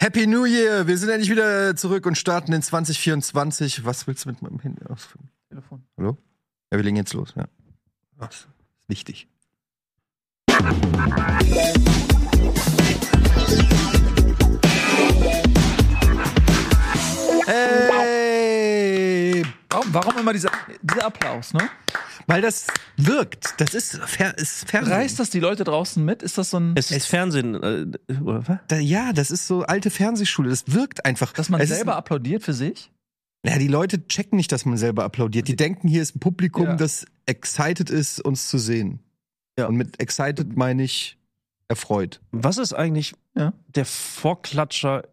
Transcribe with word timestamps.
Happy 0.00 0.28
New 0.28 0.44
Year! 0.44 0.86
Wir 0.86 0.96
sind 0.96 1.08
endlich 1.08 1.28
wieder 1.28 1.74
zurück 1.74 2.06
und 2.06 2.16
starten 2.16 2.52
in 2.52 2.62
2024. 2.62 3.84
Was 3.84 4.06
willst 4.06 4.24
du 4.24 4.28
mit 4.28 4.40
meinem 4.42 4.60
Handy 4.60 4.86
ausführen? 4.86 5.28
Telefon. 5.48 5.82
Hallo? 5.96 6.16
Ja, 6.70 6.78
wir 6.78 6.84
legen 6.84 6.96
jetzt 6.96 7.14
los, 7.14 7.34
ja. 7.34 7.46
Was? 8.16 8.36
Ist 8.36 8.48
wichtig. 8.86 9.26
Hey! 17.46 19.44
Warum, 19.68 19.94
warum 19.94 20.18
immer 20.18 20.32
dieser, 20.32 20.52
dieser 20.80 21.06
Applaus, 21.06 21.52
ne? 21.54 21.68
Weil 22.28 22.42
das 22.42 22.66
wirkt. 22.98 23.54
Das 23.60 23.72
ist, 23.74 23.96
Fer 24.04 24.36
ist 24.38 24.68
Fernsehen. 24.70 24.92
Reißt 24.94 25.18
das 25.18 25.30
die 25.30 25.40
Leute 25.40 25.64
draußen 25.64 26.04
mit? 26.04 26.22
Ist 26.22 26.36
das 26.38 26.50
so 26.50 26.58
ein. 26.60 26.74
Es 26.76 26.90
ist 26.90 27.06
Fernsehen, 27.06 27.54
äh, 27.54 28.14
oder 28.22 28.46
was? 28.46 28.58
Da, 28.68 28.76
ja, 28.78 29.12
das 29.14 29.30
ist 29.30 29.46
so 29.46 29.62
alte 29.62 29.90
Fernsehschule. 29.90 30.50
Das 30.50 30.64
wirkt 30.68 31.04
einfach. 31.06 31.32
dass 31.32 31.48
man 31.48 31.60
es 31.60 31.70
selber 31.70 31.92
Ist, 31.92 31.98
applaudiert 31.98 32.42
für 32.44 32.52
sich? 32.52 32.92
ja, 33.46 33.58
die 33.58 33.66
Leute 33.68 34.06
checken 34.08 34.36
nicht, 34.36 34.52
dass 34.52 34.66
man 34.66 34.76
selber 34.76 35.04
applaudiert. 35.04 35.48
Die 35.48 35.56
denken, 35.56 35.88
hier 35.88 36.02
ist 36.02 36.16
ein 36.16 36.20
Publikum, 36.20 36.66
Ja. 36.66 36.76
das 36.76 37.06
excited 37.26 37.88
ist, 37.88 38.20
uns 38.20 38.48
zu 38.48 38.58
sehen. 38.58 39.00
Ja. 39.58 39.66
Und 39.66 39.76
mit 39.76 39.98
excited 40.00 40.54
meine 40.56 40.82
ich 40.82 41.16
erfreut. 41.68 42.20
Was 42.30 42.58
ist 42.58 42.74
eigentlich 42.74 43.14
Ja. 43.36 43.54
der 43.74 43.86
Vorklatscher 43.86 45.04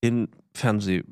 in 0.00 0.28
Fernseh, 0.54 1.04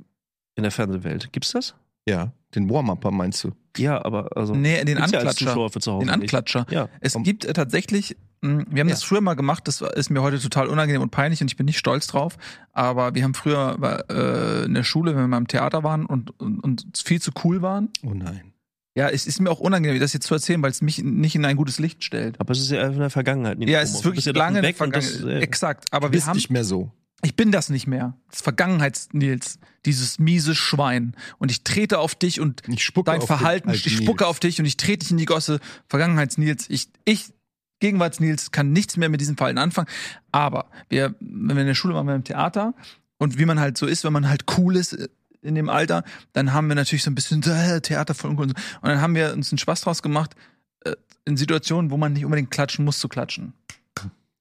in 0.56 0.62
der 0.64 0.72
Fernsehwelt? 0.72 1.32
Gibt's 1.32 1.52
das? 1.52 1.74
Ja, 2.08 2.32
den 2.54 2.68
Warm-Upper 2.70 3.10
meinst 3.10 3.44
du? 3.44 3.52
Ja, 3.76 4.04
aber 4.04 4.36
also. 4.36 4.54
Nee, 4.54 4.84
den 4.84 4.98
ja 4.98 5.04
Anklatscher. 5.04 5.46
Zuschauer 5.46 5.70
für 5.70 5.80
zu 5.80 5.92
Hause 5.92 6.06
Den 6.06 6.18
nicht. 6.18 6.22
Anklatscher. 6.34 6.66
Ja. 6.70 6.88
Es 7.00 7.14
Um- 7.14 7.22
gibt 7.22 7.44
äh, 7.44 7.52
tatsächlich, 7.52 8.16
mh, 8.42 8.64
wir 8.68 8.80
haben 8.80 8.88
das 8.88 9.02
Ja. 9.02 9.06
früher 9.08 9.20
mal 9.20 9.34
gemacht, 9.34 9.68
das 9.68 9.80
ist 9.80 10.10
mir 10.10 10.22
heute 10.22 10.40
total 10.40 10.66
unangenehm 10.66 11.02
und 11.02 11.10
peinlich 11.10 11.40
und 11.40 11.50
ich 11.50 11.56
bin 11.56 11.66
nicht 11.66 11.78
stolz 11.78 12.06
drauf. 12.08 12.36
Aber 12.72 13.14
wir 13.14 13.22
haben 13.22 13.34
früher 13.34 13.76
äh, 14.10 14.64
in 14.64 14.74
der 14.74 14.82
Schule, 14.84 15.12
wenn 15.14 15.22
wir 15.22 15.28
mal 15.28 15.36
im 15.38 15.46
Theater 15.48 15.84
waren 15.84 16.06
und, 16.06 16.38
und, 16.40 16.58
und 16.60 16.84
viel 17.04 17.20
zu 17.22 17.30
cool 17.44 17.62
waren. 17.62 17.88
Oh 18.04 18.12
nein. 18.14 18.52
Ja, 18.96 19.08
es 19.08 19.24
ist 19.28 19.40
mir 19.40 19.50
auch 19.50 19.60
unangenehm, 19.60 20.00
das 20.00 20.12
jetzt 20.12 20.26
zu 20.26 20.34
erzählen, 20.34 20.60
weil 20.62 20.72
es 20.72 20.82
mich 20.82 20.98
nicht 20.98 21.36
in 21.36 21.44
ein 21.44 21.56
gutes 21.56 21.78
Licht 21.78 22.02
stellt. 22.02 22.40
Aber 22.40 22.50
es 22.50 22.58
ist 22.58 22.72
ja 22.72 22.84
in 22.88 22.98
der 22.98 23.08
Vergangenheit. 23.08 23.56
Nico 23.58 23.70
Ja, 23.70 23.80
es 23.80 23.92
ist 23.94 24.04
wirklich 24.04 24.24
ja 24.24 24.32
lange 24.32 24.58
in 24.58 24.62
der 24.64 24.70
weg 24.70 24.80
und 24.80 24.94
das, 24.96 25.10
Vergangenheit. 25.12 25.42
äh, 25.42 25.44
Exakt. 25.44 25.84
Aber 25.92 26.08
Du 26.08 26.14
wir 26.14 26.26
haben, 26.26 26.34
nicht 26.36 26.50
mehr 26.50 26.64
so. 26.64 26.90
Ich 27.22 27.36
bin 27.36 27.52
das 27.52 27.68
nicht 27.68 27.86
mehr. 27.86 28.14
Das 28.30 28.40
Vergangenheits-Nils. 28.40 29.58
Dieses 29.84 30.18
miese 30.18 30.54
Schwein. 30.54 31.14
Und 31.38 31.50
ich 31.50 31.64
trete 31.64 31.98
auf 31.98 32.14
dich 32.14 32.40
und 32.40 32.62
Ich 32.68 32.84
spucke 32.84 33.10
dein 33.10 33.20
auf 33.20 33.26
Verhalten, 33.26 33.70
ich 33.70 33.96
spucke 33.96 34.26
auf 34.26 34.40
dich 34.40 34.58
und 34.58 34.66
ich 34.66 34.76
trete 34.76 35.00
dich 35.00 35.10
in 35.10 35.16
die 35.16 35.26
Gosse. 35.26 35.60
Vergangenheits-Nils. 35.88 36.66
Ich, 36.68 36.88
ich, 37.04 37.32
Gegenwarts-Nils 37.80 38.50
kann 38.52 38.72
nichts 38.72 38.96
mehr 38.96 39.08
mit 39.08 39.20
diesem 39.20 39.36
Verhalten 39.36 39.58
anfangen. 39.58 39.88
Aber 40.32 40.70
wir, 40.88 41.14
wenn 41.20 41.56
wir 41.56 41.62
in 41.62 41.66
der 41.66 41.74
Schule 41.74 41.94
waren, 41.94 42.06
wir 42.06 42.14
im 42.14 42.24
Theater 42.24 42.74
und 43.18 43.38
wie 43.38 43.44
man 43.44 43.60
halt 43.60 43.76
so 43.76 43.86
ist, 43.86 44.04
wenn 44.04 44.12
man 44.12 44.28
halt 44.28 44.44
cool 44.56 44.76
ist 44.76 44.94
äh, 44.94 45.08
in 45.42 45.54
dem 45.54 45.68
Alter, 45.68 46.04
dann 46.32 46.52
haben 46.52 46.68
wir 46.68 46.74
natürlich 46.74 47.02
so 47.02 47.10
ein 47.10 47.14
bisschen 47.14 47.42
äh, 47.42 47.80
Theater 47.80 48.14
voll 48.14 48.30
und 48.30 48.36
so. 48.36 48.42
Und 48.42 48.56
dann 48.82 49.00
haben 49.00 49.14
wir 49.14 49.32
uns 49.32 49.50
einen 49.50 49.58
Spaß 49.58 49.82
draus 49.82 50.02
gemacht, 50.02 50.36
äh, 50.84 50.94
in 51.24 51.36
Situationen, 51.36 51.90
wo 51.90 51.96
man 51.96 52.12
nicht 52.12 52.24
unbedingt 52.24 52.50
klatschen 52.50 52.84
muss, 52.84 52.98
zu 52.98 53.08
klatschen. 53.08 53.54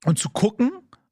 Und 0.06 0.18
zu 0.18 0.30
gucken, 0.30 0.72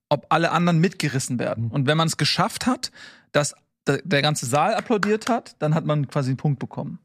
ob 0.10 0.28
alle 0.30 0.52
anderen 0.52 0.80
mitgerissen 0.80 1.40
werden. 1.40 1.70
Und 1.70 1.88
wenn 1.88 1.98
man 1.98 2.08
es 2.08 2.18
geschafft 2.18 2.66
hat, 2.66 2.92
dass 3.32 3.56
der, 3.88 4.22
ganze 4.22 4.46
Saal 4.46 4.74
applaudiert 4.76 5.30
hat, 5.30 5.56
dann 5.60 5.74
hat 5.74 5.86
man 5.86 6.08
quasi 6.08 6.30
einen 6.30 6.38
Punkt 6.38 6.60
bekommen. 6.60 7.00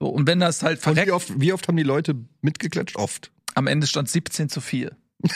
So, 0.00 0.08
und 0.08 0.26
wenn 0.26 0.40
das 0.40 0.62
halt 0.62 0.78
verreckt, 0.78 1.08
wie 1.08 1.12
oft, 1.12 1.40
wie 1.40 1.52
oft 1.52 1.68
haben 1.68 1.76
die 1.76 1.82
Leute 1.82 2.14
mitgeklatscht? 2.42 2.96
Oft. 2.96 3.30
am 3.54 3.66
Ende 3.66 3.86
stand 3.86 4.08
17 4.10 4.48
zu 4.48 4.60
4. 4.60 4.94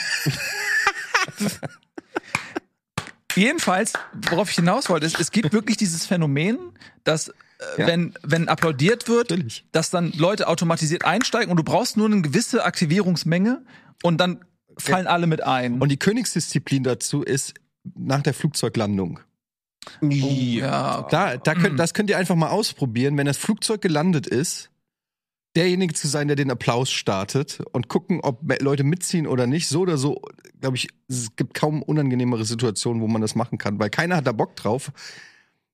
Jedenfalls, 3.35 3.93
worauf 4.29 4.49
ich 4.49 4.55
hinaus 4.55 4.89
wollte, 4.89 5.05
ist, 5.05 5.19
es 5.19 5.31
gibt 5.31 5.53
wirklich 5.53 5.77
dieses 5.77 6.05
Phänomen, 6.05 6.57
dass 7.03 7.29
äh, 7.29 7.33
Ja. 7.77 7.87
wenn, 7.87 8.13
wenn 8.23 8.49
applaudiert 8.49 9.07
wird, 9.07 9.29
Natürlich. 9.29 9.65
dass 9.71 9.89
dann 9.89 10.11
Leute 10.11 10.47
automatisiert 10.47 11.05
einsteigen 11.05 11.49
und 11.49 11.57
du 11.57 11.63
brauchst 11.63 11.95
nur 11.97 12.07
eine 12.07 12.21
gewisse 12.21 12.65
Aktivierungsmenge 12.65 13.63
und 14.03 14.17
dann 14.17 14.43
fallen 14.77 15.07
alle 15.07 15.27
mit 15.27 15.43
ein. 15.43 15.79
Und 15.79 15.89
die 15.89 15.97
Königsdisziplin 15.97 16.83
dazu 16.83 17.23
ist 17.23 17.53
nach 17.95 18.21
der 18.21 18.33
Flugzeuglandung. 18.33 19.19
ja, 20.01 21.07
Da, 21.09 21.37
da 21.37 21.55
könnt, 21.55 21.79
das 21.79 21.93
könnt 21.93 22.09
ihr 22.09 22.17
einfach 22.17 22.35
mal 22.35 22.49
ausprobieren, 22.49 23.17
wenn 23.17 23.25
das 23.25 23.37
Flugzeug 23.37 23.81
gelandet 23.81 24.27
ist, 24.27 24.69
derjenige 25.55 25.93
zu 25.93 26.07
sein, 26.07 26.27
der 26.27 26.35
den 26.35 26.51
Applaus 26.51 26.91
startet 26.91 27.61
und 27.71 27.87
gucken, 27.87 28.19
ob 28.21 28.41
Leute 28.61 28.83
mitziehen 28.83 29.27
oder 29.27 29.47
nicht. 29.47 29.67
So 29.67 29.81
oder 29.81 29.97
so, 29.97 30.21
glaube 30.59 30.77
ich, 30.77 30.89
es 31.09 31.35
gibt 31.35 31.53
kaum 31.53 31.81
unangenehmere 31.81 32.45
Situationen, 32.45 33.01
wo 33.01 33.07
man 33.07 33.21
das 33.21 33.35
machen 33.35 33.57
kann, 33.57 33.79
weil 33.79 33.89
keiner 33.89 34.17
hat 34.17 34.27
da 34.27 34.31
Bock 34.31 34.55
drauf. 34.55 34.91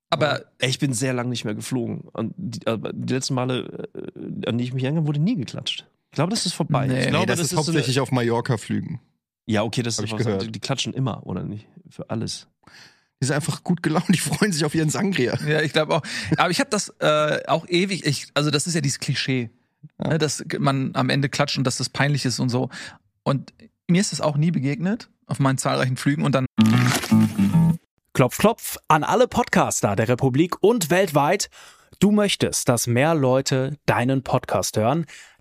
aber 0.10 0.46
Ey, 0.60 0.70
Ich 0.70 0.80
bin 0.80 0.94
sehr 0.94 1.14
lange 1.14 1.30
nicht 1.30 1.46
mehr 1.46 1.56
geflogen. 1.56 2.02
Und 2.14 2.34
die, 2.38 2.62
die 2.94 3.14
letzten 3.14 3.36
Male, 3.36 3.90
äh, 3.94 4.48
an 4.48 4.58
die 4.58 4.64
ich 4.64 4.74
mich 4.74 4.84
erinnere, 4.84 5.06
wurde 5.06 5.20
nie 5.20 5.36
geklatscht. 5.36 5.86
Ich 6.18 6.20
glaube, 6.20 6.32
das 6.32 6.48
ist 6.48 6.54
vorbei. 6.54 6.88
Nee. 6.88 7.02
ich 7.02 7.08
glaube, 7.10 7.20
nee, 7.20 7.26
das, 7.28 7.40
ist 7.40 7.52
so 7.52 7.58
hauptsächlich 7.58 8.00
auf 8.00 8.12
Mallorca-Flügen. 8.12 8.96
eine, 8.96 9.00
Ja, 9.46 9.62
okay, 9.62 9.84
das 9.84 10.00
Hab 10.00 10.06
ist 10.06 10.12
ich 10.14 10.18
gehört. 10.18 10.56
Die 10.56 10.60
klatschen 10.60 10.92
immer, 10.96 11.24
oder 11.28 11.44
nicht? 11.44 11.68
Für 11.92 12.10
alles. 12.10 12.48
Die 13.22 13.28
sind 13.28 13.36
einfach 13.36 13.64
gut 13.64 13.84
gelaunt, 13.84 14.08
die 14.10 14.18
freuen 14.18 14.52
sich 14.52 14.66
auf 14.66 14.74
ihren 14.74 14.90
Sangria. 14.90 15.38
Ja, 15.48 15.62
ich 15.62 15.74
glaube 15.74 15.94
auch. 15.96 16.02
Aber 16.38 16.50
ich 16.50 16.60
habe 16.60 16.72
das 16.72 16.90
äh, 17.02 17.44
auch 17.46 17.68
ewig. 17.68 18.04
Ich, 18.08 18.30
also 18.34 18.50
das 18.50 18.66
ist 18.66 18.74
ja 18.74 18.82
dieses 18.82 18.98
Klischee, 18.98 19.52
Ja. 20.02 20.08
ne, 20.08 20.18
dass 20.18 20.44
man 20.58 20.96
am 20.96 21.12
Ende 21.12 21.30
klatscht 21.30 21.60
und 21.60 21.66
dass 21.66 21.78
das 21.78 21.90
peinlich 21.90 22.26
ist 22.26 22.40
und 22.40 22.50
so. 22.50 22.72
Und 23.22 23.54
mir 23.88 24.02
ist 24.02 24.12
das 24.12 24.20
auch 24.20 24.38
nie 24.38 24.50
begegnet 24.50 25.12
auf 25.28 25.38
meinen 25.38 25.60
zahlreichen 25.60 25.98
Flügen. 25.98 26.26
Und 26.26 26.34
dann 26.34 26.48
Klopf, 28.14 28.40
klopf 28.40 28.78
an 28.88 29.04
alle 29.04 29.28
Podcaster 29.28 29.96
der 29.96 30.08
Republik 30.10 30.56
und 30.64 30.90
weltweit. 30.90 31.52
Du 32.00 32.12
möchtest, 32.12 32.70
dass 32.70 32.88
mehr 32.88 33.14
Leute 33.14 33.78
deinen 33.86 34.24
Podcast 34.24 34.78
hören? 34.78 35.06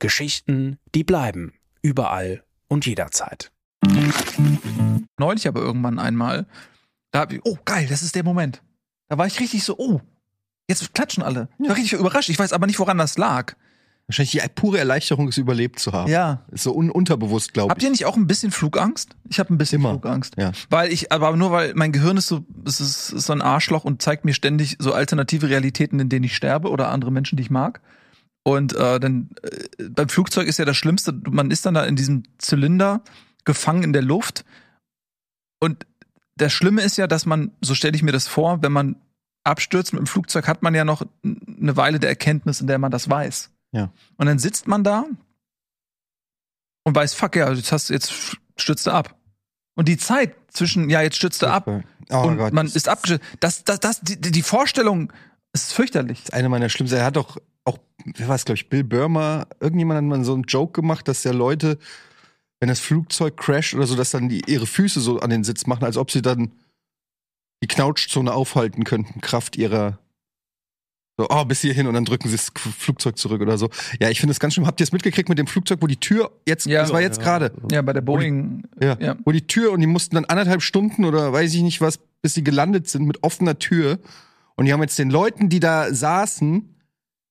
Geschichten, 0.00 0.78
die 0.94 1.04
bleiben. 1.04 1.52
Überall 1.82 2.42
und 2.68 2.86
jederzeit. 2.86 3.52
neulich 5.18 5.46
aber 5.46 5.60
irgendwann 5.60 5.98
einmal, 5.98 6.46
da 7.12 7.20
hab 7.20 7.32
ich, 7.32 7.40
oh 7.44 7.56
geil, 7.64 7.86
das 7.88 8.02
ist 8.02 8.14
der 8.14 8.24
Moment. 8.24 8.62
Da 9.08 9.18
war 9.18 9.26
ich 9.26 9.38
richtig 9.40 9.62
so, 9.64 9.76
oh, 9.78 10.00
jetzt 10.68 10.92
klatschen 10.94 11.22
alle. 11.22 11.48
Ich 11.58 11.68
war 11.68 11.76
richtig 11.76 11.98
überrascht. 11.98 12.28
Ich 12.28 12.38
weiß 12.38 12.52
aber 12.52 12.66
nicht, 12.66 12.78
woran 12.78 12.98
das 12.98 13.18
lag. 13.18 13.54
Wahrscheinlich 14.06 14.32
die 14.32 14.42
pure 14.56 14.78
Erleichterung, 14.78 15.28
es 15.28 15.38
überlebt 15.38 15.78
zu 15.78 15.92
haben. 15.92 16.10
Ja. 16.10 16.44
Ist 16.50 16.64
so 16.64 16.74
un 16.74 16.90
unterbewusst, 16.90 17.52
glaube 17.52 17.70
Habt 17.70 17.80
ich. 17.80 17.86
ihr 17.86 17.92
nicht 17.92 18.06
auch 18.06 18.16
ein 18.16 18.26
bisschen 18.26 18.50
Flugangst? 18.50 19.14
Ich 19.28 19.38
habe 19.38 19.54
ein 19.54 19.58
bisschen 19.58 19.80
Immer. 19.80 19.90
Flugangst. 19.90 20.34
Ja. 20.36 20.50
Weil 20.68 20.92
ich, 20.92 21.12
aber 21.12 21.36
nur 21.36 21.52
weil 21.52 21.74
mein 21.74 21.92
Gehirn 21.92 22.16
ist 22.16 22.26
so, 22.26 22.44
es 22.64 22.80
ist, 22.80 23.10
ist 23.10 23.26
so 23.26 23.32
ein 23.32 23.40
Arschloch 23.40 23.84
und 23.84 24.02
zeigt 24.02 24.24
mir 24.24 24.34
ständig 24.34 24.76
so 24.80 24.92
alternative 24.92 25.48
Realitäten, 25.48 26.00
in 26.00 26.08
denen 26.08 26.24
ich 26.24 26.34
sterbe 26.34 26.70
oder 26.70 26.88
andere 26.88 27.12
Menschen, 27.12 27.36
die 27.36 27.44
ich 27.44 27.50
mag. 27.50 27.80
Und 28.42 28.74
äh, 28.74 28.98
dann 28.98 29.30
äh, 29.42 29.88
beim 29.90 30.08
Flugzeug 30.08 30.46
ist 30.46 30.58
ja 30.58 30.64
das 30.64 30.76
Schlimmste, 30.76 31.12
man 31.12 31.50
ist 31.50 31.66
dann 31.66 31.74
da 31.74 31.84
in 31.84 31.96
diesem 31.96 32.22
Zylinder 32.38 33.02
gefangen 33.44 33.82
in 33.82 33.92
der 33.92 34.02
Luft. 34.02 34.44
Und 35.60 35.86
das 36.36 36.52
Schlimme 36.52 36.82
ist 36.82 36.96
ja, 36.96 37.06
dass 37.06 37.26
man, 37.26 37.52
so 37.60 37.74
stelle 37.74 37.94
ich 37.94 38.02
mir 38.02 38.12
das 38.12 38.26
vor, 38.26 38.62
wenn 38.62 38.72
man 38.72 38.96
abstürzt 39.44 39.92
mit 39.92 40.00
dem 40.00 40.06
Flugzeug, 40.06 40.48
hat 40.48 40.62
man 40.62 40.74
ja 40.74 40.84
noch 40.84 41.02
eine 41.22 41.76
Weile 41.76 41.98
der 41.98 42.10
Erkenntnis, 42.10 42.60
in 42.60 42.66
der 42.66 42.78
man 42.78 42.90
das 42.90 43.08
weiß. 43.10 43.50
Ja. 43.72 43.92
Und 44.16 44.26
dann 44.26 44.38
sitzt 44.38 44.66
man 44.68 44.84
da 44.84 45.04
und 46.84 46.94
weiß, 46.94 47.14
fuck 47.14 47.36
ja, 47.36 47.52
jetzt 47.52 47.72
hast 47.72 47.90
jetzt 47.90 48.12
stürzt 48.56 48.86
du 48.86 48.90
ab. 48.90 49.16
Und 49.74 49.88
die 49.88 49.96
Zeit 49.96 50.34
zwischen, 50.48 50.90
ja, 50.90 51.02
jetzt 51.02 51.16
stürzt 51.16 51.42
du 51.42 51.46
ab 51.46 51.66
Oh 52.12 52.22
und 52.22 52.38
Gott. 52.38 52.52
man 52.52 52.66
das 52.66 52.76
ist 52.76 52.88
abgestürzt. 52.88 53.24
Das, 53.40 53.64
das, 53.64 53.80
das, 53.80 54.00
die, 54.00 54.20
die 54.20 54.42
Vorstellung 54.42 55.12
ist 55.52 55.72
fürchterlich. 55.72 56.24
ist 56.24 56.34
eine 56.34 56.48
meiner 56.48 56.68
schlimmsten. 56.68 56.98
Er 56.98 57.04
hat 57.04 57.16
doch 57.16 57.38
auch, 57.64 57.78
wer 58.04 58.28
war 58.28 58.34
es, 58.36 58.44
glaube 58.44 58.56
ich, 58.56 58.68
Bill 58.68 58.84
Burmer, 58.84 59.46
irgendjemand 59.60 59.98
hat 59.98 60.04
mal 60.04 60.24
so 60.24 60.34
einen 60.34 60.44
Joke 60.44 60.72
gemacht, 60.80 61.08
dass 61.08 61.24
ja 61.24 61.32
Leute, 61.32 61.78
wenn 62.60 62.68
das 62.68 62.80
Flugzeug 62.80 63.36
crasht 63.36 63.74
oder 63.74 63.86
so, 63.86 63.96
dass 63.96 64.10
dann 64.10 64.28
die 64.28 64.42
ihre 64.46 64.66
Füße 64.66 65.00
so 65.00 65.20
an 65.20 65.30
den 65.30 65.44
Sitz 65.44 65.66
machen, 65.66 65.84
als 65.84 65.96
ob 65.96 66.10
sie 66.10 66.22
dann 66.22 66.52
die 67.62 67.68
Knautschzone 67.68 68.32
aufhalten 68.32 68.84
könnten, 68.84 69.20
Kraft 69.20 69.56
ihrer 69.56 69.98
so, 71.18 71.26
oh, 71.28 71.44
bis 71.44 71.60
hierhin 71.60 71.86
und 71.86 71.92
dann 71.92 72.06
drücken 72.06 72.28
sie 72.30 72.36
das 72.36 72.50
Flugzeug 72.78 73.18
zurück 73.18 73.42
oder 73.42 73.58
so. 73.58 73.68
Ja, 74.00 74.08
ich 74.08 74.20
finde 74.20 74.30
es 74.32 74.40
ganz 74.40 74.54
schlimm. 74.54 74.66
Habt 74.66 74.80
ihr 74.80 74.84
es 74.84 74.92
mitgekriegt 74.92 75.28
mit 75.28 75.36
dem 75.38 75.46
Flugzeug, 75.46 75.82
wo 75.82 75.86
die 75.86 75.98
Tür 75.98 76.30
jetzt, 76.48 76.64
Ja. 76.64 76.80
das 76.80 76.94
war 76.94 77.02
jetzt 77.02 77.18
Ja. 77.18 77.24
gerade, 77.24 77.52
Ja, 77.70 77.82
bei 77.82 77.92
der 77.92 78.00
Boeing. 78.00 78.62
ja, 78.80 78.96
Ja. 78.98 79.16
wo 79.26 79.30
die 79.32 79.46
Tür 79.46 79.72
und 79.72 79.80
die 79.80 79.86
mussten 79.86 80.14
dann 80.14 80.24
anderthalb 80.24 80.62
Stunden 80.62 81.04
oder 81.04 81.30
weiß 81.30 81.52
ich 81.52 81.60
nicht 81.60 81.82
was 81.82 81.98
bis 82.22 82.32
sie 82.34 82.42
gelandet 82.44 82.88
sind 82.88 83.06
mit 83.06 83.22
offener 83.22 83.58
Tür. 83.58 83.98
Und 84.56 84.64
die 84.64 84.72
haben 84.72 84.80
jetzt 84.80 84.98
den 84.98 85.10
Leuten, 85.10 85.50
die 85.50 85.60
da 85.60 85.92
saßen, 85.92 86.74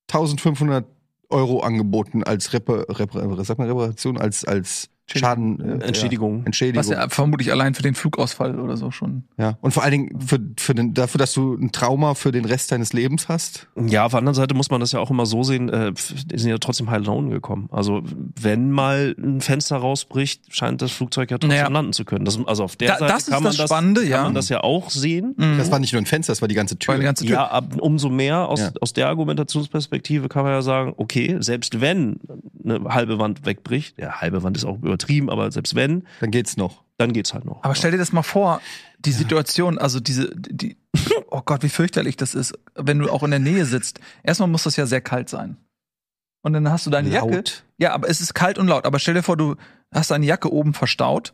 1500 0.09 0.85
Euro 1.29 1.59
angeboten 1.61 2.23
als 2.23 2.53
Repa 2.53 2.85
Repar 2.89 3.45
sagt 3.45 3.59
man, 3.59 3.67
Reparation, 3.67 4.17
als, 4.17 4.45
als 4.45 4.89
Schaden. 5.17 5.81
äh, 5.81 5.85
Entschädigung. 5.87 6.39
Ja, 6.39 6.45
Entschädigung. 6.45 6.79
Was 6.79 6.89
ja 6.89 7.09
vermutlich 7.09 7.51
allein 7.51 7.73
für 7.73 7.81
den 7.81 7.95
Flugausfall 7.95 8.59
oder 8.59 8.77
so 8.77 8.91
schon. 8.91 9.23
Ja, 9.37 9.57
und 9.61 9.71
vor 9.71 9.83
allen 9.83 9.91
Dingen 9.91 10.21
für, 10.21 10.39
für 10.57 10.75
den, 10.75 10.93
dafür, 10.93 11.17
dass 11.19 11.33
du 11.33 11.55
ein 11.55 11.71
Trauma 11.71 12.13
für 12.13 12.31
den 12.31 12.45
Rest 12.45 12.71
deines 12.71 12.93
Lebens 12.93 13.27
hast. 13.29 13.67
Ja, 13.87 14.05
auf 14.05 14.11
der 14.11 14.19
anderen 14.19 14.35
Seite 14.35 14.53
muss 14.53 14.69
man 14.69 14.79
das 14.79 14.91
ja 14.91 14.99
auch 14.99 15.09
immer 15.09 15.25
so 15.25 15.43
sehen, 15.43 15.69
äh, 15.69 15.93
die 15.93 16.37
sind 16.37 16.49
ja 16.49 16.57
trotzdem 16.59 16.89
heil 16.91 17.03
Laune 17.03 17.29
gekommen. 17.31 17.69
Also 17.71 18.01
wenn 18.39 18.71
mal 18.71 19.15
ein 19.17 19.41
Fenster 19.41 19.77
rausbricht, 19.77 20.43
scheint 20.53 20.81
das 20.81 20.91
Flugzeug 20.91 21.31
ja 21.31 21.37
trotzdem 21.37 21.57
Naja. 21.57 21.69
landen 21.69 21.93
zu 21.93 22.05
können. 22.05 22.25
Das, 22.25 22.37
also 22.45 22.63
auf 22.63 22.75
der 22.75 22.89
Da- 22.89 22.97
Seite 22.99 23.13
das 23.13 23.25
kann 23.27 23.35
man 23.43 23.43
das 23.51 23.57
das, 23.57 23.69
Spannende, 23.69 24.01
kann 24.01 24.09
ja. 24.09 24.23
man 24.23 24.33
das 24.35 24.49
ja 24.49 24.61
auch 24.63 24.89
sehen. 24.89 25.35
Das 25.57 25.71
war 25.71 25.79
nicht 25.79 25.93
nur 25.93 26.01
ein 26.01 26.05
Fenster, 26.05 26.31
das 26.31 26.41
war 26.41 26.47
die 26.47 26.55
ganze 26.55 26.77
Tür. 26.77 26.95
Die 26.97 27.03
ganze 27.03 27.25
Tür. 27.25 27.33
Ja, 27.35 27.47
ab, 27.47 27.75
umso 27.79 28.09
mehr 28.09 28.47
aus, 28.47 28.59
Ja. 28.59 28.71
aus 28.81 28.93
der 28.93 29.07
Argumentationsperspektive 29.07 30.29
kann 30.29 30.43
man 30.43 30.51
ja 30.53 30.61
sagen, 30.61 30.93
okay, 30.97 31.37
selbst 31.39 31.81
wenn 31.81 32.19
eine 32.63 32.83
halbe 32.93 33.19
Wand 33.19 33.45
wegbricht, 33.45 33.97
ja, 33.97 34.21
halbe 34.21 34.43
Wand 34.43 34.57
ist 34.57 34.65
auch 34.65 34.77
übertrieben, 34.99 35.29
aber 35.29 35.51
selbst 35.51 35.75
wenn, 35.75 36.03
Dann 36.19 36.31
geht's 36.31 36.57
noch. 36.57 36.83
dann 36.97 37.13
geht's 37.13 37.33
halt 37.33 37.45
noch. 37.45 37.63
Aber 37.63 37.75
stell 37.75 37.91
dir 37.91 37.97
das 37.97 38.11
mal 38.11 38.23
vor, 38.23 38.61
die 38.99 39.11
Situation, 39.11 39.77
also 39.77 39.99
diese, 39.99 40.33
die, 40.35 40.77
oh 41.31 41.41
Gott, 41.45 41.63
wie 41.63 41.69
fürchterlich 41.69 42.17
das 42.17 42.35
ist, 42.35 42.53
wenn 42.75 42.99
du 42.99 43.09
auch 43.09 43.23
in 43.23 43.31
der 43.31 43.39
Nähe 43.39 43.65
sitzt. 43.65 43.99
Erstmal 44.23 44.49
muss 44.49 44.63
das 44.63 44.75
ja 44.75 44.85
sehr 44.85 45.01
kalt 45.01 45.29
sein. 45.29 45.57
Und 46.41 46.53
dann 46.53 46.69
hast 46.69 46.85
du 46.85 46.89
deine 46.89 47.09
Jacke. 47.09 47.35
Laut. 47.35 47.63
Ja, 47.77 47.93
aber 47.93 48.09
es 48.09 48.21
ist 48.21 48.33
kalt 48.33 48.57
und 48.57 48.67
laut. 48.67 48.85
Aber 48.85 48.99
stell 48.99 49.13
dir 49.13 49.23
vor, 49.23 49.37
du 49.37 49.55
hast 49.93 50.11
deine 50.11 50.25
Jacke 50.25 50.51
oben 50.51 50.73
verstaut 50.73 51.33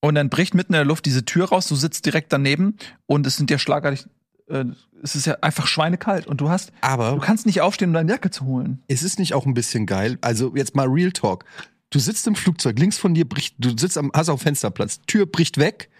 und 0.00 0.14
dann 0.14 0.28
bricht 0.30 0.54
mitten 0.54 0.72
in 0.72 0.78
der 0.78 0.84
Luft 0.84 1.06
diese 1.06 1.24
Tür 1.24 1.48
raus, 1.48 1.66
du 1.68 1.74
sitzt 1.76 2.06
direkt 2.06 2.32
daneben 2.32 2.76
und 3.06 3.26
es 3.26 3.36
sind 3.36 3.50
ja 3.50 3.58
schlagartig, 3.58 4.06
äh, 4.48 4.64
es 5.02 5.14
ist 5.14 5.26
ja 5.26 5.36
einfach 5.40 5.66
schweinekalt 5.66 6.26
und 6.26 6.40
du 6.40 6.48
hast, 6.48 6.70
du 6.70 6.74
Aber 6.80 7.18
kannst 7.20 7.46
nicht 7.46 7.60
aufstehen, 7.60 7.90
um 7.90 7.94
deine 7.94 8.10
Jacke 8.10 8.30
zu 8.30 8.44
holen. 8.44 8.82
es 8.88 9.02
ist 9.02 9.18
nicht 9.18 9.34
auch 9.34 9.46
ein 9.46 9.54
bisschen 9.54 9.86
geil. 9.86 10.18
Also 10.20 10.54
jetzt 10.56 10.74
mal 10.74 10.86
Real 10.86 11.12
Talk. 11.12 11.44
Du 11.90 11.98
sitzt 11.98 12.26
im 12.26 12.36
Flugzeug, 12.36 12.78
links 12.78 12.98
von 12.98 13.14
dir 13.14 13.28
bricht, 13.28 13.56
du 13.58 13.70
sitzt 13.76 13.98
am, 13.98 14.10
hast 14.14 14.28
auf 14.28 14.40
dem 14.40 14.44
Fensterplatz, 14.44 15.00
Tür 15.06 15.26
bricht 15.26 15.58
weg. 15.58 15.90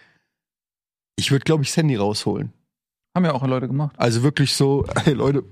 Ich 1.17 1.31
würde, 1.31 1.43
glaube 1.43 1.63
ich, 1.63 1.69
das 1.69 1.77
Handy 1.77 1.95
rausholen. 1.95 2.53
Haben 3.15 3.25
ja 3.25 3.33
auch 3.33 3.45
Leute 3.45 3.67
gemacht. 3.67 3.93
Also 3.97 4.23
wirklich 4.23 4.53
so, 4.53 4.85
hey 5.03 5.13
Leute. 5.13 5.43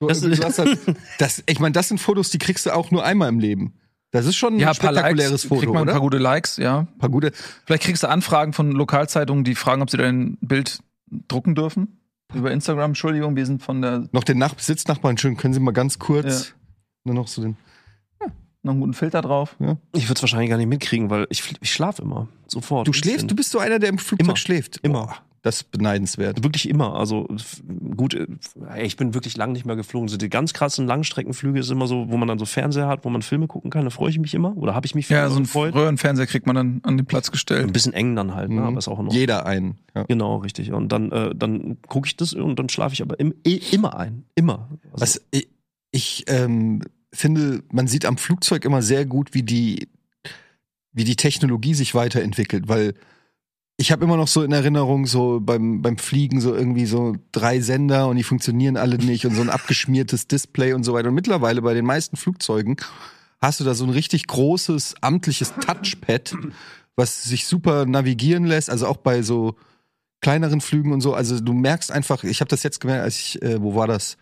So, 0.00 0.08
Das- 0.08 0.20
sowas 0.20 0.58
hat- 0.58 0.78
das, 1.18 1.42
ich 1.46 1.60
meine, 1.60 1.72
das 1.72 1.88
sind 1.88 1.98
Fotos, 1.98 2.30
die 2.30 2.38
kriegst 2.38 2.66
du 2.66 2.74
auch 2.74 2.90
nur 2.90 3.04
einmal 3.04 3.28
im 3.28 3.38
Leben. 3.38 3.74
Das 4.10 4.24
ist 4.24 4.36
schon 4.36 4.58
Ja, 4.58 4.68
ein 4.68 4.74
ein 4.74 4.78
paar 4.78 4.92
spektakuläres 4.92 5.30
Likes, 5.32 5.44
Foto, 5.44 5.60
kriegt 5.60 5.72
man 5.74 5.82
ein 5.82 5.88
oder? 5.88 5.92
paar 5.92 6.00
gute 6.00 6.16
Likes, 6.16 6.56
ja. 6.56 6.78
Ein 6.80 6.98
paar 6.98 7.10
gute. 7.10 7.32
Vielleicht 7.66 7.82
kriegst 7.82 8.02
du 8.02 8.08
Anfragen 8.08 8.54
von 8.54 8.72
Lokalzeitungen, 8.72 9.44
die 9.44 9.54
fragen, 9.54 9.82
ob 9.82 9.90
sie 9.90 9.98
dein 9.98 10.38
Bild 10.40 10.80
drucken 11.28 11.54
dürfen. 11.54 12.00
Über 12.32 12.50
Instagram, 12.50 12.92
Entschuldigung, 12.92 13.36
wir 13.36 13.44
sind 13.44 13.62
von 13.62 13.82
der 13.82 14.08
Noch 14.12 14.24
den 14.24 14.38
Nach 14.38 14.58
Sitznachbarn 14.58 15.18
schön, 15.18 15.36
können 15.36 15.52
Sie 15.52 15.60
mal 15.60 15.72
ganz 15.72 15.98
kurz 15.98 16.54
nur 17.04 17.14
noch 17.14 17.28
so 17.28 17.42
den. 17.42 17.56
Noch 18.68 18.74
einen 18.74 18.80
guten 18.80 18.94
Filter 18.94 19.20
drauf. 19.22 19.56
Ich 19.94 20.04
würde 20.08 20.14
es 20.14 20.22
wahrscheinlich 20.22 20.50
gar 20.50 20.56
nicht 20.58 20.68
mitkriegen, 20.68 21.10
weil 21.10 21.26
ich, 21.30 21.42
ich 21.60 21.72
schlafe 21.72 22.02
immer. 22.02 22.28
Sofort. 22.46 22.86
Du 22.86 22.92
schläfst, 22.92 23.30
du 23.30 23.34
bist 23.34 23.50
so 23.50 23.58
einer, 23.58 23.78
der 23.78 23.88
im 23.88 23.98
Flugzeug 23.98 24.26
Immer. 24.28 24.36
schläft. 24.36 24.78
Immer. 24.82 25.16
Das 25.42 25.58
ist 25.58 25.70
beneidenswert. 25.70 26.42
Wirklich 26.42 26.68
immer. 26.68 26.96
Also 26.96 27.28
gut, 27.96 28.12
äh, 28.12 28.26
ey, 28.74 28.84
ich 28.86 28.96
bin 28.96 29.14
wirklich 29.14 29.36
lang 29.36 29.52
nicht 29.52 29.64
mehr 29.64 29.76
geflogen. 29.76 30.08
So 30.08 30.16
die 30.16 30.28
ganz 30.28 30.52
krassen 30.52 30.86
Langstreckenflüge 30.88 31.60
ist 31.60 31.70
immer 31.70 31.86
so, 31.86 32.06
wo 32.10 32.16
man 32.16 32.26
dann 32.26 32.40
so 32.40 32.44
Fernseher 32.44 32.88
hat, 32.88 33.04
wo 33.04 33.08
man 33.08 33.22
Filme 33.22 33.46
gucken 33.46 33.70
kann. 33.70 33.84
Da 33.84 33.90
freue 33.90 34.10
ich 34.10 34.18
mich 34.18 34.34
immer. 34.34 34.56
Oder 34.56 34.74
habe 34.74 34.84
ich 34.86 34.96
mich 34.96 35.08
Ja, 35.08 35.28
so 35.30 35.36
ein 35.36 35.44
gefreut. 35.44 35.74
Röhrenfernseher 35.76 36.26
kriegt 36.26 36.46
man 36.48 36.56
dann 36.56 36.80
an 36.82 36.96
den 36.96 37.06
Platz 37.06 37.28
Ein 37.28 37.32
gestellt. 37.32 37.72
bisschen 37.72 37.92
eng 37.92 38.16
dann 38.16 38.34
halt, 38.34 38.50
ne? 38.50 38.60
Mhm. 38.62 38.66
aber 38.66 38.78
ist 38.78 38.88
auch 38.88 39.00
noch. 39.00 39.12
Jeder 39.12 39.46
einen. 39.46 39.78
Ja. 39.94 40.02
Genau, 40.02 40.38
richtig. 40.38 40.72
Und 40.72 40.90
dann, 40.90 41.12
äh, 41.12 41.32
dann 41.36 41.76
gucke 41.86 42.08
ich 42.08 42.16
das 42.16 42.32
und 42.34 42.58
dann 42.58 42.68
schlafe 42.68 42.94
ich 42.94 43.02
aber 43.02 43.18
im, 43.20 43.32
eh, 43.46 43.60
immer 43.70 43.96
ein. 43.96 44.24
Immer. 44.34 44.68
Also, 44.92 45.00
Was 45.02 45.20
ich, 45.30 45.48
ich 45.92 46.24
ähm, 46.26 46.82
finde, 47.12 47.62
man 47.72 47.88
sieht 47.88 48.04
am 48.04 48.18
Flugzeug 48.18 48.64
immer 48.64 48.82
sehr 48.82 49.06
gut, 49.06 49.34
wie 49.34 49.42
die, 49.42 49.88
wie 50.92 51.04
die 51.04 51.16
Technologie 51.16 51.74
sich 51.74 51.94
weiterentwickelt, 51.94 52.68
weil 52.68 52.94
ich 53.80 53.92
habe 53.92 54.04
immer 54.04 54.16
noch 54.16 54.26
so 54.26 54.42
in 54.42 54.50
Erinnerung, 54.52 55.06
so 55.06 55.38
beim, 55.40 55.82
beim 55.82 55.98
Fliegen, 55.98 56.40
so 56.40 56.54
irgendwie 56.54 56.86
so 56.86 57.14
drei 57.30 57.60
Sender 57.60 58.08
und 58.08 58.16
die 58.16 58.24
funktionieren 58.24 58.76
alle 58.76 58.98
nicht 58.98 59.24
und 59.24 59.36
so 59.36 59.40
ein 59.40 59.50
abgeschmiertes 59.50 60.26
Display 60.26 60.72
und 60.72 60.82
so 60.82 60.94
weiter. 60.94 61.08
Und 61.08 61.14
mittlerweile 61.14 61.62
bei 61.62 61.74
den 61.74 61.86
meisten 61.86 62.16
Flugzeugen 62.16 62.76
hast 63.40 63.60
du 63.60 63.64
da 63.64 63.74
so 63.74 63.84
ein 63.84 63.90
richtig 63.90 64.26
großes 64.26 64.96
amtliches 65.00 65.54
Touchpad, 65.60 66.34
was 66.96 67.22
sich 67.22 67.46
super 67.46 67.86
navigieren 67.86 68.44
lässt, 68.44 68.68
also 68.68 68.88
auch 68.88 68.96
bei 68.96 69.22
so 69.22 69.54
kleineren 70.20 70.60
Flügen 70.60 70.92
und 70.92 71.00
so. 71.00 71.14
Also 71.14 71.38
du 71.38 71.52
merkst 71.52 71.92
einfach, 71.92 72.24
ich 72.24 72.40
habe 72.40 72.48
das 72.48 72.64
jetzt 72.64 72.80
gemerkt, 72.80 73.04
als 73.04 73.16
ich, 73.16 73.42
äh, 73.42 73.62
wo 73.62 73.76
war 73.76 73.86
das? 73.86 74.16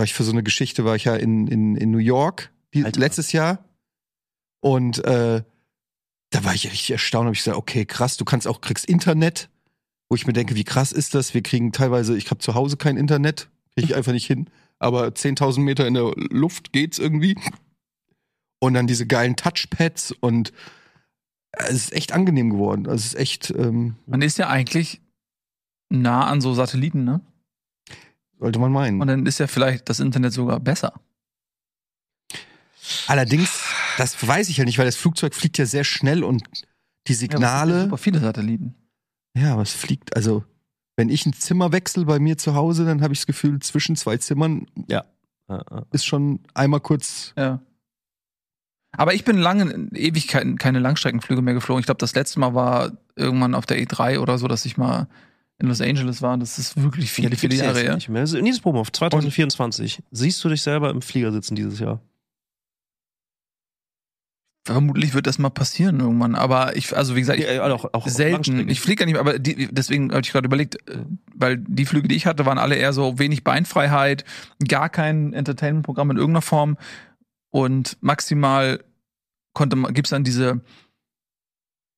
War 0.00 0.04
ich 0.04 0.14
für 0.14 0.24
so 0.24 0.32
eine 0.32 0.42
Geschichte, 0.42 0.86
war 0.86 0.96
ich 0.96 1.04
ja 1.04 1.14
in, 1.14 1.46
in, 1.46 1.76
in 1.76 1.90
New 1.90 1.98
York 1.98 2.50
die, 2.72 2.80
letztes 2.80 3.32
Jahr. 3.32 3.62
Und 4.60 5.04
äh, 5.04 5.42
da 6.30 6.44
war 6.44 6.54
ich 6.54 6.64
richtig 6.64 6.90
erstaunt, 6.92 7.26
habe 7.26 7.34
ich 7.34 7.40
gesagt, 7.40 7.58
okay, 7.58 7.84
krass, 7.84 8.16
du 8.16 8.24
kannst 8.24 8.46
auch, 8.46 8.62
kriegst 8.62 8.86
Internet, 8.86 9.50
wo 10.08 10.16
ich 10.16 10.26
mir 10.26 10.32
denke, 10.32 10.54
wie 10.54 10.64
krass 10.64 10.92
ist 10.92 11.14
das? 11.14 11.34
Wir 11.34 11.42
kriegen 11.42 11.72
teilweise, 11.72 12.16
ich 12.16 12.30
habe 12.30 12.38
zu 12.38 12.54
Hause 12.54 12.78
kein 12.78 12.96
Internet, 12.96 13.50
kriege 13.74 13.88
ich 13.88 13.94
einfach 13.94 14.12
nicht 14.12 14.26
hin, 14.26 14.48
aber 14.78 15.08
10.000 15.08 15.60
Meter 15.60 15.86
in 15.86 15.92
der 15.92 16.10
Luft 16.16 16.72
geht's 16.72 16.98
irgendwie. 16.98 17.36
Und 18.58 18.72
dann 18.72 18.86
diese 18.86 19.06
geilen 19.06 19.36
Touchpads 19.36 20.12
und 20.12 20.54
äh, 21.52 21.64
es 21.64 21.72
ist 21.72 21.92
echt 21.92 22.12
angenehm 22.12 22.48
geworden. 22.48 22.86
Also 22.86 23.02
es 23.02 23.06
ist 23.08 23.16
echt, 23.16 23.50
ähm, 23.50 23.96
Man 24.06 24.22
ist 24.22 24.38
ja 24.38 24.48
eigentlich 24.48 25.02
nah 25.90 26.24
an 26.26 26.40
so 26.40 26.54
Satelliten, 26.54 27.04
ne? 27.04 27.20
Sollte 28.40 28.58
man 28.58 28.72
meinen. 28.72 29.00
Und 29.00 29.06
dann 29.06 29.26
ist 29.26 29.38
ja 29.38 29.46
vielleicht 29.46 29.88
das 29.88 30.00
Internet 30.00 30.32
sogar 30.32 30.58
besser. 30.58 30.94
Allerdings, 33.06 33.62
das 33.98 34.26
weiß 34.26 34.48
ich 34.48 34.56
ja 34.56 34.64
nicht, 34.64 34.78
weil 34.78 34.86
das 34.86 34.96
Flugzeug 34.96 35.34
fliegt 35.34 35.58
ja 35.58 35.66
sehr 35.66 35.84
schnell 35.84 36.24
und 36.24 36.42
die 37.06 37.12
Ja, 37.30 37.36
aber 37.36 37.46
es 37.46 37.52
sind 37.60 37.68
ja 37.68 37.78
Signale, 37.78 37.82
super 37.82 37.98
viele 37.98 38.18
Satelliten. 38.20 38.74
ja, 39.36 39.56
was 39.56 39.72
fliegt, 39.72 40.16
also 40.16 40.44
wenn 40.96 41.08
ich 41.08 41.24
ein 41.24 41.32
Zimmer 41.32 41.72
wechsle 41.72 42.04
bei 42.04 42.18
mir 42.18 42.36
zu 42.36 42.54
Hause, 42.54 42.84
dann 42.84 43.02
habe 43.02 43.12
ich 43.12 43.20
das 43.20 43.26
Gefühl, 43.26 43.58
zwischen 43.60 43.96
zwei 43.96 44.16
Zimmern 44.16 44.66
äh, 45.48 45.82
ist 45.92 46.04
schon 46.04 46.40
einmal 46.54 46.80
kurz. 46.80 47.32
Ja. 47.36 47.60
Aber 48.92 49.14
ich 49.14 49.24
bin 49.24 49.38
lange, 49.38 49.70
in 49.70 49.94
Ewigkeiten 49.94 50.58
keine 50.58 50.78
Langstreckenflüge 50.78 51.42
mehr 51.42 51.54
geflogen. 51.54 51.80
Ich 51.80 51.86
glaube, 51.86 51.98
das 52.00 52.14
letzte 52.14 52.40
Mal 52.40 52.54
war 52.54 52.92
irgendwann 53.14 53.54
auf 53.54 53.66
der 53.66 53.78
E3 53.80 54.18
oder 54.18 54.36
so, 54.36 54.48
dass 54.48 54.64
ich 54.64 54.76
mal 54.76 55.08
in 55.60 55.68
Los 55.68 55.80
Angeles 55.80 56.22
war. 56.22 56.36
Das 56.38 56.58
ist 56.58 56.80
wirklich 56.82 57.12
viele, 57.12 57.36
viele 57.36 57.54
Jahre 57.54 57.80
her. 57.80 57.94
Nicht 57.94 58.08
mehr. 58.08 58.24
Nils 58.24 58.60
Bohmhoff, 58.60 58.90
2024. 58.92 60.02
Siehst 60.10 60.42
du 60.42 60.48
dich 60.48 60.62
selber 60.62 60.90
im 60.90 61.02
Flieger 61.02 61.32
sitzen 61.32 61.54
dieses 61.54 61.78
Jahr? 61.78 62.00
Vermutlich 64.66 65.14
wird 65.14 65.26
das 65.26 65.38
mal 65.38 65.50
passieren 65.50 66.00
irgendwann. 66.00 66.34
Aber 66.34 66.76
ich, 66.76 66.96
also 66.96 67.16
wie 67.16 67.20
gesagt, 67.20 67.40
ich, 67.40 67.46
Ja, 67.46 67.72
auch, 67.72 67.92
auch 67.92 68.08
selten. 68.08 68.68
Ich 68.68 68.80
fliege 68.80 69.02
ja 69.02 69.06
nicht 69.06 69.14
mehr, 69.14 69.20
aber 69.20 69.38
die, 69.38 69.68
deswegen 69.70 70.10
habe 70.10 70.22
ich 70.22 70.32
gerade 70.32 70.46
überlegt, 70.46 70.76
äh, 70.88 70.98
weil 71.34 71.56
die 71.58 71.86
Flüge, 71.86 72.08
die 72.08 72.16
ich 72.16 72.26
hatte, 72.26 72.46
waren 72.46 72.58
alle 72.58 72.76
eher 72.76 72.92
so 72.92 73.18
wenig 73.18 73.44
Beinfreiheit, 73.44 74.24
gar 74.66 74.88
kein 74.88 75.32
Entertainment-Programm 75.32 76.10
in 76.12 76.16
irgendeiner 76.16 76.42
Form 76.42 76.76
und 77.50 77.98
maximal 78.00 78.84
konnte 79.54 79.76
man, 79.76 79.92
gibt's 79.92 80.10
dann 80.10 80.24
diese 80.24 80.60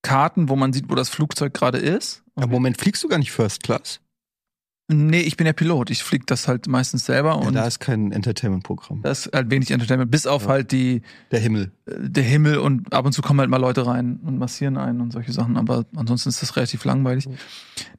Karten, 0.02 0.48
wo 0.48 0.56
man 0.56 0.72
sieht, 0.72 0.88
wo 0.88 0.94
das 0.94 1.08
Flugzeug 1.08 1.54
gerade 1.54 1.78
ist. 1.78 2.21
Im 2.40 2.50
Moment 2.50 2.78
fliegst 2.80 3.02
du 3.04 3.08
gar 3.08 3.18
nicht 3.18 3.32
First 3.32 3.62
Class. 3.62 4.00
Nee, 4.88 5.20
ich 5.20 5.36
bin 5.36 5.46
ja 5.46 5.52
Pilot. 5.54 5.90
Ich 5.90 6.02
fliege 6.02 6.24
das 6.26 6.48
halt 6.48 6.66
meistens 6.66 7.06
selber 7.06 7.30
Ja, 7.30 7.34
und 7.36 7.54
da 7.54 7.66
ist 7.66 7.78
kein 7.78 8.12
Entertainment-Programm. 8.12 9.00
da 9.02 9.10
ist 9.10 9.30
halt 9.32 9.48
wenig 9.50 9.70
Entertainment, 9.70 10.10
bis 10.10 10.26
auf 10.26 10.42
Ja. 10.42 10.48
halt 10.50 10.72
die 10.72 11.02
Der 11.30 11.38
Himmel. 11.40 11.72
äh, 11.86 11.92
der 12.00 12.24
Himmel 12.24 12.58
und 12.58 12.92
ab 12.92 13.06
und 13.06 13.12
zu 13.12 13.22
kommen 13.22 13.40
halt 13.40 13.48
mal 13.48 13.58
Leute 13.60 13.86
rein 13.86 14.18
und 14.22 14.38
massieren 14.38 14.76
einen 14.76 15.00
und 15.00 15.12
solche 15.12 15.32
Sachen, 15.32 15.56
aber 15.56 15.86
ansonsten 15.94 16.28
ist 16.28 16.42
das 16.42 16.56
relativ 16.56 16.84
langweilig. 16.84 17.26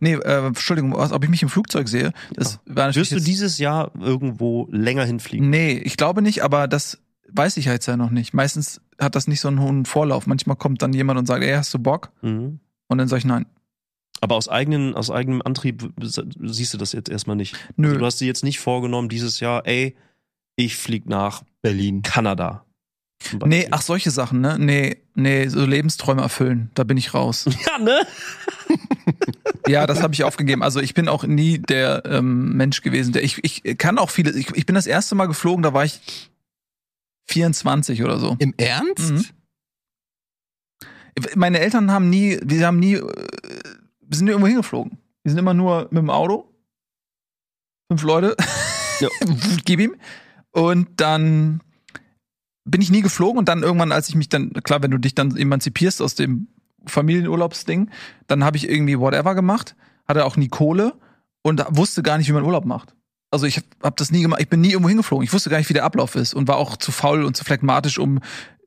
Nee, 0.01 0.15
äh, 0.15 0.45
Entschuldigung, 0.47 0.93
was, 0.93 1.11
ob 1.13 1.23
ich 1.23 1.29
mich 1.31 1.41
im 1.41 1.49
Flugzeug 1.49 1.87
sehe, 1.87 2.11
das 2.35 2.59
war 2.65 2.87
natürlich 2.87 3.11
Wirst 3.11 3.21
du 3.21 3.25
dieses 3.31 3.57
Jahr 3.57 3.91
irgendwo 3.99 4.67
länger 4.69 5.05
hinfliegen? 5.05 5.49
Nee, 5.49 5.73
ich 5.77 5.97
glaube 5.97 6.21
nicht, 6.21 6.43
aber 6.43 6.67
das 6.67 6.99
weiß 7.31 7.57
ich 7.57 7.65
jetzt 7.65 7.87
ja 7.87 7.97
noch 7.97 8.11
nicht. 8.11 8.33
Meistens 8.33 8.81
hat 8.99 9.15
das 9.15 9.27
nicht 9.27 9.39
so 9.39 9.47
einen 9.47 9.61
hohen 9.61 9.85
Vorlauf. 9.85 10.27
Manchmal 10.27 10.57
kommt 10.57 10.81
dann 10.83 10.93
jemand 10.93 11.17
und 11.17 11.25
sagt, 11.25 11.43
ey, 11.43 11.53
hast 11.55 11.73
du 11.73 11.79
Bock? 11.79 12.11
Mhm. 12.21 12.59
Und 12.87 12.97
dann 12.99 13.07
sag 13.07 13.17
ich 13.17 13.25
nein. 13.25 13.47
Aber 14.23 14.35
aus, 14.35 14.47
eigenen, 14.47 14.95
aus 14.95 15.11
eigenem 15.11 15.41
Antrieb 15.41 15.91
siehst 15.99 16.73
du 16.73 16.77
das 16.77 16.93
jetzt 16.93 17.09
erstmal 17.09 17.35
nicht. 17.35 17.57
Nö. 17.75 17.89
Also 17.89 17.99
du 17.99 18.05
hast 18.05 18.21
dir 18.21 18.25
jetzt 18.25 18.45
nicht 18.45 18.57
vorgenommen, 18.57 19.09
dieses 19.09 19.41
Jahr, 19.41 19.67
ey, 19.67 19.97
ich 20.55 20.77
flieg 20.77 21.07
nach 21.07 21.43
Berlin. 21.61 22.03
Kanada. 22.03 22.63
Nee, 23.45 23.67
ach, 23.71 23.81
solche 23.81 24.11
Sachen, 24.11 24.39
ne? 24.39 24.57
Nee, 24.57 24.97
nee, 25.13 25.49
so 25.49 25.65
Lebensträume 25.65 26.21
erfüllen, 26.21 26.71
da 26.73 26.85
bin 26.85 26.95
ich 26.95 27.13
raus. 27.13 27.45
Ja, 27.67 27.77
ne? 27.77 27.99
Ja, 29.67 29.87
das 29.87 30.01
habe 30.01 30.13
ich 30.13 30.23
aufgegeben. 30.23 30.63
Also 30.63 30.79
ich 30.79 30.93
bin 30.93 31.09
auch 31.09 31.25
nie 31.25 31.57
der 31.57 32.03
ähm, 32.05 32.55
Mensch 32.55 32.81
gewesen, 32.81 33.13
der 33.13 33.23
ich, 33.23 33.41
ich 33.43 33.77
kann 33.77 33.97
auch 33.97 34.09
viele. 34.09 34.31
Ich, 34.31 34.49
ich 34.55 34.65
bin 34.65 34.75
das 34.75 34.87
erste 34.87 35.15
Mal 35.15 35.25
geflogen, 35.27 35.63
da 35.63 35.73
war 35.73 35.85
ich 35.85 36.29
24 37.27 38.03
oder 38.03 38.19
so. 38.19 38.35
Im 38.39 38.53
Ernst? 38.57 39.11
Mhm. 39.11 39.25
Meine 41.35 41.59
Eltern 41.59 41.91
haben 41.91 42.09
nie, 42.09 42.39
die 42.43 42.65
haben 42.65 42.79
nie 42.79 42.95
äh, 42.95 43.03
wir 44.13 44.17
sind 44.17 44.27
irgendwo 44.27 44.47
hingeflogen. 44.47 44.99
Wir 45.23 45.31
sind 45.31 45.39
immer 45.39 45.55
nur 45.55 45.87
mit 45.89 45.97
dem 45.97 46.11
Auto. 46.11 46.53
Fünf 47.89 48.03
Leute. 48.03 48.37
Ja. 48.99 49.09
Gib 49.65 49.79
ihm. 49.79 49.95
Und 50.51 50.87
dann 50.97 51.61
bin 52.63 52.79
ich 52.79 52.91
nie 52.91 53.01
geflogen 53.01 53.39
und 53.39 53.49
dann 53.49 53.63
irgendwann, 53.63 53.91
als 53.91 54.09
ich 54.09 54.15
mich 54.15 54.29
dann, 54.29 54.53
klar, 54.53 54.83
wenn 54.83 54.91
du 54.91 54.99
dich 54.99 55.15
dann 55.15 55.35
emanzipierst 55.35 55.99
aus 55.99 56.13
dem 56.13 56.47
Familienurlaubsding, 56.85 57.89
dann 58.27 58.43
habe 58.43 58.55
ich 58.57 58.69
irgendwie 58.69 58.99
whatever 58.99 59.33
gemacht, 59.33 59.75
hatte 60.07 60.25
auch 60.25 60.37
nie 60.37 60.47
Kohle 60.47 60.93
und 61.41 61.65
wusste 61.69 62.03
gar 62.03 62.19
nicht, 62.19 62.29
wie 62.29 62.33
man 62.33 62.43
Urlaub 62.43 62.65
macht. 62.65 62.95
Also 63.31 63.47
ich 63.47 63.63
habe 63.81 63.95
das 63.97 64.11
nie 64.11 64.21
gemacht, 64.21 64.41
ich 64.41 64.49
bin 64.49 64.61
nie 64.61 64.73
irgendwo 64.73 64.89
hingeflogen. 64.89 65.25
Ich 65.25 65.33
wusste 65.33 65.49
gar 65.49 65.57
nicht, 65.57 65.69
wie 65.69 65.73
der 65.73 65.85
Ablauf 65.85 66.13
ist 66.13 66.35
und 66.35 66.47
war 66.47 66.57
auch 66.57 66.77
zu 66.77 66.91
faul 66.91 67.23
und 67.23 67.35
zu 67.35 67.43
phlegmatisch, 67.43 67.97
um 67.97 68.19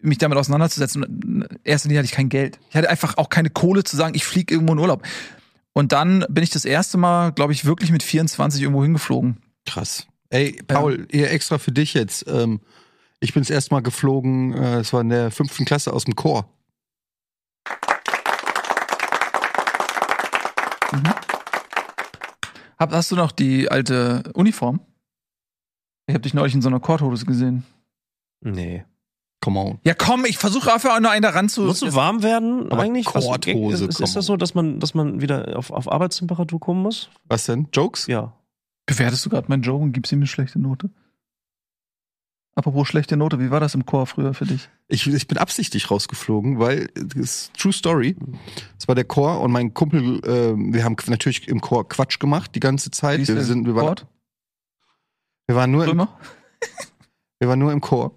mich 0.07 0.19
damit 0.19 0.39
auseinanderzusetzen. 0.39 1.05
Und 1.05 1.25
in 1.25 1.49
erster 1.65 1.89
Linie 1.89 2.01
hatte 2.01 2.07
ich 2.07 2.13
kein 2.13 2.29
Geld. 2.29 2.59
Ich 2.71 2.77
hatte 2.77 2.91
einfach 2.91 3.17
auch 3.17 3.29
keine 3.29 3.51
Kohle 3.51 3.85
zu 3.85 3.97
sagen, 3.97 4.15
ich 4.15 4.25
fliege 4.25 4.55
irgendwo 4.55 4.73
in 4.73 4.79
Urlaub. 4.79 5.03
Und 5.73 5.93
dann 5.93 6.25
bin 6.29 6.43
ich 6.43 6.51
das 6.51 6.65
erste 6.65 6.97
Mal, 6.97 7.33
glaube 7.33 7.53
ich, 7.53 7.65
wirklich 7.65 7.91
mit 7.91 8.03
24 8.03 8.63
irgendwo 8.63 8.83
hingeflogen. 8.83 9.39
Krass. 9.67 10.07
Ey, 10.31 10.61
Paul, 10.67 11.07
hier 11.11 11.31
extra 11.31 11.59
für 11.59 11.73
dich 11.73 11.95
jetzt. 11.95 12.25
Ähm, 12.29 12.61
ich 13.21 13.35
bin 13.35 13.43
das 13.43 13.51
erste 13.51 13.75
Mal 13.75 13.83
geflogen, 13.83 14.55
äh, 14.55 14.79
es 14.79 14.93
war 14.93 15.01
in 15.01 15.09
der 15.09 15.31
fünften 15.31 15.65
Klasse 15.65 15.93
aus 15.93 16.05
dem 16.05 16.17
Chor. 16.17 16.49
Hab, 22.79 22.93
hast 22.93 23.11
du 23.11 23.17
noch 23.17 23.33
die 23.33 23.71
alte 23.71 24.23
Uniform? 24.35 24.81
Ich 26.07 26.15
habe 26.15 26.23
dich 26.23 26.35
neulich 26.35 26.55
in 26.55 26.63
so 26.63 26.69
einer 26.69 26.81
Korthose 26.81 27.27
gesehen. 27.27 27.65
Nee. 28.41 28.85
Come 29.41 29.61
on. 29.61 29.79
Ja, 29.85 29.95
komm, 29.95 30.25
ich 30.25 30.39
versuche 30.39 30.73
einfach 30.73 30.99
nur 31.01 31.11
einen 31.11 31.23
da 31.23 31.31
ran 31.31 31.49
zu. 31.49 31.63
Musst 31.63 31.83
du 31.83 31.95
warm 31.95 32.23
werden 32.23 32.71
Aber 32.73 32.83
eigentlich? 32.83 33.07
Was- 33.15 33.25
Korthose, 33.27 33.87
ist, 33.87 34.01
ist 34.01 34.17
das 34.17 34.27
so, 34.27 34.37
dass 34.37 34.55
man, 34.55 34.81
dass 34.81 34.95
man 34.95 35.21
wieder 35.21 35.57
auf, 35.57 35.71
auf 35.71 35.91
Arbeitstemperatur 35.91 36.59
kommen 36.59 36.83
muss? 36.83 37.11
Was 37.25 37.45
denn? 37.47 37.69
Jokes? 37.73 38.07
Ja. 38.07 38.33
Bewertest 38.87 39.25
du 39.27 39.31
gerade 39.31 39.49
meinen 39.49 39.63
Joke 39.63 39.83
und 39.83 39.93
gibst 39.93 40.13
ihm 40.13 40.19
eine 40.21 40.27
schlechte 40.27 40.59
Note? 40.59 40.91
Apropos 42.55 42.89
schlechte 42.89 43.19
Note, 43.19 43.39
wie 43.39 43.51
war 43.51 43.61
das 43.61 43.75
im 43.75 43.85
Chor 43.85 44.07
früher 44.07 44.33
für 44.33 44.47
dich? 44.47 44.71
Ich, 44.89 45.07
ich 45.07 45.29
bin 45.29 45.37
absichtlich 45.37 45.91
rausgeflogen, 45.91 46.59
weil 46.59 46.87
das 46.95 47.15
ist 47.15 47.55
True 47.55 47.73
Story. 47.73 48.17
Es 48.79 48.89
war 48.89 48.95
der 48.95 49.05
Chor 49.05 49.41
und 49.43 49.53
mein 49.53 49.75
Kumpel, 49.75 50.21
äh, 50.25 50.55
wir 50.57 50.83
haben 50.83 50.97
natürlich 51.09 51.49
im 51.49 51.61
Chor 51.61 51.87
Quatsch 51.87 52.19
gemacht 52.19 52.55
die 52.55 52.61
ganze 52.61 52.91
Zeit. 52.91 53.19
Wie 53.19 53.23
ist 53.25 53.29
Wir, 53.35 53.43
sind, 53.43 53.67
wir, 53.67 53.75
waren, 53.75 53.97
wir, 55.47 55.55
waren 55.55 55.71
nur 55.71 55.85
im, 55.85 55.91
Römer? 55.91 56.19
wir 57.41 57.49
waren 57.49 57.59
nur 57.59 57.73
im 57.73 57.83
Chor. 57.83 58.13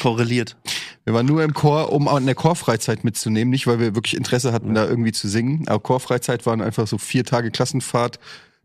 Korreliert. 0.00 0.56
Wir 1.04 1.14
waren 1.14 1.26
nur 1.26 1.42
im 1.42 1.54
Chor, 1.54 1.92
um 1.92 2.08
an 2.08 2.26
der 2.26 2.34
Chorfreizeit 2.34 3.04
mitzunehmen. 3.04 3.50
Nicht, 3.50 3.66
weil 3.66 3.78
wir 3.78 3.94
wirklich 3.94 4.16
Interesse 4.16 4.52
hatten, 4.52 4.74
da 4.74 4.86
irgendwie 4.86 5.12
zu 5.12 5.28
singen. 5.28 5.66
Aber 5.68 5.80
Chorfreizeit 5.80 6.46
waren 6.46 6.60
einfach 6.60 6.86
so 6.86 6.98
vier 6.98 7.24
Tage 7.24 7.50
Klassenfahrt, 7.50 8.18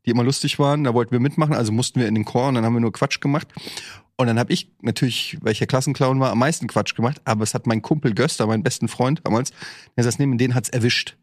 die 0.06 0.12
immer 0.12 0.24
lustig 0.24 0.60
waren. 0.60 0.84
Da 0.84 0.94
wollten 0.94 1.12
wir 1.12 1.20
mitmachen, 1.20 1.54
also 1.54 1.72
mussten 1.72 2.00
wir 2.00 2.08
in 2.08 2.16
den 2.16 2.26
Chor 2.26 2.48
und 2.48 2.56
dann 2.56 2.66
haben 2.66 2.74
wir 2.74 2.80
nur 2.80 2.92
Quatsch 2.92 3.22
gemacht. 3.22 3.48
Und 4.18 4.28
dann 4.28 4.38
habe 4.38 4.54
ich 4.54 4.72
natürlich, 4.82 5.38
weil 5.42 5.52
ich 5.52 5.60
ja 5.60 5.66
Klassenclown 5.66 6.20
war, 6.20 6.32
am 6.32 6.40
meisten 6.40 6.68
Quatsch 6.68 6.96
gemacht. 6.96 7.22
Aber 7.26 7.44
es 7.44 7.54
hat 7.54 7.66
mein 7.66 7.82
Kumpel 7.82 8.14
Göster, 8.14 8.46
mein 8.48 8.64
besten 8.64 8.88
Freund 8.88 9.22
damals, 9.24 9.52
der 9.96 10.04
saß 10.04 10.20
neben, 10.20 10.38
den 10.38 10.54
hat's 10.54 10.70
erwischt. 10.70 11.18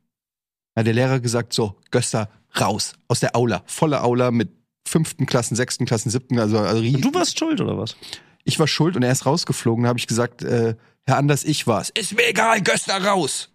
Da 0.75 0.81
hat 0.81 0.87
der 0.87 0.95
Lehrer 0.95 1.21
gesagt, 1.21 1.53
so, 1.53 1.77
Göster, 1.91 2.29
raus, 2.61 2.95
aus 3.09 3.21
der 3.21 3.37
Aula. 3.37 3.63
Volle 3.67 4.03
Aula 4.03 4.31
mit 4.31 4.51
fünften 4.87 5.27
Klassen, 5.27 5.55
sechsten 5.55 5.85
Klassen, 5.85 6.11
siebten, 6.11 6.39
also, 6.39 6.59
also 6.59 6.83
Und 6.83 7.05
du 7.05 7.13
warst 7.15 7.39
schuld, 7.39 7.61
oder 7.61 7.77
was? 7.77 7.97
Ich 8.49 8.59
war 8.59 8.67
schuld 8.67 8.97
und 8.97 9.03
er 9.03 9.13
ist 9.13 9.27
rausgeflogen. 9.27 9.85
Da 9.85 9.91
habe 9.91 9.99
ich 9.99 10.07
gesagt, 10.07 10.43
äh, 10.43 10.75
Herr 11.07 11.19
Anders, 11.19 11.45
ich 11.45 11.67
war's. 11.67 11.91
Ist 11.91 12.15
mir 12.15 12.29
egal, 12.29 12.63
Göster 12.63 13.03
raus. 13.05 13.51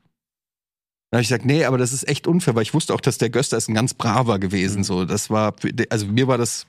Dann 1.09 1.17
habe 1.17 1.23
ich 1.23 1.29
gesagt, 1.29 1.45
nee, 1.45 1.65
aber 1.65 1.77
das 1.77 1.93
ist 1.93 2.07
echt 2.07 2.27
unfair, 2.27 2.55
weil 2.55 2.62
ich 2.62 2.73
wusste 2.73 2.93
auch, 2.93 3.01
dass 3.01 3.17
der 3.17 3.29
Göster 3.29 3.57
ist 3.57 3.69
ein 3.69 3.73
ganz 3.73 3.95
braver 3.95 4.39
gewesen. 4.39 4.79
Mhm. 4.79 4.83
So, 4.83 5.05
das 5.05 5.29
war, 5.29 5.55
also 5.89 6.05
mir 6.05 6.27
war 6.27 6.38
das 6.38 6.67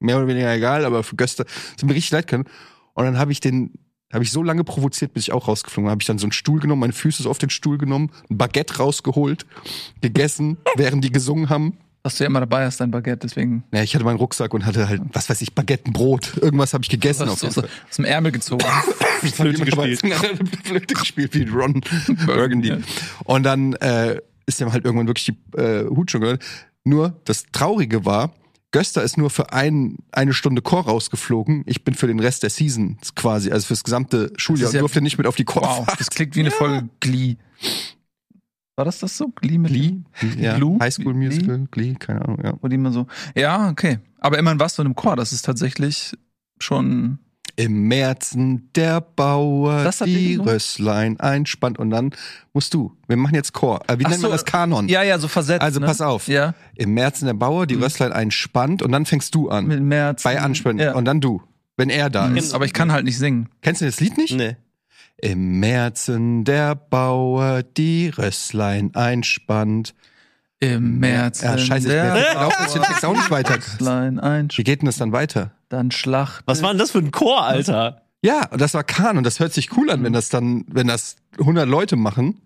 mehr 0.00 0.18
oder 0.18 0.26
weniger 0.26 0.52
egal, 0.54 0.84
aber 0.84 1.02
für 1.02 1.16
Göster 1.16 1.46
sind 1.76 1.88
mir 1.88 1.94
richtig 1.94 2.12
leid 2.12 2.26
können. 2.26 2.44
Und 2.92 3.04
dann 3.04 3.18
habe 3.18 3.32
ich 3.32 3.40
den, 3.40 3.72
habe 4.12 4.22
ich 4.22 4.30
so 4.30 4.42
lange 4.42 4.64
provoziert, 4.64 5.14
bis 5.14 5.24
ich 5.24 5.32
auch 5.32 5.48
rausgeflogen 5.48 5.86
bin. 5.86 5.90
Habe 5.90 6.02
ich 6.02 6.06
dann 6.06 6.18
so 6.18 6.26
einen 6.26 6.32
Stuhl 6.32 6.60
genommen, 6.60 6.80
meine 6.80 6.92
Füße 6.92 7.22
so 7.22 7.30
auf 7.30 7.38
den 7.38 7.50
Stuhl 7.50 7.78
genommen, 7.78 8.10
ein 8.28 8.36
Baguette 8.36 8.76
rausgeholt, 8.76 9.46
gegessen, 10.02 10.58
während 10.76 11.04
die 11.04 11.12
gesungen 11.12 11.48
haben. 11.48 11.78
Was 12.04 12.16
du 12.16 12.24
ja 12.24 12.26
immer 12.30 12.40
dabei 12.40 12.64
hast, 12.64 12.80
dein 12.80 12.90
Baguette, 12.90 13.26
deswegen 13.28 13.62
Ja, 13.72 13.82
ich 13.82 13.94
hatte 13.94 14.04
meinen 14.04 14.16
Rucksack 14.16 14.52
und 14.54 14.66
hatte 14.66 14.88
halt, 14.88 15.02
was 15.12 15.30
weiß 15.30 15.40
ich, 15.40 15.54
Baguette, 15.54 15.88
ein 15.88 15.92
Brot. 15.92 16.36
Irgendwas 16.40 16.74
habe 16.74 16.82
ich 16.82 16.90
gegessen. 16.90 17.28
hast 17.28 17.44
auf 17.44 17.56
aus, 17.56 17.64
aus 17.64 17.96
dem 17.96 18.04
Ärmel 18.04 18.32
gezogen. 18.32 18.64
Flöte 19.34 19.64
gespielt. 19.64 20.00
Flöte 20.64 20.94
gespielt 20.94 21.34
wie 21.34 21.44
Ron 21.48 21.80
Burgundy. 22.26 22.68
Ja. 22.70 22.78
Und 23.24 23.44
dann 23.44 23.74
äh, 23.74 24.20
ist 24.46 24.60
ihm 24.60 24.72
halt 24.72 24.84
irgendwann 24.84 25.06
wirklich 25.06 25.26
die 25.26 25.56
äh, 25.60 25.84
Hut 25.88 26.10
schon 26.10 26.22
gehört. 26.22 26.42
Nur 26.84 27.20
das 27.24 27.44
Traurige 27.52 28.04
war, 28.04 28.34
Göster 28.72 29.02
ist 29.04 29.16
nur 29.16 29.30
für 29.30 29.52
ein, 29.52 29.98
eine 30.10 30.32
Stunde 30.32 30.60
Chor 30.62 30.84
rausgeflogen. 30.86 31.62
Ich 31.66 31.84
bin 31.84 31.94
für 31.94 32.08
den 32.08 32.18
Rest 32.18 32.42
der 32.42 32.50
Season 32.50 32.98
quasi, 33.14 33.52
also 33.52 33.66
fürs 33.68 33.84
gesamte 33.84 34.32
Schuljahr, 34.36 34.72
ja- 34.72 34.80
durfte 34.80 35.02
nicht 35.02 35.18
mit 35.18 35.28
auf 35.28 35.36
die 35.36 35.46
Wow, 35.46 35.54
Chorfahrt. 35.54 36.00
das 36.00 36.10
klingt 36.10 36.34
wie 36.34 36.40
eine 36.40 36.50
Folge 36.50 36.88
Glee. 36.98 37.36
War 38.82 38.86
das 38.86 38.98
das 38.98 39.16
so? 39.16 39.28
Glee 39.36 39.58
mit 39.58 39.70
Glee? 39.70 39.94
Ja, 40.40 40.56
Glue? 40.56 40.76
High 40.80 40.92
School 40.92 41.14
Glee? 41.14 41.26
Musical, 41.26 41.68
Glee, 41.70 41.94
keine 41.94 42.22
Ahnung, 42.22 42.40
ja. 42.42 42.54
Wo 42.60 42.66
die 42.66 42.74
immer 42.74 42.90
so. 42.90 43.06
Ja, 43.36 43.70
okay. 43.70 44.00
Aber 44.18 44.38
immerhin 44.40 44.58
warst 44.58 44.76
du 44.76 44.82
in 44.82 44.86
einem 44.86 44.96
Chor. 44.96 45.14
Das 45.14 45.32
ist 45.32 45.42
tatsächlich 45.44 46.16
schon. 46.58 47.20
Im 47.54 47.86
Märzen 47.86 48.70
der 48.74 49.00
Bauer 49.02 49.84
Das 49.84 50.00
hat 50.00 50.08
die? 50.08 50.34
Rösslein 50.36 51.20
einspannt 51.20 51.78
und 51.78 51.90
dann 51.90 52.10
musst 52.54 52.74
du, 52.74 52.96
wir 53.06 53.16
machen 53.16 53.34
jetzt 53.36 53.52
Chor. 53.52 53.82
Äh, 53.88 53.98
wie 54.00 54.06
Ach 54.06 54.10
nennt 54.10 54.22
man 54.22 54.30
so, 54.30 54.34
das 54.34 54.44
Kanon? 54.46 54.88
Ja, 54.88 55.02
ja, 55.04 55.18
so 55.20 55.28
versetzt. 55.28 55.62
Also 55.62 55.78
ne? 55.78 55.86
pass 55.86 56.00
auf. 56.00 56.26
Ja. 56.28 56.54
Im 56.74 56.94
Märzen 56.94 57.26
der 57.26 57.34
Bauer 57.34 57.66
die 57.66 57.74
Rösslein 57.76 58.10
einspannt 58.10 58.82
und 58.82 58.90
dann 58.90 59.04
fängst 59.06 59.34
du 59.36 59.48
an. 59.50 59.66
Mit 59.66 59.80
März. 59.82 60.22
bei 60.24 60.40
Anspannen 60.40 60.78
Ja. 60.80 60.94
und 60.94 61.04
dann 61.04 61.20
du, 61.20 61.40
wenn 61.76 61.88
er 61.90 62.10
da 62.10 62.26
Mhm, 62.26 62.36
ist. 62.38 62.52
Aber 62.54 62.64
ich 62.64 62.72
kann 62.72 62.90
halt 62.90 63.04
nicht 63.04 63.18
singen. 63.18 63.48
Kennst 63.60 63.80
du 63.82 63.84
das 63.84 64.00
Lied 64.00 64.16
nicht? 64.16 64.34
Nee. 64.34 64.56
Im 65.22 65.60
Märzen 65.60 66.44
der 66.44 66.74
Bauer 66.74 67.62
die 67.62 68.08
Rösslein 68.08 68.94
einspannt. 68.94 69.94
Im 70.58 70.98
März. 70.98 71.42
Ja, 71.42 71.56
scheiße, 71.56 71.86
ich 71.86 71.92
der 71.92 72.34
laufe 72.34 72.60
jetzt 72.62 72.74
den 72.74 72.82
Text 72.82 73.04
auch 73.04 73.14
nicht 73.14 73.30
weiter. 73.30 73.56
Klein 73.58 74.18
ein, 74.20 74.48
Wie 74.54 74.64
geht 74.64 74.82
denn 74.82 74.86
das 74.86 74.96
dann 74.96 75.12
weiter? 75.12 75.52
dann 75.68 75.90
Schlacht. 75.90 76.42
Was 76.46 76.60
war 76.62 76.70
denn 76.70 76.78
das 76.78 76.90
für 76.90 76.98
ein 76.98 77.12
Chor, 77.12 77.42
Alter? 77.46 78.02
Ja, 78.22 78.46
und 78.50 78.60
das 78.60 78.74
war 78.74 78.84
Kahn 78.84 79.16
und 79.16 79.24
das 79.24 79.40
hört 79.40 79.52
sich 79.54 79.74
cool 79.76 79.90
an, 79.90 80.02
wenn 80.04 80.12
das 80.12 80.28
dann, 80.28 80.64
wenn 80.68 80.86
das 80.88 81.16
100 81.38 81.66
Leute 81.68 81.96
machen. 81.96 82.42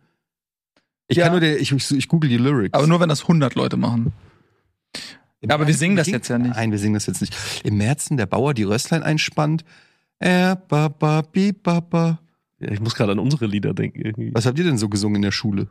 Ich 1.08 1.16
Ja. 1.16 1.24
kann 1.24 1.32
nur, 1.32 1.40
den, 1.40 1.58
ich, 1.58 1.72
ich, 1.72 1.90
ich 1.90 2.08
google 2.08 2.28
die 2.30 2.36
Lyrics. 2.38 2.72
Aber 2.74 2.86
nur 2.86 3.00
wenn 3.00 3.08
das 3.08 3.22
100 3.22 3.54
Leute 3.54 3.76
machen. 3.76 4.12
Im 5.40 5.50
aber 5.50 5.66
wir 5.66 5.72
Märzen- 5.74 5.78
singen 5.78 5.96
das 5.96 6.06
jetzt 6.08 6.28
ja 6.28 6.38
nicht. 6.38 6.54
Nein, 6.54 6.70
wir 6.72 6.78
singen 6.78 6.94
das 6.94 7.06
jetzt 7.06 7.20
nicht. 7.20 7.34
Im 7.64 7.76
Märzen 7.78 8.16
der 8.16 8.26
Bauer 8.26 8.54
die 8.54 8.62
Rösslein 8.64 9.02
einspannt. 9.02 9.64
Er, 10.18 10.56
baba, 10.56 11.22
bi, 11.22 11.52
baba. 11.52 12.18
Ja, 12.58 12.72
ich 12.72 12.80
muss 12.80 12.94
gerade 12.94 13.12
an 13.12 13.18
unsere 13.18 13.44
Lieder 13.46 13.74
denken. 13.74 14.00
Irgendwie. 14.00 14.34
Was 14.34 14.46
habt 14.46 14.58
ihr 14.58 14.64
denn 14.64 14.78
so 14.78 14.88
gesungen 14.88 15.16
in 15.16 15.22
der 15.22 15.32
Schule? 15.32 15.68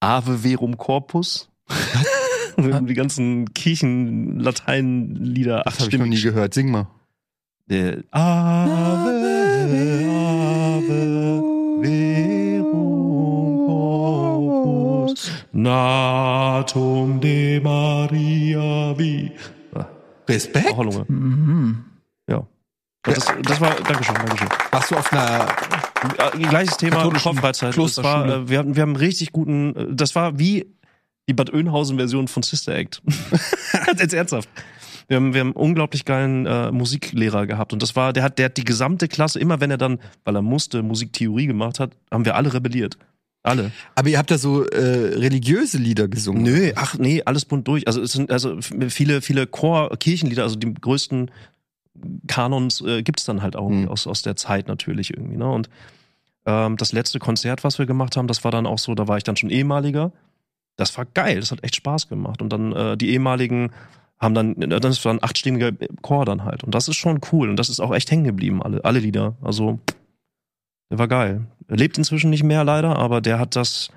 Ave 0.00 0.38
Verum 0.38 0.76
Corpus. 0.76 1.50
die 2.56 2.94
ganzen 2.94 3.52
Kirchen-Latein-Lieder. 3.52 5.62
Das 5.64 5.80
habe 5.80 5.90
ich 5.90 5.98
noch 5.98 6.06
nie 6.06 6.20
gehört. 6.20 6.54
Sing 6.54 6.70
mal. 6.70 6.86
Der 7.66 8.04
Ave, 8.10 9.10
Ave 10.10 11.42
Verum 11.82 13.66
Corpus. 13.66 15.32
Natum 15.52 17.20
de 17.20 17.60
Maria 17.60 18.96
vi. 18.98 19.32
Respekt? 20.28 20.70
Auch 20.70 20.84
Lunge. 20.84 21.04
Mhm. 21.08 21.84
Das, 23.04 23.26
das 23.42 23.60
war, 23.60 23.74
Dankeschön, 23.74 24.14
Dankeschön. 24.14 24.48
Warst 24.70 24.90
du 24.90 24.96
auf 24.96 25.12
einer 25.12 25.46
Äh, 26.34 26.38
Gleiches 26.38 26.76
Thema, 26.76 27.10
Kopffreizeit. 27.10 27.76
Das 27.76 28.02
war, 28.02 28.26
äh, 28.28 28.48
wir, 28.48 28.58
hatten, 28.58 28.76
wir 28.76 28.82
haben 28.82 28.90
einen 28.90 28.96
richtig 28.96 29.32
guten, 29.32 29.74
äh, 29.74 29.86
das 29.90 30.14
war 30.14 30.38
wie 30.38 30.66
die 31.28 31.32
Bad 31.32 31.52
Oeynhausen-Version 31.52 32.28
von 32.28 32.42
Sister 32.42 32.74
Act. 32.74 33.02
Jetzt 33.98 34.12
ernsthaft. 34.12 34.48
Wir 35.08 35.16
haben, 35.16 35.34
wir 35.34 35.40
haben 35.40 35.48
einen 35.48 35.56
unglaublich 35.56 36.04
geilen 36.04 36.46
äh, 36.46 36.70
Musiklehrer 36.70 37.46
gehabt 37.46 37.72
und 37.72 37.82
das 37.82 37.94
war, 37.94 38.12
der 38.12 38.22
hat, 38.22 38.38
der 38.38 38.46
hat 38.46 38.56
die 38.56 38.64
gesamte 38.64 39.08
Klasse, 39.08 39.38
immer 39.38 39.60
wenn 39.60 39.70
er 39.70 39.78
dann, 39.78 39.98
weil 40.24 40.34
er 40.36 40.42
musste, 40.42 40.82
Musiktheorie 40.82 41.46
gemacht 41.46 41.78
hat, 41.78 41.92
haben 42.10 42.24
wir 42.24 42.36
alle 42.36 42.52
rebelliert. 42.52 42.96
Alle. 43.42 43.72
Aber 43.94 44.08
ihr 44.08 44.16
habt 44.16 44.30
da 44.30 44.38
so 44.38 44.64
äh, 44.64 44.78
religiöse 45.18 45.76
Lieder 45.76 46.08
gesungen. 46.08 46.42
Nö, 46.42 46.72
ach 46.76 46.96
nee, 46.96 47.22
alles 47.26 47.44
bunt 47.44 47.68
durch. 47.68 47.86
Also 47.86 48.00
es 48.00 48.12
sind 48.12 48.30
also 48.30 48.58
viele, 48.88 49.20
viele 49.20 49.46
Chor, 49.46 49.94
Kirchenlieder, 49.98 50.44
also 50.44 50.56
die 50.56 50.72
größten 50.72 51.30
Kanons 52.26 52.80
äh, 52.80 53.02
gibt's 53.02 53.24
dann 53.24 53.42
halt 53.42 53.56
auch 53.56 53.68
Mhm. 53.68 53.88
aus, 53.88 54.06
aus 54.06 54.22
der 54.22 54.36
Zeit 54.36 54.68
natürlich 54.68 55.10
irgendwie. 55.14 55.36
Ne? 55.36 55.50
Und 55.50 55.68
ähm, 56.46 56.76
das 56.76 56.92
letzte 56.92 57.18
Konzert, 57.18 57.64
was 57.64 57.78
wir 57.78 57.86
gemacht 57.86 58.16
haben, 58.16 58.26
das 58.26 58.44
war 58.44 58.50
dann 58.50 58.66
auch 58.66 58.78
so, 58.78 58.94
da 58.94 59.08
war 59.08 59.16
ich 59.16 59.24
dann 59.24 59.36
schon 59.36 59.50
ehemaliger. 59.50 60.12
Das 60.76 60.96
war 60.98 61.04
geil, 61.04 61.40
das 61.40 61.52
hat 61.52 61.62
echt 61.62 61.76
Spaß 61.76 62.08
gemacht. 62.08 62.42
Und 62.42 62.52
dann 62.52 62.72
äh, 62.72 62.96
die 62.96 63.10
ehemaligen 63.10 63.70
haben 64.18 64.34
dann, 64.34 64.60
äh, 64.60 64.80
das 64.80 65.04
war 65.04 65.12
ein 65.14 65.22
achtstimmiger 65.22 65.72
Chor 66.02 66.24
dann 66.24 66.44
halt. 66.44 66.64
Und 66.64 66.74
das 66.74 66.88
ist 66.88 66.96
schon 66.96 67.20
cool. 67.32 67.48
Und 67.48 67.56
das 67.56 67.68
ist 67.68 67.80
auch 67.80 67.94
echt 67.94 68.10
hängen 68.10 68.24
geblieben, 68.24 68.62
alle, 68.62 68.84
alle 68.84 68.98
Lieder. 68.98 69.36
Also, 69.40 69.78
der 70.90 70.98
war 70.98 71.08
geil. 71.08 71.46
Er 71.68 71.76
lebt 71.76 71.96
inzwischen 71.96 72.30
nicht 72.30 72.42
mehr 72.42 72.64
leider, 72.64 72.96
aber 72.96 73.20
der 73.20 73.38
hat 73.38 73.56
das, 73.56 73.90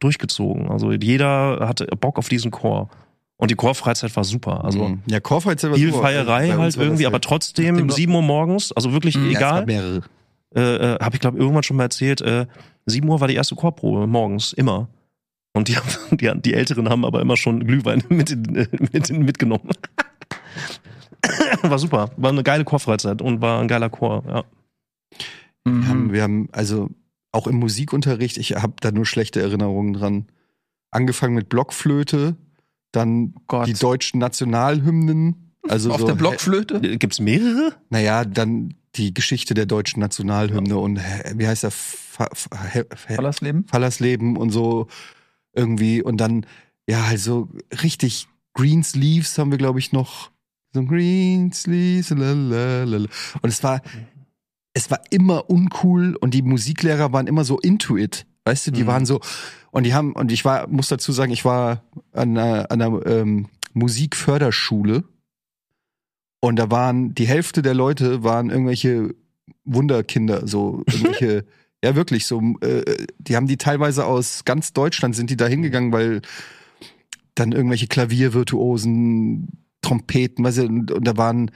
durchgezogen. 0.00 0.68
Also 0.68 0.92
jeder 0.92 1.66
hatte 1.66 1.86
Bock 1.86 2.18
auf 2.18 2.28
diesen 2.28 2.50
Chor. 2.50 2.90
Und 3.38 3.50
die 3.50 3.54
Chorfreizeit 3.54 4.14
war 4.16 4.24
super. 4.24 4.64
Also 4.64 4.88
Mhm. 4.88 5.02
ja, 5.10 5.20
Chorfreizeit 5.20 5.70
war 5.70 5.76
viel 5.78 5.90
super. 5.92 6.04
Feierei 6.04 6.48
halt 6.50 6.76
irgendwie, 6.76 7.02
ja- 7.02 7.08
aber 7.08 7.20
trotzdem 7.20 7.74
Nachdem- 7.74 7.90
7 7.90 8.14
Uhr 8.14 8.22
morgens, 8.22 8.72
also 8.72 8.92
wirklich 8.92 9.16
Mhm. 9.16 9.30
Ja, 9.30 9.38
egal. 9.38 9.58
gab 9.60 9.66
mehrere. 9.66 10.02
äh, 10.54 10.60
äh, 10.94 10.98
habe 11.00 11.16
ich 11.16 11.20
glaube 11.20 11.36
irgendwann 11.38 11.62
schon 11.62 11.76
mal 11.76 11.82
erzählt, 11.84 12.22
äh, 12.22 12.46
7 12.86 13.06
Uhr 13.08 13.20
war 13.20 13.28
die 13.28 13.34
erste 13.34 13.54
Chorprobe 13.56 14.06
morgens, 14.06 14.52
immer. 14.54 14.88
Und 15.54 15.68
die, 15.68 15.76
haben- 15.76 15.84
die, 16.18 16.30
die 16.40 16.54
Älteren 16.54 16.88
haben 16.88 17.04
aber 17.04 17.20
immer 17.20 17.36
schon 17.36 17.60
Glühwein 17.66 18.02
mit, 18.08 18.30
in, 18.30 18.56
äh, 18.56 18.68
mit 18.92 19.10
in, 19.10 19.22
mitgenommen. 19.24 19.68
war 21.62 21.78
super, 21.78 22.10
war 22.16 22.30
eine 22.30 22.42
geile 22.42 22.64
Chorfreizeit 22.64 23.20
und 23.20 23.40
war 23.42 23.60
ein 23.60 23.68
geiler 23.68 23.90
Chor, 23.90 24.22
ja. 24.26 24.44
Wir 25.64 25.72
Mhm. 25.72 25.88
haben, 25.88 26.12
wir 26.12 26.22
haben 26.22 26.48
also 26.52 26.88
auch 27.32 27.46
im 27.46 27.56
Musikunterricht, 27.56 28.38
ich 28.38 28.54
habe 28.54 28.74
da 28.80 28.92
nur 28.92 29.04
schlechte 29.04 29.40
Erinnerungen 29.42 29.92
dran. 29.92 30.26
Angefangen 30.92 31.34
mit 31.34 31.48
Blockflöte, 31.48 32.36
dann 32.92 33.34
Gott. 33.46 33.66
die 33.66 33.74
deutschen 33.74 34.20
Nationalhymnen. 34.20 35.52
Also 35.68 35.90
Auf 35.90 36.00
so, 36.00 36.06
der 36.06 36.14
Blockflöte? 36.14 36.76
Äh, 36.76 36.96
Gibt's 36.96 37.20
mehrere? 37.20 37.74
Naja, 37.90 38.24
dann 38.24 38.74
die 38.94 39.12
Geschichte 39.12 39.54
der 39.54 39.66
deutschen 39.66 40.00
Nationalhymne 40.00 40.76
und 40.78 40.98
äh, 40.98 41.34
wie 41.36 41.46
heißt 41.46 41.64
der? 41.64 41.70
Fa 41.70 42.28
Fa 42.32 42.56
Fa 42.56 43.14
Fallersleben? 43.14 43.64
Fallersleben 43.66 44.36
und 44.36 44.50
so 44.50 44.86
irgendwie. 45.52 46.02
Und 46.02 46.18
dann, 46.18 46.46
ja, 46.88 47.06
halt 47.06 47.20
so 47.20 47.48
richtig 47.82 48.28
Greensleeves 48.54 49.36
haben 49.38 49.50
wir, 49.50 49.58
glaube 49.58 49.78
ich, 49.78 49.92
noch. 49.92 50.30
So 50.72 50.84
Greensleeves, 50.84 52.10
lalalala. 52.10 53.08
Und 53.42 53.48
es 53.48 53.62
war, 53.62 53.82
es 54.72 54.90
war 54.90 55.00
immer 55.10 55.48
uncool 55.50 56.16
und 56.16 56.34
die 56.34 56.42
Musiklehrer 56.42 57.12
waren 57.12 57.26
immer 57.26 57.44
so 57.44 57.58
into 57.58 57.96
it. 57.96 58.26
Weißt 58.46 58.66
du, 58.68 58.70
die 58.70 58.84
Mhm. 58.84 58.86
waren 58.86 59.06
so, 59.06 59.20
und 59.72 59.84
die 59.84 59.92
haben, 59.92 60.12
und 60.12 60.30
ich 60.30 60.44
war, 60.44 60.68
muss 60.68 60.88
dazu 60.88 61.12
sagen, 61.12 61.32
ich 61.32 61.44
war 61.44 61.82
an 62.12 62.38
einer, 62.38 62.70
an 62.70 62.80
einer 62.80 63.06
ähm, 63.06 63.48
Musikförderschule 63.74 65.04
und 66.40 66.56
da 66.56 66.70
waren, 66.70 67.12
die 67.14 67.26
Hälfte 67.26 67.60
der 67.60 67.74
Leute 67.74 68.22
waren 68.22 68.50
irgendwelche 68.50 69.14
Wunderkinder, 69.64 70.46
so 70.46 70.84
irgendwelche, 70.90 71.44
ja 71.84 71.96
wirklich, 71.96 72.26
so, 72.26 72.40
äh, 72.60 73.06
die 73.18 73.34
haben 73.34 73.48
die 73.48 73.56
teilweise 73.56 74.06
aus 74.06 74.44
ganz 74.44 74.72
Deutschland 74.72 75.16
sind 75.16 75.28
die 75.28 75.36
da 75.36 75.46
hingegangen, 75.46 75.92
weil 75.92 76.22
dann 77.34 77.50
irgendwelche 77.52 77.88
Klaviervirtuosen, 77.88 79.48
Trompeten, 79.82 80.44
weißt 80.44 80.58
du, 80.58 80.62
und, 80.66 80.90
und 80.92 81.04
da 81.04 81.16
waren, 81.16 81.50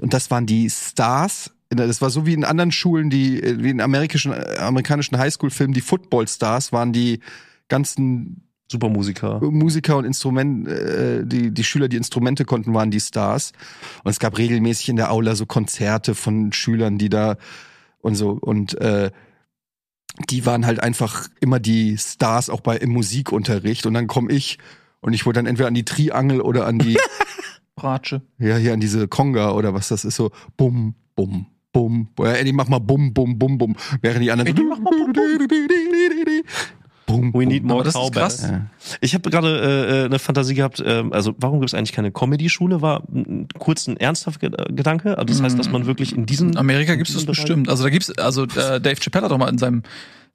und 0.00 0.12
das 0.14 0.30
waren 0.30 0.46
die 0.46 0.68
Stars. 0.70 1.50
Das 1.76 2.00
war 2.00 2.10
so 2.10 2.26
wie 2.26 2.34
in 2.34 2.44
anderen 2.44 2.72
Schulen, 2.72 3.10
die, 3.10 3.42
wie 3.62 3.70
in 3.70 3.80
amerikanischen, 3.80 4.32
amerikanischen 4.58 5.18
Highschool-Filmen, 5.18 5.74
die 5.74 5.80
Football-Stars 5.80 6.72
waren 6.72 6.92
die 6.92 7.20
ganzen 7.68 8.44
Super 8.70 8.88
Musiker. 8.88 9.40
Musiker 9.40 9.96
und 9.98 10.04
Instrument, 10.04 10.66
äh, 10.66 11.24
die, 11.26 11.52
die 11.52 11.64
Schüler, 11.64 11.88
die 11.88 11.96
Instrumente 11.96 12.44
konnten, 12.44 12.72
waren 12.72 12.90
die 12.90 13.00
Stars. 13.00 13.52
Und 14.02 14.10
es 14.10 14.18
gab 14.18 14.38
regelmäßig 14.38 14.88
in 14.88 14.96
der 14.96 15.12
Aula 15.12 15.34
so 15.34 15.46
Konzerte 15.46 16.14
von 16.14 16.52
Schülern, 16.52 16.98
die 16.98 17.10
da 17.10 17.36
und 18.00 18.14
so 18.14 18.30
und 18.30 18.80
äh, 18.80 19.10
die 20.30 20.46
waren 20.46 20.64
halt 20.64 20.80
einfach 20.80 21.28
immer 21.40 21.58
die 21.58 21.98
Stars 21.98 22.48
auch 22.48 22.60
bei 22.60 22.76
im 22.76 22.90
Musikunterricht. 22.90 23.86
Und 23.86 23.94
dann 23.94 24.06
komme 24.06 24.32
ich 24.32 24.58
und 25.00 25.12
ich 25.12 25.26
wurde 25.26 25.38
dann 25.38 25.46
entweder 25.46 25.68
an 25.68 25.74
die 25.74 25.84
Triangel 25.84 26.40
oder 26.40 26.66
an 26.66 26.78
die, 26.78 26.96
Bratsche. 27.76 28.22
ja, 28.38 28.56
hier 28.56 28.72
an 28.72 28.80
diese 28.80 29.08
Conga 29.08 29.52
oder 29.52 29.74
was 29.74 29.88
das 29.88 30.04
ist, 30.04 30.16
so 30.16 30.30
bum, 30.56 30.94
bum, 31.16 31.46
bum. 31.74 32.08
Eddie, 32.18 32.52
mach 32.54 32.68
mal 32.68 32.78
bum, 32.80 33.12
bum, 33.12 33.38
bum, 33.38 33.58
bum. 33.58 33.76
Während 34.00 34.22
die 34.22 34.32
anderen 34.32 34.50
Eddie, 34.50 34.64
mach 34.64 34.78
mal 34.78 34.90
bum, 34.90 35.12
bum, 35.12 35.16
We 37.34 37.44
need 37.46 37.62
bum. 37.62 37.68
more 37.72 37.84
das 37.84 37.94
ist 37.94 38.00
cowbell. 38.00 38.22
krass. 38.22 38.42
Ja. 38.50 38.66
Ich 39.02 39.14
habe 39.14 39.28
gerade 39.28 39.60
äh, 39.60 40.02
äh, 40.02 40.04
eine 40.06 40.18
Fantasie 40.18 40.54
gehabt, 40.54 40.82
ähm, 40.84 41.12
also 41.12 41.34
warum 41.38 41.60
gibt 41.60 41.68
es 41.70 41.74
eigentlich 41.74 41.92
keine 41.92 42.10
Comedy-Schule? 42.10 42.80
War 42.80 43.02
ein, 43.14 43.46
kurz 43.58 43.86
ein 43.86 43.98
ernsthafter 43.98 44.48
Ge- 44.50 44.74
Gedanke. 44.74 45.18
Also 45.18 45.26
das 45.34 45.42
heißt, 45.42 45.58
dass 45.58 45.70
man 45.70 45.84
wirklich 45.86 46.16
in 46.16 46.24
diesem 46.26 46.50
In 46.52 46.56
Amerika 46.56 46.94
gibt 46.94 47.08
es 47.08 47.14
das 47.14 47.24
Bereich- 47.26 47.36
bestimmt. 47.36 47.68
Also 47.68 47.84
da 47.84 47.90
gibt's, 47.90 48.10
also 48.18 48.44
äh, 48.44 48.80
Dave 48.80 48.96
Chappelle 48.96 49.26
hat 49.26 49.30
doch 49.32 49.38
mal 49.38 49.50
in 49.50 49.58
seinem 49.58 49.82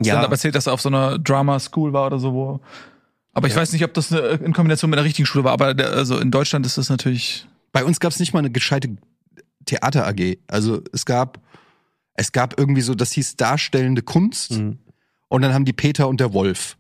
Ja. 0.02 0.14
Stand-up 0.14 0.32
erzählt, 0.32 0.54
dass 0.56 0.68
er 0.68 0.74
auf 0.74 0.82
so 0.82 0.90
einer 0.90 1.18
Drama 1.18 1.60
School 1.60 1.92
war 1.92 2.06
oder 2.08 2.20
so, 2.20 2.34
wo. 2.34 2.60
Aber 3.34 3.48
ich 3.48 3.56
weiß 3.56 3.74
nicht, 3.74 3.84
ob 3.84 3.94
das 3.96 4.12
eine, 4.14 4.22
in 4.22 4.54
Kombination 4.54 4.90
mit 4.92 5.00
einer 5.00 5.06
richtigen 5.06 5.26
Schule 5.26 5.44
war, 5.44 5.54
aber 5.54 5.74
der, 5.74 5.92
also 5.94 6.18
in 6.20 6.30
Deutschland 6.32 6.66
ist 6.66 6.78
das 6.78 6.90
natürlich. 6.90 7.48
Bei 7.72 7.84
uns 7.84 8.00
gab 8.00 8.12
es 8.12 8.20
nicht 8.20 8.34
mal 8.34 8.40
eine 8.40 8.52
gescheite 8.52 8.96
Theater 9.70 10.08
AG. 10.08 10.38
Also 10.48 10.82
es 10.94 11.06
gab 11.06 11.40
es 12.16 12.32
gab 12.34 12.60
irgendwie 12.60 12.82
so, 12.82 12.96
das 12.96 13.12
hieß 13.14 13.38
darstellende 13.38 14.02
Kunst 14.02 14.52
Mhm. 14.52 14.80
und 15.30 15.42
dann 15.42 15.54
haben 15.54 15.64
die 15.66 15.74
Peter 15.74 16.08
und 16.10 16.20
der 16.20 16.34
Wolf 16.34 16.78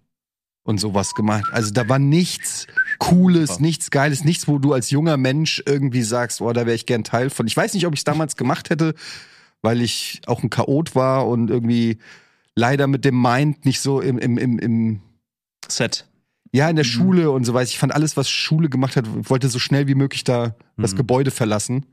und 0.64 0.80
sowas 0.80 1.16
gemacht. 1.16 1.46
Also 1.54 1.72
da 1.72 1.88
war 1.88 1.98
nichts 2.00 2.68
Cooles, 2.98 3.52
Super. 3.52 3.62
nichts 3.62 3.90
Geiles, 3.92 4.26
nichts, 4.26 4.48
wo 4.50 4.60
du 4.60 4.74
als 4.74 4.90
junger 4.90 5.16
Mensch 5.16 5.64
irgendwie 5.66 6.04
sagst, 6.04 6.42
oh, 6.42 6.52
da 6.52 6.66
wäre 6.66 6.76
ich 6.76 6.86
gern 6.86 7.04
Teil 7.06 7.30
von. 7.30 7.48
Ich 7.48 7.56
weiß 7.56 7.74
nicht, 7.74 7.86
ob 7.88 7.94
ich 7.94 8.02
es 8.02 8.04
damals 8.04 8.36
gemacht 8.36 8.70
hätte, 8.70 8.94
weil 9.62 9.82
ich 9.82 10.22
auch 10.28 10.44
ein 10.44 10.50
Chaot 10.50 10.94
war 10.96 11.26
und 11.28 11.50
irgendwie 11.50 12.00
leider 12.56 12.88
mit 12.88 13.06
dem 13.06 13.22
Mind 13.22 13.66
nicht 13.66 13.80
so 13.80 14.02
im, 14.02 14.18
im, 14.18 14.38
im, 14.38 14.60
im 14.60 15.02
Set. 15.68 16.06
ja, 16.52 16.70
in 16.70 16.76
der 16.76 16.84
Mhm. 16.86 16.90
Schule 16.90 17.32
und 17.32 17.46
so 17.46 17.54
weiter. 17.54 17.70
Ich 17.70 17.80
fand 17.80 17.94
alles, 17.94 18.18
was 18.18 18.30
Schule 18.30 18.68
gemacht 18.70 18.98
hat, 18.98 19.06
wollte 19.30 19.48
so 19.48 19.60
schnell 19.60 19.88
wie 19.88 19.96
möglich 19.96 20.26
da 20.26 20.56
das 20.76 20.92
Mhm. 20.94 20.98
Gebäude 20.98 21.32
verlassen. 21.32 21.86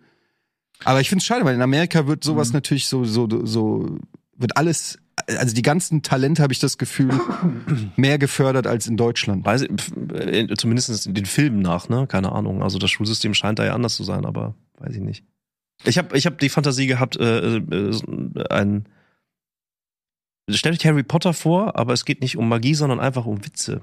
Aber 0.84 1.00
ich 1.00 1.08
finde 1.08 1.20
es 1.22 1.26
schade, 1.26 1.44
weil 1.44 1.54
in 1.54 1.62
Amerika 1.62 2.06
wird 2.06 2.22
sowas 2.24 2.48
Mhm. 2.48 2.54
natürlich 2.54 2.86
so, 2.86 3.04
so, 3.04 3.28
so, 3.44 3.98
wird 4.36 4.56
alles, 4.56 4.98
also 5.26 5.54
die 5.54 5.62
ganzen 5.62 6.02
Talente 6.02 6.42
habe 6.42 6.52
ich 6.52 6.58
das 6.58 6.78
Gefühl, 6.78 7.10
mehr 7.96 8.18
gefördert 8.18 8.66
als 8.66 8.86
in 8.86 8.96
Deutschland. 8.96 9.44
Weiß 9.44 9.62
ich, 9.62 9.70
äh, 10.12 10.54
zumindest 10.56 11.06
in 11.06 11.14
den 11.14 11.26
Filmen 11.26 11.60
nach, 11.60 11.88
ne? 11.88 12.06
Keine 12.06 12.32
Ahnung. 12.32 12.62
Also 12.62 12.78
das 12.78 12.90
Schulsystem 12.90 13.34
scheint 13.34 13.58
da 13.58 13.64
ja 13.64 13.74
anders 13.74 13.96
zu 13.96 14.04
sein, 14.04 14.24
aber 14.24 14.54
weiß 14.78 14.94
ich 14.94 15.02
nicht. 15.02 15.24
Ich 15.84 15.98
habe 15.98 16.16
ich 16.16 16.26
hab 16.26 16.38
die 16.38 16.48
Fantasie 16.48 16.86
gehabt, 16.86 17.16
äh, 17.16 17.56
äh, 17.56 18.00
ein 18.50 18.86
Stellt 20.48 20.78
euch 20.78 20.86
Harry 20.86 21.02
Potter 21.02 21.34
vor, 21.34 21.76
aber 21.76 21.92
es 21.92 22.04
geht 22.04 22.20
nicht 22.20 22.36
um 22.36 22.48
Magie, 22.48 22.74
sondern 22.74 23.00
einfach 23.00 23.26
um 23.26 23.44
Witze. 23.44 23.82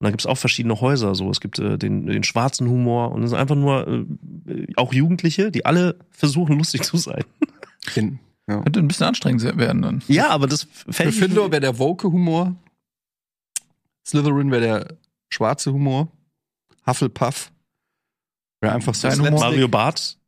Und 0.00 0.06
da 0.06 0.10
gibt's 0.10 0.24
auch 0.24 0.38
verschiedene 0.38 0.80
Häuser. 0.80 1.14
So, 1.14 1.30
es 1.30 1.40
gibt 1.40 1.58
äh, 1.58 1.76
den, 1.76 2.06
den 2.06 2.24
schwarzen 2.24 2.66
Humor 2.68 3.12
und 3.12 3.22
es 3.22 3.30
sind 3.30 3.38
einfach 3.38 3.54
nur 3.54 3.86
äh, 3.86 4.66
auch 4.76 4.94
Jugendliche, 4.94 5.50
die 5.50 5.66
alle 5.66 5.96
versuchen 6.10 6.56
lustig 6.56 6.82
zu 6.84 6.96
sein. 6.96 7.22
Ja. 8.48 8.62
Könnte 8.62 8.80
ein 8.80 8.88
bisschen 8.88 9.06
anstrengend 9.06 9.44
werden 9.58 9.82
dann. 9.82 10.02
Ja, 10.08 10.30
aber 10.30 10.46
das 10.46 10.66
fällt 10.88 11.10
Gryffindor 11.10 11.52
wäre 11.52 11.60
der 11.60 11.78
Woke-Humor. 11.78 12.56
Slytherin 14.06 14.50
wäre 14.50 14.60
der 14.62 14.96
schwarze 15.28 15.72
Humor. 15.72 16.08
Hufflepuff 16.86 17.52
wäre 18.60 18.74
einfach 18.74 18.94
so 18.94 19.06
Dein 19.06 19.20
Humor? 19.20 19.40
Mario 19.40 19.68
Barth. 19.68 20.18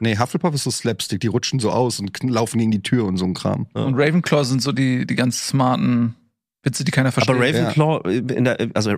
Nee, 0.00 0.18
Hufflepuff 0.18 0.54
ist 0.54 0.64
so 0.64 0.70
Slapstick. 0.70 1.20
Die 1.20 1.28
rutschen 1.28 1.60
so 1.60 1.70
aus 1.70 2.00
und 2.00 2.20
laufen 2.24 2.58
gegen 2.58 2.72
die 2.72 2.82
Tür 2.82 3.04
und 3.04 3.18
so 3.18 3.26
ein 3.26 3.34
Kram. 3.34 3.68
Ja. 3.76 3.84
Und 3.84 3.94
Ravenclaw 3.94 4.44
sind 4.44 4.62
so 4.62 4.72
die, 4.72 5.06
die 5.06 5.14
ganz 5.14 5.46
smarten 5.46 6.16
Witze, 6.64 6.84
die 6.84 6.90
keiner 6.92 7.10
versteht. 7.12 7.34
Aber 7.34 7.44
Ravenclaw, 7.44 8.08
äh, 8.08 8.18
in 8.18 8.44
der, 8.44 8.58
also 8.74 8.90
äh, 8.92 8.96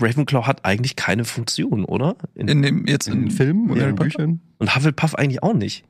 Ravenclaw 0.00 0.46
hat 0.46 0.64
eigentlich 0.64 0.96
keine 0.96 1.24
Funktion, 1.24 1.84
oder? 1.84 2.16
In, 2.34 2.48
in 2.48 2.62
dem 2.62 2.86
jetzt 2.86 3.08
In 3.08 3.22
den 3.22 3.30
Filmen 3.30 3.70
oder 3.70 3.88
in? 3.88 3.94
Büchern? 3.94 4.40
und 4.58 4.74
Hufflepuff 4.74 5.14
eigentlich 5.14 5.42
auch 5.42 5.54
nicht. 5.54 5.84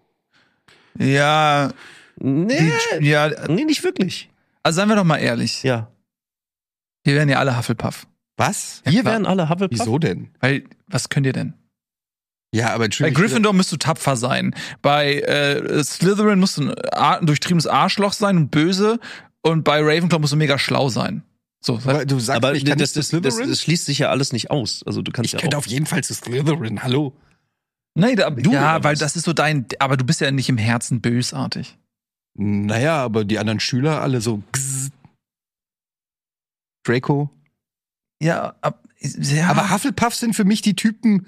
Ja, 0.99 1.73
Nee, 2.19 2.73
die, 3.01 3.07
ja, 3.07 3.31
nee, 3.49 3.65
nicht 3.65 3.83
wirklich. 3.85 4.31
also 4.63 4.77
seien 4.77 4.89
wir 4.89 4.97
doch 4.97 5.05
mal 5.05 5.17
ehrlich. 5.17 5.63
Ja. 5.63 5.91
Wir 7.05 7.15
wären 7.15 7.29
ja 7.29 7.39
alle 7.39 7.57
Hufflepuff. 7.57 8.07
Was? 8.37 8.83
Wir 8.85 9.01
klar. 9.01 9.15
wären 9.15 9.27
alle 9.27 9.49
Hufflepuff. 9.49 9.79
Wieso 9.81 9.99
denn? 9.99 10.29
Weil, 10.41 10.65
was 10.89 11.09
könnt 11.09 11.27
ihr 11.27 11.33
denn? 11.33 11.55
Ja, 12.55 12.75
aber 12.75 12.89
Bei. 12.89 13.11
Gryffindor 13.11 13.55
musst 13.55 13.73
du 13.73 13.77
tapfer 13.79 14.17
sein. 14.17 14.55
Bei 14.83 15.21
äh, 15.21 15.83
Slytherin 15.83 16.39
musst 16.39 16.59
du 16.59 16.75
ein 16.93 17.27
durchtriebenes 17.27 17.67
Arschloch 17.67 18.13
sein 18.13 18.37
und 18.37 18.51
böse. 18.51 19.01
Und 19.43 19.65
bei 19.65 19.81
Ravenclaw 19.81 20.21
musst 20.21 20.33
du 20.33 20.37
mega 20.37 20.59
schlau 20.59 20.89
sein. 20.89 21.23
So, 21.65 21.75
Aber 21.85 22.05
du 22.05 22.19
sagst, 22.19 22.37
Aber 22.45 22.55
ich 22.55 22.65
kann 22.65 22.79
das, 22.79 22.91
nicht 22.91 22.97
das, 22.97 23.09
zu 23.09 23.21
das, 23.21 23.35
Slytherin? 23.35 23.51
das 23.51 23.61
schließt 23.63 23.85
sich 23.87 23.99
ja 23.99 24.11
alles 24.11 24.33
nicht 24.33 24.51
aus. 24.51 24.83
Also 24.85 25.03
du 25.03 25.13
kannst 25.13 25.27
ich 25.27 25.33
ja 25.33 25.39
könnte 25.39 25.57
auf 25.59 25.67
jeden 25.67 25.87
Fall 25.87 26.03
zu 26.03 26.15
Slytherin. 26.15 26.83
Hallo. 26.83 27.17
nee, 27.95 28.15
da, 28.17 28.31
Du 28.31 28.53
ja, 28.53 28.83
weil 28.83 28.95
was? 28.95 28.99
das 29.01 29.17
ist 29.17 29.25
so 29.25 29.33
dein, 29.33 29.67
aber 29.79 29.97
du 29.97 30.05
bist 30.05 30.21
ja 30.21 30.31
nicht 30.31 30.49
im 30.49 30.59
Herzen 30.59 31.01
bösartig. 31.01 31.79
Naja, 32.35 32.97
aber 32.97 33.25
die 33.25 33.39
anderen 33.39 33.61
Schüler 33.61 34.01
alle 34.01 34.21
so. 34.21 34.43
Gzz. 34.53 34.91
Draco. 36.85 37.31
Ja, 38.21 38.57
ab, 38.61 38.83
ja 39.01 39.49
Aber 39.49 39.71
Hufflepuff 39.71 40.15
sind 40.15 40.35
für 40.35 40.45
mich 40.45 40.63
die 40.63 40.75
Typen. 40.75 41.27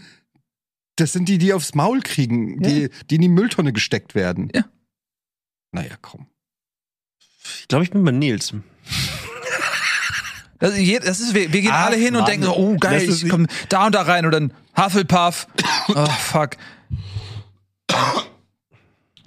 Das 0.97 1.13
sind 1.13 1.29
die, 1.29 1.39
die 1.39 1.53
aufs 1.53 1.75
Maul 1.75 2.01
kriegen, 2.01 2.61
die, 2.63 2.89
die 3.11 3.17
in 3.17 3.21
die 3.23 3.29
Mülltonne 3.29 3.73
gesteckt 3.73 4.15
werden. 4.15 4.51
Ja. 4.55 4.65
Naja, 5.73 5.97
komm. 6.01 6.27
Ich 7.61 7.69
glaube, 7.69 7.85
ich 7.85 7.91
bin 7.91 8.05
bei 8.05 8.11
Nils. 8.13 8.53
Das, 10.61 10.73
das 11.05 11.21
ist, 11.21 11.35
wir, 11.35 11.53
wir 11.53 11.61
gehen 11.61 11.71
Ach, 11.75 11.87
alle 11.87 11.97
hin 11.97 12.15
und 12.17 12.23
Mann. 12.23 12.31
denken 12.31 12.47
so, 12.47 12.57
oh 12.57 12.77
geil, 12.79 13.03
ich 13.09 13.29
komm 13.29 13.47
da 13.69 13.87
und 13.87 13.95
da 13.95 14.03
rein 14.03 14.25
und 14.25 14.33
dann 14.33 14.53
Hufflepuff. 14.77 15.47
oh 15.95 16.07
fuck. 16.07 16.51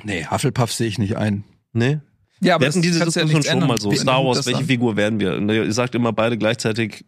Nee, 0.03 0.25
Hufflepuff 0.29 0.71
sehe 0.71 0.87
ich 0.87 0.97
nicht 0.97 1.17
ein. 1.17 1.43
Nee. 1.73 1.99
Ja, 2.39 2.55
aber 2.55 2.63
Wir 2.63 2.69
hatten 2.69 2.81
diese 2.81 2.99
ja 2.99 3.05
Diskussion 3.05 3.29
nichts 3.31 3.45
schon 3.47 3.53
ändern. 3.53 3.69
mal 3.69 3.79
so. 3.79 3.91
Wie- 3.91 3.97
Star 3.97 4.23
Wars, 4.23 4.45
welche 4.45 4.63
Figur 4.63 4.95
werden 4.95 5.19
wir? 5.19 5.35
Und 5.35 5.49
ihr 5.49 5.71
sagt 5.73 5.95
immer 5.95 6.13
beide 6.13 6.37
gleichzeitig, 6.37 7.03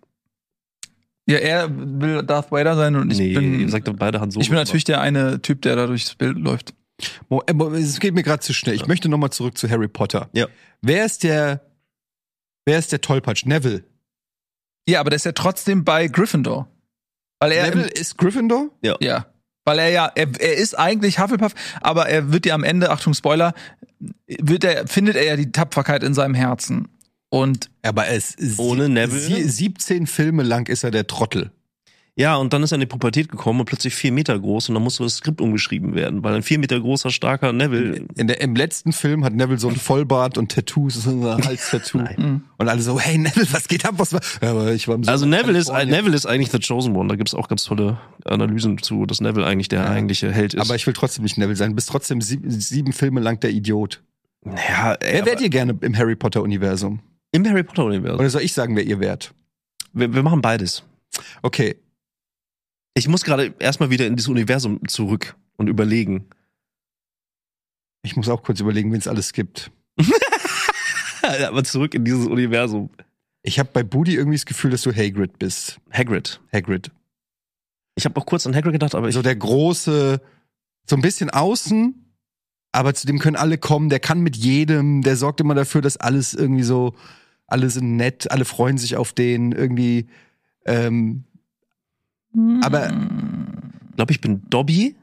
Ja, 1.27 1.37
er 1.37 1.69
will 1.71 2.23
Darth 2.23 2.51
Vader 2.51 2.75
sein 2.75 2.95
und 2.95 3.11
ich 3.11 3.19
nee, 3.19 3.33
bin. 3.33 3.59
ihr 3.61 3.69
sagt 3.69 3.89
beide 3.97 4.19
Han 4.19 4.31
Solo. 4.31 4.41
ich 4.41 4.49
bin 4.49 4.57
natürlich 4.57 4.83
der 4.85 5.01
eine 5.01 5.41
Typ, 5.41 5.61
der 5.61 5.75
da 5.75 5.85
durchs 5.87 6.15
Bild 6.15 6.37
läuft. 6.37 6.73
Äh, 7.29 7.53
Es 7.77 7.99
geht 7.99 8.13
mir 8.13 8.23
gerade 8.23 8.41
zu 8.41 8.53
schnell. 8.53 8.75
Ich 8.75 8.87
möchte 8.87 9.09
noch 9.09 9.17
mal 9.17 9.31
zurück 9.31 9.57
zu 9.57 9.69
Harry 9.69 9.87
Potter. 9.87 10.29
Ja. 10.33 10.47
Wer 10.81 11.05
ist 11.05 11.23
der, 11.23 11.61
wer 12.65 12.79
ist 12.79 12.91
der 12.91 13.01
Tollpatsch? 13.01 13.45
Neville. 13.45 13.83
Ja, 14.87 14.99
aber 14.99 15.09
der 15.11 15.17
ist 15.17 15.25
ja 15.25 15.31
trotzdem 15.33 15.83
bei 15.83 16.07
Gryffindor. 16.07 16.67
Weil 17.39 17.51
er. 17.53 17.65
Neville 17.67 17.87
ist 17.89 18.17
Gryffindor? 18.17 18.69
ja. 18.81 19.25
Weil 19.65 19.79
er 19.79 19.89
ja, 19.89 20.11
er, 20.15 20.27
er 20.39 20.55
ist 20.55 20.79
eigentlich 20.79 21.19
Hufflepuff, 21.19 21.53
aber 21.81 22.09
er 22.09 22.31
wird 22.31 22.47
ja 22.47 22.55
am 22.55 22.63
Ende, 22.63 22.89
Achtung 22.89 23.13
Spoiler, 23.13 23.53
wird 24.27 24.63
er, 24.63 24.87
findet 24.87 25.15
er 25.15 25.25
ja 25.25 25.35
die 25.35 25.51
Tapferkeit 25.51 26.01
in 26.01 26.15
seinem 26.15 26.33
Herzen. 26.33 26.87
Und 27.29 27.69
Aber 27.83 28.07
es 28.07 28.33
ist 28.33 28.57
Ohne 28.57 28.89
Neville? 28.89 29.19
Sie, 29.19 29.43
17 29.43 30.07
Filme 30.07 30.41
lang 30.41 30.67
ist 30.67 30.83
er 30.83 30.89
der 30.89 31.05
Trottel. 31.05 31.51
Ja, 32.19 32.35
und 32.35 32.51
dann 32.51 32.61
ist 32.63 32.73
er 32.73 32.75
in 32.75 32.81
die 32.81 32.85
Pubertät 32.85 33.29
gekommen 33.29 33.61
und 33.61 33.65
plötzlich 33.65 33.95
vier 33.95 34.11
Meter 34.11 34.37
groß 34.37 34.67
und 34.67 34.75
dann 34.75 34.83
musste 34.83 35.03
das 35.03 35.15
Skript 35.15 35.39
umgeschrieben 35.39 35.95
werden, 35.95 36.21
weil 36.21 36.35
ein 36.35 36.43
vier 36.43 36.59
Meter 36.59 36.77
großer, 36.77 37.11
starker 37.11 37.53
Neville. 37.53 38.05
In 38.17 38.27
der, 38.27 38.41
Im 38.41 38.55
letzten 38.57 38.91
Film 38.91 39.23
hat 39.23 39.33
Neville 39.33 39.57
so 39.57 39.69
ein 39.69 39.75
Vollbart 39.77 40.37
und 40.37 40.51
Tattoos, 40.51 40.95
so 40.95 41.11
ein 41.11 41.23
Hals-Tattoo. 41.45 41.99
Mhm. 41.99 42.41
Und 42.57 42.67
alle 42.67 42.81
so, 42.81 42.99
hey 42.99 43.17
Neville, 43.17 43.47
was 43.51 43.69
geht 43.69 43.85
ab? 43.85 43.93
Was 43.97 44.11
war? 44.11 44.19
Ja, 44.41 44.51
aber 44.51 44.73
ich 44.73 44.87
war 44.89 44.95
im 44.95 45.07
Also 45.07 45.25
Neville 45.25 45.57
ist. 45.57 45.71
Neville 45.71 46.13
ist 46.15 46.25
eigentlich 46.25 46.51
The 46.51 46.59
Chosen 46.59 46.93
One. 46.95 47.07
Da 47.07 47.15
gibt's 47.15 47.33
auch 47.33 47.47
ganz 47.47 47.63
tolle 47.63 47.97
Analysen 48.25 48.77
zu, 48.79 49.05
dass 49.05 49.21
Neville 49.21 49.45
eigentlich 49.45 49.69
der 49.69 49.83
Ja. 49.83 49.89
eigentliche 49.89 50.29
Held 50.29 50.53
ist. 50.55 50.61
Aber 50.61 50.75
ich 50.75 50.85
will 50.85 50.93
trotzdem 50.93 51.23
nicht 51.23 51.37
Neville 51.37 51.55
sein. 51.55 51.69
Du 51.69 51.75
bist 51.75 51.87
trotzdem 51.87 52.19
sieb, 52.21 52.41
sieben 52.45 52.91
Filme 52.91 53.21
lang 53.21 53.39
der 53.39 53.51
Idiot. 53.51 54.03
ja, 54.45 54.93
ey, 54.95 55.13
Wer 55.19 55.25
wärt 55.25 55.39
ihr 55.41 55.49
gerne 55.49 55.77
im 55.79 55.97
Harry 55.97 56.17
Potter-Universum? 56.17 56.99
im 57.31 57.47
Harry 57.47 57.63
Potter 57.63 57.85
Universum. 57.85 58.19
Oder 58.19 58.29
soll 58.29 58.41
ich 58.41 58.51
sagen, 58.53 58.75
wer 58.75 58.83
ihr 58.83 58.99
wärt? 58.99 59.33
Wir, 59.93 60.13
wir 60.13 60.23
machen 60.23 60.41
beides. 60.41 60.83
Okay, 61.43 61.75
Ich 62.93 63.07
muss 63.07 63.23
gerade 63.23 63.53
erstmal 63.59 63.89
wieder 63.89 64.07
in 64.07 64.15
dieses 64.15 64.29
Universum 64.29 64.87
zurück 64.87 65.35
und 65.57 65.67
überlegen. 65.67 66.25
ich 68.03 68.15
muss 68.15 68.29
auch 68.29 68.43
kurz 68.43 68.59
überlegen, 68.59 68.91
wen 68.91 68.99
es 68.99 69.07
alles 69.07 69.33
gibt. 69.33 69.71
Aber 71.21 71.63
zurück 71.63 71.93
in 71.93 72.05
dieses 72.05 72.27
Universum. 72.27 72.89
Ich 73.41 73.59
habe 73.59 73.69
bei 73.71 73.83
Booty 73.83 74.15
irgendwie 74.15 74.37
das 74.37 74.45
Gefühl, 74.45 74.71
dass 74.71 74.81
du 74.81 74.91
Hagrid 74.93 75.39
bist. 75.39 75.79
Hagrid. 75.91 76.41
Hagrid. 76.51 76.91
Ich 77.95 78.05
habe 78.05 78.19
auch 78.19 78.25
kurz 78.25 78.47
an 78.47 78.55
Hagrid 78.55 78.73
gedacht, 78.73 78.95
aber 78.95 79.09
ich 79.09 79.15
So 79.15 79.21
der 79.21 79.35
große, 79.35 80.21
so 80.89 80.95
ein 80.95 81.01
bisschen 81.01 81.29
außen, 81.29 82.15
aber 82.71 82.93
zu 82.93 83.07
dem 83.07 83.19
können 83.19 83.35
alle 83.35 83.57
kommen. 83.57 83.89
Der 83.89 83.99
kann 83.99 84.21
mit 84.21 84.35
jedem. 84.35 85.01
Der 85.01 85.15
sorgt 85.15 85.41
immer 85.41 85.55
dafür, 85.55 85.81
dass 85.81 85.97
alles 85.97 86.33
irgendwie 86.33 86.63
so, 86.63 86.95
alle 87.47 87.69
sind 87.69 87.95
nett, 87.95 88.31
alle 88.31 88.45
freuen 88.45 88.77
sich 88.77 88.95
auf 88.95 89.13
den 89.13 89.51
irgendwie. 89.51 90.07
Ähm, 90.65 91.25
aber 92.61 92.89
glaube, 93.95 94.11
ich 94.11 94.21
bin 94.21 94.41
Dobby, 94.49 94.95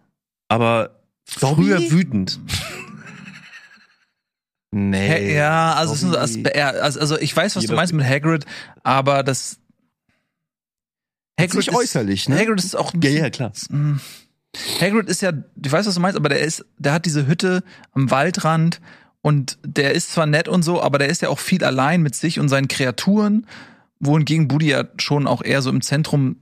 aber 0.49 1.01
Dobby? 1.41 1.63
früher 1.65 1.91
wütend. 1.91 2.41
nee. 4.71 5.09
Hä, 5.09 5.35
ja, 5.37 5.75
also, 5.75 5.95
es 5.95 6.01
sind 6.01 6.11
so 6.11 6.15
Dobby. 6.17 6.25
Aspe 6.25 6.53
ja, 6.59 6.71
also, 6.71 7.01
also 7.01 7.19
ich 7.19 7.35
weiß, 7.37 7.57
was 7.57 7.63
Jeder- 7.65 7.73
du 7.75 7.77
meinst 7.77 7.93
mit 7.93 8.07
Hagrid, 8.07 8.45
aber 8.83 9.23
das 9.23 9.59
Jetzt 11.39 11.55
nicht 11.55 11.75
äußerlich, 11.75 12.29
ne? 12.31 12.39
Hagrid 12.39 12.65
ist 12.65 12.75
auch 12.77 12.95
ein 12.95 13.03
Ja, 13.03 13.11
bisschen, 13.11 13.25
ja, 13.25 13.31
klar. 13.31 13.53
Mm. 13.69 13.97
Hagrid 14.81 15.07
ist 15.11 15.21
ja, 15.21 15.33
ich 15.63 15.71
weiß, 15.71 15.87
was 15.87 15.95
du 15.95 16.01
meinst, 16.01 16.17
aber 16.17 16.31
der 16.31 16.41
ist, 16.41 16.65
der 16.79 16.95
hat 16.95 17.05
diese 17.05 17.27
Hütte 17.27 17.63
am 17.93 18.11
Waldrand 18.11 18.81
und 19.21 19.59
der 19.63 19.93
ist 19.93 20.13
zwar 20.13 20.25
nett 20.25 20.49
und 20.49 20.63
so, 20.63 20.81
aber 20.83 20.97
der 20.99 21.09
ist 21.09 21.21
ja 21.21 21.29
auch 21.29 21.39
viel 21.39 21.63
allein 21.63 22.01
mit 22.01 22.15
sich 22.15 22.41
und 22.41 22.49
seinen 22.49 22.69
Kreaturen, 22.69 23.47
wohingegen 24.01 24.49
Budi 24.49 24.69
ja 24.71 24.85
schon 24.97 25.27
auch 25.27 25.43
eher 25.45 25.61
so 25.61 25.69
im 25.69 25.83
Zentrum. 25.83 26.37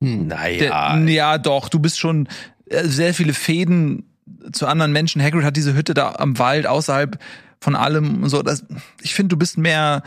Naja. 0.00 0.96
der, 0.96 1.12
ja, 1.12 1.38
doch, 1.38 1.68
du 1.68 1.78
bist 1.78 1.98
schon 1.98 2.28
äh, 2.66 2.84
sehr 2.84 3.12
viele 3.14 3.34
Fäden 3.34 4.04
zu 4.52 4.66
anderen 4.66 4.92
Menschen. 4.92 5.22
Hagrid 5.22 5.44
hat 5.44 5.56
diese 5.56 5.74
Hütte 5.74 5.92
da 5.94 6.14
am 6.16 6.38
Wald 6.38 6.66
außerhalb 6.66 7.22
von 7.60 7.76
allem 7.76 8.22
und 8.22 8.30
so. 8.30 8.42
Das, 8.42 8.64
ich 9.02 9.14
finde, 9.14 9.28
du 9.34 9.36
bist 9.38 9.58
mehr 9.58 10.02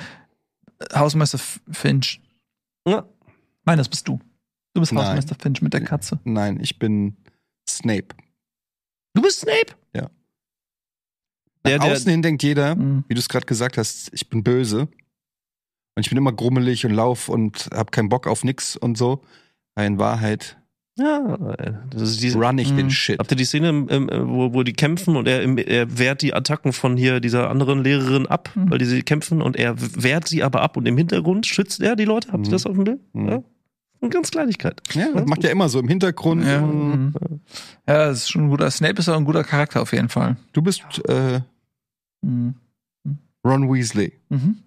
äh, 0.80 0.98
Hausmeister 0.98 1.40
Finch. 1.72 2.20
Ja. 2.88 3.06
Nein, 3.66 3.78
das 3.78 3.88
bist 3.90 4.08
du. 4.08 4.20
Du 4.74 4.82
bist 4.82 4.92
Nein. 4.92 5.06
Hausmeister 5.06 5.36
Finch 5.40 5.62
mit 5.62 5.74
der 5.74 5.82
Katze. 5.82 6.20
Nein, 6.24 6.60
ich 6.60 6.80
bin 6.80 7.16
Snape. 7.70 8.16
Du 9.14 9.22
bist 9.22 9.42
Snape? 9.42 9.74
Ja. 9.96 10.10
Der, 11.66 11.78
Nach 11.78 11.86
der, 11.86 11.94
außen 11.94 12.10
hin 12.10 12.22
denkt 12.22 12.42
jeder, 12.44 12.76
Mhm. 12.76 13.04
wie 13.08 13.14
du 13.14 13.20
es 13.20 13.30
gerade 13.30 13.46
gesagt 13.46 13.78
hast, 13.78 14.10
ich 14.14 14.28
bin 14.30 14.44
böse. 14.44 14.88
Und 15.96 16.02
ich 16.02 16.10
bin 16.10 16.18
immer 16.18 16.34
grummelig 16.34 16.86
und 16.88 16.92
lauf 16.94 17.30
und 17.30 17.70
hab 17.72 17.92
keinen 17.92 18.10
Bock 18.10 18.26
auf 18.26 18.44
nix 18.44 18.76
und 18.76 18.98
so. 18.98 19.24
In 19.76 19.98
Wahrheit 20.00 20.58
ja, 20.96 21.40
das 21.90 22.04
ist 22.04 22.22
diese, 22.22 22.38
run 22.38 22.60
ich 22.60 22.68
den 22.76 22.86
Mhm. 22.86 22.90
Shit. 22.92 23.18
Habt 23.18 23.32
ihr 23.32 23.36
die 23.38 23.46
Szene, 23.46 23.70
im, 23.70 23.90
im, 23.90 24.08
wo, 24.30 24.54
wo 24.54 24.62
die 24.62 24.74
kämpfen 24.74 25.16
und 25.16 25.28
er, 25.28 25.42
er 25.58 25.98
wehrt 25.98 26.22
die 26.22 26.36
Attacken 26.36 26.72
von 26.72 26.98
hier 26.98 27.20
dieser 27.20 27.50
anderen 27.50 27.84
Lehrerin 27.84 28.28
ab, 28.28 28.52
Mhm. 28.54 28.70
weil 28.70 28.78
die 28.78 28.86
sie 28.86 29.02
kämpfen 29.02 29.42
und 29.42 29.56
er 29.56 29.74
wehrt 29.80 30.28
sie 30.28 30.44
aber 30.44 30.62
ab 30.62 30.78
und 30.78 30.86
im 30.86 30.96
Hintergrund 30.96 31.48
schützt 31.48 31.82
er 31.82 31.96
die 31.96 32.06
Leute? 32.06 32.28
Habt 32.32 32.46
ihr 32.46 32.50
Mhm. 32.50 32.52
das 32.52 32.66
auf 32.68 32.76
dem 32.76 32.84
Bild? 32.84 33.00
Mhm. 33.14 33.28
Ja. 33.28 33.44
Eine 34.02 34.10
ganz 34.12 34.30
Kleinigkeit. 34.30 34.82
Ja, 34.94 35.08
das 35.16 35.26
macht 35.26 35.44
ja 35.44 35.50
immer 35.50 35.68
so 35.68 35.80
im 35.80 35.88
Hintergrund. 35.88 36.46
Ja, 36.46 36.62
Mhm. 36.62 36.92
mhm. 36.92 37.14
ja, 37.88 38.06
das 38.10 38.18
ist 38.20 38.30
schon 38.30 38.44
ein 38.44 38.50
guter. 38.50 38.70
Snape 38.70 39.00
ist 39.00 39.10
auch 39.10 39.18
ein 39.18 39.26
guter 39.26 39.44
Charakter 39.44 39.82
auf 39.82 39.94
jeden 39.94 40.10
Fall. 40.10 40.36
Du 40.52 40.62
bist 40.62 40.84
äh. 41.10 41.40
Ron 43.46 43.74
Weasley. 43.74 44.14
Mhm. 44.30 44.58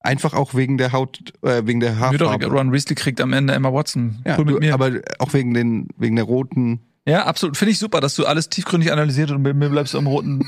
Einfach 0.00 0.32
auch 0.34 0.54
wegen 0.54 0.78
der 0.78 0.92
Haut, 0.92 1.18
äh, 1.42 1.62
wegen 1.66 1.80
der 1.80 1.98
Wird 2.10 2.20
doch, 2.20 2.30
Haarfarbe. 2.30 2.46
Ron 2.56 2.72
Weasley 2.72 2.94
kriegt 2.94 3.20
am 3.20 3.32
Ende 3.32 3.52
Emma 3.52 3.72
Watson. 3.72 4.22
Ja, 4.24 4.38
cool 4.38 4.44
mit 4.44 4.54
du, 4.54 4.58
mir. 4.60 4.72
aber 4.74 4.92
auch 5.18 5.32
wegen 5.32 5.54
den, 5.54 5.88
wegen 5.98 6.14
der 6.16 6.24
roten. 6.24 6.80
Ja, 7.06 7.24
absolut. 7.26 7.56
Finde 7.56 7.72
ich 7.72 7.78
super, 7.78 8.00
dass 8.00 8.14
du 8.14 8.24
alles 8.26 8.48
tiefgründig 8.48 8.92
analysiert 8.92 9.30
und 9.32 9.42
bei 9.42 9.52
mir 9.54 9.68
bleibst 9.70 9.94
du 9.94 9.98
am 9.98 10.06
roten, 10.06 10.40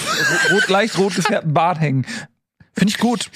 rot, 0.52 0.68
leicht 0.68 0.96
rot 0.96 1.14
gefärbten 1.16 1.52
Bart 1.52 1.80
hängen. 1.80 2.06
Finde 2.76 2.90
ich 2.90 2.98
gut. 2.98 3.30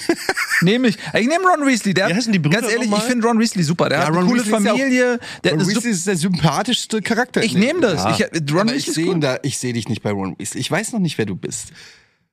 Nehme 0.63 0.89
ich. 0.89 0.97
Ich 1.15 1.29
nehme 1.29 1.45
Ron 1.47 1.65
Weasley. 1.67 1.95
Der, 1.95 2.09
Wie 2.09 2.15
heißen 2.15 2.33
die 2.33 2.39
Brüder 2.41 2.61
ganz 2.61 2.73
ehrlich, 2.73 2.91
ich 2.91 3.03
finde 3.05 3.27
Ron 3.29 3.39
Weasley 3.39 3.63
super. 3.63 3.89
Der 3.89 3.99
Ja, 3.99 4.05
hat 4.07 4.09
eine 4.09 4.19
Ron 4.19 4.27
coole 4.29 4.41
Weasley 4.41 4.59
ist 4.59 4.65
ja 4.65 4.73
auch- 4.73 4.79
Familie. 4.79 5.19
der 5.45 5.53
Ron 5.53 5.61
ist 5.61 5.69
Weasley 5.69 5.91
ist 5.93 6.07
der 6.09 6.17
sympathischste 6.17 7.03
Charakter. 7.03 7.43
ich 7.45 7.55
nehme 7.55 7.81
das. 7.81 8.03
Ja. 8.19 8.27
Ich, 8.33 8.53
Ron 8.53 8.61
Aber 8.63 8.73
Weasley 8.73 8.77
ich 8.79 8.89
ist 8.89 8.95
sehe 8.95 9.19
da, 9.21 9.39
ich 9.43 9.59
sehe 9.59 9.73
dich 9.75 9.89
nicht 9.89 10.03
bei 10.03 10.11
Ron 10.11 10.35
Weasley. 10.39 10.61
Ich 10.61 10.69
weiß 10.71 10.93
noch 10.93 10.99
nicht, 11.01 11.19
wer 11.19 11.27
du 11.27 11.37
bist. 11.37 11.69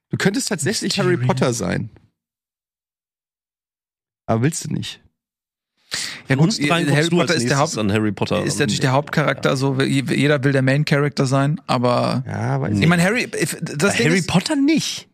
Du 0.09 0.17
könntest 0.17 0.49
tatsächlich 0.49 0.97
Harry. 0.99 1.17
Potter 1.17 1.53
sein. 1.53 1.89
Aber 4.25 4.41
willst 4.41 4.65
du 4.65 4.73
nicht? 4.73 5.01
Ja, 6.27 6.35
dreien 6.35 6.91
Harry 6.91 7.09
Potter 7.09 7.35
ist 7.35 7.47
der, 7.47 7.57
Haupt, 7.57 7.77
an 7.77 7.91
Harry 7.91 8.11
Potter. 8.11 8.43
ist 8.43 8.59
natürlich 8.59 8.79
der 8.79 8.91
Hauptcharakter. 8.91 9.55
So, 9.55 9.79
jeder 9.81 10.43
will 10.43 10.51
der 10.51 10.63
Main 10.63 10.83
Character 10.83 11.25
sein, 11.27 11.61
aber 11.67 12.23
Ja, 12.27 12.59
weiß 12.59 12.79
ich 12.79 12.87
meine, 12.87 13.03
Harry, 13.03 13.29
Harry 13.29 14.17
ist, 14.17 14.27
Potter 14.27 14.55
nicht. 14.55 15.07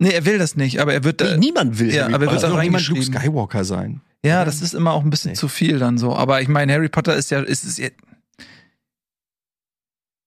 nee, 0.00 0.10
er 0.10 0.24
will 0.26 0.38
das 0.38 0.56
nicht, 0.56 0.80
aber 0.80 0.92
er 0.92 1.04
wird, 1.04 1.20
Nee, 1.20 1.26
äh, 1.28 1.36
niemand 1.38 1.78
will 1.78 1.94
ja, 1.94 2.02
Harry 2.04 2.14
aber 2.14 2.24
er 2.26 2.32
wird 2.32 2.44
auch 2.44 2.50
noch 2.50 2.62
niemand 2.62 2.86
Luke. 2.88 3.02
Skywalker 3.02 3.64
sein. 3.64 4.00
Ja, 4.24 4.44
das 4.44 4.60
ist 4.60 4.74
immer 4.74 4.92
auch 4.92 5.04
ein 5.04 5.10
bisschen 5.10 5.30
Nee. 5.30 5.36
zu 5.36 5.46
viel 5.46 5.78
dann 5.78 5.96
so. 5.96 6.14
Aber 6.16 6.42
ich 6.42 6.48
meine, 6.48 6.72
Harry 6.72 6.88
Potter 6.88 7.14
ist 7.14 7.30
ja, 7.30 7.40
ist, 7.40 7.62
ist 7.64 7.78
ja 7.78 7.88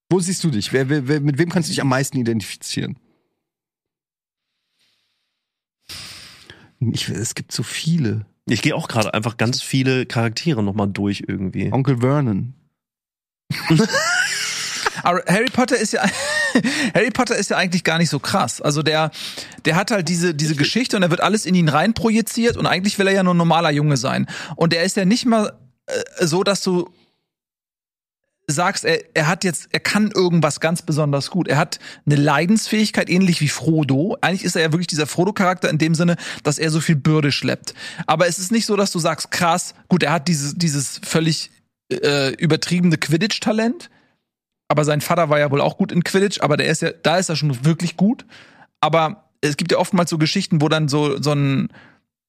Wo 0.09 0.19
siehst 0.21 0.43
du 0.43 0.49
dich? 0.49 0.71
Wer, 0.73 0.87
wer, 0.89 1.07
wer, 1.07 1.19
mit 1.19 1.37
wem 1.37 1.49
kannst 1.49 1.67
du 1.69 1.71
dich 1.73 1.81
am 1.81 1.89
meisten 1.89 2.17
identifizieren? 2.17 2.97
Ich, 6.91 7.09
es 7.09 7.35
gibt 7.35 7.51
so 7.51 7.63
viele. 7.63 8.25
Ich 8.47 8.61
gehe 8.61 8.75
auch 8.75 8.87
gerade 8.87 9.13
einfach 9.13 9.37
ganz 9.37 9.61
viele 9.61 10.05
Charaktere 10.05 10.63
nochmal 10.63 10.87
durch 10.87 11.23
irgendwie. 11.27 11.71
Onkel 11.71 11.99
Vernon. 11.99 12.53
Aber 15.03 15.23
Harry 15.27 15.49
Potter 15.51 15.77
ist 15.77 15.93
ja 15.93 16.03
Harry 16.93 17.11
Potter 17.11 17.35
ist 17.35 17.49
ja 17.49 17.57
eigentlich 17.57 17.83
gar 17.83 17.97
nicht 17.97 18.09
so 18.09 18.19
krass. 18.19 18.61
Also 18.61 18.83
der 18.83 19.11
der 19.65 19.75
hat 19.75 19.91
halt 19.91 20.09
diese 20.09 20.33
diese 20.33 20.55
Geschichte 20.55 20.97
und 20.97 21.03
er 21.03 21.09
wird 21.09 21.21
alles 21.21 21.45
in 21.45 21.55
ihn 21.55 21.69
rein 21.69 21.93
projiziert 21.93 22.57
und 22.57 22.65
eigentlich 22.65 22.97
will 22.99 23.07
er 23.07 23.13
ja 23.13 23.23
nur 23.23 23.33
ein 23.33 23.37
normaler 23.37 23.71
Junge 23.71 23.97
sein. 23.97 24.27
Und 24.55 24.73
er 24.73 24.83
ist 24.83 24.97
ja 24.97 25.05
nicht 25.05 25.25
mal 25.25 25.53
äh, 25.87 26.25
so, 26.25 26.43
dass 26.43 26.63
du 26.63 26.89
sagst, 28.51 28.85
er, 28.85 29.03
er 29.13 29.27
hat 29.27 29.43
jetzt, 29.43 29.69
er 29.71 29.79
kann 29.79 30.11
irgendwas 30.11 30.59
ganz 30.59 30.81
besonders 30.81 31.29
gut. 31.29 31.47
Er 31.47 31.57
hat 31.57 31.79
eine 32.05 32.15
Leidensfähigkeit, 32.15 33.09
ähnlich 33.09 33.41
wie 33.41 33.49
Frodo. 33.49 34.17
Eigentlich 34.21 34.43
ist 34.43 34.55
er 34.55 34.61
ja 34.61 34.71
wirklich 34.71 34.87
dieser 34.87 35.07
Frodo-Charakter 35.07 35.69
in 35.69 35.77
dem 35.77 35.95
Sinne, 35.95 36.15
dass 36.43 36.59
er 36.59 36.69
so 36.69 36.79
viel 36.79 36.95
Bürde 36.95 37.31
schleppt. 37.31 37.73
Aber 38.07 38.27
es 38.27 38.39
ist 38.39 38.51
nicht 38.51 38.65
so, 38.65 38.75
dass 38.75 38.91
du 38.91 38.99
sagst, 38.99 39.31
krass, 39.31 39.73
gut, 39.87 40.03
er 40.03 40.13
hat 40.13 40.27
dieses, 40.27 40.55
dieses 40.55 40.99
völlig 41.03 41.51
äh, 41.91 42.33
übertriebene 42.35 42.97
Quidditch-Talent. 42.97 43.89
Aber 44.67 44.85
sein 44.85 45.01
Vater 45.01 45.29
war 45.29 45.39
ja 45.39 45.51
wohl 45.51 45.61
auch 45.61 45.77
gut 45.77 45.91
in 45.91 46.03
Quidditch, 46.03 46.39
aber 46.41 46.55
der 46.55 46.67
ist 46.67 46.81
ja, 46.81 46.91
da 46.91 47.17
ist 47.17 47.29
er 47.29 47.35
schon 47.35 47.65
wirklich 47.65 47.97
gut. 47.97 48.25
Aber 48.79 49.29
es 49.41 49.57
gibt 49.57 49.71
ja 49.71 49.77
oftmals 49.77 50.09
so 50.09 50.17
Geschichten, 50.17 50.61
wo 50.61 50.69
dann 50.69 50.87
so, 50.87 51.21
so 51.21 51.33
ein, 51.33 51.69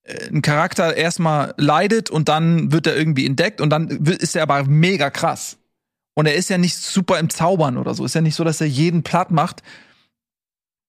äh, 0.02 0.28
ein 0.28 0.42
Charakter 0.42 0.96
erstmal 0.96 1.54
leidet 1.56 2.11
und 2.11 2.28
dann 2.28 2.72
wird 2.72 2.87
er 2.87 2.96
irgendwie 2.96 3.26
entdeckt 3.26 3.61
und 3.61 3.70
dann 3.70 3.88
ist 3.88 4.35
er 4.35 4.42
aber 4.42 4.64
mega 4.64 5.11
krass. 5.11 5.58
Und 6.14 6.27
er 6.27 6.35
ist 6.35 6.51
ja 6.51 6.59
nicht 6.59 6.77
super 6.77 7.18
im 7.18 7.31
Zaubern 7.31 7.77
oder 7.79 7.94
so. 7.94 8.05
Ist 8.05 8.14
ja 8.14 8.20
nicht 8.20 8.35
so, 8.35 8.44
dass 8.44 8.61
er 8.61 8.66
jeden 8.68 9.03
platt 9.03 9.31
macht. 9.31 9.62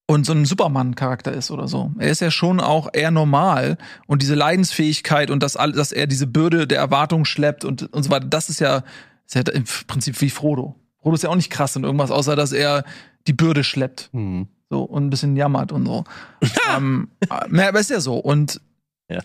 und 0.06 0.26
so 0.26 0.34
ein 0.34 0.44
Superman-Charakter 0.46 1.32
ist 1.32 1.50
oder 1.50 1.68
so. 1.68 1.92
Er 1.98 2.10
ist 2.10 2.20
ja 2.20 2.30
schon 2.30 2.60
auch 2.60 2.90
eher 2.94 3.10
normal 3.10 3.78
und 4.06 4.22
diese 4.22 4.36
Leidensfähigkeit 4.36 5.32
und 5.32 5.42
das 5.42 5.56
alles, 5.56 5.78
dass 5.78 5.92
er 5.94 6.08
diese 6.08 6.28
Bürde 6.28 6.68
der 6.68 6.80
Erwartung 6.80 7.24
schleppt 7.26 7.64
und, 7.64 7.84
und 7.94 8.04
so 8.04 8.10
weiter, 8.10 8.28
das 8.28 8.50
ist 8.50 8.60
ja, 8.60 8.84
ist 9.26 9.36
ja 9.36 9.42
im 9.54 9.64
Prinzip 9.88 10.20
wie 10.20 10.30
Frodo. 10.30 10.76
Frodo 11.02 11.16
ist 11.16 11.24
ja 11.24 11.30
auch 11.30 11.36
nicht 11.38 11.50
krass 11.52 11.76
in 11.78 11.86
irgendwas, 11.86 12.12
außer 12.12 12.36
dass 12.36 12.52
er 12.52 12.84
die 13.28 13.34
Bürde 13.34 13.64
schleppt. 13.64 14.10
Hm. 14.12 14.48
So 14.70 14.84
und 14.84 15.06
ein 15.06 15.10
bisschen 15.10 15.38
jammert 15.38 15.72
und 15.72 15.86
so. 15.86 16.04
ähm, 16.76 17.10
na, 17.50 17.70
aber 17.70 17.80
ist 17.80 17.90
ja 17.90 18.02
so. 18.02 18.18
Und 18.18 18.60
Ja. 19.10 19.22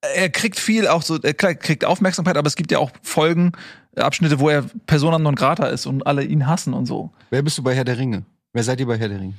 er 0.00 0.30
kriegt 0.30 0.58
viel 0.58 0.88
auch 0.88 1.02
so, 1.02 1.18
er 1.20 1.34
kriegt 1.34 1.84
Aufmerksamkeit, 1.84 2.36
aber 2.38 2.46
es 2.46 2.56
gibt 2.56 2.72
ja 2.72 2.78
auch 2.78 2.92
Folgen, 3.02 3.52
äh, 3.87 3.87
Abschnitte, 4.04 4.38
wo 4.40 4.48
er 4.48 4.62
Persona 4.86 5.18
non 5.18 5.34
grata 5.34 5.66
ist 5.66 5.86
und 5.86 6.06
alle 6.06 6.24
ihn 6.24 6.46
hassen 6.46 6.74
und 6.74 6.86
so. 6.86 7.10
Wer 7.30 7.42
bist 7.42 7.58
du 7.58 7.62
bei 7.62 7.74
Herr 7.74 7.84
der 7.84 7.98
Ringe? 7.98 8.24
Wer 8.52 8.64
seid 8.64 8.80
ihr 8.80 8.86
bei 8.86 8.98
Herr 8.98 9.08
der 9.08 9.20
Ringe? 9.20 9.34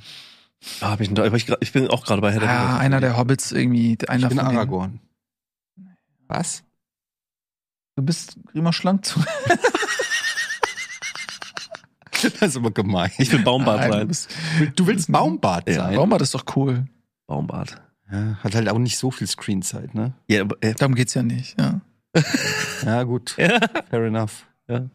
Ah, 0.80 0.90
hab 0.90 1.00
ich, 1.00 1.10
ich, 1.10 1.48
ich 1.60 1.72
bin 1.72 1.88
auch 1.88 2.04
gerade 2.04 2.20
bei 2.20 2.32
Herr 2.32 2.40
der 2.40 2.48
Ja, 2.48 2.66
Ringe. 2.66 2.78
einer 2.80 3.00
der 3.00 3.16
Hobbits 3.16 3.50
irgendwie, 3.52 3.96
einer 4.08 4.24
Ich 4.24 4.28
bin 4.28 4.38
von 4.38 4.46
denen. 4.48 4.56
Aragorn. 4.58 5.00
Was? 6.28 6.62
Du 7.96 8.02
bist 8.02 8.36
immer 8.54 8.72
schlank 8.72 9.04
zu. 9.04 9.20
Das 12.22 12.50
ist 12.50 12.56
aber 12.56 12.70
gemein. 12.70 13.10
Ich 13.18 13.32
will 13.32 13.38
Baumbart 13.42 13.78
Nein, 13.80 13.90
du 13.90 13.96
sein. 13.96 14.08
bist- 14.08 14.30
Du 14.76 14.86
willst 14.86 15.10
Baumbart 15.10 15.66
Ja. 15.68 15.74
sein. 15.76 15.96
Baumbart 15.96 16.20
ist 16.20 16.34
doch 16.34 16.44
cool. 16.54 16.86
Baumbart. 17.26 17.80
Ja, 18.12 18.36
hat 18.42 18.54
halt 18.54 18.68
auch 18.68 18.78
nicht 18.78 18.98
so 18.98 19.10
viel 19.10 19.26
Screenzeit, 19.26 19.94
ne? 19.94 20.12
Ja, 20.28 20.42
aber, 20.42 20.56
äh, 20.60 20.74
Darum 20.74 20.94
geht's 20.94 21.14
ja 21.14 21.22
nicht. 21.22 21.58
Ja. 21.58 21.80
Ja, 22.84 23.04
gut. 23.04 23.36
Ja. 23.38 23.58
Fair 23.88 24.04
enough. 24.04 24.44
Ja. 24.70 24.86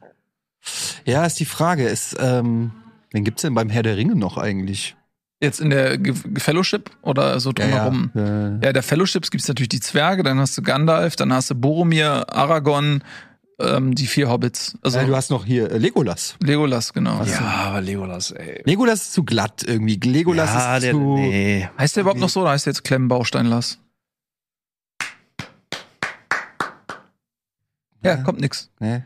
Ja, 1.06 1.26
ist 1.26 1.40
die 1.40 1.46
Frage. 1.46 1.88
Ist, 1.88 2.16
ähm, 2.20 2.72
wen 3.12 3.24
gibt's 3.24 3.44
denn 3.44 3.54
beim 3.54 3.70
Herr 3.70 3.84
der 3.84 3.98
Ringe 3.98 4.16
noch 4.16 4.38
eigentlich? 4.38 4.96
Jetzt 5.42 5.60
in 5.60 5.70
der 5.70 5.98
Ge 5.98 6.14
Fellowship 6.38 6.90
oder 7.02 7.40
so 7.40 7.52
drumherum? 7.52 8.12
Ja, 8.16 8.26
ja. 8.26 8.60
Ja, 8.64 8.74
der 8.74 8.84
Fellowships 8.84 9.30
gibt's 9.32 9.48
natürlich 9.48 9.70
die 9.70 9.82
Zwerge, 9.82 10.24
dann 10.24 10.40
hast 10.40 10.58
du 10.58 10.62
Gandalf, 10.62 11.16
dann 11.16 11.34
hast 11.34 11.52
du 11.52 11.56
Boromir, 11.56 12.34
Aragorn, 12.34 13.04
ähm, 13.60 13.94
die 13.96 14.08
vier 14.08 14.30
Hobbits. 14.30 14.78
Also 14.82 15.00
ja, 15.00 15.06
du 15.06 15.16
hast 15.16 15.32
noch 15.32 15.46
hier 15.46 15.72
äh, 15.72 15.78
Legolas. 15.78 16.36
Legolas, 16.42 16.94
genau. 16.94 17.20
Was? 17.20 17.32
ja, 17.32 17.42
aber 17.42 17.82
Legolas, 17.82 18.32
ey. 18.32 18.62
Legolas 18.66 19.02
ist 19.02 19.14
zu 19.14 19.24
glatt 19.24 19.64
irgendwie. 19.68 19.96
Legolas 19.96 20.54
ja, 20.54 20.78
ist 20.78 20.84
der, 20.84 20.92
zu. 20.92 21.16
nee. 21.18 21.70
Heißt 21.78 21.96
der 21.96 22.02
überhaupt 22.02 22.20
noch 22.20 22.30
so 22.30 22.42
oder 22.42 22.52
heißt 22.52 22.66
der 22.66 22.74
jetzt 22.74 22.84
Clem 22.84 23.08
Bausteinlass? 23.08 23.80
Ja, 28.04 28.18
kommt 28.18 28.40
nix. 28.40 28.70
Nee, 28.80 29.04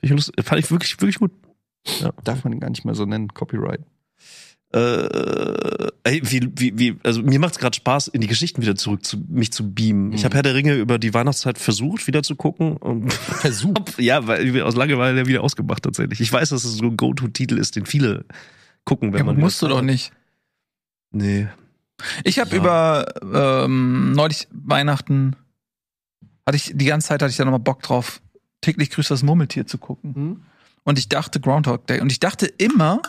Ich 0.00 0.10
lust, 0.10 0.32
fand 0.42 0.60
ich 0.62 0.70
wirklich, 0.70 1.00
wirklich 1.00 1.18
gut. 1.18 1.32
darf 2.24 2.44
man 2.44 2.52
ihn 2.52 2.60
gar 2.60 2.70
nicht 2.70 2.84
mehr 2.84 2.94
so 2.94 3.04
nennen. 3.06 3.28
Copyright. 3.28 3.80
Äh, 4.72 5.88
ey, 6.04 6.20
wie, 6.22 6.48
wie, 6.56 6.78
wie, 6.78 6.96
also 7.02 7.22
mir 7.22 7.40
macht's 7.40 7.58
gerade 7.58 7.74
Spaß, 7.74 8.06
in 8.08 8.20
die 8.20 8.28
Geschichten 8.28 8.62
wieder 8.62 8.76
zurück 8.76 9.04
zu 9.04 9.18
mich 9.28 9.52
zu 9.52 9.74
beamen. 9.74 10.12
Ich 10.12 10.20
Mhm. 10.20 10.24
habe 10.26 10.34
Herr 10.36 10.42
der 10.44 10.54
Ringe 10.54 10.74
über 10.76 10.98
die 10.98 11.12
Weihnachtszeit 11.12 11.58
versucht, 11.58 12.06
wieder 12.06 12.22
zu 12.22 12.36
gucken. 12.36 12.76
Und 12.76 13.12
Versuch. 13.12 13.74
ja, 13.98 14.26
weil 14.28 14.46
ich 14.46 14.62
aus 14.62 14.76
Langeweile 14.76 15.26
wieder 15.26 15.42
ausgemacht 15.42 15.82
tatsächlich. 15.82 16.20
Ich 16.20 16.32
weiß, 16.32 16.50
dass 16.50 16.64
es 16.64 16.74
so 16.76 16.84
ein 16.86 16.96
Go-To-Titel 16.96 17.58
ist, 17.58 17.74
den 17.76 17.84
viele 17.86 18.24
gucken, 18.84 19.12
wenn 19.12 19.18
Ja, 19.20 19.24
man. 19.24 19.38
musst 19.40 19.60
du 19.60 19.66
doch 19.68 19.82
nicht. 19.82 20.12
Nee. 21.10 21.48
Ich 22.24 22.38
habe 22.38 22.50
Ja. 22.50 22.56
über 22.56 23.64
ähm, 23.64 24.12
neulich 24.12 24.46
Weihnachten 24.52 25.34
hatte 26.46 26.56
ich 26.56 26.70
die 26.74 26.84
ganze 26.86 27.08
Zeit 27.08 27.22
hatte 27.22 27.30
ich 27.30 27.36
da 27.36 27.44
nochmal 27.44 27.60
Bock 27.60 27.82
drauf, 27.82 28.22
täglich 28.60 28.90
grüßt 28.90 29.10
das 29.10 29.22
Murmeltier 29.22 29.66
zu 29.66 29.78
gucken. 29.78 30.14
Hm? 30.14 30.40
Und 30.82 30.98
ich 30.98 31.08
dachte 31.08 31.40
Groundhog 31.40 31.86
Day. 31.86 32.00
Und 32.00 32.10
ich 32.10 32.20
dachte 32.20 32.46
immer, 32.46 33.02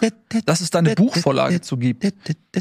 dass 0.46 0.60
es 0.60 0.72
da 0.72 0.80
eine 0.80 0.94
Buchvorlage 0.94 1.62
zu 1.62 1.78
gibt. 1.78 2.04
Und 2.04 2.14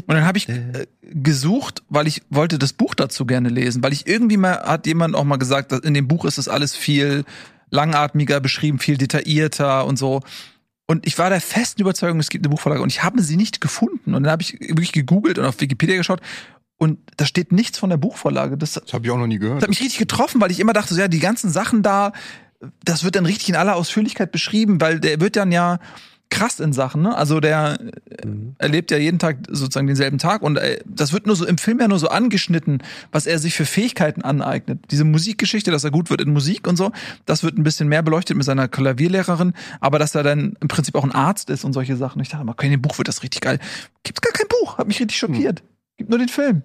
dann 0.07 0.23
habe 0.25 0.37
ich 0.37 0.47
äh, 0.47 0.87
gesucht, 1.01 1.83
weil 1.89 2.07
ich 2.07 2.21
wollte 2.29 2.57
das 2.57 2.71
Buch 2.73 2.95
dazu 2.95 3.25
gerne 3.25 3.49
lesen, 3.49 3.83
weil 3.83 3.91
ich 3.91 4.07
irgendwie 4.07 4.37
mal 4.37 4.61
hat 4.63 4.87
jemand 4.87 5.15
auch 5.15 5.25
mal 5.25 5.35
gesagt, 5.35 5.73
dass 5.73 5.81
in 5.81 5.93
dem 5.93 6.07
Buch 6.07 6.23
ist 6.23 6.37
es 6.37 6.47
alles 6.47 6.75
viel 6.75 7.25
langatmiger 7.71 8.39
beschrieben, 8.39 8.79
viel 8.79 8.97
detaillierter 8.97 9.85
und 9.85 9.97
so. 9.97 10.21
Und 10.87 11.05
ich 11.05 11.17
war 11.17 11.29
der 11.29 11.41
festen 11.41 11.81
Überzeugung, 11.81 12.19
es 12.19 12.29
gibt 12.29 12.45
eine 12.45 12.49
Buchvorlage 12.49 12.81
und 12.81 12.89
ich 12.89 13.03
habe 13.03 13.21
sie 13.21 13.37
nicht 13.37 13.61
gefunden. 13.61 14.13
Und 14.13 14.23
dann 14.23 14.31
habe 14.31 14.43
ich 14.43 14.59
wirklich 14.59 14.91
gegoogelt 14.93 15.37
und 15.39 15.45
auf 15.45 15.59
Wikipedia 15.59 15.97
geschaut 15.97 16.21
und 16.77 16.99
da 17.17 17.25
steht 17.25 17.51
nichts 17.51 17.77
von 17.77 17.91
der 17.91 17.97
Buchvorlage. 17.97 18.57
Das, 18.57 18.73
Das 18.73 18.91
habe 18.93 19.05
ich 19.05 19.11
auch 19.11 19.17
noch 19.17 19.27
nie 19.27 19.37
das 19.37 19.43
gehört. 19.45 19.61
hat 19.61 19.69
mich 19.69 19.81
richtig 19.81 19.99
getroffen, 19.99 20.41
weil 20.41 20.51
ich 20.51 20.59
immer 20.59 20.73
dachte, 20.73 20.93
so, 20.93 20.99
ja, 20.99 21.07
die 21.07 21.19
ganzen 21.19 21.51
Sachen 21.51 21.83
da, 21.83 22.11
das 22.83 23.03
wird 23.03 23.15
dann 23.15 23.25
richtig 23.25 23.49
in 23.49 23.55
aller 23.55 23.75
Ausführlichkeit 23.75 24.31
beschrieben, 24.31 24.79
weil 24.81 24.99
der 24.99 25.19
wird 25.19 25.35
dann 25.35 25.51
ja 25.51 25.79
krass 26.29 26.61
in 26.61 26.71
Sachen, 26.71 27.01
ne? 27.01 27.13
Also 27.17 27.41
der 27.41 27.77
Mhm. 28.23 28.55
erlebt 28.57 28.89
ja 28.91 28.97
jeden 28.97 29.19
Tag 29.19 29.39
sozusagen 29.49 29.87
denselben 29.87 30.17
Tag 30.17 30.43
und 30.43 30.57
äh, 30.57 30.79
das 30.85 31.11
wird 31.11 31.25
nur 31.27 31.35
so 31.35 31.45
im 31.45 31.57
Film 31.57 31.79
ja 31.81 31.87
nur 31.89 31.99
so 31.99 32.07
angeschnitten, 32.07 32.81
was 33.11 33.25
er 33.25 33.37
sich 33.39 33.53
für 33.53 33.65
Fähigkeiten 33.65 34.21
aneignet. 34.21 34.79
Diese 34.91 35.03
Musikgeschichte, 35.03 35.71
dass 35.71 35.83
er 35.83 35.91
gut 35.91 36.09
wird 36.09 36.21
in 36.21 36.31
Musik 36.31 36.67
und 36.67 36.77
so, 36.77 36.91
das 37.25 37.43
wird 37.43 37.57
ein 37.57 37.63
bisschen 37.63 37.89
mehr 37.89 38.01
beleuchtet 38.01 38.37
mit 38.37 38.45
seiner 38.45 38.69
Klavierlehrerin, 38.69 39.53
aber 39.81 39.99
dass 39.99 40.15
er 40.15 40.23
dann 40.23 40.55
im 40.61 40.67
Prinzip 40.69 40.95
auch 40.95 41.03
ein 41.03 41.11
Arzt 41.11 41.49
ist 41.49 41.65
und 41.65 41.73
solche 41.73 41.97
Sachen. 41.97 42.21
Ich 42.21 42.29
dachte 42.29 42.45
mal, 42.45 42.53
okay, 42.53 42.67
in 42.67 42.71
dem 42.71 42.81
Buch 42.81 42.97
wird 42.97 43.09
das 43.09 43.23
richtig 43.23 43.41
geil. 43.41 43.59
Gibt's 44.03 44.21
gar 44.21 44.31
kein 44.31 44.47
Buch, 44.47 44.77
hat 44.77 44.87
mich 44.87 44.99
richtig 45.01 45.17
schockiert. 45.17 45.63
Gibt 45.97 46.09
nur 46.09 46.19
den 46.19 46.29
Film. 46.29 46.63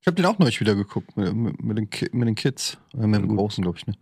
Ich 0.00 0.06
habe 0.06 0.14
den 0.14 0.26
auch 0.26 0.38
neulich 0.38 0.60
wieder 0.60 0.74
geguckt 0.76 1.16
mit, 1.16 1.34
mit, 1.34 1.60
mit, 1.62 1.76
den, 1.76 1.88
mit 2.12 2.28
den 2.28 2.34
Kids. 2.36 2.78
Äh, 2.94 3.06
mit 3.06 3.20
dem. 3.22 3.36
Großen, 3.36 3.62
glaube 3.62 3.78
ich. 3.78 3.86
Ne? 3.86 3.94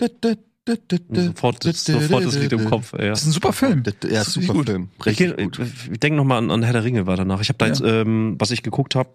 Sofort, 0.00 1.62
sofort 1.62 2.24
das 2.24 2.38
Lied 2.38 2.52
im 2.52 2.64
Kopf. 2.64 2.92
Ja. 2.94 3.08
Das 3.10 3.20
ist 3.22 3.26
ein 3.28 3.32
super 3.32 3.52
Film. 3.52 3.82
Ja, 4.10 4.22
ist 4.22 4.32
super 4.32 4.54
gut. 4.54 4.66
Film. 4.66 4.88
Ich, 5.00 5.06
Richtig 5.06 5.36
geh- 5.36 5.44
gut. 5.44 5.60
ich 5.92 6.00
denke 6.00 6.16
nochmal 6.16 6.38
an, 6.38 6.50
an 6.50 6.62
Herr 6.62 6.72
der 6.72 6.84
Ringe 6.84 7.06
war 7.06 7.16
danach. 7.16 7.40
Ich 7.42 7.48
habe 7.50 7.58
da 7.58 7.66
Ja. 7.66 7.72
jetzt, 7.72 7.82
ähm, 7.84 8.36
was 8.38 8.50
ich 8.50 8.62
geguckt 8.62 8.94
habe, 8.94 9.10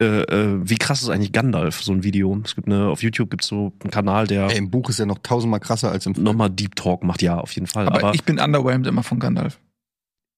äh, 0.00 0.22
äh, 0.22 0.58
wie 0.62 0.76
krass 0.76 1.02
ist 1.02 1.08
eigentlich 1.08 1.32
Gandalf, 1.32 1.82
so 1.82 1.92
ein 1.92 2.04
Video. 2.04 2.40
Es 2.44 2.54
gibt 2.54 2.68
eine, 2.68 2.86
auf 2.88 3.02
YouTube 3.02 3.30
gibt's 3.30 3.48
so 3.48 3.72
einen 3.82 3.90
Kanal, 3.90 4.26
der 4.28 4.48
Ey, 4.50 4.58
Im 4.58 4.70
Buch 4.70 4.88
ist 4.88 5.00
er 5.00 5.06
noch 5.06 5.18
tausendmal 5.18 5.60
krasser 5.60 5.90
als 5.90 6.06
im 6.06 6.14
Film. 6.14 6.24
nochmal 6.24 6.50
Deep 6.50 6.76
Talk 6.76 7.02
macht. 7.02 7.22
Ja, 7.22 7.38
auf 7.38 7.52
jeden 7.52 7.66
Fall. 7.66 7.86
Aber, 7.88 7.98
Aber, 7.98 8.14
ich 8.14 8.22
bin 8.24 8.38
underwhelmed 8.38 8.86
immer 8.86 9.02
von 9.02 9.18
Gandalf. 9.18 9.58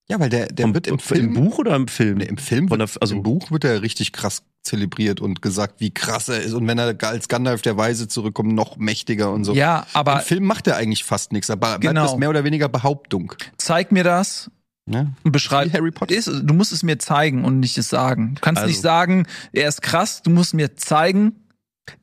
Ja, 0.09 0.19
weil 0.19 0.29
der, 0.29 0.47
der 0.47 0.63
vom- 0.65 0.73
wird 0.73 0.87
im 0.87 0.99
Film. 0.99 1.33
Buch 1.33 1.57
oder 1.59 1.75
im 1.75 1.87
Film? 1.87 2.17
Nee, 2.19 2.25
im 2.25 2.37
Film, 2.37 2.69
wird, 2.69 2.79
der- 2.79 2.89
also- 3.01 3.15
im 3.15 3.23
Buch 3.23 3.51
wird 3.51 3.63
er 3.65 3.81
richtig 3.81 4.13
krass 4.13 4.41
zelebriert 4.63 5.19
und 5.21 5.41
gesagt, 5.41 5.79
wie 5.79 5.93
krass 5.93 6.29
er 6.29 6.41
ist. 6.41 6.53
Und 6.53 6.67
wenn 6.67 6.77
er 6.77 6.95
als 7.03 7.27
Gandalf 7.27 7.61
der 7.61 7.77
Weise 7.77 8.07
zurückkommt, 8.07 8.53
noch 8.53 8.77
mächtiger 8.77 9.31
und 9.31 9.43
so. 9.43 9.53
Ja, 9.53 9.85
aber 9.93 10.15
Im 10.19 10.21
Film 10.25 10.43
macht 10.45 10.67
er 10.67 10.75
eigentlich 10.77 11.03
fast 11.03 11.31
nichts, 11.33 11.49
aber 11.49 11.79
Genau. 11.79 12.03
das 12.03 12.17
mehr 12.17 12.29
oder 12.29 12.43
weniger 12.43 12.67
Behauptung. 12.69 13.33
zeig 13.57 13.91
mir 13.91 14.03
das 14.03 14.49
Ne? 14.85 15.13
und 15.23 15.31
beschreib. 15.33 15.67
Wie 15.67 15.73
Harry 15.73 15.91
Potter. 15.91 16.15
Ist, 16.15 16.27
du 16.27 16.53
musst 16.53 16.71
es 16.71 16.83
mir 16.83 16.97
zeigen 16.99 17.43
und 17.43 17.59
nicht 17.59 17.77
es 17.77 17.89
sagen. 17.89 18.35
Du 18.35 18.41
kannst 18.41 18.61
Also- 18.61 18.69
nicht 18.69 18.81
sagen, 18.81 19.25
er 19.51 19.67
ist 19.67 19.81
krass, 19.81 20.21
du 20.21 20.29
musst 20.29 20.53
mir 20.53 20.75
zeigen. 20.77 21.33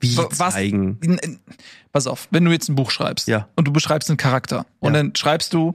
Wie 0.00 0.14
wa- 0.16 0.28
was- 0.30 0.54
zeigen? 0.54 0.98
Pass 1.92 2.06
auf, 2.06 2.28
wenn 2.30 2.44
du 2.44 2.50
jetzt 2.50 2.68
ein 2.68 2.74
Buch 2.74 2.90
schreibst 2.90 3.28
Ja. 3.28 3.48
und 3.56 3.66
du 3.68 3.72
beschreibst 3.72 4.10
einen 4.10 4.16
Charakter 4.18 4.66
und 4.80 4.94
Ja. 4.94 5.02
dann 5.02 5.14
schreibst 5.16 5.52
du, 5.54 5.74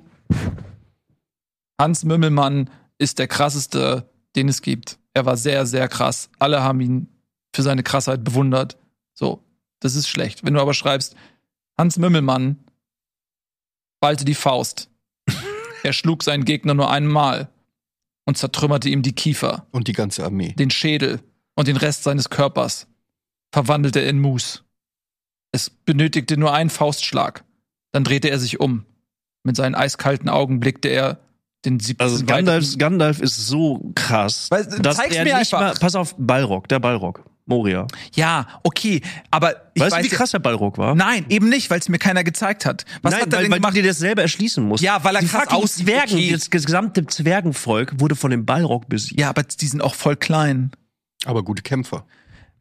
Hans 1.79 2.03
Mümmelmann 2.03 2.69
ist 2.97 3.19
der 3.19 3.27
krasseste, 3.27 4.09
den 4.35 4.49
es 4.49 4.61
gibt. 4.61 4.99
Er 5.13 5.25
war 5.25 5.37
sehr, 5.37 5.65
sehr 5.65 5.87
krass. 5.87 6.29
Alle 6.37 6.61
haben 6.61 6.81
ihn 6.81 7.07
für 7.55 7.63
seine 7.63 7.83
Krassheit 7.83 8.23
bewundert. 8.23 8.77
So, 9.13 9.43
das 9.79 9.95
ist 9.95 10.09
schlecht. 10.09 10.43
Wenn 10.43 10.53
du 10.53 10.59
aber 10.59 10.73
schreibst, 10.73 11.15
Hans 11.77 11.97
Mümmelmann 11.97 12.57
ballte 14.01 14.25
die 14.25 14.35
Faust. 14.35 14.89
er 15.83 15.93
schlug 15.93 16.23
seinen 16.23 16.43
Gegner 16.43 16.73
nur 16.73 16.91
einmal 16.91 17.49
und 18.25 18.37
zertrümmerte 18.37 18.89
ihm 18.89 19.01
die 19.01 19.13
Kiefer, 19.13 19.65
Und 19.71 19.87
die 19.87 19.93
ganze 19.93 20.25
Armee. 20.25 20.53
den 20.53 20.69
Schädel 20.69 21.21
und 21.55 21.69
den 21.69 21.77
Rest 21.77 22.03
seines 22.03 22.29
Körpers. 22.29 22.87
Verwandelte 23.53 24.01
er 24.01 24.09
in 24.09 24.19
Mus. 24.19 24.63
Es 25.51 25.69
benötigte 25.69 26.37
nur 26.37 26.53
einen 26.53 26.69
Faustschlag. 26.69 27.45
Dann 27.91 28.03
drehte 28.03 28.29
er 28.29 28.37
sich 28.37 28.59
um. 28.59 28.85
Mit 29.43 29.55
seinen 29.55 29.73
eiskalten 29.73 30.29
Augen 30.29 30.59
blickte 30.59 30.89
er 30.89 31.19
den 31.65 31.79
siebten 31.79 32.01
Also 32.03 32.25
Gandalf, 32.25 32.77
Gandalf 32.77 33.19
ist 33.19 33.47
so 33.47 33.91
krass, 33.95 34.47
Weil- 34.49 34.65
dass 34.65 34.97
zeig's 34.97 35.15
er 35.15 35.23
mir 35.25 35.37
nicht 35.37 35.53
einfach. 35.53 35.73
mal, 35.73 35.79
pass 35.79 35.95
auf, 35.95 36.15
Balrog, 36.17 36.67
der 36.69 36.79
Balrog, 36.79 37.23
Moria. 37.45 37.85
Ja, 38.15 38.47
okay, 38.63 39.01
aber 39.31 39.71
ich 39.73 39.81
weißt 39.81 39.95
weiß 39.95 40.05
du, 40.05 40.11
wie 40.11 40.15
krass 40.15 40.31
der 40.31 40.39
Balrog 40.39 40.77
war? 40.77 40.95
Nein, 40.95 41.25
eben 41.29 41.49
nicht, 41.49 41.69
weil 41.69 41.79
es 41.79 41.89
mir 41.89 41.97
keiner 41.97 42.23
gezeigt 42.23 42.65
hat. 42.65 42.85
Was 43.01 43.11
Nein, 43.13 43.21
hat 43.23 43.27
er 43.27 43.37
weil, 43.37 43.43
denn 43.43 43.51
weil 43.51 43.59
gemacht? 43.59 43.75
du 43.75 43.81
dir 43.81 43.87
das 43.89 43.97
selber 43.97 44.21
erschließen 44.21 44.63
musst. 44.63 44.83
Ja, 44.83 45.03
weil 45.03 45.15
er 45.15 45.21
die 45.21 45.27
krass 45.27 45.47
aussieht, 45.49 45.85
Zwergen, 45.87 46.13
okay. 46.15 46.31
das 46.31 46.49
gesamte 46.49 47.05
Zwergenvolk 47.07 47.99
wurde 47.99 48.15
von 48.15 48.31
dem 48.31 48.45
Balrog 48.45 48.87
besiegt. 48.87 49.19
ja, 49.19 49.29
aber 49.29 49.43
die 49.43 49.67
sind 49.67 49.81
auch 49.81 49.95
voll 49.95 50.15
klein. 50.15 50.71
Aber 51.25 51.43
gute 51.43 51.61
Kämpfer. 51.63 52.05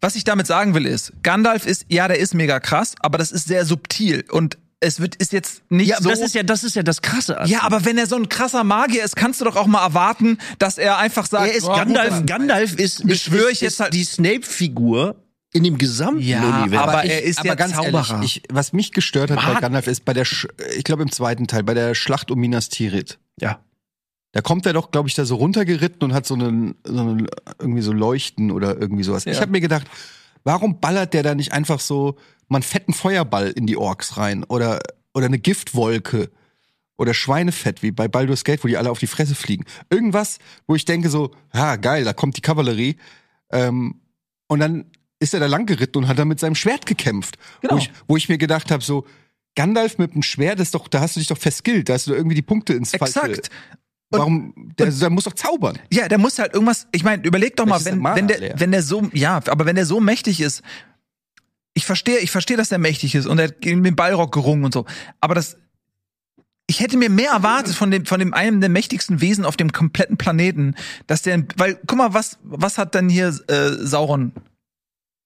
Was 0.01 0.15
ich 0.17 0.25
damit 0.25 0.47
sagen 0.47 0.75
will 0.75 0.87
ist, 0.87 1.13
Gandalf 1.23 1.67
ist, 1.67 1.85
ja, 1.89 2.09
der 2.09 2.19
ist 2.19 2.33
mega 2.35 2.59
krass, 2.61 2.95
aber 3.01 3.19
das 3.19 3.31
ist 3.33 3.47
sehr 3.47 3.65
subtil 3.65 4.25
und 4.31 4.57
es 4.81 5.01
wird 5.01 5.17
ist 5.17 5.33
jetzt 5.33 5.63
nicht 5.71 5.89
Ja, 5.89 5.97
aber 5.97 6.05
so. 6.05 6.11
das 6.11 6.21
ist 6.21 6.35
ja, 6.35 6.43
das 6.43 6.63
ist 6.65 6.77
ja 6.77 6.83
das 6.83 7.03
Krasse. 7.03 7.39
an- 7.41 7.49
ja, 7.49 7.63
aber 7.63 7.85
wenn 7.85 7.99
er 7.99 8.07
so 8.07 8.17
ein 8.17 8.29
krasser 8.29 8.63
Magier 8.65 9.03
ist, 9.05 9.17
kannst 9.17 9.41
du 9.41 9.45
doch 9.45 9.57
auch 9.57 9.67
mal 9.67 9.83
erwarten, 9.85 10.39
dass 10.59 10.79
er 10.79 10.99
einfach 10.99 11.27
sagt, 11.27 11.49
er 11.49 11.55
ist 11.55 11.65
"Ja, 11.67 11.71
gut, 11.85 11.95
Gandalf. 11.95 12.27
Gandalf 12.27 12.75
ist, 12.79 13.07
Beschwöre 13.07 13.47
ist, 13.51 13.55
ich 13.55 13.61
jetzt 13.63 13.73
ist 13.75 13.81
halt- 13.81 13.95
die 13.95 14.05
Snape-Figur 14.05 15.17
in 15.53 15.65
dem 15.65 15.79
gesamten 15.79 16.21
Ja, 16.23 16.61
Universum. 16.63 16.89
aber 16.89 17.05
er 17.05 17.23
ist 17.25 17.43
ja 17.43 17.57
Zauberer. 17.57 18.17
Ehrlich, 18.17 18.37
ich, 18.37 18.43
was 18.55 18.73
mich 18.73 18.93
gestört 18.93 19.31
hat 19.31 19.39
bei 19.45 19.53
Mag- 19.55 19.63
Gandalf 19.63 19.87
ist 19.87 20.05
bei 20.05 20.13
der, 20.13 20.25
Sch 20.25 20.47
ich 20.77 20.85
glaube 20.85 21.03
im 21.03 21.11
zweiten 21.11 21.47
Teil, 21.47 21.63
bei 21.65 21.75
der 21.75 21.95
Schlacht 21.95 22.31
um 22.31 22.39
Minas 22.39 22.69
Tirith. 22.69 23.19
ja. 23.41 23.61
Da 24.33 24.43
kommt 24.43 24.67
er 24.67 24.75
doch, 24.75 24.91
glaube 24.91 25.09
ich, 25.09 25.15
da 25.15 25.25
so 25.25 25.37
runtergeritten 25.37 26.03
und 26.03 26.13
hat 26.13 26.27
so 26.27 26.35
einen, 26.35 26.75
so 26.85 27.01
einen 27.01 27.29
irgendwie 27.59 27.81
so 27.81 27.93
Leuchten 27.95 28.51
oder 28.51 28.77
irgendwie 28.79 29.03
sowas. 29.03 29.25
Ja. 29.25 29.33
Ich 29.33 29.41
habe 29.41 29.51
mir 29.51 29.63
gedacht, 29.63 29.87
warum 30.45 30.81
ballert 30.81 31.15
der 31.15 31.23
da 31.23 31.35
nicht 31.35 31.53
einfach 31.53 31.81
so 31.81 32.17
mal 32.49 32.57
einen 32.59 32.63
fetten 32.63 32.93
Feuerball 32.93 33.51
in 33.51 33.67
die 33.67 33.77
Orks 33.77 34.17
rein 34.17 34.45
oder 34.45 34.81
oder 35.15 35.27
eine 35.27 35.39
Giftwolke 35.39 36.31
oder 36.97 37.15
Schweinefett 37.15 37.83
wie 37.83 37.91
bei 37.93 38.09
Baldur's 38.09 38.45
Gate, 38.45 38.63
wo 38.65 38.69
die 38.69 38.77
alle 38.77 38.91
auf 38.91 38.99
die 38.99 39.07
Fresse 39.07 39.35
fliegen. 39.35 39.65
Irgendwas, 39.91 40.39
wo 40.67 40.75
ich 40.75 40.85
denke 40.85 41.09
so, 41.11 41.31
ja 41.55 41.77
geil, 41.77 42.05
da 42.05 42.13
kommt 42.13 42.37
die 42.37 42.41
Kavallerie 42.41 42.97
ähm, 43.51 44.01
und 44.49 44.61
dann 44.61 44.87
ist 45.21 45.35
er 45.35 45.41
da 45.41 45.47
lang 45.47 45.67
geritten 45.67 45.99
und 45.99 46.09
hat 46.09 46.19
dann 46.19 46.29
mit 46.29 46.39
seinem 46.41 46.55
Schwert 46.55 46.87
gekämpft. 46.87 47.37
Genau. 47.61 47.75
Wo, 47.75 47.79
ich, 47.79 47.91
wo 48.07 48.17
ich 48.17 48.29
mir 48.29 48.39
gedacht 48.39 48.71
habe 48.71 48.83
so 48.85 49.05
Gandalf 49.57 49.99
mit 49.99 50.15
dem 50.15 50.23
Schwert, 50.23 50.61
ist 50.61 50.75
doch, 50.75 50.87
da 50.89 51.01
hast 51.01 51.17
du 51.17 51.21
dich 51.21 51.29
doch 51.29 51.39
verskillt, 51.39 51.89
da 51.89 51.95
hast 51.95 52.07
du 52.07 52.15
irgendwie 52.15 52.37
die 52.37 52.43
Punkte 52.43 52.75
ins 52.75 52.91
Falsche. 52.91 53.21
Exakt. 53.21 53.51
Und- 54.11 54.19
Warum? 54.19 54.55
Der, 54.79 54.87
der 54.91 55.11
muss 55.11 55.25
doch 55.25 55.35
zaubern. 55.35 55.79
Ja, 55.93 56.09
der 56.09 56.17
muss 56.17 56.39
halt 56.39 56.55
irgendwas, 56.55 56.87
ich 56.93 57.05
meine, 57.05 57.23
überleg 57.27 57.57
doch 57.57 57.67
mal, 57.67 57.79
Vielleicht 57.79 57.97
ist 57.99 58.03
wenn, 58.05 58.15
wenn 58.17 58.29
der, 58.29 58.39
leer. 58.39 58.55
wenn 58.57 58.71
der 58.73 58.83
so, 58.83 59.03
ja, 59.13 59.39
aber 59.49 59.67
wenn 59.67 59.77
der 59.77 59.85
so 59.85 60.01
mächtig 60.01 60.41
ist, 60.41 60.63
ich 61.75 61.85
verstehe, 61.87 62.19
ich 62.19 62.31
verstehe, 62.31 62.57
dass 62.57 62.69
der 62.71 62.79
mächtig 62.79 63.15
ist 63.15 63.27
und 63.27 63.39
er 63.39 63.49
hat 63.49 63.61
gegen 63.61 63.83
den 63.83 63.97
Ballrock 63.97 64.33
gerungen 64.33 64.65
und 64.65 64.75
so, 64.75 64.85
aber 65.21 65.35
das, 65.35 65.57
ich 66.67 66.81
hätte 66.81 66.97
mir 66.97 67.09
mehr 67.11 67.31
erwartet 67.31 67.75
von 67.75 67.91
dem, 67.91 68.05
von 68.05 68.19
dem 68.21 68.35
einem 68.35 68.61
der 68.61 68.69
mächtigsten 68.69 69.21
Wesen 69.21 69.45
auf 69.45 69.57
dem 69.57 69.73
kompletten 69.73 70.17
Planeten, 70.19 70.75
dass 71.07 71.23
der, 71.23 71.45
weil, 71.57 71.79
guck 71.87 71.97
mal, 71.99 72.15
was, 72.15 72.39
was 72.43 72.77
hat 72.79 72.95
denn 72.95 73.09
hier 73.09 73.29
äh, 73.49 73.71
Sauron? 73.87 74.33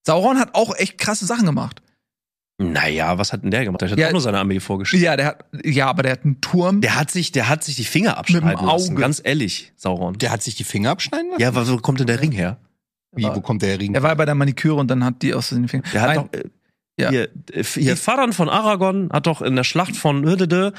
Sauron 0.06 0.38
hat 0.38 0.54
auch 0.54 0.74
echt 0.76 0.98
krasse 0.98 1.26
Sachen 1.26 1.46
gemacht. 1.46 1.82
Naja, 2.58 3.18
was 3.18 3.32
hat 3.32 3.42
denn 3.42 3.50
der 3.50 3.64
gemacht? 3.64 3.80
Der 3.80 3.90
hat 3.90 3.98
Ja. 3.98 4.08
auch 4.08 4.12
nur 4.12 4.20
seine 4.20 4.38
Armee 4.38 4.60
vorgestellt. 4.60 5.02
Ja, 5.02 5.16
der 5.16 5.26
hat, 5.26 5.44
ja, 5.64 5.88
aber 5.88 6.02
der 6.04 6.12
hat 6.12 6.24
einen 6.24 6.40
Turm. 6.40 6.80
Der 6.80 6.94
hat 6.96 7.10
sich, 7.10 7.32
der 7.32 7.48
hat 7.48 7.64
sich 7.64 7.74
die 7.76 7.84
Finger 7.84 8.10
Mit 8.10 8.18
abschneiden 8.18 8.58
dem 8.58 8.66
lassen. 8.66 8.96
Ganz 8.96 9.20
ehrlich, 9.24 9.72
Sauron. 9.76 10.18
Der 10.18 10.30
hat 10.30 10.42
sich 10.42 10.54
die 10.54 10.64
Finger 10.64 10.90
abschneiden 10.90 11.30
lassen? 11.30 11.40
ja, 11.42 11.54
wo 11.54 11.76
kommt 11.78 11.98
denn 12.00 12.06
der 12.06 12.20
Ring 12.20 12.30
her? 12.30 12.58
Wie, 13.14 13.24
wo 13.24 13.40
kommt 13.40 13.62
der 13.62 13.78
Ring? 13.78 13.94
er 13.94 14.02
war 14.02 14.14
bei 14.16 14.24
der 14.24 14.34
Maniküre 14.34 14.74
und 14.76 14.90
dann 14.90 15.04
hat 15.04 15.22
die 15.22 15.34
aus 15.34 15.50
den 15.50 15.68
Fingern. 15.68 15.86
Der 15.92 16.00
hat 16.02 16.08
Nein, 16.16 16.28
doch, 16.32 16.38
äh, 16.38 16.44
Ja. 17.00 17.10
hier, 17.10 17.28
äh, 17.52 17.62
hier 17.64 17.96
Varan 18.06 18.32
von 18.32 18.48
Aragon 18.48 19.10
hat 19.12 19.26
doch 19.26 19.42
in 19.42 19.56
der 19.56 19.64
Schlacht 19.64 19.96
von 19.96 20.24
Hürdede, 20.24 20.72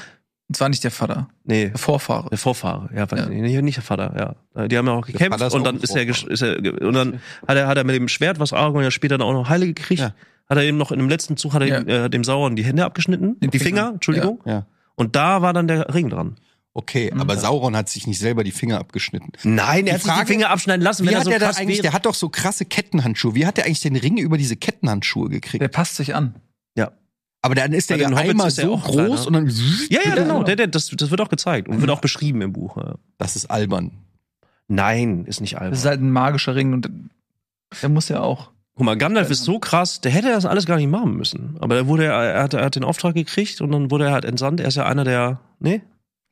das 0.48 0.60
war 0.60 0.68
nicht 0.68 0.84
der 0.84 0.90
Vater, 0.90 1.28
nee, 1.44 1.68
der 1.70 1.78
Vorfahre. 1.78 2.28
der 2.28 2.38
Vorfahre, 2.38 2.90
ja, 2.94 3.10
weiß 3.10 3.18
Ja. 3.20 3.30
ich 3.30 3.40
nicht, 3.40 3.62
nicht 3.62 3.76
der 3.76 3.82
Vater, 3.84 4.36
ja. 4.54 4.66
Die 4.68 4.76
haben 4.76 4.86
ja 4.86 4.92
auch 4.92 5.06
gekämpft 5.06 5.30
Vater 5.38 5.46
ist 5.46 5.54
und 5.54 5.60
auch 5.62 5.64
dann 5.64 5.76
ist 5.78 5.96
er, 5.96 6.06
ist 6.06 6.42
er, 6.42 6.56
und 6.82 6.92
dann 6.94 7.20
hat 7.48 7.56
er, 7.56 7.66
hat 7.66 7.76
er 7.78 7.84
mit 7.84 7.94
dem 7.96 8.08
Schwert, 8.08 8.38
was 8.40 8.52
Aragon 8.52 8.82
ja 8.82 8.90
später 8.90 9.16
dann 9.18 9.26
auch 9.26 9.32
noch 9.32 9.48
Heilige 9.48 9.74
gekriegt, 9.74 10.00
Ja. 10.02 10.12
hat 10.48 10.58
er 10.58 10.62
eben 10.64 10.76
noch 10.76 10.92
in 10.92 10.98
dem 10.98 11.08
letzten 11.08 11.36
Zug, 11.36 11.52
hat 11.54 11.62
er 11.62 11.68
Ja. 11.68 11.78
ihm, 11.80 11.88
äh, 11.88 12.10
dem 12.10 12.24
Sauron 12.24 12.56
die 12.56 12.64
Hände 12.64 12.84
abgeschnitten, 12.84 13.38
Den 13.40 13.50
die 13.50 13.58
Finger. 13.58 13.82
Finger, 13.84 13.94
Entschuldigung. 13.94 14.40
Ja. 14.44 14.66
Und 14.96 15.16
da 15.16 15.40
war 15.42 15.52
dann 15.52 15.66
der 15.66 15.92
Ring 15.94 16.10
dran. 16.10 16.36
Okay, 16.76 17.12
aber 17.16 17.36
Sauron 17.36 17.76
hat 17.76 17.88
sich 17.88 18.08
nicht 18.08 18.18
selber 18.18 18.42
die 18.42 18.50
Finger 18.50 18.80
abgeschnitten. 18.80 19.30
Nein, 19.44 19.84
Die 19.84 19.90
er 19.90 19.94
hat 19.94 20.02
sich 20.02 20.10
Frage- 20.10 20.26
die 20.26 20.32
Finger 20.32 20.50
abschneiden 20.50 20.82
lassen, 20.82 21.04
Wie 21.04 21.06
wenn 21.06 21.14
er 21.14 21.18
hat 21.20 21.24
so 21.24 21.30
der 21.30 21.38
da 21.38 21.46
krass 21.46 21.56
eigentlich, 21.58 21.76
wäre. 21.78 21.82
der 21.82 21.92
hat 21.92 22.04
doch 22.04 22.14
so 22.14 22.28
krasse 22.28 22.64
Kettenhandschuhe. 22.64 23.36
Wie 23.36 23.46
hat 23.46 23.56
der 23.58 23.66
eigentlich 23.66 23.80
den 23.80 23.94
Ring 23.94 24.18
über 24.18 24.36
diese 24.38 24.56
Kettenhandschuhe 24.56 25.28
gekriegt? 25.28 25.62
Der 25.62 25.68
passt 25.68 25.94
sich 25.94 26.16
an. 26.16 26.34
Ja. 26.76 26.90
aber 27.42 27.54
dann 27.54 27.72
ist 27.72 27.90
der 27.90 27.98
ja 27.98 28.08
einmal 28.08 28.46
er 28.46 28.50
so 28.50 28.74
auch 28.74 28.82
groß 28.84 28.96
kleiner. 28.96 29.26
und 29.28 29.32
dann. 29.34 29.48
Ja, 29.88 30.00
ja, 30.04 30.14
genau. 30.16 30.22
genau. 30.38 30.42
Der, 30.42 30.56
der, 30.56 30.66
das, 30.66 30.88
das 30.88 31.10
wird 31.12 31.20
auch 31.20 31.28
gezeigt 31.28 31.68
und 31.68 31.80
wird 31.80 31.90
auch 31.92 32.00
beschrieben 32.00 32.42
im 32.42 32.52
Buch. 32.52 32.76
Ja. 32.76 32.96
Das 33.18 33.36
ist 33.36 33.46
albern. 33.52 33.92
Nein, 34.66 35.26
ist 35.26 35.40
nicht 35.40 35.56
albern. 35.58 35.70
Das 35.72 35.80
ist 35.80 35.86
halt 35.86 36.00
ein 36.00 36.10
magischer 36.10 36.54
Ring 36.56 36.72
und 36.72 36.88
der 37.82 37.88
muss 37.88 38.08
ja 38.08 38.20
auch. 38.20 38.50
Guck 38.76 38.86
mal, 38.86 38.96
Gandalf 38.96 39.30
ist 39.30 39.44
so 39.44 39.60
krass, 39.60 40.00
der 40.00 40.10
hätte 40.10 40.28
das 40.30 40.44
alles 40.46 40.66
gar 40.66 40.76
nicht 40.76 40.88
machen 40.90 41.14
müssen. 41.16 41.56
Aber 41.60 41.76
er 41.76 41.86
wurde, 41.86 42.06
er 42.06 42.42
hat, 42.42 42.54
er 42.54 42.64
hat 42.64 42.74
den 42.74 42.82
Auftrag 42.82 43.14
gekriegt 43.14 43.60
und 43.60 43.70
dann 43.70 43.92
wurde 43.92 44.06
er 44.06 44.12
halt 44.12 44.24
entsandt. 44.24 44.58
Er 44.58 44.66
ist 44.66 44.74
ja 44.74 44.86
einer 44.86 45.04
der, 45.04 45.38
nee, 45.60 45.80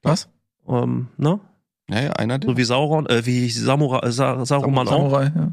Was? 0.03 0.29
ähm, 0.69 1.09
ne? 1.17 1.41
Ja, 1.91 2.01
ja, 2.01 2.13
einer 2.13 2.39
der. 2.39 2.51
So 2.51 2.57
wie 2.57 2.65
Sauron, 2.65 3.07
äh, 3.07 3.25
wie 3.27 3.51
Samura, 3.51 4.05
äh, 4.07 4.13
Sa 4.13 4.45
Saruman 4.45 4.87
auch. 4.89 4.93
Samurai, 4.93 5.33
ja. 5.35 5.53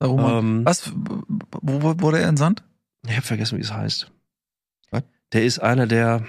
Saruman. 0.00 0.38
Ähm, 0.38 0.64
Was? 0.64 0.92
Wo, 0.94 1.82
wo 1.82 1.94
wurde 2.00 2.20
er 2.20 2.28
entsandt? 2.28 2.62
ich 3.06 3.16
hab 3.16 3.24
vergessen, 3.24 3.58
wie 3.58 3.62
es 3.62 3.72
heißt. 3.72 4.10
Was? 4.90 5.02
Der 5.32 5.44
ist 5.44 5.58
einer 5.60 5.86
der 5.86 6.24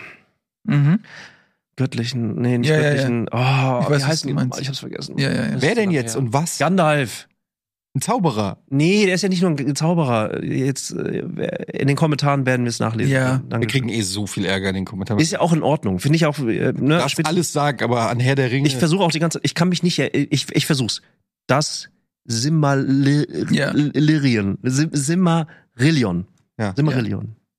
Mhm. 0.63 0.99
göttlichen, 1.75 2.35
nee, 2.41 2.57
nicht 2.57 2.69
Ja, 2.69 2.75
ja, 2.77 2.81
ja. 2.83 2.89
göttlichen, 2.91 3.27
oh, 3.31 3.35
Ich 3.37 3.39
weiß, 3.39 3.89
wie 3.89 3.91
was 3.93 4.07
heißt 4.07 4.23
du 4.23 4.27
die? 4.29 4.33
meinst. 4.33 4.59
Ich 4.61 4.67
hab's 4.67 4.79
vergessen. 4.79 5.17
Ja, 5.17 5.29
ja, 5.31 5.45
ja. 5.47 5.61
Wer 5.61 5.75
denn 5.75 5.91
jetzt 5.91 6.13
her. 6.13 6.21
und 6.21 6.33
was? 6.33 6.57
Gandalf. 6.57 7.27
Ein 7.95 8.01
Zauberer. 8.01 8.57
Nee, 8.71 9.05
der 9.05 9.13
ist 9.13 9.21
ja 9.21 9.29
nicht 9.29 9.41
nur 9.43 9.51
ein 9.51 9.75
Zauberer. 9.75 10.43
Jetzt 10.43 10.91
äh, 10.93 11.19
in 11.73 11.87
den 11.87 11.95
Kommentaren 11.95 12.45
werden 12.47 12.63
wir 12.65 12.69
es 12.69 12.79
nachlesen. 12.79 13.13
Ja. 13.13 13.41
Danke. 13.49 13.67
Wir 13.67 13.71
kriegen 13.71 13.89
eh 13.89 14.01
so 14.01 14.25
viel 14.25 14.45
Ärger 14.45 14.69
in 14.69 14.75
den 14.75 14.85
Kommentaren. 14.85 15.19
Ist 15.21 15.31
ja 15.31 15.39
auch 15.41 15.53
in 15.53 15.61
Ordnung. 15.61 15.99
Finde 15.99 16.15
ich 16.15 16.25
auch. 16.25 16.39
Äh, 16.39 16.73
ne, 16.73 17.03
spitz- 17.07 17.27
alles 17.27 17.53
sagen, 17.53 17.83
aber 17.83 18.09
an 18.09 18.19
Herr 18.19 18.33
der 18.33 18.49
Ringe. 18.49 18.67
ich 18.67 18.75
versuche 18.77 19.03
auch 19.03 19.11
die 19.11 19.19
ganze 19.19 19.39
Ich 19.43 19.53
kann 19.53 19.69
mich 19.69 19.83
nicht. 19.83 19.99
er- 19.99 20.13
Ich, 20.15 20.47
ich 20.51 20.65
versuch's. 20.65 21.03
Das 21.45 21.89
Ja. 23.51 23.73
Simmarillion. 23.73 24.57
Sim 24.63 24.89
Simmarillion. 24.93 26.25
Ja. 26.59 26.73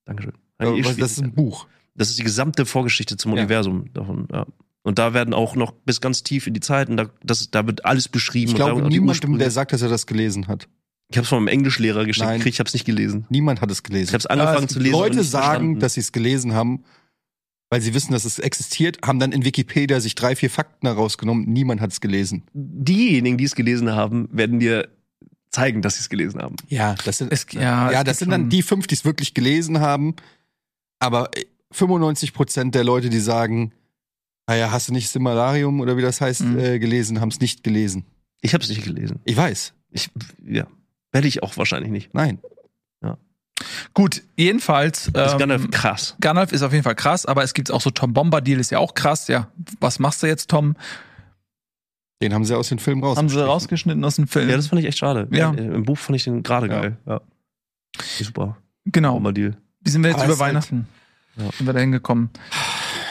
Dankeschön. 0.07 0.33
Das 0.59 1.13
ist 1.13 1.23
ein 1.23 1.33
Buch. 1.33 1.67
das 1.95 2.11
ist 2.11 2.19
die 2.19 2.25
gesamte 2.25 2.67
Vorgeschichte 2.67 3.17
zum 3.17 3.33
Ja. 3.33 3.39
Universum 3.39 3.93
davon. 3.93 4.27
Ja. 4.33 4.47
Und 4.87 4.99
da 4.99 5.15
werden 5.15 5.33
auch 5.35 5.57
noch 5.57 5.73
bis 5.73 6.01
ganz 6.01 6.23
tief 6.23 6.47
in 6.47 6.55
die 6.55 6.61
Zeiten, 6.61 6.97
da, 6.99 7.07
das, 7.25 7.51
da 7.51 7.67
wird 7.67 7.85
alles 7.87 8.09
beschrieben. 8.09 8.51
Ich 8.51 8.55
glaube 8.55 8.83
niemandem, 8.87 9.39
der 9.39 9.51
sagt, 9.51 9.73
dass 9.73 9.81
er 9.83 9.89
das 9.89 10.07
gelesen 10.07 10.47
hat. 10.47 10.69
Ich 11.09 11.17
habe 11.17 11.25
es 11.25 11.29
von 11.29 11.39
meinem 11.43 11.53
Englischlehrer 11.55 12.05
geschickt, 12.05 12.27
Nein. 12.27 12.39
gekriegt, 12.39 12.55
ich 12.55 12.61
habe 12.61 12.69
es 12.69 12.75
nicht 12.75 12.85
gelesen. 12.85 13.27
Niemand 13.31 13.61
hat 13.61 13.71
es 13.71 13.79
Ich 13.79 13.83
gelesen. 13.85 14.09
habe 14.09 14.19
es 14.19 14.27
angefangen 14.27 14.69
zu 14.69 14.79
lesen. 14.79 14.93
Leute 14.93 15.25
sagen, 15.25 15.45
verstanden. 15.47 15.81
dass 15.81 15.95
sie 15.95 16.01
es 16.01 16.13
gelesen 16.13 16.53
haben, 16.55 16.85
weil 17.71 17.81
sie 17.81 17.95
wissen, 17.95 18.13
dass 18.13 18.25
es 18.27 18.39
existiert, 18.39 18.99
haben 19.05 19.19
dann 19.19 19.33
in 19.33 19.45
Wikipedia 19.45 20.01
sich 20.01 20.15
drei, 20.15 20.37
vier 20.37 20.51
Fakten 20.51 20.87
herausgenommen. 20.87 21.45
Niemand 21.51 21.81
hat 21.81 21.91
es 21.91 22.01
gelesen. 22.01 22.45
diejenigen, 22.53 23.39
die 23.39 23.45
es 23.45 23.55
gelesen 23.55 23.91
haben, 23.93 24.29
werden 24.33 24.61
dir 24.61 24.89
zeigen, 25.51 25.81
dass 25.83 25.95
sie 25.95 26.01
es 26.01 26.09
gelesen 26.11 26.43
haben. 26.43 26.57
Ja, 26.69 26.95
das 27.05 27.19
sind, 27.19 27.33
Es, 27.33 27.47
ja, 27.53 27.91
ja, 27.91 28.05
das 28.05 28.19
sind 28.19 28.31
dann 28.31 28.51
die 28.51 28.63
fünf, 28.63 28.87
die 28.87 28.95
es 28.97 29.05
wirklich 29.05 29.33
gelesen 29.35 29.81
haben. 29.81 30.15
Aber 30.99 31.31
95 31.73 32.33
Prozent 32.35 32.75
der 32.75 32.85
Leute, 32.85 33.09
die 33.09 33.21
sagen, 33.21 33.73
naja, 34.47 34.71
hast 34.71 34.89
du 34.89 34.93
nicht 34.93 35.09
Similarium 35.11 35.81
oder 35.81 35.97
wie 35.97 36.03
das 36.03 36.21
heißt, 36.21 36.43
Mhm. 36.43 36.59
äh, 36.59 36.79
gelesen, 36.79 37.21
haben 37.21 37.31
es 37.31 37.41
nicht 37.41 37.63
gelesen. 37.65 38.05
Ich 38.41 38.53
habe 38.55 38.63
es 38.63 38.69
nicht 38.71 38.85
gelesen. 38.85 39.21
Ich 39.25 39.37
weiß. 39.37 39.73
Ich, 39.91 40.11
ja, 40.45 40.67
werde 41.13 41.29
ich 41.29 41.43
auch 41.43 41.57
wahrscheinlich 41.57 41.91
nicht. 41.91 42.13
Nein. 42.15 42.39
Gut, 43.95 44.23
jedenfalls. 44.37 45.11
Das 45.13 45.29
ist 45.29 45.33
ähm, 45.35 45.39
Gandalf 45.39 45.71
krass. 45.71 46.17
Gandalf 46.21 46.51
ist 46.53 46.63
auf 46.63 46.73
jeden 46.73 46.83
Fall 46.83 46.97
krass, 46.97 47.25
aber 47.25 47.45
es 47.45 47.55
gibt 47.55 47.71
auch 47.71 47.81
so 47.81 47.91
Tom 47.91 48.13
Bombadil 48.13 48.59
ist 48.59 48.73
ja 48.73 48.79
auch 48.81 48.95
krass. 48.95 49.29
Ja, 49.29 49.49
was 49.79 50.01
machst 50.01 50.23
du 50.23 50.27
jetzt, 50.27 50.51
Tom? 50.51 50.75
Den 52.21 52.35
haben 52.35 52.45
sie 52.45 52.57
aus 52.57 52.69
den 52.69 52.81
Filmen 52.81 53.05
raus. 53.05 53.17
Haben 53.17 53.29
sie 53.29 53.39
rausgeschnitten 53.43 54.05
aus 54.05 54.17
dem 54.17 54.27
Film? 54.27 54.49
Ja, 54.51 54.57
das 54.57 54.67
fand 54.67 54.81
ich 54.83 54.89
echt 54.89 54.99
schade. 54.99 55.29
Ja. 55.31 55.53
Äh, 55.55 55.67
Im 55.67 55.85
Buch 55.85 55.97
fand 55.99 56.17
ich 56.17 56.25
den 56.25 56.43
gerade 56.43 56.67
Ja. 56.67 56.81
geil. 56.81 56.97
Ja. 57.07 57.21
Super. 58.03 58.57
genau. 58.87 59.15
Bombadil. 59.15 59.57
Wie 59.81 59.91
sind 59.91 60.03
wir 60.03 60.11
jetzt 60.11 60.17
Aber 60.21 60.33
über 60.33 60.45
halt- 60.45 60.55
Weihnachten? 60.55 60.89
Ja. 61.37 61.51
Sind 61.57 61.67
wir 61.67 61.73
da 61.73 61.81
hingekommen? 61.81 62.31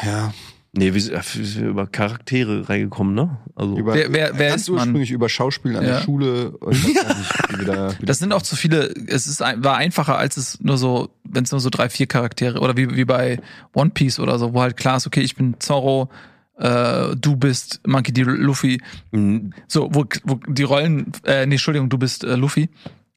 Ja. 0.06 0.34
Nee, 0.76 0.92
wir 0.94 1.02
sind, 1.02 1.14
äh, 1.14 1.22
wir 1.36 1.46
sind 1.46 1.68
über 1.68 1.86
Charaktere 1.86 2.68
reingekommen, 2.68 3.14
ne? 3.14 3.38
Also, 3.56 3.78
Über, 3.78 3.94
Wer- 3.94 4.12
wer- 4.12 4.32
wer 4.40 4.56
ist 4.56 4.68
man? 4.70 4.80
ursprünglich 4.80 5.12
über 5.12 5.30
Schauspielen 5.30 5.78
an 5.78 5.84
Ja. 5.86 5.98
der 5.98 6.02
Schule. 6.02 6.54
Gar 6.62 6.70
nicht, 6.72 7.50
wie 7.50 7.58
wir 7.60 7.66
da- 7.66 7.94
wie 8.00 8.06
Das 8.08 8.18
sind 8.18 8.34
auch 8.34 8.42
zu 8.42 8.56
viele, 8.56 8.92
es 9.08 9.28
ist 9.28 9.44
ein, 9.44 9.64
war 9.64 9.78
einfacher, 9.78 10.18
als 10.18 10.36
es 10.38 10.60
nur 10.62 10.80
so, 10.80 11.10
wenn 11.24 11.44
es 11.44 11.52
nur 11.52 11.60
so 11.62 11.70
drei, 11.70 11.90
vier 11.90 12.08
Charaktere 12.08 12.60
oder 12.60 12.76
wie, 12.76 12.96
wie 12.96 13.06
bei 13.06 13.40
One 13.76 13.92
Piece 13.92 14.20
oder 14.20 14.40
so, 14.40 14.54
wo 14.56 14.62
halt 14.62 14.76
klar 14.76 14.98
ist, 14.98 15.06
okay, 15.06 15.22
ich 15.22 15.36
bin 15.36 15.56
Zorro, 15.60 16.10
äh, 16.58 17.16
du 17.18 17.36
bist 17.36 17.80
Monkey 17.86 18.12
D. 18.12 18.24
Luffy. 18.24 18.82
mh, 19.12 19.52
So, 19.68 19.90
wo, 19.94 20.06
wo 20.24 20.40
die 20.48 20.64
Rollen, 20.64 21.12
äh, 21.26 21.46
nee, 21.46 21.54
Entschuldigung, 21.56 21.90
du 21.90 22.00
bist 22.00 22.24
äh, 22.24 22.36
Luffy. 22.36 22.70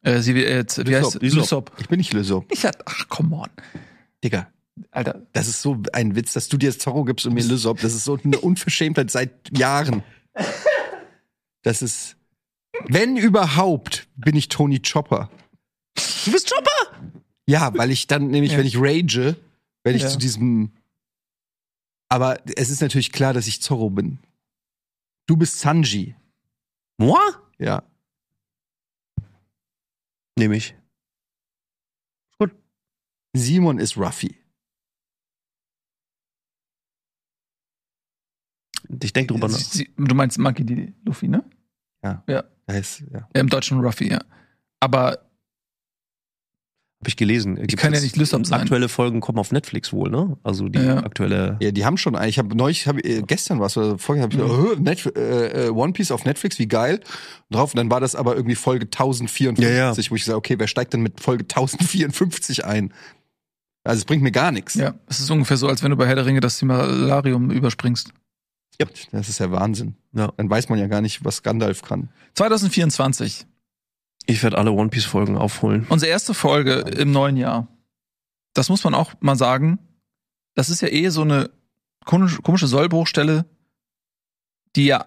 Äh, 0.03 0.21
sie, 0.21 0.33
äh, 0.45 0.63
wie 0.85 0.95
heißt 0.95 1.23
Lysop. 1.23 1.23
Lysop. 1.23 1.73
Ich 1.79 1.89
bin 1.89 1.97
nicht 1.99 2.13
Lysop. 2.13 2.45
Ich 2.53 2.65
hatte, 2.67 2.79
ach, 2.85 3.09
come 3.09 3.35
on. 3.35 3.49
Digga, 4.23 4.47
Alter, 4.97 5.27
das 5.35 5.47
ist 5.47 5.61
so 5.61 5.83
ein 5.93 6.17
Witz, 6.17 6.33
dass 6.33 6.49
du 6.49 6.57
dir 6.57 6.71
jetzt 6.71 6.81
Zorro 6.81 7.05
gibst 7.05 7.27
und 7.27 7.35
mir 7.35 7.45
Lysop. 7.45 7.81
Das 7.81 7.93
ist 7.93 8.05
so 8.05 8.19
eine 8.25 8.39
Unverschämtheit 8.39 9.11
seit 9.11 9.57
Jahren. 9.57 10.03
Das 11.63 11.83
ist, 11.83 12.17
wenn 12.89 13.19
überhaupt, 13.19 14.09
bin 14.17 14.37
ich 14.37 14.49
Tony 14.49 14.81
Chopper. 14.81 15.31
Du 16.25 16.33
bist 16.33 16.51
Chopper! 16.51 17.11
Ja, 17.47 17.77
weil 17.77 17.91
ich 17.91 18.07
dann 18.07 18.29
nämlich, 18.29 18.53
Ja. 18.53 18.59
wenn 18.59 18.67
ich 18.67 18.79
rage, 18.79 19.37
wenn 19.85 19.97
ich 19.97 20.03
Ja. 20.03 20.09
zu 20.09 20.17
diesem. 20.17 20.73
Aber 22.09 22.39
es 22.57 22.71
ist 22.71 22.81
natürlich 22.81 23.13
klar, 23.13 23.35
dass 23.35 23.47
ich 23.49 23.61
Zorro 23.61 23.91
bin. 23.91 24.19
Du 25.27 25.37
bist 25.37 25.61
Sanji. 25.61 26.15
Moi? 26.97 27.21
Ja. 27.59 27.83
Nehme 30.39 30.57
ich. 30.57 30.75
Simon 33.35 33.79
ist 33.79 33.99
Ruffy. 33.99 34.35
Ich 39.03 39.13
denke 39.13 39.33
drüber 39.35 39.49
nach. 39.49 39.59
sie, 39.59 39.91
du 39.97 40.15
meinst 40.15 40.39
Monkey 40.39 40.65
D. 40.65 40.93
Luffy, 41.05 41.29
ne? 41.29 41.45
Da 42.03 42.75
ist, 42.75 43.03
ja. 43.13 43.29
Im 43.35 43.49
deutschen 43.49 43.81
Ruffy, 43.81 44.11
ja. 44.11 44.19
Aber 44.81 45.19
Habe 47.01 47.09
ich 47.09 47.17
gelesen. 47.17 47.57
Gibt 47.57 47.77
kann 47.77 47.93
ja 47.93 48.01
nicht 48.01 48.17
Lysop 48.17 48.47
sein. 48.47 48.61
Aktuelle 48.61 48.89
Folgen 48.89 49.21
kommen 49.21 49.39
auf 49.39 49.53
Netflix 49.53 49.93
wohl, 49.93 50.11
ne? 50.11 50.37
Also 50.43 50.69
die 50.69 50.79
Ja. 50.79 50.99
aktuelle. 51.05 51.57
Ja, 51.61 51.71
die 51.71 51.85
haben 51.85 51.97
schon, 51.99 52.21
ich 52.25 52.39
habe 52.39 52.57
neulich, 52.57 52.87
hab, 52.89 52.97
äh, 53.05 53.23
gestern 53.23 53.61
was 53.61 53.77
oder 53.77 53.99
vorher 53.99 54.23
habe 54.25 54.35
ich 54.35 54.41
Mhm. 54.41 54.85
gedacht, 54.85 55.17
äh, 55.17 55.67
äh, 55.67 55.71
One 55.71 55.93
Piece 55.93 56.11
auf 56.11 56.25
Netflix, 56.25 56.59
wie 56.59 56.67
geil. 56.67 57.01
Und 57.51 57.57
drauf, 57.57 57.75
und 57.75 57.77
dann 57.79 57.91
war 57.91 58.01
das 58.01 58.15
aber 58.17 58.35
irgendwie 58.35 58.55
Folge 58.57 58.87
1054, 58.91 59.65
Ja, 59.65 59.93
ja. 59.93 60.11
wo 60.11 60.15
ich 60.17 60.25
sage, 60.25 60.39
okay, 60.39 60.59
wer 60.59 60.67
steigt 60.69 60.93
denn 60.95 61.03
mit 61.03 61.21
Folge 61.21 61.45
1054 61.47 62.65
ein? 62.65 62.93
Also 63.85 63.99
es 63.99 64.05
bringt 64.05 64.23
mir 64.23 64.33
gar 64.33 64.51
nichts. 64.51 64.75
Ja, 64.75 64.95
es 65.07 65.21
ist 65.21 65.31
ungefähr 65.31 65.57
so, 65.59 65.69
als 65.69 65.83
wenn 65.85 65.91
du 65.91 65.97
bei 65.97 66.07
Herr 66.09 66.17
der 66.17 66.27
Ringe 66.27 66.41
das 66.41 66.59
Similarium 66.59 67.51
überspringst. 67.53 68.11
Das 69.13 69.29
ist 69.29 69.39
ja 69.39 69.51
Wahnsinn. 69.51 69.97
Ja. 70.13 70.33
Dann 70.37 70.51
weiß 70.51 70.69
man 70.69 70.79
ja 70.79 70.87
gar 70.87 71.01
nicht, 71.01 71.25
was 71.25 71.43
Gandalf 71.43 71.83
kann. 71.83 72.11
2024. 72.35 73.47
Ich 74.27 74.43
werde 74.43 74.59
alle 74.59 74.73
One 74.73 74.91
Piece 74.91 75.05
Folgen 75.05 75.37
aufholen. 75.37 75.87
Unsere 75.89 76.11
erste 76.11 76.35
Folge 76.35 76.81
im 76.81 77.13
neuen 77.13 77.37
Jahr. 77.37 77.69
Das 78.55 78.69
muss 78.69 78.83
man 78.85 78.95
auch 78.95 79.13
mal 79.21 79.37
sagen. 79.37 79.79
Das 80.55 80.71
ist 80.71 80.83
ja 80.83 80.89
eh 80.89 81.09
so 81.11 81.23
eine 81.23 81.51
komische, 82.05 82.43
komische 82.43 82.67
Sollbruchstelle, 82.67 83.45
die 84.75 84.87
ja 84.87 85.07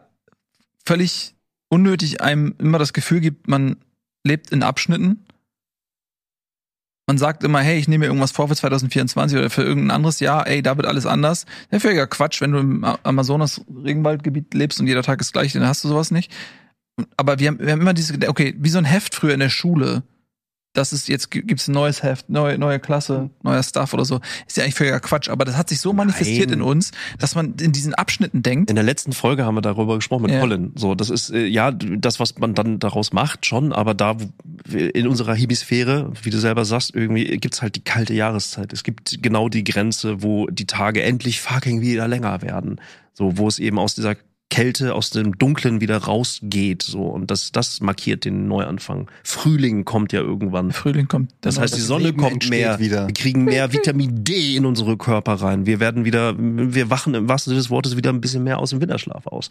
völlig 0.86 1.36
unnötig 1.70 2.22
einem 2.22 2.56
immer 2.60 2.80
das 2.80 2.94
Gefühl 2.94 3.20
gibt, 3.20 3.48
man 3.48 3.78
lebt 4.24 4.52
in 4.52 4.64
Abschnitten. 4.64 5.26
Man 7.10 7.18
sagt 7.18 7.44
immer, 7.44 7.62
hey, 7.62 7.80
ich 7.80 7.88
nehme 7.88 8.04
mir 8.04 8.06
irgendwas 8.06 8.30
vor 8.30 8.50
für 8.50 8.56
2024 8.56 9.36
oder 9.36 9.50
für 9.50 9.64
irgendein 9.64 9.96
anderes 9.96 10.20
Jahr, 10.20 10.46
ey, 10.46 10.62
da 10.62 10.78
wird 10.78 10.86
alles 10.86 11.08
anders. 11.08 11.48
Ja, 11.72 11.80
völliger 11.80 12.06
Quatsch, 12.06 12.40
wenn 12.40 12.52
du 12.52 12.60
im 12.60 12.84
Amazonas-Regenwaldgebiet 12.84 14.54
lebst 14.54 14.80
und 14.80 14.86
jeder 14.86 15.02
Tag 15.02 15.20
ist 15.20 15.34
gleich, 15.34 15.52
dann 15.54 15.66
hast 15.66 15.84
du 15.84 15.88
sowas 15.88 16.12
nicht. 16.12 16.32
Aber 17.18 17.40
wir 17.40 17.48
haben, 17.48 17.58
wir 17.58 17.72
haben 17.72 17.82
immer 17.82 17.96
diese, 17.96 18.14
okay, 18.30 18.54
wie 18.60 18.70
so 18.70 18.78
ein 18.78 18.86
Heft 18.86 19.16
früher 19.16 19.34
in 19.34 19.40
der 19.40 19.50
Schule. 19.50 20.04
Das 20.80 20.94
ist 20.94 21.08
jetzt 21.10 21.30
gi- 21.32 21.42
gibt's 21.42 21.68
ein 21.68 21.74
neues 21.74 22.02
Heft, 22.04 22.30
neue, 22.30 22.58
neue 22.58 22.80
Klasse, 22.80 23.30
neuer 23.44 23.62
Stuff 23.64 23.94
oder 23.94 24.06
so. 24.06 24.20
Ist 24.48 24.58
ja 24.58 24.64
eigentlich 24.64 24.76
völliger 24.76 25.00
Quatsch, 25.00 25.30
aber 25.30 25.46
das 25.46 25.58
hat 25.58 25.70
sich 25.70 25.80
so 25.80 25.94
manifestiert 25.94 26.50
Nein. 26.50 26.60
in 26.60 26.66
uns, 26.66 26.92
dass 27.20 27.36
man 27.36 27.56
in 27.62 27.72
diesen 27.72 27.94
Abschnitten 27.94 28.42
denkt. 28.44 28.70
In 28.70 28.76
der 28.76 28.86
letzten 28.86 29.12
Folge 29.14 29.46
haben 29.46 29.56
wir 29.56 29.62
darüber 29.62 29.96
gesprochen 29.96 30.24
mit 30.24 30.32
Ja. 30.32 30.40
Colin. 30.40 30.72
So, 30.76 30.96
das 30.96 31.10
ist 31.10 31.30
äh, 31.32 31.46
ja 31.46 31.72
das, 31.72 32.20
was 32.20 32.38
man 32.38 32.56
dann 32.56 32.80
daraus 32.80 33.14
macht, 33.14 33.46
schon, 33.46 33.74
aber 33.74 33.94
da 33.94 34.16
in 34.72 35.08
unserer 35.08 35.36
Hemisphäre, 35.36 36.12
wie 36.24 36.30
du 36.30 36.38
selber 36.40 36.66
sagst, 36.66 36.96
irgendwie 36.96 37.26
gibt's 37.38 37.62
halt 37.62 37.76
die 37.76 37.84
kalte 37.84 38.14
Jahreszeit. 38.14 38.72
Es 38.74 38.84
gibt 38.84 39.22
genau 39.22 39.50
die 39.50 39.64
Grenze, 39.64 40.24
wo 40.24 40.48
die 40.48 40.66
Tage 40.66 41.04
endlich 41.04 41.42
fucking 41.42 41.82
wieder 41.82 42.08
länger 42.08 42.42
werden. 42.42 42.80
So, 43.14 43.38
wo 43.38 43.48
es 43.48 43.60
eben 43.60 43.78
aus 43.80 43.96
dieser 43.96 44.16
Kälte, 44.50 44.96
aus 44.96 45.12
dem 45.12 45.38
Dunklen 45.38 45.80
wieder 45.80 45.98
rausgeht. 45.98 46.82
So, 46.82 47.04
und 47.04 47.30
das, 47.30 47.52
das 47.52 47.82
markiert 47.82 48.26
den 48.26 48.48
Neuanfang. 48.48 49.10
Frühling 49.24 49.86
kommt 49.86 50.12
ja 50.12 50.22
irgendwann. 50.22 50.72
Frühling 50.72 51.08
kommt. 51.08 51.34
Das 51.42 51.60
heißt, 51.60 51.76
die 51.76 51.82
Sonne 51.82 52.06
Leben 52.06 52.18
kommt 52.18 52.50
mehr. 52.50 52.80
wieder. 52.80 53.08
Wir 53.08 53.14
kriegen 53.14 53.44
mehr 53.44 53.72
Vitamin 53.72 54.24
D 54.24 54.56
in 54.56 54.66
unsere 54.66 54.98
Körper 54.98 55.34
rein. 55.34 55.66
Wir 55.66 55.80
werden 55.80 56.04
wieder, 56.04 56.36
wir 56.38 56.90
wachen 56.90 57.14
im 57.14 57.30
wahrsten 57.30 57.52
Sinne 57.52 57.62
des 57.62 57.70
Wortes 57.70 57.96
wieder 57.96 58.12
ein 58.12 58.22
bisschen 58.22 58.44
mehr 58.44 58.58
aus 58.58 58.72
dem 58.72 58.82
Winterschlaf 58.82 59.28
aus. 59.28 59.50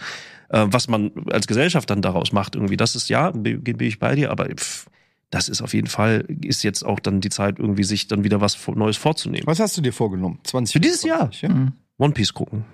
Äh, 0.49 0.67
was 0.69 0.89
man 0.89 1.13
als 1.31 1.47
Gesellschaft 1.47 1.89
dann 1.91 2.03
daraus 2.03 2.33
macht, 2.33 2.57
irgendwie, 2.57 2.77
das 2.77 2.97
ist 2.97 3.09
ja, 3.09 3.31
bin 3.31 3.63
bin 3.63 3.81
ich 3.81 3.99
bei 3.99 4.15
dir, 4.15 4.31
aber 4.31 4.47
pff, 4.47 4.87
das 5.31 5.49
ist 5.49 5.63
auf 5.63 5.75
jeden 5.75 5.89
Fall, 5.89 6.25
ist 6.43 6.63
jetzt 6.65 6.85
auch 6.85 7.01
dann 7.01 7.21
die 7.21 7.29
Zeit, 7.29 7.59
irgendwie 7.59 7.85
sich 7.85 8.09
dann 8.09 8.25
wieder 8.25 8.41
was 8.41 8.59
Neues 8.67 8.97
vorzunehmen. 8.97 9.47
Was 9.47 9.61
hast 9.61 9.77
du 9.77 9.81
dir 9.81 9.93
vorgenommen? 9.93 10.41
20 10.45 10.73
Für 10.73 10.81
dieses 10.81 11.03
Jahr? 11.05 11.31
Ja? 11.41 11.49
Mhm. 11.51 11.73
One 11.99 12.15
Piece 12.15 12.33
gucken. 12.33 12.65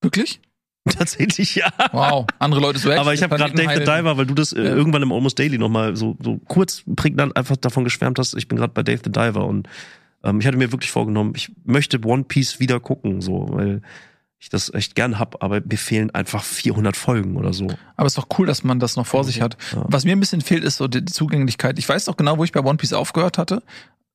Wirklich? 0.00 0.40
Tatsächlich 0.98 1.54
ja. 1.54 1.70
Wow. 1.92 2.26
Andere 2.38 2.60
Leute 2.60 2.78
so 2.78 2.90
Aber 2.92 3.14
ich 3.14 3.22
habe 3.22 3.36
gerade 3.36 3.54
Dave 3.54 3.74
the 3.74 3.84
Diver, 3.84 4.16
weil 4.16 4.26
du 4.26 4.34
das 4.34 4.52
äh, 4.52 4.62
Ja. 4.62 4.70
irgendwann 4.74 5.02
im 5.02 5.12
Almost 5.12 5.38
Daily 5.38 5.58
nochmal 5.58 5.96
so, 5.96 6.16
so 6.22 6.38
kurz 6.48 6.82
prägnant 6.96 7.36
einfach 7.36 7.56
davon 7.56 7.84
geschwärmt 7.84 8.18
hast. 8.18 8.34
Ich 8.36 8.48
bin 8.48 8.58
gerade 8.58 8.72
bei 8.72 8.82
Dave 8.82 9.00
the 9.04 9.10
Diver 9.12 9.46
und 9.46 9.68
ähm, 10.24 10.40
ich 10.40 10.46
hatte 10.46 10.56
mir 10.56 10.72
wirklich 10.72 10.90
vorgenommen, 10.90 11.32
ich 11.36 11.52
möchte 11.64 12.04
One 12.04 12.24
Piece 12.24 12.60
wieder 12.60 12.80
gucken, 12.80 13.20
so, 13.20 13.46
weil 13.50 13.82
ich 14.40 14.48
das 14.50 14.72
echt 14.72 14.94
gern 14.94 15.18
hab, 15.18 15.42
aber 15.42 15.60
mir 15.60 15.78
fehlen 15.78 16.10
einfach 16.10 16.44
400 16.44 16.96
Folgen 16.96 17.36
oder 17.36 17.52
so. 17.52 17.66
Aber 17.96 18.06
es 18.06 18.12
ist 18.16 18.18
doch 18.18 18.28
cool, 18.38 18.46
dass 18.46 18.62
man 18.62 18.78
das 18.78 18.94
noch 18.96 19.06
vor 19.06 19.24
sich 19.24 19.40
hat. 19.40 19.56
Ja. 19.74 19.84
Was 19.88 20.04
mir 20.04 20.12
ein 20.12 20.20
bisschen 20.20 20.42
fehlt, 20.42 20.62
ist 20.62 20.76
so 20.76 20.86
die 20.86 21.04
die 21.04 21.12
Zugänglichkeit. 21.12 21.76
Ich 21.78 21.88
weiß 21.88 22.04
doch 22.04 22.16
genau, 22.16 22.38
wo 22.38 22.44
ich 22.44 22.52
bei 22.52 22.60
One 22.60 22.76
Piece 22.76 22.92
aufgehört 22.92 23.36
hatte. 23.36 23.62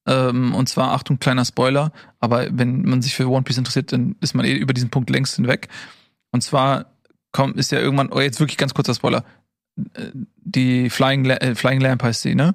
Ähm, 0.06 0.54
und 0.56 0.68
zwar, 0.70 0.92
Achtung, 0.92 1.20
kleiner 1.20 1.44
Spoiler, 1.46 1.92
aber 2.20 2.48
wenn 2.52 2.84
man 2.84 3.02
sich 3.02 3.16
für 3.16 3.28
One 3.30 3.44
Piece 3.44 3.58
interessiert, 3.58 3.92
dann 3.92 4.16
ist 4.22 4.34
man 4.34 4.46
eh 4.46 4.54
über 4.54 4.74
diesen 4.74 4.90
Punkt 4.90 5.10
längst 5.10 5.36
hinweg. 5.36 5.68
Und 6.34 6.42
zwar 6.42 6.98
kommt, 7.32 7.56
ist 7.58 7.72
ja 7.72 7.80
irgendwann, 7.80 8.12
oh, 8.12 8.20
jetzt 8.20 8.42
wirklich 8.42 8.58
ganz 8.58 8.74
kurzer 8.74 8.94
Spoiler. 8.94 9.24
Äh, 9.94 10.12
Die 10.14 10.90
Flying, 10.90 11.26
äh, 11.26 11.56
Flying 11.56 11.80
Lamp 11.80 12.04
heißt 12.04 12.22
sie, 12.22 12.36
ne? 12.36 12.54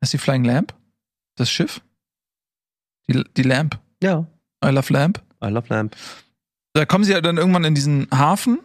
Ist 0.00 0.12
die 0.12 0.18
Flying 0.18 0.44
Lamp? 0.44 0.72
Das 1.36 1.50
Schiff? 1.50 1.80
Die, 3.08 3.24
die 3.36 3.42
Lamp. 3.42 3.80
Ja. 4.00 4.26
I 4.64 4.68
love 4.68 4.92
Lamp. 4.92 5.20
I 5.42 5.48
love 5.48 5.66
Lamp. 5.68 5.96
Da 6.74 6.86
kommen 6.86 7.02
sie 7.04 7.12
ja 7.12 7.20
dann 7.20 7.36
irgendwann 7.38 7.64
in 7.64 7.74
diesen 7.74 8.06
Hafen 8.12 8.60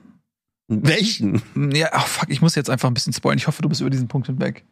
Welchen? 0.70 1.42
Ja, 1.74 1.90
ach 1.94 2.08
fuck, 2.08 2.30
ich 2.30 2.42
muss 2.42 2.56
jetzt 2.56 2.70
einfach 2.70 2.90
ein 2.90 2.94
bisschen 2.94 3.14
spoilen. 3.14 3.38
Ich 3.38 3.48
hoffe, 3.48 3.62
du 3.62 3.70
bist 3.70 3.80
über 3.82 3.90
diesen 3.90 4.10
Punkt 4.10 4.28
hinweg. 4.28 4.66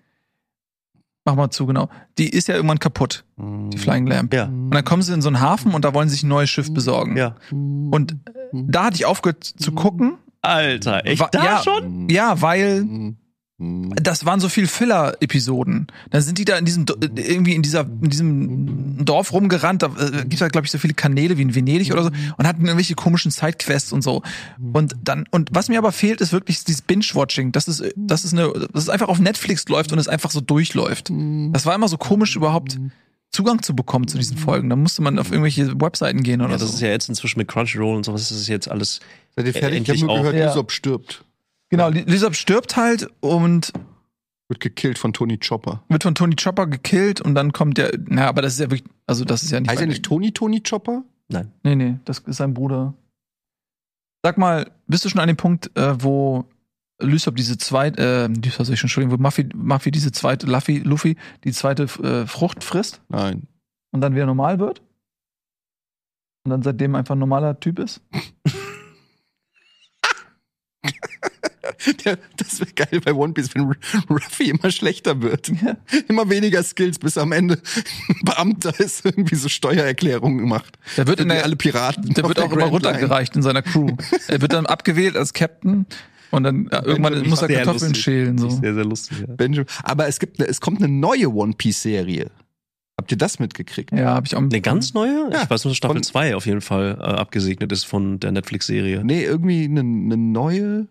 Mach 1.25 1.35
mal 1.35 1.49
zu, 1.49 1.65
genau. 1.65 1.89
Die 2.19 2.29
ist 2.29 2.47
ja 2.47 2.55
irgendwann 2.55 2.77
kaputt, 2.77 3.25
die 3.37 3.77
Flying 3.79 4.05
Lamp. 4.05 4.31
Ja. 4.33 4.45
Und 4.45 4.71
dann 4.71 4.85
kommen 4.85 5.01
sie 5.01 5.11
in 5.13 5.21
so 5.23 5.27
einen 5.29 5.39
Hafen 5.41 5.73
und 5.73 5.83
da 5.83 5.93
wollen 5.95 6.07
sie 6.07 6.13
sich 6.15 6.23
ein 6.23 6.29
neues 6.29 6.49
Schiff 6.51 6.71
besorgen. 6.71 7.17
Ja. 7.17 7.35
Und 7.51 8.15
da 8.53 8.85
hatte 8.85 8.95
ich 8.97 9.05
aufgehört 9.05 9.43
zu 9.43 9.71
gucken. 9.71 10.17
Alter, 10.43 11.03
echt 11.05 11.19
Wa- 11.21 11.29
da 11.31 11.43
ja, 11.43 11.63
schon? 11.63 12.07
Ja, 12.09 12.41
weil 12.43 13.15
das 13.57 14.25
waren 14.25 14.41
so 14.41 14.49
viel 14.49 14.67
Filler-Episoden. 14.67 15.87
Dann 16.09 16.21
sind 16.21 16.37
die 16.37 16.43
da 16.45 16.57
in 16.57 16.65
diesem 16.65 16.85
irgendwie 17.15 17.55
in 17.55 17.61
dieser 17.61 17.81
in 17.81 18.09
diesem 18.09 19.05
Dorf 19.05 19.31
rumgerannt. 19.31 19.81
Da 19.81 19.87
äh, 19.97 20.11
gibt's 20.23 20.41
halt 20.41 20.51
glaube 20.51 20.65
ich 20.65 20.71
so 20.71 20.77
viele 20.77 20.93
Kanäle 20.93 21.37
wie 21.37 21.41
in 21.41 21.55
Venedig 21.55 21.93
oder 21.93 22.03
so 22.03 22.09
und 22.37 22.47
hatten 22.47 22.65
irgendwelche 22.65 22.95
komischen 22.95 23.31
Sidequests 23.31 23.93
und 23.93 24.01
so. 24.01 24.23
Und 24.73 24.95
dann 25.01 25.25
und 25.31 25.49
was 25.53 25.69
mir 25.69 25.77
aber 25.77 25.93
fehlt 25.93 26.19
ist 26.19 26.33
wirklich 26.33 26.65
dieses 26.65 26.81
Binge-Watching. 26.81 27.53
Das 27.53 27.69
ist 27.69 27.81
das 27.95 28.25
ist 28.25 28.33
eine 28.33 28.51
das 28.73 28.83
ist 28.83 28.89
einfach 28.89 29.07
auf 29.07 29.19
Netflix 29.19 29.65
läuft 29.69 29.93
und 29.93 29.99
es 29.99 30.09
einfach 30.09 30.31
so 30.31 30.41
durchläuft. 30.41 31.09
Das 31.53 31.65
war 31.65 31.75
immer 31.75 31.87
so 31.87 31.97
komisch 31.97 32.35
überhaupt 32.35 32.77
Zugang 33.31 33.61
zu 33.63 33.73
bekommen 33.73 34.07
zu 34.09 34.17
diesen 34.17 34.37
Folgen. 34.37 34.69
Da 34.69 34.75
musste 34.75 35.01
man 35.01 35.17
auf 35.17 35.31
irgendwelche 35.31 35.79
Webseiten 35.79 36.23
gehen 36.23 36.41
oder 36.41 36.51
Ja, 36.51 36.57
das 36.57 36.69
so. 36.69 36.75
ist 36.75 36.81
ja 36.81 36.89
jetzt 36.89 37.07
inzwischen 37.07 37.39
mit 37.39 37.47
Crunchyroll 37.47 37.95
und 37.95 38.03
sowas, 38.05 38.27
das 38.29 38.37
ist 38.37 38.47
jetzt 38.47 38.69
alles. 38.69 38.99
Seid 39.35 39.45
ihr 39.47 39.53
fertig? 39.53 39.55
Ich 39.55 39.63
habe 39.63 39.75
Endlich 39.77 40.03
nur 40.03 40.17
gehört, 40.17 40.35
Ja. 40.35 40.47
Lysop 40.47 40.71
stirbt. 40.71 41.23
Genau, 41.69 41.89
Lysop 41.89 42.35
stirbt 42.35 42.75
halt 42.75 43.09
und 43.21 43.71
Wird 44.47 44.59
gekillt 44.59 44.97
von 44.97 45.13
Tony 45.13 45.37
Chopper. 45.37 45.83
wird 45.89 46.03
von 46.03 46.15
Tony 46.15 46.35
Chopper 46.35 46.67
gekillt 46.67 47.21
und 47.21 47.35
dann 47.35 47.51
kommt 47.51 47.77
der, 47.77 47.91
na, 48.07 48.27
aber 48.27 48.41
das 48.41 48.53
ist 48.53 48.59
ja 48.59 48.71
wirklich, 48.71 48.89
also 49.07 49.25
das 49.25 49.43
ist 49.43 49.51
ja 49.51 49.59
nicht. 49.59 49.69
Heißt 49.69 49.81
er 49.81 49.87
nicht 49.87 50.03
Tony 50.03 50.31
Tony 50.31 50.61
Chopper? 50.61 51.03
Nein. 51.27 51.51
Nee, 51.63 51.75
nee, 51.75 51.99
das 52.05 52.19
ist 52.19 52.37
sein 52.37 52.53
Bruder. 52.53 52.93
Sag 54.23 54.37
mal, 54.37 54.71
bist 54.87 55.05
du 55.05 55.09
schon 55.09 55.21
an 55.21 55.27
dem 55.27 55.37
Punkt, 55.37 55.75
äh, 55.77 56.01
wo 56.01 56.45
Lysop 56.99 57.35
diese 57.35 57.57
zweite, 57.57 58.01
äh, 58.01 58.27
Lysop 58.27 58.69
ich 58.69 58.79
schon, 58.79 58.87
Entschuldigung, 58.87 59.19
wo 59.19 59.21
Muffy, 59.21 59.49
Muffy 59.53 59.91
diese 59.91 60.11
zweite, 60.11 60.47
Luffy, 60.47 60.79
Luffy, 60.79 61.17
die 61.43 61.51
zweite 61.51 61.83
äh, 61.83 62.25
Frucht 62.25 62.63
frisst 62.63 63.01
Nein. 63.09 63.47
und 63.91 64.01
dann 64.01 64.15
wieder 64.15 64.25
normal 64.25 64.59
wird? 64.59 64.81
Und 66.43 66.51
dann 66.51 66.61
seitdem 66.61 66.95
einfach 66.95 67.15
ein 67.15 67.19
normaler 67.19 67.59
Typ 67.59 67.79
ist? 67.79 68.01
Der, 72.05 72.17
das 72.37 72.59
wäre 72.59 72.71
geil 72.73 73.01
bei 73.03 73.13
One 73.13 73.33
Piece, 73.33 73.53
wenn 73.55 73.73
Ruffy 74.09 74.49
immer 74.49 74.71
schlechter 74.71 75.21
wird. 75.21 75.49
Ja. 75.61 75.77
Immer 76.07 76.29
weniger 76.29 76.63
Skills, 76.63 76.99
bis 76.99 77.17
am 77.17 77.31
Ende 77.31 77.55
ein 78.09 78.15
Beamter 78.23 78.77
ist, 78.79 79.05
irgendwie 79.05 79.35
so 79.35 79.49
Steuererklärungen 79.49 80.47
macht. 80.47 80.77
Der 80.97 81.07
wird 81.07 81.19
in 81.19 81.29
der, 81.29 81.43
alle 81.43 81.55
Piraten. 81.55 82.13
der 82.13 82.27
wird 82.27 82.39
auch 82.39 82.51
immer 82.51 82.69
Grand 82.69 82.83
Line. 82.83 82.93
runtergereicht 82.93 83.35
in 83.35 83.41
seiner 83.41 83.61
Crew. 83.61 83.95
er 84.27 84.41
wird 84.41 84.53
dann 84.53 84.65
abgewählt 84.65 85.15
als 85.17 85.33
Captain 85.33 85.85
und 86.31 86.43
dann 86.43 86.67
äh, 86.67 86.81
irgendwann 86.83 87.13
Benjamin 87.13 87.29
muss 87.29 87.41
er 87.41 87.47
Kartoffeln 87.47 87.89
lustig. 87.91 88.03
schälen. 88.03 88.37
So. 88.37 88.49
Sehr, 88.49 88.73
sehr 88.73 88.85
lustig. 88.85 89.19
Ja. 89.27 89.33
Benjamin. 89.35 89.67
Aber 89.83 90.07
es 90.07 90.19
gibt, 90.19 90.39
eine, 90.39 90.49
es 90.49 90.59
kommt 90.61 90.81
eine 90.83 90.91
neue 90.91 91.31
One 91.33 91.53
Piece 91.57 91.81
Serie. 91.81 92.31
Habt 92.97 93.11
ihr 93.11 93.17
das 93.17 93.39
mitgekriegt? 93.39 93.91
Ja, 93.91 94.13
habe 94.13 94.25
ich 94.25 94.35
auch. 94.35 94.41
Eine 94.41 94.61
ganz 94.61 94.93
neue? 94.93 95.29
Ja. 95.31 95.43
Ich 95.43 95.49
weiß 95.49 95.65
nur, 95.65 95.71
dass 95.71 95.77
Staffel 95.77 95.95
Von- 95.97 96.03
2 96.03 96.35
auf 96.35 96.45
jeden 96.45 96.61
Fall 96.61 96.97
äh, 96.99 97.03
abgesegnet 97.03 97.71
ist 97.71 97.83
von 97.85 98.19
der 98.21 98.31
Netflix-Serie. 98.31 99.03
Nee, 99.03 99.23
irgendwie 99.23 99.65
eine, 99.65 99.81
eine 99.81 100.15
neue. 100.17 100.87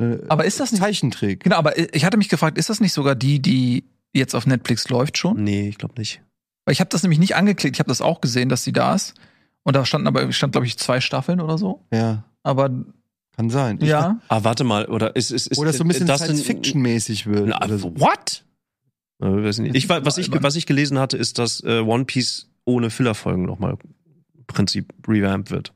Äh, 0.00 0.18
Aber 0.28 0.44
ist 0.44 0.58
das 0.60 0.72
nicht 0.72 0.80
Zeichentrick? 0.82 1.44
Genau, 1.44 1.56
aber 1.56 1.78
ich 1.94 2.04
hatte 2.04 2.16
mich 2.16 2.28
gefragt, 2.28 2.58
ist 2.58 2.70
das 2.70 2.80
nicht 2.80 2.92
sogar 2.92 3.14
die, 3.14 3.40
die 3.40 3.84
jetzt 4.12 4.34
auf 4.34 4.46
Netflix 4.46 4.88
läuft 4.88 5.18
schon? 5.18 5.44
Nee, 5.44 5.68
ich 5.68 5.78
glaube 5.78 5.94
nicht. 5.98 6.22
Weil 6.64 6.72
ich 6.72 6.80
habe 6.80 6.90
das 6.90 7.02
nämlich 7.02 7.18
nicht 7.18 7.36
angeklickt. 7.36 7.76
Ich 7.76 7.80
habe 7.80 7.88
das 7.88 8.00
auch 8.00 8.20
gesehen, 8.20 8.48
dass 8.48 8.64
sie 8.64 8.72
da 8.72 8.94
ist. 8.94 9.14
Und 9.62 9.76
da 9.76 9.84
standen 9.84 10.06
aber, 10.08 10.32
stand, 10.32 10.52
glaube 10.52 10.66
ich, 10.66 10.78
zwei 10.78 11.00
Staffeln 11.00 11.40
oder 11.40 11.58
so. 11.58 11.84
Ja, 11.92 12.24
Aber 12.42 12.70
kann 13.36 13.50
sein. 13.50 13.78
Ich- 13.80 13.88
ja, 13.88 14.18
Ah, 14.28 14.42
warte 14.42 14.64
mal, 14.64 14.86
oder 14.86 15.14
ist 15.16 15.30
ist 15.30 15.46
ist 15.46 15.58
Oder 15.58 15.72
so 15.72 15.84
ein 15.84 15.88
bisschen 15.88 16.06
das 16.06 16.22
Science-Fiction-mäßig 16.22 17.26
wird. 17.26 17.46
Na, 17.48 17.62
oder 17.64 17.78
so. 17.78 17.94
What? 17.98 18.44
Äh, 19.22 19.26
weiß 19.26 19.58
nicht. 19.58 19.74
Ich, 19.76 19.88
wa- 19.88 20.00
was, 20.04 20.16
ich, 20.18 20.30
was 20.32 20.56
ich 20.56 20.66
gelesen 20.66 20.98
hatte, 20.98 21.16
ist, 21.18 21.38
dass 21.38 21.62
äh, 21.62 21.80
One 21.80 22.04
Piece 22.06 22.48
ohne 22.64 22.90
Fillerfolgen 22.90 23.44
nochmal 23.44 23.72
im 24.36 24.44
Prinzip 24.46 24.92
revamped 25.06 25.50
wird. 25.50 25.72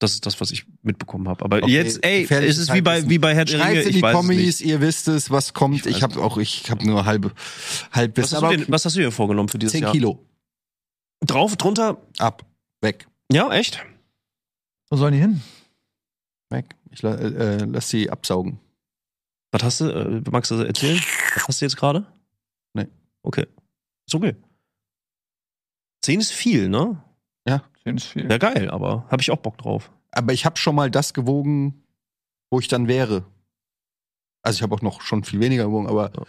Das 0.00 0.12
ist 0.12 0.26
das, 0.26 0.40
was 0.40 0.50
ich 0.50 0.66
mitbekommen 0.82 1.28
habe. 1.28 1.44
Aber 1.44 1.58
Okay, 1.58 1.70
jetzt, 1.70 2.04
ey, 2.04 2.22
gefährliches 2.22 2.58
es 2.58 2.68
ist 2.68 2.74
wie 2.74 2.82
bei, 2.82 3.08
wie 3.08 3.18
bei 3.18 3.34
Herr 3.34 3.44
der 3.44 3.54
Ringe. 3.54 3.64
Schreibt 3.64 3.82
in 3.84 3.88
Ich 3.90 3.94
die 3.96 4.02
weiß 4.02 4.14
Kommis, 4.14 4.60
ihr 4.60 4.80
wisst 4.80 5.08
es, 5.08 5.30
was 5.30 5.54
kommt. 5.54 5.86
Ich 5.86 5.96
Ich, 5.98 6.02
habe 6.02 6.20
auch, 6.20 6.36
ich 6.38 6.68
habe 6.70 6.84
nur 6.84 7.04
halbe, 7.06 7.32
halb 7.92 8.16
Was 8.18 8.32
Wissen. 8.32 8.42
hast, 8.46 8.70
was 8.70 8.84
hast 8.84 8.96
du 8.96 9.00
dir 9.00 9.12
vorgenommen 9.12 9.48
für 9.48 9.58
dieses 9.58 9.72
10 9.72 9.82
Jahr? 9.84 9.92
Kilo. 9.92 10.26
Drauf, 11.24 11.56
drunter? 11.56 12.02
Ab. 12.18 12.44
Weg. 12.82 13.06
Ja, 13.32 13.50
echt? 13.52 13.82
Wo 14.90 14.96
sollen 14.96 15.14
die 15.14 15.20
hin? 15.20 15.42
Weg. 16.50 16.74
Ich 16.90 17.00
la- 17.02 17.14
äh, 17.14 17.64
lass 17.64 17.88
sie 17.88 18.10
absaugen. 18.10 18.58
Was 19.52 19.62
hast 19.62 19.80
du, 19.80 19.84
äh, 19.90 20.22
magst 20.30 20.50
du 20.50 20.56
erzählen? 20.56 21.00
Was 21.36 21.48
hast 21.48 21.60
du 21.60 21.64
jetzt 21.66 21.76
gerade? 21.76 22.04
Nee. 22.74 22.88
Okay. 23.22 23.46
Ist 24.06 24.14
okay. 24.14 24.34
Zehn 26.02 26.18
ist 26.20 26.32
viel, 26.32 26.68
ne? 26.68 27.02
Ist 27.84 28.06
viel. 28.06 28.30
Ja, 28.30 28.38
geil, 28.38 28.70
aber 28.70 29.06
habe 29.10 29.20
ich 29.22 29.30
auch 29.30 29.38
Bock 29.38 29.58
drauf. 29.58 29.92
Aber 30.10 30.32
ich 30.32 30.46
habe 30.46 30.56
schon 30.56 30.74
mal 30.74 30.90
das 30.90 31.12
gewogen, 31.14 31.82
wo 32.50 32.58
ich 32.60 32.68
dann 32.68 32.88
wäre. 32.88 33.24
Also 34.42 34.56
ich 34.58 34.62
habe 34.62 34.74
auch 34.74 34.82
noch 34.82 35.00
schon 35.02 35.24
viel 35.24 35.40
weniger 35.40 35.64
gewogen, 35.64 35.86
aber 35.86 36.12
Ja. 36.14 36.22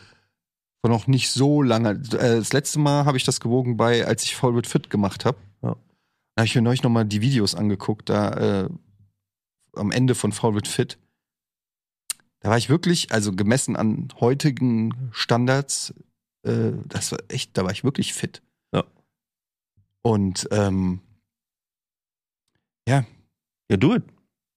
vor 0.82 0.90
noch 0.90 1.08
nicht 1.08 1.30
so 1.32 1.62
lange. 1.62 1.92
Äh, 1.92 2.38
Das 2.40 2.54
letzte 2.54 2.80
Mal 2.80 3.06
habe 3.06 3.18
ich 3.18 3.24
das 3.24 3.40
gewogen 3.40 3.78
bei, 3.78 4.06
als 4.06 4.24
ich 4.24 4.36
Voll 4.36 4.56
with 4.56 4.68
Fit 4.70 4.90
gemacht 4.90 5.26
habe. 5.26 5.38
Ja. 5.62 5.76
Da 6.36 6.42
habe 6.42 6.46
ich 6.48 6.56
mir 6.56 6.62
neulich 6.62 6.84
noch 6.84 6.90
mal 6.92 7.06
die 7.06 7.22
Videos 7.22 7.56
angeguckt, 7.56 8.10
da 8.10 8.66
äh, 8.66 8.70
am 9.76 9.92
Ende 9.92 10.16
von 10.16 10.32
Foul 10.32 10.56
with 10.56 10.70
Fit. 10.70 10.98
Da 12.42 12.50
war 12.50 12.58
ich 12.58 12.70
wirklich, 12.70 13.12
also 13.12 13.32
gemessen 13.34 13.76
an 13.76 14.10
heutigen 14.20 15.10
Standards, 15.12 15.94
äh, 16.44 16.72
das 16.86 17.12
war 17.12 17.20
echt, 17.30 17.58
da 17.58 17.64
war 17.64 17.72
ich 17.72 17.84
wirklich 17.84 18.14
fit. 18.14 18.42
Ja. 18.74 18.84
Und 20.04 20.48
ähm, 20.52 21.02
Ja, 22.88 23.04
do 23.78 23.96
it. 23.96 24.04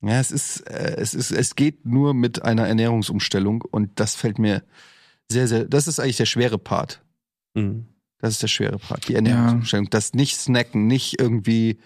ja, 0.02 0.20
es 0.20 0.30
ist, 0.30 0.60
äh, 0.68 0.96
es 0.98 1.14
ist, 1.14 1.30
es 1.30 1.54
geht 1.56 1.86
nur 1.86 2.14
mit 2.14 2.42
einer 2.42 2.66
Ernährungsumstellung 2.68 3.62
und 3.62 3.98
das 4.00 4.14
fällt 4.14 4.38
mir 4.38 4.62
sehr, 5.30 5.48
sehr, 5.48 5.64
das 5.64 5.88
ist 5.88 5.98
eigentlich 5.98 6.16
der 6.18 6.26
schwere 6.26 6.58
Part. 6.58 7.02
Mhm. 7.54 7.86
Das 8.18 8.32
ist 8.32 8.42
der 8.42 8.48
schwere 8.48 8.78
Part, 8.78 9.08
die 9.08 9.14
Ernährungsumstellung. 9.14 9.88
Das 9.90 10.12
nicht 10.12 10.36
snacken, 10.36 10.86
nicht 10.86 11.20
irgendwie 11.20 11.78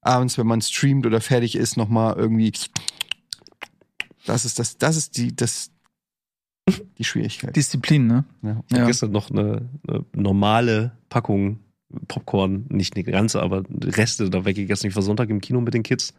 abends, 0.00 0.36
wenn 0.36 0.46
man 0.46 0.60
streamt 0.60 1.06
oder 1.06 1.20
fertig 1.20 1.54
ist, 1.56 1.76
nochmal 1.76 2.14
irgendwie. 2.16 2.52
Das 4.26 4.44
ist 4.44 4.58
das, 4.58 4.76
das 4.78 4.96
ist 4.96 5.16
die, 5.16 5.34
das, 5.34 5.70
die 6.98 7.04
Schwierigkeit. 7.04 7.54
Disziplin, 7.54 8.06
ne? 8.06 8.24
Ja. 8.42 8.62
Ich 8.68 8.76
Ja. 8.76 8.86
gestern 8.86 9.12
noch 9.12 9.30
eine, 9.30 9.68
eine 9.86 10.04
normale 10.12 10.96
Packung 11.08 11.60
Popcorn, 12.08 12.66
nicht 12.68 12.94
eine 12.96 13.04
ganze, 13.04 13.40
aber 13.42 13.62
Reste 13.82 14.28
da 14.30 14.44
weggegessen. 14.44 14.88
Ich 14.88 14.96
war 14.96 15.02
Sonntag 15.02 15.30
im 15.30 15.40
Kino 15.40 15.60
mit 15.60 15.74
den 15.74 15.82
Kids. 15.82 16.14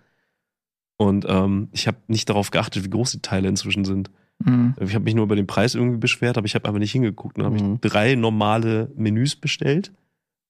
Und 0.98 1.26
ähm, 1.28 1.70
ich 1.74 1.88
habe 1.88 1.98
nicht 2.08 2.30
darauf 2.30 2.50
geachtet, 2.52 2.84
wie 2.84 2.90
groß 2.90 3.12
die 3.12 3.22
Teile 3.22 3.48
inzwischen 3.50 3.86
sind. 3.86 4.10
Mhm. 4.44 4.76
Ich 4.80 4.96
habe 4.96 5.04
mich 5.04 5.14
nur 5.16 5.26
über 5.26 5.36
den 5.36 5.46
Preis 5.48 5.76
irgendwie 5.76 5.98
beschwert, 6.00 6.38
aber 6.38 6.46
ich 6.46 6.56
habe 6.56 6.68
einfach 6.68 6.80
nicht 6.80 6.92
hingeguckt. 6.92 7.38
Dann 7.38 7.46
habe 7.46 7.62
Mhm. 7.64 7.74
ich 7.76 7.82
drei 7.92 8.16
normale 8.16 8.92
Menüs 8.96 9.36
bestellt. 9.36 9.92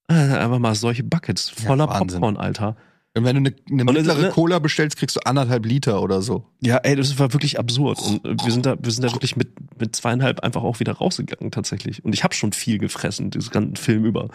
Äh, 0.10 0.14
Einfach 0.14 0.60
mal 0.60 0.74
solche 0.76 1.04
Buckets 1.04 1.52
Ja, 1.60 1.68
voller 1.68 1.90
Wahnsinn. 1.90 2.22
Popcorn, 2.22 2.38
Alter. 2.38 2.78
Und 3.16 3.24
wenn 3.26 3.44
du 3.44 3.50
eine, 3.50 3.56
eine 3.70 3.84
mittlere 3.92 4.22
ne- 4.22 4.30
Cola 4.30 4.60
bestellst, 4.60 4.96
kriegst 4.98 5.16
du 5.18 5.20
anderthalb 5.26 5.66
Liter 5.66 6.02
oder 6.02 6.22
so. 6.22 6.46
Ja, 6.62 6.78
ey, 6.78 6.96
das 6.96 7.18
war 7.20 7.34
wirklich 7.34 7.60
absurd. 7.60 8.00
Und 8.02 8.24
äh, 8.26 8.36
wir 8.46 8.52
sind 8.52 8.66
da, 8.66 8.78
wir 8.82 8.92
sind 8.92 9.04
da 9.04 9.12
wirklich 9.12 9.36
mit, 9.36 9.50
mit 9.80 9.96
zweieinhalb 9.96 10.42
einfach 10.42 10.64
auch 10.64 10.80
wieder 10.80 10.94
rausgegangen, 10.94 11.52
tatsächlich. 11.52 12.06
Und 12.06 12.14
ich 12.14 12.24
habe 12.24 12.36
schon 12.36 12.54
viel 12.54 12.78
gefressen, 12.78 13.32
diesen 13.32 13.50
ganzen 13.52 13.76
Film 13.76 14.06
über. 14.06 14.30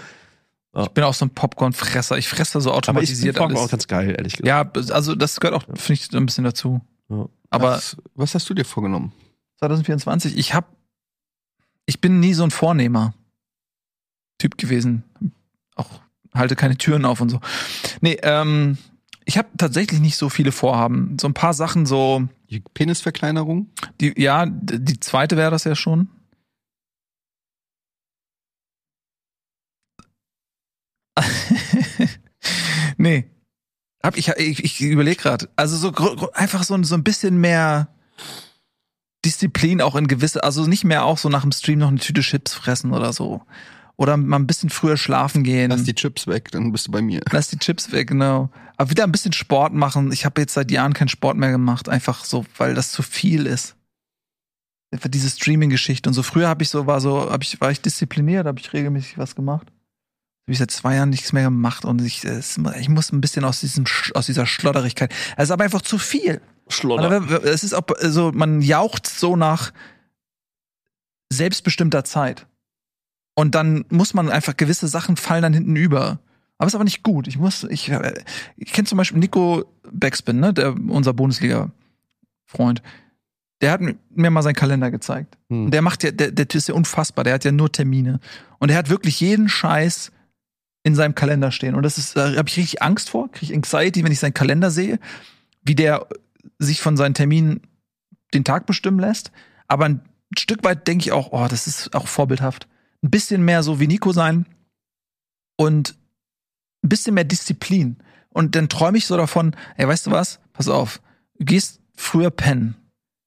Ich 0.75 0.89
bin 0.89 1.05
auch 1.05 1.13
so 1.15 1.27
ein 1.27 1.31
Popcorn-Fresser. 1.31 2.17
Ich 2.17 2.29
fresse 2.29 2.61
so 2.61 2.71
Aber 2.71 2.79
ich 2.79 2.89
automatisiert 2.89 3.39
alles. 3.41 3.59
auch 3.59 3.71
ganz 3.71 3.87
geil, 3.87 4.15
ehrlich 4.17 4.37
gesagt. 4.39 4.47
Ja, 4.47 4.93
also 4.95 5.15
das 5.15 5.39
gehört 5.39 5.55
auch, 5.55 5.67
finde 5.75 5.93
ich, 5.93 6.07
so 6.07 6.17
ein 6.17 6.25
bisschen 6.25 6.45
dazu. 6.45 6.81
Ja. 7.11 7.29
Aber 7.51 7.73
was, 7.73 7.97
was 8.15 8.35
hast 8.35 8.49
du 8.49 8.55
dir 8.55 8.65
vorgenommen? 8.65 9.13
2024, 9.59 10.39
ich 10.39 10.55
hab, 10.55 10.75
ich 11.85 12.01
bin 12.01 12.21
nie 12.21 12.33
so 12.33 12.43
ein 12.45 12.51
Vornehmer 12.51 13.13
Typ 14.39 14.57
gewesen. 14.59 15.05
Auch 15.77 16.01
halte 16.35 16.57
keine 16.57 16.77
Türen 16.79 17.05
auf 17.05 17.21
und 17.21 17.29
so. 17.29 17.41
Nee, 18.01 18.19
ähm, 18.23 18.79
ich 19.25 19.39
habe 19.39 19.49
tatsächlich 19.57 20.01
nicht 20.01 20.17
so 20.17 20.29
viele 20.31 20.53
Vorhaben. 20.53 21.17
So 21.21 21.29
ein 21.29 21.35
paar 21.35 21.55
Sachen, 21.55 21.87
so, 21.87 22.27
Die 22.51 22.61
Penisverkleinerung? 22.61 23.69
die, 24.01 24.21
ja, 24.21 24.47
die 24.47 24.99
zweite 24.99 25.37
wäre 25.37 25.51
das 25.51 25.65
ja 25.65 25.75
schon. 25.75 26.09
nee. 32.97 33.25
Hab 34.03 34.17
ich, 34.17 34.29
ich, 34.29 34.65
ich 34.65 34.81
überlege 34.81 35.21
gerade. 35.23 35.49
Also 35.57 35.77
so 35.77 35.93
einfach 36.33 36.65
so, 36.65 36.75
ein- 36.75 36.85
so 36.85 36.95
ein 36.97 37.05
bisschen 37.05 37.41
mehr 37.41 37.89
Disziplin 39.25 39.81
auch 39.81 39.95
in 39.95 40.09
gewisse, 40.09 40.43
also 40.43 40.67
nicht 40.67 40.83
mehr 40.85 41.05
auch 41.05 41.19
so 41.19 41.29
nach 41.29 41.43
dem 41.43 41.53
Stream 41.53 41.79
noch 41.79 41.89
eine 41.89 41.99
Tüte 42.01 42.21
Chips 42.23 42.55
fressen 42.55 42.93
oder 42.93 43.13
so. 43.13 43.43
Oder 43.97 44.17
mal 44.17 44.37
ein 44.39 44.47
bisschen 44.49 44.71
früher 44.71 44.97
schlafen 44.97 45.45
gehen. 45.45 45.71
Lass 45.71 45.85
die 45.85 45.95
Chips 45.95 46.27
weg, 46.27 46.51
dann 46.51 46.73
bist 46.73 46.89
du 46.89 46.91
bei 46.91 47.03
mir. 47.03 47.21
Lass 47.31 47.49
die 47.49 47.59
Chips 47.59 47.93
weg, 47.93 48.09
genau. 48.09 48.51
Aber 48.77 48.91
wieder 48.91 49.05
ein 49.05 49.13
bisschen 49.13 49.33
Sport 49.35 49.75
machen. 49.75 50.11
Ich 50.11 50.25
habe 50.25 50.41
jetzt 50.41 50.55
seit 50.55 50.73
Jahren 50.73 50.95
keinen 50.95 51.09
Sport 51.09 51.37
mehr 51.37 51.53
gemacht, 51.53 51.89
einfach 51.89 52.25
so, 52.25 52.45
weil 52.57 52.75
das 52.75 52.91
zu 52.91 53.03
viel 53.03 53.47
ist. 53.47 53.77
Diese 54.93 55.31
Streaming-Geschichte 55.31 56.09
und 56.11 56.15
so. 56.15 56.23
Früher 56.25 56.49
habe 56.49 56.65
ich 56.65 56.71
so 56.71 56.87
war 56.87 57.01
so, 57.01 57.31
habe 57.31 57.45
ich 57.45 57.61
war 57.61 57.71
ich 57.71 57.81
diszipliniert, 57.81 58.47
habe 58.47 58.59
ich 58.59 58.73
regelmäßig 58.73 59.19
was 59.19 59.37
gemacht. 59.37 59.69
Habe 60.45 60.53
ich 60.53 60.59
seit 60.59 60.71
zwei 60.73 60.97
Jahren 60.97 61.11
nichts 61.11 61.33
mehr 61.33 61.45
gemacht 61.45 61.85
und 61.85 62.03
ich, 62.03 62.25
ich 62.25 62.89
muss 62.89 63.13
ein 63.13 63.21
bisschen 63.21 63.45
aus 63.45 63.61
diesem 63.61 63.85
aus 64.15 64.27
dieser 64.27 64.45
Schlotterigkeit. 64.45 65.13
Es 65.37 65.45
ist 65.45 65.51
aber 65.53 65.65
einfach 65.65 65.83
zu 65.83 65.99
viel. 65.99 66.41
Schlodder. 66.69 67.45
Es 67.45 67.63
ist 67.63 67.75
auch 67.75 67.85
so, 68.01 68.33
man 68.33 68.61
jaucht 68.61 69.07
so 69.07 69.37
nach 69.37 69.73
selbstbestimmter 71.33 72.05
Zeit. 72.05 72.47
Und 73.35 73.55
dann 73.55 73.85
muss 73.89 74.15
man 74.15 74.31
einfach 74.31 74.57
gewisse 74.57 74.89
Sachen 74.89 75.17
fallen 75.17 75.43
dann 75.43 75.55
hinten 75.55 75.77
über. 75.77 76.19
Aber 76.59 76.67
ist 76.67 76.75
aber 76.75 76.85
nicht 76.85 77.03
gut. 77.03 77.27
Ich 77.27 77.39
muss, 77.39 77.65
ich, 77.65 77.89
äh, 77.89 78.23
ich 78.57 78.73
kenne 78.73 78.87
zum 78.87 78.99
Beispiel 78.99 79.19
Nico 79.19 79.65
Backspin, 79.91 80.39
ne, 80.39 80.53
der, 80.53 80.75
unser 80.89 81.13
Bundesliga-Freund. 81.13 82.83
Der 83.61 83.73
hat 83.73 83.81
mir 83.81 84.31
mal 84.31 84.43
seinen 84.43 84.55
Kalender 84.55 84.91
gezeigt. 84.91 85.39
Hm. 85.49 85.67
Und 85.67 85.71
der 85.71 85.83
macht 85.83 86.03
ja, 86.05 86.11
der, 86.11 86.31
der 86.31 86.47
ist 86.53 86.69
ja 86.69 86.75
unfassbar. 86.75 87.25
Der 87.25 87.35
hat 87.35 87.45
ja 87.45 87.53
nur 87.53 87.73
Termine. 87.73 88.21
Und 88.59 88.71
er 88.71 88.77
hat 88.77 88.91
wirklich 88.91 89.21
jeden 89.21 89.49
Scheiß 89.49 90.13
in 90.85 90.95
seinem 90.95 91.15
Kalender 91.15 91.53
stehen. 91.53 91.75
Und 91.75 91.83
das 91.83 91.99
ist, 91.99 92.17
da 92.17 92.35
habe 92.37 92.49
ich 92.49 92.57
richtig 92.57 92.83
Angst 92.83 93.11
vor, 93.11 93.31
kriege 93.31 93.53
ich 93.53 93.57
Anxiety, 93.57 94.05
wenn 94.05 94.13
ich 94.13 94.19
seinen 94.19 94.35
Kalender 94.35 94.71
sehe, 94.71 94.99
wie 95.63 95.75
der 95.75 96.07
sich 96.59 96.81
von 96.81 96.97
seinen 96.97 97.15
Terminen 97.15 97.61
den 98.35 98.45
Tag 98.45 98.67
bestimmen 98.67 98.99
lässt. 98.99 99.31
Aber 99.69 99.85
ein 99.85 100.01
Stück 100.37 100.65
weit 100.65 100.87
denke 100.89 101.05
ich 101.05 101.13
auch, 101.13 101.33
oh, 101.33 101.47
das 101.49 101.67
ist 101.67 101.95
auch 101.95 102.09
vorbildhaft. 102.09 102.67
Ein 103.03 103.11
bisschen 103.11 103.45
mehr 103.45 103.63
so 103.63 103.81
wie 103.81 103.87
Nico 103.87 104.13
sein 104.13 104.47
und 105.57 105.95
ein 106.83 106.89
bisschen 106.89 107.15
mehr 107.15 107.25
Disziplin. 107.25 107.97
Und 108.31 108.57
dann 108.57 108.69
träume 108.69 108.99
ich 108.99 109.07
so 109.07 109.17
davon, 109.17 109.55
ey, 109.77 109.87
weißt 109.87 110.07
du 110.07 110.11
was? 110.11 110.41
Pass 110.53 110.69
auf, 110.69 111.01
du 111.39 111.45
gehst 111.45 111.81
früher 111.95 112.31
pennen. 112.31 112.77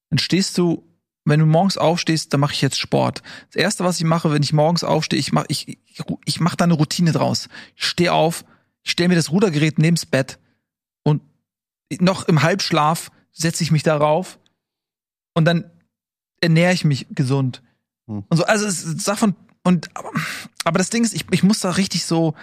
Dann 0.09 0.19
stehst 0.19 0.57
du, 0.57 0.83
wenn 1.25 1.39
du 1.39 1.45
morgens 1.45 1.77
aufstehst, 1.77 2.31
dann 2.31 2.39
mache 2.39 2.53
ich 2.53 2.61
jetzt 2.61 2.79
Sport. 2.79 3.23
Das 3.47 3.55
erste, 3.55 3.83
was 3.83 3.99
ich 3.99 4.05
mache, 4.05 4.31
wenn 4.31 4.43
ich 4.43 4.53
morgens 4.53 4.83
aufstehe, 4.83 5.19
ich 5.19 5.31
mache 5.31 5.47
ich, 5.49 5.67
ich, 5.67 6.03
ich 6.25 6.39
mach 6.39 6.55
da 6.55 6.65
eine 6.65 6.75
Routine 6.75 7.11
draus. 7.11 7.49
Ich 7.75 7.85
stehe 7.85 8.13
auf, 8.13 8.45
ich 8.83 8.91
stelle 8.91 9.09
mir 9.09 9.15
das 9.15 9.31
Rudergerät 9.31 9.79
neben's 9.79 10.05
Bett 10.05 10.39
und 11.03 11.21
noch 11.99 12.27
im 12.27 12.43
Halbschlaf 12.43 13.11
setze 13.31 13.63
ich 13.63 13.71
mich 13.71 13.83
darauf 13.83 14.39
und 15.33 15.45
dann 15.45 15.69
ernähre 16.41 16.73
ich 16.73 16.85
mich 16.85 17.07
gesund. 17.09 17.63
Hm. 18.07 18.23
Und 18.29 18.37
so, 18.37 18.45
also 18.45 18.65
es 18.65 18.83
ist 18.83 19.07
davon 19.07 19.35
und 19.63 19.89
aber, 19.95 20.11
aber 20.63 20.77
das 20.77 20.91
Ding 20.91 21.03
ist, 21.03 21.15
ich, 21.15 21.25
ich 21.31 21.41
muss 21.41 21.59
da 21.59 21.71
richtig 21.71 22.05
so, 22.05 22.35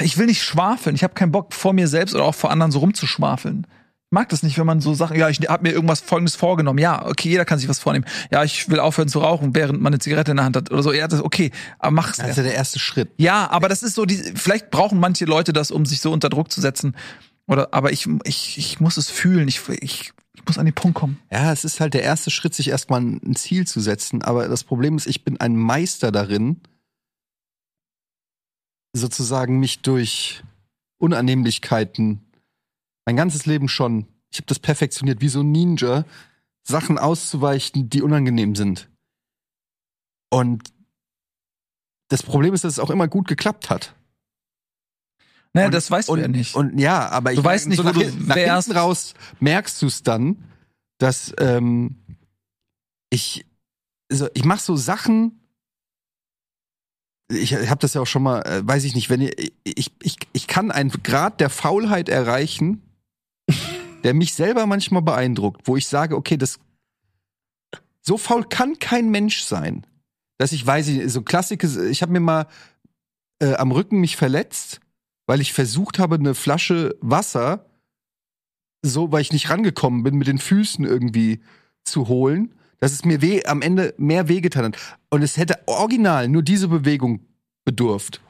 ich 0.00 0.18
will 0.18 0.26
nicht 0.26 0.42
schwafeln. 0.42 0.94
Ich 0.94 1.02
habe 1.02 1.14
keinen 1.14 1.32
Bock 1.32 1.54
vor 1.54 1.72
mir 1.72 1.88
selbst 1.88 2.14
oder 2.14 2.24
auch 2.24 2.34
vor 2.34 2.50
anderen 2.50 2.72
so 2.72 2.80
rumzuschwafeln. 2.80 3.66
Ich 4.08 4.12
mag 4.12 4.28
das 4.28 4.44
nicht, 4.44 4.56
wenn 4.56 4.66
man 4.66 4.80
so 4.80 4.94
Sachen, 4.94 5.18
ja, 5.18 5.28
ich 5.28 5.40
habe 5.48 5.64
mir 5.64 5.72
irgendwas 5.72 6.00
Folgendes 6.00 6.36
vorgenommen. 6.36 6.78
Ja, 6.78 7.04
okay, 7.06 7.28
jeder 7.28 7.44
kann 7.44 7.58
sich 7.58 7.68
was 7.68 7.80
vornehmen. 7.80 8.04
Ja, 8.30 8.44
ich 8.44 8.68
will 8.68 8.78
aufhören 8.78 9.08
zu 9.08 9.18
rauchen, 9.18 9.56
während 9.56 9.82
man 9.82 9.92
eine 9.92 9.98
Zigarette 9.98 10.30
in 10.30 10.36
der 10.36 10.46
Hand 10.46 10.54
hat 10.54 10.70
oder 10.70 10.84
so. 10.84 10.92
Ja, 10.92 11.08
das 11.08 11.20
okay, 11.22 11.50
aber 11.80 11.90
mach's. 11.90 12.18
Das 12.18 12.30
ist 12.30 12.36
ja 12.36 12.44
der 12.44 12.54
erste 12.54 12.78
Schritt. 12.78 13.10
Ja, 13.16 13.50
aber 13.50 13.68
das 13.68 13.82
ist 13.82 13.96
so, 13.96 14.04
die, 14.04 14.16
vielleicht 14.36 14.70
brauchen 14.70 15.00
manche 15.00 15.24
Leute 15.24 15.52
das, 15.52 15.72
um 15.72 15.84
sich 15.86 16.00
so 16.00 16.12
unter 16.12 16.28
Druck 16.28 16.52
zu 16.52 16.60
setzen. 16.60 16.94
Oder, 17.48 17.74
aber 17.74 17.90
ich, 17.90 18.08
ich, 18.22 18.58
ich 18.58 18.78
muss 18.78 18.96
es 18.96 19.10
fühlen. 19.10 19.48
Ich, 19.48 19.68
ich, 19.68 20.12
ich 20.34 20.46
muss 20.46 20.56
an 20.56 20.66
den 20.66 20.74
Punkt 20.74 20.96
kommen. 20.96 21.18
Ja, 21.32 21.52
es 21.52 21.64
ist 21.64 21.80
halt 21.80 21.94
der 21.94 22.04
erste 22.04 22.30
Schritt, 22.30 22.54
sich 22.54 22.68
erstmal 22.68 23.00
ein 23.00 23.34
Ziel 23.34 23.66
zu 23.66 23.80
setzen. 23.80 24.22
Aber 24.22 24.46
das 24.46 24.62
Problem 24.62 24.96
ist, 24.96 25.08
ich 25.08 25.24
bin 25.24 25.40
ein 25.40 25.56
Meister 25.56 26.12
darin, 26.12 26.60
sozusagen 28.92 29.58
mich 29.58 29.80
durch 29.80 30.44
Unannehmlichkeiten 30.98 32.25
mein 33.06 33.16
ganzes 33.16 33.46
Leben 33.46 33.68
schon, 33.68 34.06
ich 34.30 34.38
habe 34.38 34.46
das 34.46 34.58
perfektioniert, 34.58 35.20
wie 35.20 35.28
so 35.28 35.40
ein 35.40 35.52
Ninja, 35.52 36.04
Sachen 36.64 36.98
auszuweichen, 36.98 37.88
die 37.88 38.02
unangenehm 38.02 38.54
sind. 38.56 38.90
Und 40.30 40.72
das 42.08 42.22
Problem 42.22 42.52
ist, 42.52 42.64
dass 42.64 42.74
es 42.74 42.78
auch 42.78 42.90
immer 42.90 43.08
gut 43.08 43.28
geklappt 43.28 43.70
hat. 43.70 43.94
Naja, 45.52 45.66
Und- 45.68 45.72
das 45.74 45.90
weißt 45.90 46.08
und, 46.10 46.18
du 46.18 46.22
ja 46.22 46.28
nicht. 46.28 46.54
Und 46.54 46.78
ja, 46.78 47.08
aber 47.08 47.32
ich 47.32 47.38
Du 47.38 47.44
weißt 47.44 47.68
nicht, 47.68 47.78
so 47.78 47.84
wo 47.84 47.92
du 47.92 48.00
nach 48.26 48.36
hinten 48.36 48.72
raus 48.72 49.14
merkst 49.40 49.80
du 49.80 49.86
es 49.86 50.02
dann, 50.02 50.44
dass 50.98 51.32
ähm, 51.38 51.96
ich 53.10 53.46
also 54.10 54.28
ich 54.34 54.44
mache 54.44 54.60
so 54.60 54.76
Sachen. 54.76 55.40
Ich 57.28 57.54
habe 57.54 57.80
das 57.80 57.94
ja 57.94 58.00
auch 58.02 58.06
schon 58.06 58.22
mal, 58.22 58.40
äh, 58.42 58.64
weiß 58.66 58.84
ich 58.84 58.94
nicht, 58.94 59.10
wenn 59.10 59.20
ihr, 59.20 59.32
ich, 59.64 59.90
ich, 60.00 60.16
ich 60.32 60.46
kann 60.46 60.70
einen 60.70 60.90
Grad 60.90 61.40
der 61.40 61.50
Faulheit 61.50 62.08
erreichen, 62.08 62.82
der 64.06 64.14
mich 64.14 64.34
selber 64.34 64.66
manchmal 64.66 65.02
beeindruckt, 65.02 65.62
wo 65.64 65.76
ich 65.76 65.88
sage, 65.88 66.14
okay, 66.14 66.36
das 66.36 66.60
so 68.00 68.16
faul 68.16 68.44
kann 68.48 68.78
kein 68.78 69.10
Mensch 69.10 69.42
sein, 69.42 69.84
dass 70.38 70.52
ich 70.52 70.64
weiß, 70.64 70.86
ich, 70.86 71.12
so 71.12 71.22
Klassiker, 71.22 71.66
ich 71.88 72.02
habe 72.02 72.12
mir 72.12 72.20
mal 72.20 72.46
äh, 73.40 73.54
am 73.54 73.72
Rücken 73.72 73.98
mich 73.98 74.16
verletzt, 74.16 74.78
weil 75.26 75.40
ich 75.40 75.52
versucht 75.52 75.98
habe, 75.98 76.14
eine 76.14 76.36
Flasche 76.36 76.96
Wasser, 77.00 77.66
so, 78.80 79.10
weil 79.10 79.22
ich 79.22 79.32
nicht 79.32 79.50
rangekommen 79.50 80.04
bin, 80.04 80.14
mit 80.14 80.28
den 80.28 80.38
Füßen 80.38 80.84
irgendwie 80.84 81.40
zu 81.82 82.06
holen, 82.06 82.54
dass 82.78 82.92
es 82.92 83.04
mir 83.04 83.22
weh, 83.22 83.44
am 83.44 83.60
Ende 83.60 83.92
mehr 83.98 84.28
wehgetan 84.28 84.66
hat. 84.66 84.78
Und 85.10 85.22
es 85.22 85.36
hätte 85.36 85.58
original 85.66 86.28
nur 86.28 86.44
diese 86.44 86.68
Bewegung 86.68 87.26
bedurft. 87.64 88.20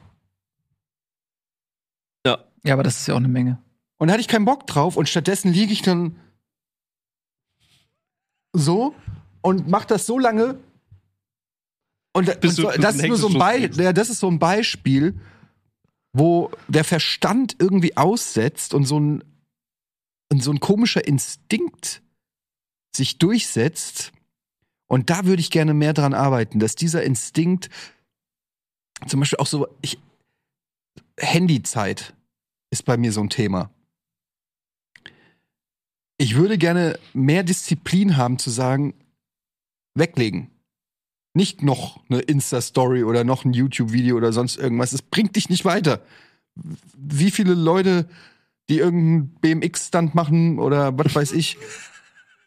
ja, 2.63 2.73
aber 2.73 2.81
das 2.81 2.97
ist 2.99 3.07
ja 3.07 3.13
auch 3.13 3.19
eine 3.19 3.27
Menge. 3.27 3.59
Und 3.97 4.07
da 4.07 4.13
hatte 4.13 4.21
ich 4.21 4.27
keinen 4.27 4.45
Bock 4.45 4.67
drauf 4.67 4.95
und 4.95 5.09
stattdessen 5.09 5.51
liege 5.51 5.73
ich 5.73 5.81
dann 5.81 6.19
so 8.53 8.95
und 9.41 9.67
mach 9.67 9.85
das 9.85 10.05
so 10.05 10.19
lange. 10.19 10.59
Und, 12.13 12.29
und 12.43 12.49
so, 12.49 12.71
das, 12.71 12.95
ist 12.95 13.07
nur 13.07 13.17
so 13.17 13.27
ein 13.29 13.71
Be 13.73 13.83
ja, 13.83 13.93
das 13.93 14.09
ist 14.09 14.19
so 14.19 14.27
ein 14.27 14.39
Beispiel, 14.39 15.19
wo 16.13 16.51
der 16.67 16.83
Verstand 16.83 17.55
irgendwie 17.59 17.95
aussetzt 17.95 18.73
und 18.73 18.85
so 18.85 18.99
ein, 18.99 19.23
und 20.31 20.41
so 20.41 20.51
ein 20.51 20.59
komischer 20.59 21.05
Instinkt 21.05 22.01
sich 22.95 23.19
durchsetzt. 23.19 24.11
Und 24.87 25.09
da 25.09 25.25
würde 25.25 25.41
ich 25.41 25.51
gerne 25.51 25.73
mehr 25.73 25.93
dran 25.93 26.13
arbeiten, 26.13 26.59
dass 26.59 26.75
dieser 26.75 27.03
Instinkt 27.03 27.69
zum 29.05 29.19
Beispiel 29.19 29.37
auch 29.39 29.47
so, 29.47 29.67
ich, 29.81 29.99
Handyzeit 31.19 32.15
ist 32.71 32.83
bei 32.85 32.97
mir 32.97 33.11
so 33.11 33.21
ein 33.21 33.29
Thema. 33.29 33.69
Ich 36.37 36.41
würde 36.43 36.59
gerne 36.59 36.99
mehr 37.15 37.41
Disziplin 37.41 38.15
haben 38.15 38.37
zu 38.37 38.51
sagen, 38.51 38.93
weglegen. 39.95 40.51
Nicht 41.33 41.63
noch 41.63 41.99
eine 42.11 42.19
Insta-Story 42.19 43.03
oder 43.03 43.23
noch 43.23 43.43
ein 43.43 43.53
YouTube-Video 43.53 44.15
oder 44.15 44.31
sonst 44.31 44.55
irgendwas. 44.55 44.93
Es 44.93 45.01
bringt 45.01 45.35
dich 45.35 45.49
nicht 45.49 45.65
weiter. 45.65 45.99
Wie 46.95 47.31
viele 47.31 47.55
Leute, 47.55 48.07
die 48.69 48.77
irgendeinen 48.77 49.29
BMX-Stand 49.41 50.13
machen 50.13 50.59
oder 50.59 50.95
was 50.95 51.15
weiß 51.15 51.31
ich. 51.31 51.57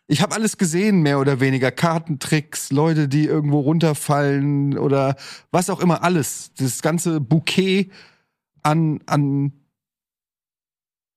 Ich 0.06 0.22
habe 0.22 0.36
alles 0.36 0.56
gesehen, 0.56 1.02
mehr 1.02 1.18
oder 1.18 1.40
weniger. 1.40 1.72
Kartentricks, 1.72 2.70
Leute, 2.70 3.08
die 3.08 3.24
irgendwo 3.24 3.58
runterfallen 3.58 4.78
oder 4.78 5.16
was 5.50 5.68
auch 5.68 5.80
immer, 5.80 6.04
alles. 6.04 6.52
Das 6.56 6.80
ganze 6.80 7.20
Bouquet 7.20 7.90
an, 8.62 9.00
an 9.06 9.59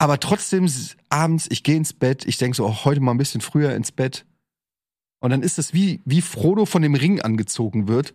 aber 0.03 0.19
trotzdem 0.19 0.69
abends, 1.07 1.47
ich 1.49 1.63
gehe 1.63 1.77
ins 1.77 1.93
Bett, 1.93 2.25
ich 2.27 2.37
denke 2.37 2.57
so, 2.57 2.65
oh, 2.65 2.83
heute 2.83 2.99
mal 2.99 3.11
ein 3.11 3.17
bisschen 3.17 3.39
früher 3.39 3.73
ins 3.73 3.93
Bett. 3.93 4.25
Und 5.21 5.29
dann 5.29 5.41
ist 5.41 5.57
das 5.57 5.73
wie, 5.73 6.01
wie 6.03 6.21
Frodo 6.21 6.65
von 6.65 6.81
dem 6.81 6.93
Ring 6.93 7.21
angezogen 7.21 7.87
wird. 7.87 8.13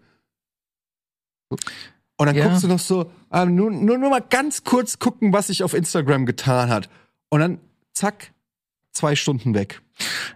Und 1.50 2.26
dann 2.26 2.36
Ja. 2.36 2.46
guckst 2.46 2.64
du 2.64 2.68
noch 2.68 2.78
so, 2.78 3.10
ah, 3.30 3.46
nur, 3.46 3.70
nur, 3.70 3.96
nur 3.96 4.10
mal 4.10 4.20
ganz 4.20 4.64
kurz 4.64 4.98
gucken, 4.98 5.32
was 5.32 5.46
sich 5.46 5.62
auf 5.62 5.72
Instagram 5.72 6.26
getan 6.26 6.68
hat. 6.68 6.90
Und 7.30 7.40
dann, 7.40 7.58
zack, 7.94 8.34
zwei 8.92 9.16
Stunden 9.16 9.54
weg. 9.54 9.80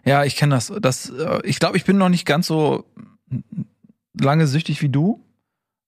Ja, 0.07 0.25
ich 0.25 0.37
kenne 0.37 0.55
das. 0.55 0.73
das 0.81 1.11
äh, 1.11 1.41
ich 1.45 1.59
glaube, 1.59 1.77
ich 1.77 1.85
bin 1.85 1.99
noch 1.99 2.09
nicht 2.09 2.25
ganz 2.25 2.47
so 2.47 2.87
lange 4.19 4.47
süchtig 4.47 4.81
wie 4.81 4.89
du. 4.89 5.23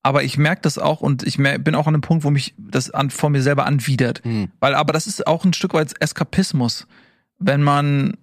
Aber 0.05 0.23
ich 0.23 0.37
merke 0.37 0.61
das 0.61 0.77
auch 0.77 1.01
und 1.01 1.23
ich 1.23 1.39
bin 1.39 1.75
auch 1.75 1.87
an 1.87 1.95
einem 1.95 2.03
Punkt, 2.03 2.25
wo 2.25 2.31
mich 2.31 2.55
das 2.59 2.91
an, 2.91 3.09
vor 3.09 3.31
mir 3.31 3.41
selber 3.41 3.65
anwidert. 3.65 4.21
Weil, 4.61 4.75
aber 4.75 4.93
das 4.93 5.07
ist 5.07 5.27
auch 5.27 5.47
ein 5.47 5.55
Stück 5.55 5.73
weit 5.73 5.95
Eskapismus. 5.99 6.87
Wenn 7.39 7.63
man, 7.63 8.19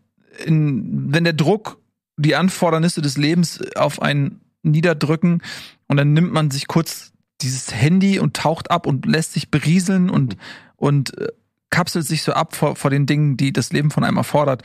in, 0.45 1.11
wenn 1.11 1.23
der 1.23 1.33
Druck, 1.33 1.79
die 2.17 2.35
Anfordernisse 2.35 3.01
des 3.01 3.17
Lebens 3.17 3.59
auf 3.75 3.99
einen 3.99 4.41
niederdrücken 4.61 5.41
und 5.87 5.97
dann 5.97 6.13
nimmt 6.13 6.31
man 6.31 6.51
sich 6.51 6.67
kurz 6.67 7.13
dieses 7.41 7.73
Handy 7.73 8.19
und 8.19 8.35
taucht 8.35 8.69
ab 8.69 8.85
und 8.85 9.07
lässt 9.07 9.33
sich 9.33 9.49
berieseln 9.49 10.11
und, 10.11 10.37
und 10.75 11.17
äh, 11.17 11.29
kapselt 11.71 12.05
sich 12.05 12.21
so 12.21 12.33
ab 12.33 12.55
vor, 12.55 12.75
vor 12.75 12.91
den 12.91 13.07
Dingen, 13.07 13.37
die 13.37 13.51
das 13.51 13.73
Leben 13.73 13.89
von 13.89 14.03
einem 14.03 14.17
erfordert. 14.17 14.61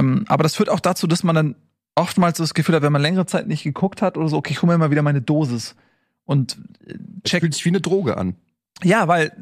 Ähm, 0.00 0.24
aber 0.26 0.42
das 0.42 0.56
führt 0.56 0.68
auch 0.68 0.80
dazu, 0.80 1.06
dass 1.06 1.22
man 1.22 1.36
dann 1.36 1.54
oftmals 1.94 2.38
so 2.38 2.42
das 2.42 2.54
Gefühl 2.54 2.74
hat, 2.74 2.82
wenn 2.82 2.92
man 2.92 3.02
längere 3.02 3.26
Zeit 3.26 3.46
nicht 3.46 3.62
geguckt 3.62 4.02
hat 4.02 4.18
oder 4.18 4.26
so, 4.26 4.36
okay, 4.36 4.50
ich 4.52 4.62
hole 4.62 4.72
mir 4.72 4.78
mal 4.78 4.90
wieder 4.90 5.02
meine 5.02 5.22
Dosis 5.22 5.76
und 6.24 6.58
äh, 6.86 6.94
Es 7.24 7.30
check 7.30 7.40
fühlt 7.40 7.54
sich 7.54 7.64
wie 7.64 7.70
eine 7.70 7.80
Droge 7.80 8.16
an. 8.16 8.36
ja, 8.82 9.08
weil, 9.08 9.32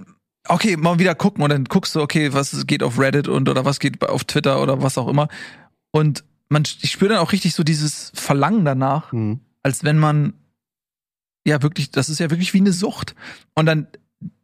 okay, 0.49 0.77
mal 0.77 0.99
wieder 0.99 1.15
gucken 1.15 1.43
und 1.43 1.51
dann 1.51 1.65
guckst 1.65 1.95
du, 1.95 2.01
okay, 2.01 2.33
was 2.33 2.67
geht 2.67 2.83
auf 2.83 2.99
Reddit 2.99 3.29
und 3.29 3.49
oder 3.49 3.65
was 3.65 3.79
geht 3.81 4.03
auf 4.09 4.25
Twitter 4.25 4.63
oder 4.63 4.83
was 4.83 4.97
auch 4.99 5.09
immer. 5.09 5.29
Und 5.91 6.25
man, 6.49 6.63
ich 6.63 6.91
spüre 6.93 7.11
dann 7.15 7.19
auch 7.23 7.33
richtig 7.33 7.55
so 7.55 7.63
dieses 7.63 8.11
Verlangen 8.15 8.65
danach, 8.65 9.13
Mhm. 9.13 9.41
als 9.63 9.85
wenn 9.85 9.99
man, 9.99 10.33
ja, 11.47 11.63
wirklich, 11.63 11.91
das 11.91 12.09
ist 12.09 12.21
ja 12.21 12.31
wirklich 12.31 12.55
wie 12.55 12.59
eine 12.61 12.73
Sucht. 12.73 13.15
Und 13.55 13.67
dann 13.67 13.87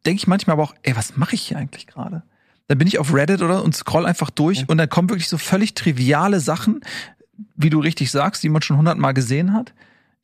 denke 0.07 0.19
ich 0.19 0.27
manchmal 0.27 0.55
aber 0.55 0.63
auch, 0.65 0.75
ey, 0.83 0.95
was 0.97 1.17
mache 1.17 1.35
ich 1.35 1.43
hier 1.43 1.57
eigentlich 1.59 1.87
gerade? 1.87 2.23
Dann 2.69 2.79
bin 2.79 2.87
ich 2.89 2.99
auf 2.99 3.13
Reddit 3.13 3.43
oder 3.43 3.63
und 3.63 3.75
scroll 3.75 4.07
einfach 4.07 4.31
durch 4.31 4.61
Ja. 4.61 4.65
und 4.69 4.79
dann 4.79 4.89
kommen 4.89 5.09
wirklich 5.11 5.29
so 5.29 5.37
völlig 5.39 5.75
triviale 5.75 6.41
Sachen, 6.41 6.81
wie 7.57 7.71
du 7.71 7.81
richtig 7.81 8.11
sagst, 8.11 8.43
die 8.43 8.49
man 8.49 8.63
schon 8.63 8.77
hundertmal 8.79 9.13
gesehen 9.15 9.53
hat. 9.53 9.75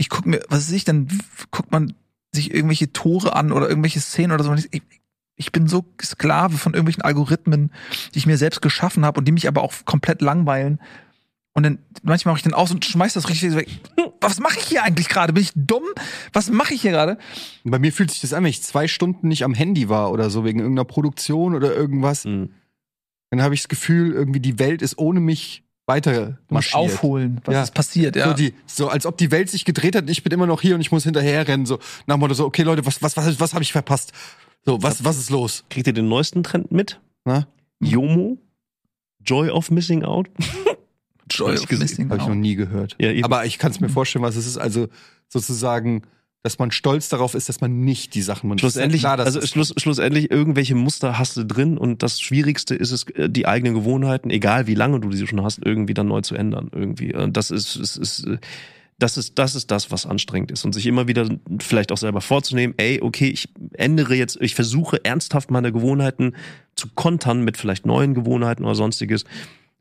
Ich 0.00 0.08
gucke 0.08 0.30
mir, 0.30 0.40
was 0.48 0.60
weiß 0.68 0.72
ich, 0.72 0.84
dann 0.84 1.08
guckt 1.50 1.70
man 1.72 1.92
sich 2.32 2.54
irgendwelche 2.54 2.90
Tore 2.92 3.36
an 3.36 3.52
oder 3.52 3.68
irgendwelche 3.68 4.00
Szenen 4.00 4.32
oder 4.32 4.42
so. 4.44 4.54
Ich, 4.54 4.82
ich- 5.36 5.52
bin 5.52 5.66
so 5.68 5.84
Sklave 6.02 6.56
von 6.58 6.72
irgendwelchen 6.74 7.02
Algorithmen, 7.02 7.70
die 8.14 8.18
ich 8.18 8.26
mir 8.26 8.38
selbst 8.38 8.62
geschaffen 8.62 9.04
habe 9.04 9.18
und 9.18 9.26
die 9.26 9.32
mich 9.32 9.46
aber 9.48 9.62
auch 9.62 9.74
komplett 9.84 10.22
langweilen. 10.22 10.80
Und 11.52 11.64
dann 11.64 11.78
manchmal 12.02 12.32
mache 12.32 12.38
ich 12.38 12.44
dann 12.44 12.54
aus 12.54 12.70
und 12.70 12.84
schmeiß 12.84 13.12
das 13.14 13.28
richtig 13.28 13.54
weg. 13.56 13.68
Was 14.22 14.38
mache 14.38 14.58
ich 14.58 14.64
hier 14.66 14.84
eigentlich 14.84 15.08
gerade? 15.08 15.32
Bin 15.32 15.42
ich 15.42 15.52
dumm? 15.54 15.82
Was 16.32 16.50
mache 16.50 16.72
ich 16.74 16.82
hier 16.82 16.92
gerade? 16.92 17.18
Bei 17.64 17.78
mir 17.78 17.92
fühlt 17.92 18.10
sich 18.10 18.20
das 18.20 18.32
an, 18.32 18.44
wenn 18.44 18.50
ich 18.50 18.62
zwei 18.62 18.86
Stunden 18.86 19.28
nicht 19.28 19.44
am 19.44 19.52
Handy 19.54 19.88
war 19.88 20.12
oder 20.12 20.30
so, 20.30 20.44
wegen 20.44 20.60
irgendeiner 20.60 20.84
Produktion 20.86 21.54
oder 21.54 21.74
irgendwas. 21.74 22.24
Mhm. 22.24 22.50
Dann 23.30 23.42
habe 23.42 23.54
ich 23.54 23.62
das 23.62 23.68
Gefühl, 23.68 24.12
irgendwie 24.12 24.40
die 24.40 24.58
Welt 24.58 24.82
ist 24.82 24.98
ohne 24.98 25.20
mich 25.20 25.64
weiter 25.94 26.38
marschiert. 26.48 26.74
aufholen, 26.76 27.40
was 27.44 27.52
Ja. 27.54 27.62
ist 27.62 27.74
passiert, 27.74 28.16
ja. 28.16 28.28
So, 28.28 28.34
die, 28.34 28.54
so 28.66 28.88
als 28.88 29.04
ob 29.06 29.18
die 29.18 29.30
Welt 29.30 29.50
sich 29.50 29.64
gedreht 29.64 29.94
hat 29.96 30.02
und 30.04 30.10
ich 30.10 30.22
bin 30.22 30.32
immer 30.32 30.46
noch 30.46 30.62
hier 30.62 30.74
und 30.74 30.80
ich 30.80 30.90
muss 30.92 31.04
hinterherrennen. 31.04 31.66
So 31.66 31.78
nach 32.06 32.16
dem 32.16 32.20
Motto 32.20 32.34
so, 32.34 32.44
okay 32.46 32.62
Leute, 32.62 32.86
was, 32.86 33.02
was, 33.02 33.16
was, 33.16 33.38
was 33.40 33.52
habe 33.54 33.62
ich 33.62 33.72
verpasst? 33.72 34.12
So, 34.64 34.82
was, 34.82 35.04
was 35.04 35.18
ist 35.18 35.30
los? 35.30 35.64
Kriegt 35.70 35.86
ihr 35.86 35.92
den 35.92 36.08
neuesten 36.08 36.42
Trend 36.42 36.70
mit? 36.70 37.00
Na? 37.24 37.46
Jomo? 37.80 38.38
Joy 39.24 39.50
of 39.50 39.70
Missing 39.70 40.04
Out? 40.04 40.28
Joy 41.30 41.56
of. 41.56 41.70
Missing 41.70 42.08
Habe 42.10 42.16
ich 42.20 42.26
noch 42.26 42.30
Out. 42.34 42.36
nie 42.38 42.54
gehört. 42.56 42.96
Ja. 43.00 43.10
Aber 43.24 43.44
ich 43.46 43.58
kann 43.58 43.70
es 43.70 43.80
mir 43.80 43.88
vorstellen, 43.88 44.24
was 44.24 44.36
es 44.36 44.46
ist. 44.46 44.58
Also 44.58 44.88
sozusagen, 45.28 46.02
dass 46.42 46.58
man 46.58 46.70
stolz 46.70 47.10
darauf 47.10 47.34
ist, 47.34 47.48
dass 47.48 47.60
man 47.60 47.80
nicht 47.80 48.14
die 48.14 48.22
Sachen 48.22 48.48
man 48.48 48.58
Schlussendlich, 48.58 49.02
klar, 49.02 49.18
also 49.18 49.42
schluss, 49.42 49.74
schlussendlich 49.76 50.30
irgendwelche 50.30 50.74
Muster 50.74 51.18
hast 51.18 51.36
du 51.36 51.44
drin 51.44 51.76
und 51.76 52.02
das 52.02 52.20
Schwierigste 52.20 52.74
ist 52.74 52.92
es, 52.92 53.04
äh, 53.10 53.28
die 53.28 53.46
eigenen 53.46 53.74
Gewohnheiten, 53.74 54.30
egal 54.30 54.66
wie 54.66 54.74
lange 54.74 55.00
du 55.00 55.10
diese 55.10 55.26
schon 55.26 55.42
hast, 55.42 55.60
irgendwie 55.64 55.92
dann 55.92 56.08
neu 56.08 56.22
zu 56.22 56.34
ändern. 56.34 56.70
Irgendwie. 56.72 57.14
Und 57.14 57.36
das 57.36 57.50
ist, 57.50 57.76
ist, 57.76 57.96
ist 57.96 58.26
äh, 58.26 58.38
das 58.98 59.16
ist, 59.16 59.38
das 59.38 59.54
ist 59.54 59.70
das, 59.70 59.90
was 59.90 60.06
anstrengend 60.06 60.50
ist. 60.50 60.64
Und 60.64 60.74
sich 60.74 60.86
immer 60.86 61.08
wieder 61.08 61.28
vielleicht 61.58 61.90
auch 61.90 61.96
selber 61.96 62.20
vorzunehmen, 62.20 62.74
ey, 62.76 63.00
okay, 63.02 63.28
ich 63.28 63.48
ändere 63.72 64.14
jetzt, 64.14 64.38
ich 64.40 64.54
versuche 64.54 65.04
ernsthaft 65.04 65.50
meine 65.50 65.72
Gewohnheiten 65.72 66.36
zu 66.74 66.88
kontern 66.94 67.42
mit 67.42 67.56
vielleicht 67.56 67.86
neuen 67.86 68.14
Gewohnheiten 68.14 68.64
oder 68.64 68.74
sonstiges. 68.74 69.24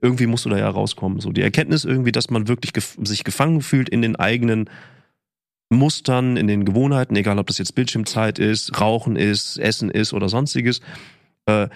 Irgendwie 0.01 0.26
musst 0.26 0.45
du 0.45 0.49
da 0.49 0.57
ja 0.57 0.70
rauskommen. 0.70 1.20
So 1.20 1.32
die 1.32 1.41
Erkenntnis 1.41 1.84
irgendwie, 1.84 2.14
dass 2.14 2.30
man 2.30 2.47
wirklich 2.47 2.72
gef 2.72 2.97
sich 3.03 3.26
gefangen 3.26 3.62
fühlt 3.62 3.89
in 3.89 4.01
den 4.01 4.16
eigenen 4.16 4.70
Mustern, 5.70 6.36
in 6.38 6.47
den 6.47 6.65
Gewohnheiten, 6.65 7.15
egal 7.15 7.39
ob 7.39 7.47
das 7.47 7.57
jetzt 7.57 7.76
Bildschirmzeit 7.76 8.39
ist, 8.39 8.80
Rauchen 8.80 9.15
ist, 9.15 9.57
Essen 9.57 9.89
ist 9.89 10.13
oder 10.13 10.28
sonstiges. 10.30 10.82
Äh, 11.45 11.70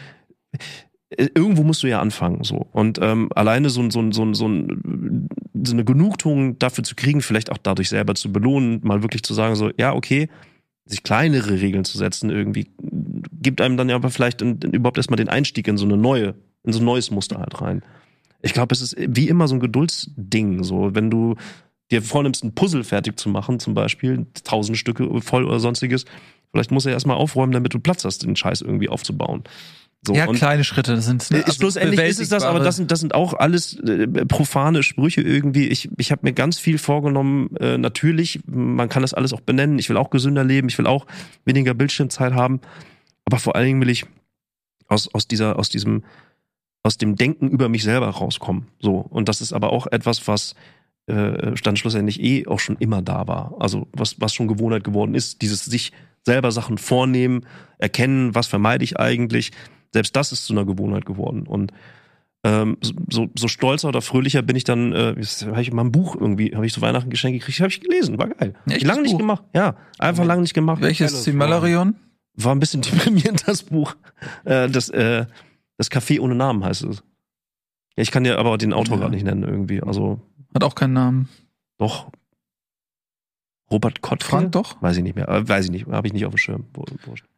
irgendwo 1.35 1.63
musst 1.63 1.83
du 1.83 1.87
ja 1.87 2.01
anfangen 2.01 2.43
so 2.43 2.67
und 2.71 2.99
ähm, 3.01 3.29
alleine 3.35 3.69
so, 3.69 3.87
so, 3.91 4.11
so, 4.11 4.33
so 4.33 4.45
eine 4.45 5.85
Genugtuung 5.85 6.57
dafür 6.57 6.83
zu 6.83 6.95
kriegen, 6.95 7.21
vielleicht 7.21 7.51
auch 7.51 7.59
dadurch 7.59 7.89
selber 7.89 8.15
zu 8.15 8.31
belohnen, 8.31 8.79
mal 8.83 9.03
wirklich 9.03 9.23
zu 9.23 9.35
sagen 9.35 9.55
so, 9.55 9.69
ja 9.77 9.93
okay, 9.93 10.27
sich 10.85 11.03
kleinere 11.03 11.61
Regeln 11.61 11.85
zu 11.85 11.97
setzen 11.97 12.29
irgendwie 12.29 12.71
gibt 13.43 13.61
einem 13.61 13.77
dann 13.77 13.89
ja 13.89 13.95
aber 13.95 14.09
vielleicht 14.09 14.41
in, 14.41 14.57
in, 14.59 14.71
überhaupt 14.71 14.97
erstmal 14.97 15.17
den 15.17 15.29
Einstieg 15.29 15.67
in 15.67 15.77
so 15.77 15.85
eine 15.85 15.97
neue, 15.97 16.35
in 16.63 16.73
so 16.73 16.79
ein 16.79 16.85
neues 16.85 17.11
Muster 17.11 17.39
halt 17.39 17.61
rein. 17.61 17.83
Ich 18.41 18.53
glaube, 18.53 18.73
es 18.73 18.81
ist 18.81 18.95
wie 18.97 19.29
immer 19.29 19.47
so 19.47 19.55
ein 19.55 19.61
Geduldsding, 19.61 20.63
so 20.63 20.95
wenn 20.95 21.09
du 21.09 21.35
dir 21.91 22.01
vornimmst, 22.01 22.43
ein 22.43 22.55
Puzzle 22.55 22.84
fertig 22.84 23.19
zu 23.19 23.29
machen, 23.29 23.59
zum 23.59 23.73
Beispiel, 23.73 24.25
tausend 24.43 24.77
Stücke 24.77 25.09
voll 25.21 25.45
oder 25.45 25.59
sonstiges, 25.59 26.05
vielleicht 26.51 26.71
du 26.71 26.77
ja 26.79 26.91
erstmal 26.91 27.17
aufräumen, 27.17 27.51
damit 27.51 27.73
du 27.73 27.79
Platz 27.79 28.05
hast, 28.05 28.23
den 28.23 28.36
Scheiß 28.36 28.61
irgendwie 28.61 28.89
aufzubauen. 28.89 29.43
So, 30.05 30.13
ja, 30.13 30.27
kleine 30.27 30.65
Schritte, 30.65 30.95
das 30.95 31.05
sind 31.05 31.31
äh, 31.31 31.49
schlussendlich 31.49 31.97
ist 32.01 32.19
es 32.19 32.27
das, 32.27 32.43
aber 32.43 32.59
das 32.59 32.75
sind, 32.75 32.91
das 32.91 32.99
sind 32.99 33.15
auch 33.15 33.34
alles 33.36 33.79
äh, 33.79 34.05
profane 34.25 34.84
Sprüche 34.84 35.21
irgendwie. 35.21 35.69
Ich, 35.69 35.89
ich 35.97 36.11
habe 36.11 36.21
mir 36.23 36.34
ganz 36.34 36.59
viel 36.59 36.77
vorgenommen. 36.77 37.55
Äh, 37.55 37.77
natürlich, 37.77 38.41
man 38.45 38.89
kann 38.89 39.01
das 39.01 39.13
alles 39.13 39.31
auch 39.31 39.39
benennen. 39.39 39.79
Ich 39.79 39.88
will 39.88 39.95
auch 39.95 40.09
gesünder 40.09 40.43
leben. 40.43 40.67
Ich 40.67 40.77
will 40.77 40.88
auch 40.88 41.05
weniger 41.45 41.73
Bildschirmzeit 41.73 42.34
haben. 42.34 42.59
Aber 43.23 43.39
vor 43.39 43.55
allen 43.55 43.67
Dingen 43.67 43.81
will 43.81 43.89
ich 43.89 44.05
aus, 44.89 45.07
aus 45.13 45.25
dieser, 45.25 45.57
aus 45.57 45.69
diesem, 45.69 46.03
aus 46.84 46.97
dem 46.97 47.15
Denken 47.15 47.47
über 47.47 47.69
mich 47.69 47.84
selber 47.84 48.09
rauskommen. 48.09 48.67
So. 48.81 48.97
Und 48.97 49.29
das 49.29 49.39
ist 49.39 49.53
aber 49.53 49.71
auch 49.71 49.88
etwas, 49.88 50.27
was 50.27 50.53
äh, 51.07 51.53
dann 51.63 51.75
schlussendlich 51.75 52.21
eh 52.21 52.47
auch 52.47 52.59
schon 52.59 52.77
immer 52.77 53.01
da 53.01 53.27
war. 53.27 53.55
Also 53.59 53.87
was, 53.93 54.19
was 54.21 54.33
schon 54.33 54.47
Gewohnheit 54.47 54.83
geworden 54.83 55.15
ist, 55.15 55.41
dieses 55.41 55.65
sich 55.65 55.91
selber 56.25 56.51
Sachen 56.51 56.77
vornehmen, 56.77 57.45
erkennen, 57.77 58.33
was 58.35 58.47
vermeide 58.47 58.83
ich 58.83 58.99
eigentlich. 58.99 59.51
Selbst 59.93 60.15
das 60.15 60.31
ist 60.31 60.45
zu 60.45 60.53
einer 60.53 60.65
Gewohnheit 60.65 61.05
geworden. 61.05 61.45
Und 61.45 61.73
ähm, 62.45 62.77
so, 63.09 63.29
so 63.37 63.47
stolzer 63.47 63.87
oder 63.87 64.01
fröhlicher 64.01 64.41
bin 64.41 64.55
ich 64.55 64.63
dann, 64.63 64.91
äh, 64.93 65.15
habe 65.45 65.61
ich 65.61 65.71
mal 65.71 65.83
ein 65.85 65.91
Buch 65.91 66.15
irgendwie, 66.15 66.53
habe 66.55 66.65
ich 66.65 66.73
zu 66.73 66.81
Weihnachten 66.81 67.09
geschenkt 67.09 67.39
gekriegt, 67.39 67.59
habe 67.59 67.69
ich 67.69 67.79
gelesen, 67.79 68.17
war 68.17 68.27
geil. 68.29 68.53
Ja, 68.65 68.73
echtes 68.75 68.87
lange 68.87 69.01
nicht 69.03 69.11
Buch? 69.11 69.19
gemacht, 69.19 69.43
ja, 69.53 69.75
einfach 69.99 70.25
lange 70.25 70.41
nicht 70.41 70.53
gemacht. 70.53 70.81
Welches? 70.81 71.23
Similarion? 71.23 71.95
War 72.35 72.53
ein 72.53 72.59
bisschen 72.59 72.81
deprimierend, 72.81 73.47
das 73.47 73.63
Buch. 73.63 73.95
Äh, 74.43 74.67
das, 74.69 74.89
äh, 74.89 75.25
das 75.77 75.89
Café 75.91 76.19
ohne 76.19 76.35
Namen 76.35 76.65
heißt 76.65 76.83
es. 76.83 76.97
Ja, 77.95 78.01
ich 78.01 78.11
kann 78.11 78.23
dir 78.23 78.37
aber 78.39 78.57
den 78.57 78.73
Autor 78.73 78.95
Ja. 78.95 79.01
gerade 79.01 79.15
nicht 79.15 79.23
nennen 79.25 79.43
irgendwie. 79.43 79.81
Also 79.81 80.19
Hat 80.53 80.63
auch 80.63 80.75
keinen 80.75 80.93
Namen. 80.93 81.29
doch. 81.77 82.09
Robert 83.71 84.01
Kottke? 84.01 84.27
Frank 84.27 84.51
doch? 84.51 84.79
Weiß 84.81 84.97
ich 84.97 85.03
nicht 85.03 85.15
mehr. 85.15 85.27
Äh, 85.27 85.47
Weiß 85.47 85.65
ich 85.65 85.71
nicht. 85.71 85.87
Habe 85.87 86.05
ich 86.05 86.13
nicht 86.13 86.25
auf 86.25 86.33
dem 86.33 86.37
Schirm. 86.37 86.65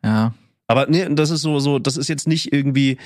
Ja. 0.04 0.34
Aber 0.68 0.88
nee, 0.88 1.08
das 1.12 1.30
ist 1.30 1.42
so, 1.42 1.60
so, 1.60 1.80
das 1.80 1.96
ist 1.96 2.10
jetzt 2.10 2.28
nicht 2.28 2.52
irgendwie. 2.52 2.98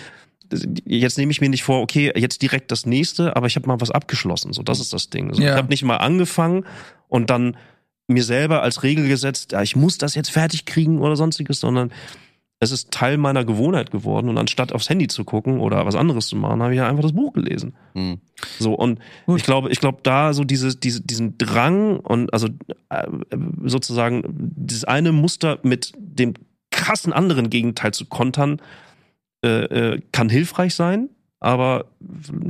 Jetzt 0.85 1.19
nehme 1.19 1.31
ich 1.31 1.41
mir 1.41 1.49
nicht 1.49 1.61
vor, 1.61 1.81
okay, 1.81 2.11
jetzt 2.15 2.41
direkt 2.41 2.71
das 2.71 2.87
nächste, 2.87 3.35
aber 3.35 3.45
ich 3.45 3.55
habe 3.55 3.67
mal 3.67 3.79
was 3.81 3.91
abgeschlossen. 3.91 4.51
So, 4.51 4.63
das 4.63 4.79
ist 4.79 4.93
das 4.93 5.11
Ding. 5.11 5.31
So, 5.31 5.41
Ja. 5.43 5.51
Ich 5.51 5.57
habe 5.57 5.67
nicht 5.67 5.83
mal 5.83 5.97
angefangen 5.97 6.65
und 7.07 7.29
dann 7.29 7.55
mir 8.07 8.23
selber 8.23 8.63
als 8.63 8.81
Regel 8.81 9.07
gesetzt, 9.07 9.51
ja, 9.51 9.61
ich 9.61 9.75
muss 9.75 9.99
das 9.99 10.15
jetzt 10.15 10.31
fertig 10.31 10.65
kriegen 10.65 10.97
oder 10.99 11.15
sonstiges, 11.15 11.59
sondern 11.59 11.91
es 12.61 12.71
ist 12.71 12.91
Teil 12.91 13.17
meiner 13.17 13.45
Gewohnheit 13.45 13.89
geworden 13.89 14.27
und 14.27 14.37
anstatt 14.37 14.73
aufs 14.73 14.89
Handy 14.89 15.07
zu 15.07 15.23
gucken 15.23 15.59
oder 15.59 15.85
was 15.85 15.95
anderes 15.95 16.27
zu 16.27 16.35
machen, 16.35 16.61
habe 16.61 16.73
ich 16.73 16.81
einfach 16.81 17.03
das 17.03 17.13
Buch 17.13 17.33
gelesen. 17.33 17.73
Hm. 17.93 18.19
So 18.59 18.73
und 18.73 18.99
Gut. 19.25 19.37
ich 19.37 19.43
glaube, 19.43 19.69
ich 19.71 19.79
glaube 19.79 19.99
da 20.03 20.33
so 20.33 20.43
diese, 20.43 20.75
diese, 20.75 21.01
diesen 21.01 21.37
Drang 21.37 21.99
und 21.99 22.33
also 22.33 22.49
äh, 22.89 23.07
sozusagen 23.63 24.23
dieses 24.27 24.83
eine 24.83 25.13
Muster 25.13 25.59
mit 25.63 25.93
dem 25.97 26.33
krassen 26.71 27.13
anderen 27.13 27.49
Gegenteil 27.49 27.93
zu 27.93 28.05
kontern, 28.05 28.61
äh, 29.43 29.93
äh, 29.93 30.01
kann 30.11 30.29
hilfreich 30.29 30.75
sein, 30.75 31.09
aber 31.39 31.85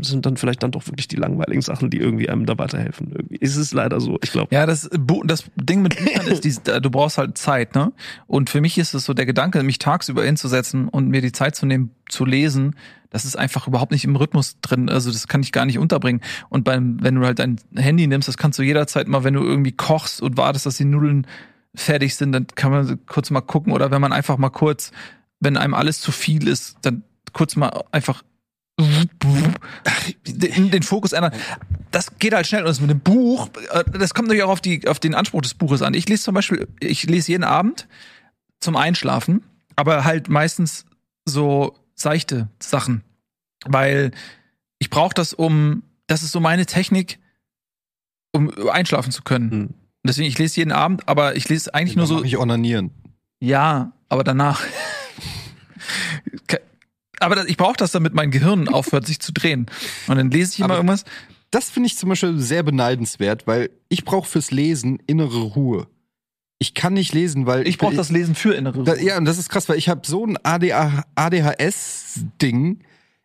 sind 0.01 0.25
dann 0.25 0.37
vielleicht 0.37 0.63
dann 0.63 0.71
doch 0.71 0.87
wirklich 0.87 1.07
die 1.07 1.15
langweiligen 1.15 1.61
Sachen, 1.61 1.91
die 1.91 1.99
irgendwie 1.99 2.27
einem 2.29 2.47
da 2.47 2.57
weiterhelfen. 2.57 3.11
Irgendwie 3.11 3.35
ist 3.35 3.55
es 3.55 3.71
leider 3.71 3.99
so. 3.99 4.17
Ich 4.23 4.31
glaube. 4.31 4.53
Ja, 4.53 4.65
das, 4.65 4.89
das 5.25 5.43
Ding 5.55 5.83
mit 5.83 5.95
Büchern 5.97 6.27
ist, 6.27 6.43
dies, 6.43 6.63
du 6.63 6.89
brauchst 6.89 7.19
halt 7.19 7.37
Zeit, 7.37 7.75
ne? 7.75 7.93
Und 8.25 8.49
für 8.49 8.61
mich 8.61 8.79
ist 8.79 8.95
es 8.95 9.05
so 9.05 9.13
der 9.13 9.27
Gedanke, 9.27 9.61
mich 9.61 9.77
tagsüber 9.77 10.23
hinzusetzen 10.23 10.87
und 10.87 11.09
mir 11.09 11.21
die 11.21 11.31
Zeit 11.31 11.55
zu 11.55 11.67
nehmen, 11.67 11.91
zu 12.09 12.25
lesen, 12.25 12.75
das 13.11 13.25
ist 13.25 13.37
einfach 13.37 13.67
überhaupt 13.67 13.91
nicht 13.91 14.05
im 14.05 14.15
Rhythmus 14.15 14.57
drin. 14.61 14.89
Also 14.89 15.11
das 15.11 15.27
kann 15.27 15.41
ich 15.41 15.51
gar 15.51 15.65
nicht 15.65 15.77
unterbringen. 15.79 16.21
Und 16.49 16.63
beim, 16.63 16.97
wenn 17.01 17.15
du 17.15 17.25
halt 17.25 17.39
dein 17.39 17.59
Handy 17.75 18.07
nimmst, 18.07 18.27
das 18.27 18.37
kannst 18.37 18.57
du 18.59 18.63
jederzeit 18.63 19.07
mal, 19.07 19.23
wenn 19.23 19.33
du 19.33 19.43
irgendwie 19.43 19.71
kochst 19.71 20.21
und 20.21 20.37
wartest, 20.37 20.65
dass 20.65 20.77
die 20.77 20.85
Nudeln 20.85 21.25
fertig 21.75 22.15
sind, 22.15 22.31
dann 22.31 22.47
kann 22.47 22.71
man 22.71 23.05
kurz 23.05 23.29
mal 23.29 23.41
gucken. 23.41 23.73
Oder 23.73 23.91
wenn 23.91 24.01
man 24.01 24.13
einfach 24.13 24.37
mal 24.37 24.49
kurz, 24.49 24.91
wenn 25.39 25.57
einem 25.57 25.73
alles 25.73 26.01
zu 26.01 26.11
viel 26.11 26.47
ist, 26.47 26.77
dann 26.81 27.03
kurz 27.33 27.55
mal 27.55 27.83
einfach 27.91 28.23
den, 30.27 30.71
den 30.71 30.83
Fokus 30.83 31.11
ändern. 31.11 31.33
Das 31.91 32.17
geht 32.19 32.33
halt 32.33 32.47
schnell. 32.47 32.61
Und 32.61 32.67
das 32.67 32.79
mit 32.79 32.89
dem 32.89 32.99
Buch, 32.99 33.49
äh, 33.71 33.83
das 33.91 34.13
kommt 34.13 34.27
natürlich 34.27 34.43
auch 34.43 34.49
auf, 34.49 34.61
die, 34.61 34.87
auf 34.87 34.99
den 34.99 35.15
Anspruch 35.15 35.41
des 35.41 35.53
Buches 35.53 35.81
an. 35.81 35.93
Ich 35.93 36.07
lese 36.07 36.23
zum 36.23 36.35
Beispiel, 36.35 36.67
ich 36.79 37.03
lese 37.03 37.31
jeden 37.31 37.43
Abend 37.43 37.87
zum 38.59 38.75
Einschlafen, 38.75 39.43
aber 39.75 40.05
halt 40.05 40.29
meistens 40.29 40.85
so 41.25 41.75
seichte 41.95 42.49
Sachen. 42.59 43.03
Weil 43.65 44.11
ich 44.79 44.89
brauche 44.89 45.13
das, 45.13 45.33
um, 45.33 45.83
das 46.07 46.23
ist 46.23 46.31
so 46.31 46.39
meine 46.39 46.65
Technik, 46.65 47.19
um 48.31 48.51
einschlafen 48.69 49.11
zu 49.11 49.23
können. 49.23 49.51
Hm. 49.51 49.67
Und 49.67 50.07
deswegen, 50.07 50.29
ich 50.29 50.37
lese 50.37 50.57
jeden 50.57 50.71
Abend, 50.71 51.07
aber 51.09 51.35
ich 51.35 51.49
lese 51.49 51.73
eigentlich 51.73 51.97
nur 51.97 52.07
so. 52.07 52.23
ich 52.23 52.37
onanieren. 52.37 52.91
Ja, 53.41 53.91
aber 54.07 54.23
danach. 54.23 54.63
Aber 57.19 57.47
ich 57.49 57.57
brauche 57.57 57.77
das, 57.77 57.91
damit 57.91 58.13
mein 58.13 58.31
Gehirn 58.31 58.67
aufhört, 58.73 59.05
sich 59.07 59.19
zu 59.19 59.31
drehen. 59.33 59.65
Und 60.07 60.17
dann 60.17 60.31
lese 60.31 60.53
ich 60.53 60.59
immer 60.59 60.65
Aber- 60.67 60.75
irgendwas. 60.77 61.03
Das 61.51 61.69
finde 61.71 61.87
ich 61.87 61.97
zum 61.97 62.09
Beispiel 62.09 62.37
sehr 62.39 62.61
beneidenswert, 62.61 63.47
weil 63.47 63.71
ich 63.89 64.05
brauche 64.05 64.29
fürs 64.29 64.51
Lesen 64.51 64.99
innere 65.07 65.39
Ruhe. 65.41 65.87
Ich 66.59 66.75
kann 66.75 66.93
nicht 66.93 67.11
lesen, 67.13 67.45
weil 67.47 67.67
Ich 67.67 67.79
brauche 67.79 67.95
das 67.95 68.11
Lesen 68.11 68.35
für 68.35 68.53
innere 68.53 68.83
Da, 68.83 68.91
Ruhe. 68.91 69.01
ja, 69.03 69.17
und 69.17 69.25
das 69.25 69.39
ist 69.39 69.49
krass, 69.49 69.67
weil 69.67 69.77
ich 69.79 69.89
habe 69.89 70.01
so 70.05 70.25
ein 70.27 70.37
ADHS-Ding. 71.55 72.79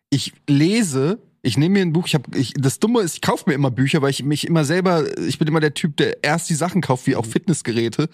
Ich 0.09 0.33
lese, 0.47 1.19
ich 1.41 1.57
nehme 1.57 1.73
mir 1.73 1.81
ein 1.81 1.93
Buch, 1.93 2.07
ich 2.07 2.13
habe, 2.15 2.37
ich, 2.37 2.53
das 2.57 2.79
Dumme 2.79 3.01
ist, 3.01 3.15
ich 3.15 3.21
kaufe 3.21 3.43
mir 3.47 3.53
immer 3.55 3.71
Bücher, 3.71 4.01
weil 4.01 4.09
ich 4.11 4.23
mich 4.23 4.47
immer 4.47 4.63
selber, 4.65 5.05
ich 5.19 5.37
bin 5.39 5.47
immer 5.47 5.59
der 5.59 5.73
Typ, 5.73 5.97
der 5.97 6.23
erst 6.23 6.49
die 6.49 6.55
Sachen 6.55 6.81
kauft, 6.81 7.07
wie 7.07 7.15
auch 7.15 7.25
Fitnessgeräte, 7.25 8.09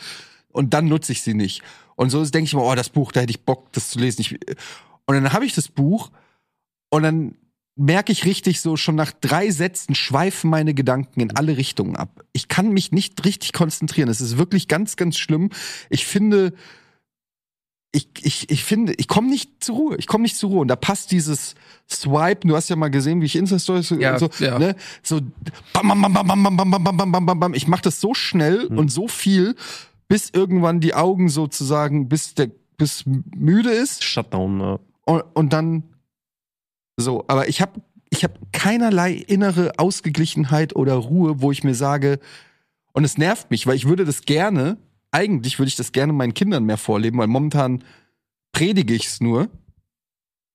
und 0.52 0.74
dann 0.74 0.88
nutze 0.88 1.12
ich 1.12 1.22
sie 1.22 1.34
nicht. 1.34 1.62
Und 1.96 2.10
so 2.10 2.24
denke 2.26 2.46
ich 2.46 2.54
immer, 2.54 2.64
oh, 2.64 2.76
das 2.76 2.90
Buch, 2.90 3.12
da 3.12 3.22
hätte 3.22 3.32
ich 3.32 3.46
Bock, 3.46 3.72
das 3.74 3.90
zu 3.92 4.00
lesen. 4.00 4.22
Ich, 4.22 4.38
und 5.16 5.24
dann 5.24 5.34
habe 5.34 5.45
ich 5.45 5.53
das 5.53 5.68
Buch 5.68 6.12
und 6.89 7.03
dann 7.03 7.36
merke 7.76 8.12
ich 8.12 8.26
richtig 8.26 8.62
so, 8.62 8.78
schon 8.78 8.95
nach 8.95 9.12
drei 9.12 9.49
Sätzen 9.49 9.95
schweifen 9.95 10.49
meine 10.49 10.74
Gedanken 10.74 11.22
in 11.22 11.36
alle 11.36 11.57
Richtungen 11.57 11.95
ab. 11.95 12.24
Ich 12.34 12.47
kann 12.47 12.70
mich 12.74 12.91
nicht 12.91 13.24
richtig 13.26 13.53
konzentrieren. 13.53 14.09
Es 14.09 14.22
ist 14.22 14.38
wirklich 14.38 14.68
ganz, 14.68 14.97
ganz 14.97 15.18
schlimm. 15.18 15.49
Ich 15.89 16.05
finde, 16.05 16.53
ich, 17.93 18.07
ich, 18.22 18.49
ich 18.49 18.64
finde, 18.64 18.93
ich 18.97 19.07
komme 19.07 19.30
nicht 19.30 19.64
zur 19.64 19.76
Ruhe. 19.76 19.95
Ich 19.97 20.07
komme 20.07 20.24
nicht 20.24 20.38
zur 20.38 20.49
Ruhe. 20.49 20.62
Und 20.62 20.68
da 20.68 20.76
passt 20.76 21.12
dieses 21.12 21.55
Swipe, 21.89 22.47
du 22.47 22.55
hast 22.55 22.70
ja 22.70 22.76
mal 22.76 22.89
gesehen, 22.89 23.22
wie 23.22 23.26
ich 23.26 23.36
Insta-Stories 23.36 23.88
so, 23.88 23.95
Ja, 23.95 24.18
so, 24.20 24.30
ja. 24.39 24.59
ne, 24.59 24.76
so 25.01 25.22
bam, 25.74 25.88
bam, 25.88 26.01
bam, 26.01 26.14
bam, 26.14 26.28
bam, 26.28 26.57
bam, 26.57 26.84
bam, 26.84 26.97
bam, 26.97 27.12
bam, 27.12 27.26
bam, 27.26 27.39
bam. 27.39 27.53
Ich 27.53 27.68
mache 27.68 27.82
das 27.82 27.99
so 27.99 28.14
schnell 28.14 28.66
und 28.68 28.91
so 28.91 29.07
viel, 29.07 29.55
bis 30.07 30.30
irgendwann 30.30 30.82
die 30.82 30.93
Augen 30.93 31.30
sozusagen, 31.30 32.09
bis 32.09 32.34
der, 32.34 32.51
bis 32.78 33.05
müde 33.05 33.72
ist 33.72 34.03
Shutdown. 34.03 34.62
Äh, 34.62 34.78
und, 35.06 35.22
und 35.34 35.54
dann 35.54 35.84
so. 36.97 37.26
Aber 37.28 37.47
ich 37.49 37.62
habe 37.62 37.82
ich 38.10 38.24
hab 38.24 38.38
keinerlei 38.52 39.14
innere 39.14 39.74
Ausgeglichenheit 39.78 40.76
oder 40.76 40.95
Ruhe, 40.95 41.41
wo 41.41 41.52
ich 41.52 41.64
mir 41.64 41.76
sage, 41.76 42.20
und 42.93 43.06
es 43.06 43.18
nervt 43.18 43.52
mich, 43.52 43.66
weil 43.68 43.76
ich 43.76 43.88
würde 43.88 44.06
das 44.06 44.24
gerne, 44.24 44.78
eigentlich 45.12 45.60
würde 45.60 45.70
ich 45.70 45.76
das 45.76 45.91
gerne 45.93 46.14
meinen 46.14 46.34
Kindern 46.34 46.66
mehr 46.66 46.78
vorleben, 46.78 47.18
weil 47.20 47.28
momentan 47.28 47.84
predige 48.52 48.93
ich 48.93 49.08
es 49.08 49.22
nur, 49.22 49.49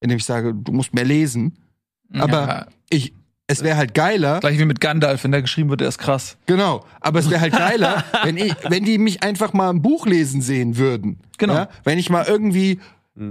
indem 0.01 0.19
ich 0.19 0.25
sage, 0.25 0.55
du 0.55 0.73
musst 0.73 0.95
mehr 0.95 1.05
lesen. 1.05 1.59
Aber 2.13 2.47
Ja, 2.47 2.67
ich, 2.91 3.15
es 3.47 3.63
wäre 3.63 3.77
halt 3.77 3.95
geiler, 3.95 4.41
gleich 4.41 4.59
wie 4.59 4.65
mit 4.65 4.81
Gandalf, 4.81 5.25
wenn 5.25 5.33
der 5.33 5.41
geschrieben 5.41 5.71
wird, 5.71 5.81
der 5.81 5.89
ist 5.89 5.99
krass. 5.99 6.37
Genau, 6.47 6.85
aber 7.01 7.21
es 7.21 7.31
wäre 7.31 7.41
halt 7.41 7.53
geiler, 7.53 8.05
wenn, 8.23 8.37
ich, 8.37 8.55
wenn 8.69 8.85
die 8.85 8.99
mich 8.99 9.23
einfach 9.23 9.53
mal 9.53 9.71
ein 9.71 9.83
Buch 9.83 10.07
lesen 10.07 10.43
sehen 10.43 10.77
würden. 10.77 11.21
Genau. 11.39 11.55
Ja? 11.55 11.69
Wenn 11.85 11.99
ich 11.99 12.11
mal 12.11 12.27
irgendwie, 12.27 12.81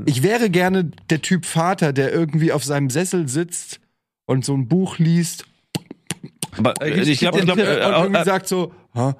ich 0.05 0.23
wäre 0.23 0.49
gerne 0.49 0.86
der 1.09 1.21
Typ 1.21 1.45
Vater, 1.45 1.93
der 1.93 2.11
irgendwie 2.11 2.51
auf 2.51 2.63
seinem 2.63 2.89
Sessel 2.89 3.27
sitzt 3.27 3.79
und 4.25 4.43
so 4.43 4.55
ein 4.55 4.67
Buch 4.67 4.97
liest 4.97 5.45
aber 6.57 6.73
äh, 6.81 7.01
ich 7.01 7.07
ich 7.09 7.19
glaube, 7.19 7.41
glaub, 7.41 7.57
dir- 7.57 7.81
äh, 7.81 7.86
und 7.86 7.93
irgendwie 7.93 8.19
äh, 8.21 8.25
sagt 8.25 8.47
so, 8.47 8.73
ha, 8.93 9.15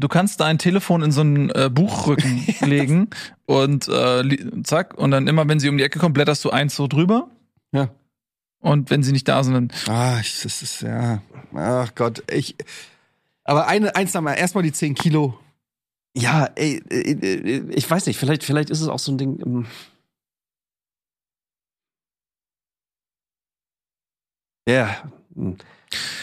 Du 0.00 0.06
kannst 0.06 0.38
dein 0.38 0.58
Telefon 0.58 1.02
in 1.02 1.10
so 1.10 1.22
einen 1.22 1.50
äh, 1.50 1.68
Buchrücken 1.72 2.46
legen 2.60 3.10
und 3.46 3.88
äh, 3.88 4.62
zack, 4.62 4.94
und 4.94 5.10
dann 5.10 5.26
immer, 5.26 5.48
wenn 5.48 5.58
sie 5.58 5.68
um 5.68 5.76
die 5.76 5.82
Ecke 5.82 5.98
kommt, 5.98 6.14
blätterst 6.14 6.44
du 6.44 6.50
eins 6.50 6.76
so 6.76 6.86
drüber. 6.86 7.28
ja. 7.72 7.90
Und 8.60 8.90
wenn 8.90 9.02
sie 9.04 9.12
nicht 9.12 9.26
da 9.28 9.42
sind, 9.44 9.54
dann. 9.54 9.70
Ah, 9.88 10.18
ich, 10.20 10.42
das 10.42 10.62
ist, 10.62 10.82
ja, 10.82 11.20
ach 11.54 11.94
Gott, 11.94 12.22
ich, 12.32 12.56
aber 13.44 13.66
eine, 13.68 13.94
eins 13.94 14.14
nochmal, 14.14 14.36
erstmal 14.38 14.62
die 14.64 14.72
10 14.72 14.94
Kilo. 14.94 15.38
Ja, 16.16 16.48
ey, 16.56 16.82
äh, 16.90 17.12
äh, 17.12 17.70
ich 17.72 17.88
weiß 17.88 18.06
nicht, 18.06 18.18
vielleicht, 18.18 18.42
vielleicht 18.44 18.70
ist 18.70 18.80
es 18.80 18.88
auch 18.88 18.98
so 18.98 19.12
ein 19.12 19.18
Ding. 19.18 19.40
ähm, 19.44 19.66
Ja, 24.68 24.96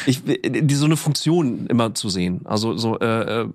ich, 0.06 0.22
die, 0.24 0.76
so 0.76 0.86
eine 0.86 0.98
Funktion 0.98 1.66
immer 1.68 1.96
zu 1.96 2.10
sehen. 2.10 2.42
Also 2.46 2.78
so 2.78 3.00
äh, 3.00 3.42
äh, 3.42 3.48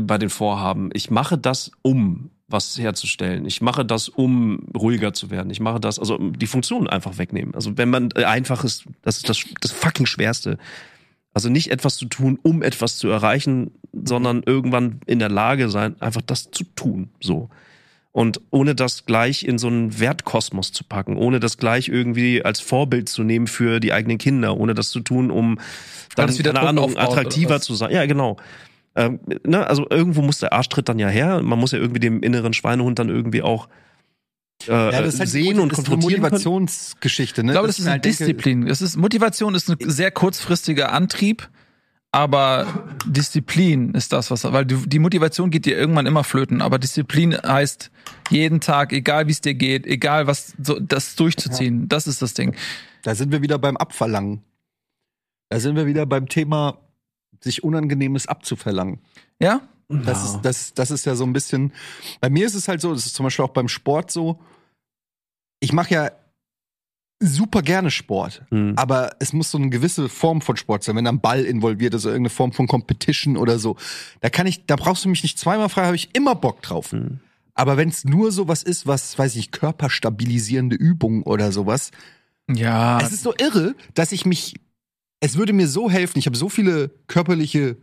bei 0.00 0.16
den 0.16 0.30
Vorhaben. 0.30 0.90
Ich 0.94 1.10
mache 1.10 1.36
das, 1.36 1.72
um 1.82 2.30
was 2.48 2.78
herzustellen. 2.78 3.44
Ich 3.44 3.60
mache 3.60 3.84
das, 3.84 4.08
um 4.08 4.66
ruhiger 4.74 5.12
zu 5.12 5.30
werden. 5.30 5.50
Ich 5.50 5.60
mache 5.60 5.80
das, 5.80 5.98
also 5.98 6.16
die 6.18 6.46
Funktion 6.46 6.88
einfach 6.88 7.18
wegnehmen. 7.18 7.54
Also 7.54 7.76
wenn 7.76 7.90
man 7.90 8.10
äh, 8.14 8.24
einfach 8.24 8.64
ist, 8.64 8.84
das 9.02 9.18
ist 9.18 9.28
das, 9.28 9.44
das 9.60 9.70
fucking 9.70 10.06
Schwerste. 10.06 10.56
Also 11.32 11.48
nicht 11.48 11.70
etwas 11.70 11.96
zu 11.96 12.06
tun, 12.06 12.38
um 12.42 12.62
etwas 12.62 12.96
zu 12.96 13.08
erreichen, 13.08 13.70
sondern 13.92 14.42
irgendwann 14.44 15.00
in 15.06 15.18
der 15.18 15.28
Lage 15.28 15.68
sein, 15.68 16.00
einfach 16.00 16.22
das 16.22 16.50
zu 16.50 16.64
tun. 16.64 17.10
So. 17.20 17.50
Und 18.12 18.40
ohne 18.50 18.74
das 18.74 19.06
gleich 19.06 19.44
in 19.44 19.58
so 19.58 19.68
einen 19.68 20.00
Wertkosmos 20.00 20.72
zu 20.72 20.82
packen, 20.82 21.16
ohne 21.16 21.38
das 21.38 21.58
gleich 21.58 21.88
irgendwie 21.88 22.44
als 22.44 22.60
Vorbild 22.60 23.08
zu 23.08 23.22
nehmen 23.22 23.46
für 23.46 23.78
die 23.78 23.92
eigenen 23.92 24.18
Kinder, 24.18 24.56
ohne 24.56 24.74
das 24.74 24.88
zu 24.88 24.98
tun, 24.98 25.30
um 25.30 25.60
dann 26.16 26.26
das 26.26 26.38
wieder 26.38 26.52
keine 26.52 26.68
Ahnung, 26.68 26.96
attraktiver 26.96 27.60
zu 27.60 27.74
sein. 27.74 27.92
Ja, 27.92 28.06
genau. 28.06 28.36
Ähm, 28.96 29.20
ne, 29.46 29.64
also 29.64 29.86
irgendwo 29.88 30.22
muss 30.22 30.38
der 30.38 30.52
Arschtritt 30.52 30.88
dann 30.88 30.98
ja 30.98 31.06
her. 31.06 31.40
Man 31.42 31.58
muss 31.60 31.70
ja 31.70 31.78
irgendwie 31.78 32.00
dem 32.00 32.22
inneren 32.22 32.52
Schweinehund 32.52 32.98
dann 32.98 33.08
irgendwie 33.08 33.42
auch 33.42 33.68
äh, 34.66 34.72
Ja, 34.72 34.90
das 35.02 35.14
ist 35.14 35.20
halt 35.20 35.28
sehen 35.28 35.60
und 35.60 35.70
das 35.70 35.78
ist 35.78 35.86
eine 35.86 35.94
konfrontieren. 35.94 36.22
Motivationsgeschichte, 36.22 37.44
ne? 37.44 37.52
Ich 37.52 37.54
glaube, 37.54 37.68
das, 37.68 37.76
ich 37.76 37.80
ist 37.82 37.86
eine 37.86 37.92
halt 37.92 38.04
Disziplin. 38.04 38.66
Das 38.66 38.82
ist, 38.82 38.96
Motivation 38.96 39.54
ist 39.54 39.70
ein 39.70 39.76
sehr 39.88 40.10
kurzfristiger 40.10 40.92
Antrieb, 40.92 41.48
aber 42.12 42.66
Disziplin 43.06 43.94
ist 43.94 44.12
das, 44.12 44.30
was, 44.30 44.44
weil 44.44 44.64
die 44.64 44.98
Motivation 44.98 45.50
geht 45.50 45.64
dir 45.64 45.78
irgendwann 45.78 46.06
immer 46.06 46.24
flöten, 46.24 46.60
aber 46.60 46.78
Disziplin 46.78 47.34
heißt 47.34 47.90
jeden 48.30 48.60
Tag, 48.60 48.92
egal 48.92 49.28
wie 49.28 49.32
es 49.32 49.40
dir 49.40 49.54
geht, 49.54 49.86
egal 49.86 50.26
was, 50.26 50.54
so, 50.60 50.80
das 50.80 51.14
durchzuziehen. 51.14 51.88
Das 51.88 52.08
ist 52.08 52.20
das 52.20 52.34
Ding. 52.34 52.56
Da 53.02 53.14
sind 53.14 53.30
wir 53.30 53.42
wieder 53.42 53.58
beim 53.58 53.76
Abverlangen. 53.76 54.42
Da 55.50 55.60
sind 55.60 55.76
wir 55.76 55.86
wieder 55.86 56.04
beim 56.04 56.28
Thema, 56.28 56.78
sich 57.40 57.62
Unangenehmes 57.62 58.26
abzuverlangen. 58.26 58.98
Ja? 59.38 59.62
Das, 59.88 60.24
ist, 60.24 60.40
das, 60.42 60.74
das 60.74 60.90
ist 60.90 61.06
ja 61.06 61.14
so 61.14 61.24
ein 61.24 61.32
bisschen. 61.32 61.72
Bei 62.20 62.30
mir 62.30 62.46
ist 62.46 62.54
es 62.54 62.68
halt 62.68 62.80
so, 62.80 62.92
das 62.92 63.06
ist 63.06 63.14
zum 63.14 63.24
Beispiel 63.24 63.44
auch 63.44 63.50
beim 63.50 63.68
Sport 63.68 64.10
so. 64.10 64.38
Ich 65.58 65.72
mache 65.72 65.94
ja 65.94 66.10
super 67.22 67.62
gerne 67.62 67.90
Sport, 67.90 68.42
Hm. 68.50 68.72
aber 68.76 69.10
es 69.20 69.32
muss 69.32 69.50
so 69.50 69.58
eine 69.58 69.68
gewisse 69.70 70.08
Form 70.08 70.40
von 70.40 70.56
Sport 70.56 70.82
sein. 70.84 70.96
Wenn 70.96 71.04
da 71.04 71.12
ein 71.12 71.20
Ball 71.20 71.44
involviert 71.44 71.92
ist, 71.94 72.04
oder 72.06 72.14
irgendeine 72.14 72.34
Form 72.34 72.52
von 72.52 72.66
Competition 72.66 73.36
oder 73.36 73.58
so, 73.58 73.76
da 74.20 74.30
kann 74.30 74.46
ich, 74.46 74.64
da 74.66 74.76
brauchst 74.76 75.04
du 75.04 75.08
mich 75.10 75.22
nicht 75.22 75.38
zweimal 75.38 75.68
frei, 75.68 75.84
habe 75.86 75.96
ich 75.96 76.14
immer 76.14 76.34
Bock 76.34 76.62
drauf. 76.62 76.92
Hm. 76.92 77.20
Aber 77.54 77.76
wenn 77.76 77.90
es 77.90 78.04
nur 78.04 78.32
sowas 78.32 78.62
ist, 78.62 78.86
was, 78.86 79.18
weiß 79.18 79.36
ich, 79.36 79.50
körperstabilisierende 79.50 80.76
Übungen 80.76 81.22
oder 81.24 81.52
sowas, 81.52 81.90
Ja. 82.48 82.98
es 83.02 83.12
ist 83.12 83.22
so 83.22 83.34
irre, 83.38 83.74
dass 83.94 84.12
ich 84.12 84.24
mich. 84.24 84.54
Es 85.20 85.36
würde 85.36 85.52
mir 85.52 85.68
so 85.68 85.90
helfen. 85.90 86.18
Ich 86.18 86.24
habe 86.26 86.36
so 86.38 86.48
viele 86.48 86.88
körperliche 87.06 87.76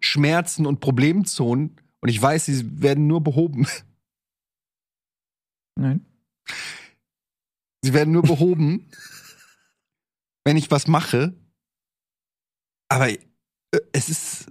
Schmerzen 0.00 0.66
und 0.66 0.80
Problemzonen 0.80 1.76
und 2.00 2.08
ich 2.08 2.20
weiß, 2.20 2.46
sie 2.46 2.82
werden 2.82 3.06
nur 3.06 3.22
behoben. 3.22 3.68
Nein. 5.76 6.04
Sie 7.82 7.92
werden 7.94 8.12
nur 8.12 8.22
behoben, 8.22 8.90
wenn 10.44 10.56
ich 10.56 10.70
was 10.70 10.86
mache. 10.86 11.34
Aber 12.88 13.10
äh, 13.10 13.18
es 13.92 14.08
ist. 14.08 14.46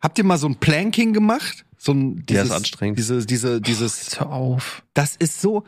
Habt 0.00 0.16
ihr 0.18 0.24
mal 0.24 0.38
so 0.38 0.48
ein 0.48 0.56
Planking 0.56 1.12
gemacht? 1.12 1.64
So 1.76 1.92
ein 1.92 2.18
Ja, 2.18 2.42
dieses, 2.42 2.44
ist 2.46 2.52
anstrengend. 2.52 2.98
Diese, 2.98 3.26
diese, 3.26 3.60
dieses. 3.60 4.02
Jetzt 4.02 4.20
hör 4.20 4.30
auf. 4.30 4.82
Das 4.94 5.16
ist 5.16 5.40
so. 5.40 5.64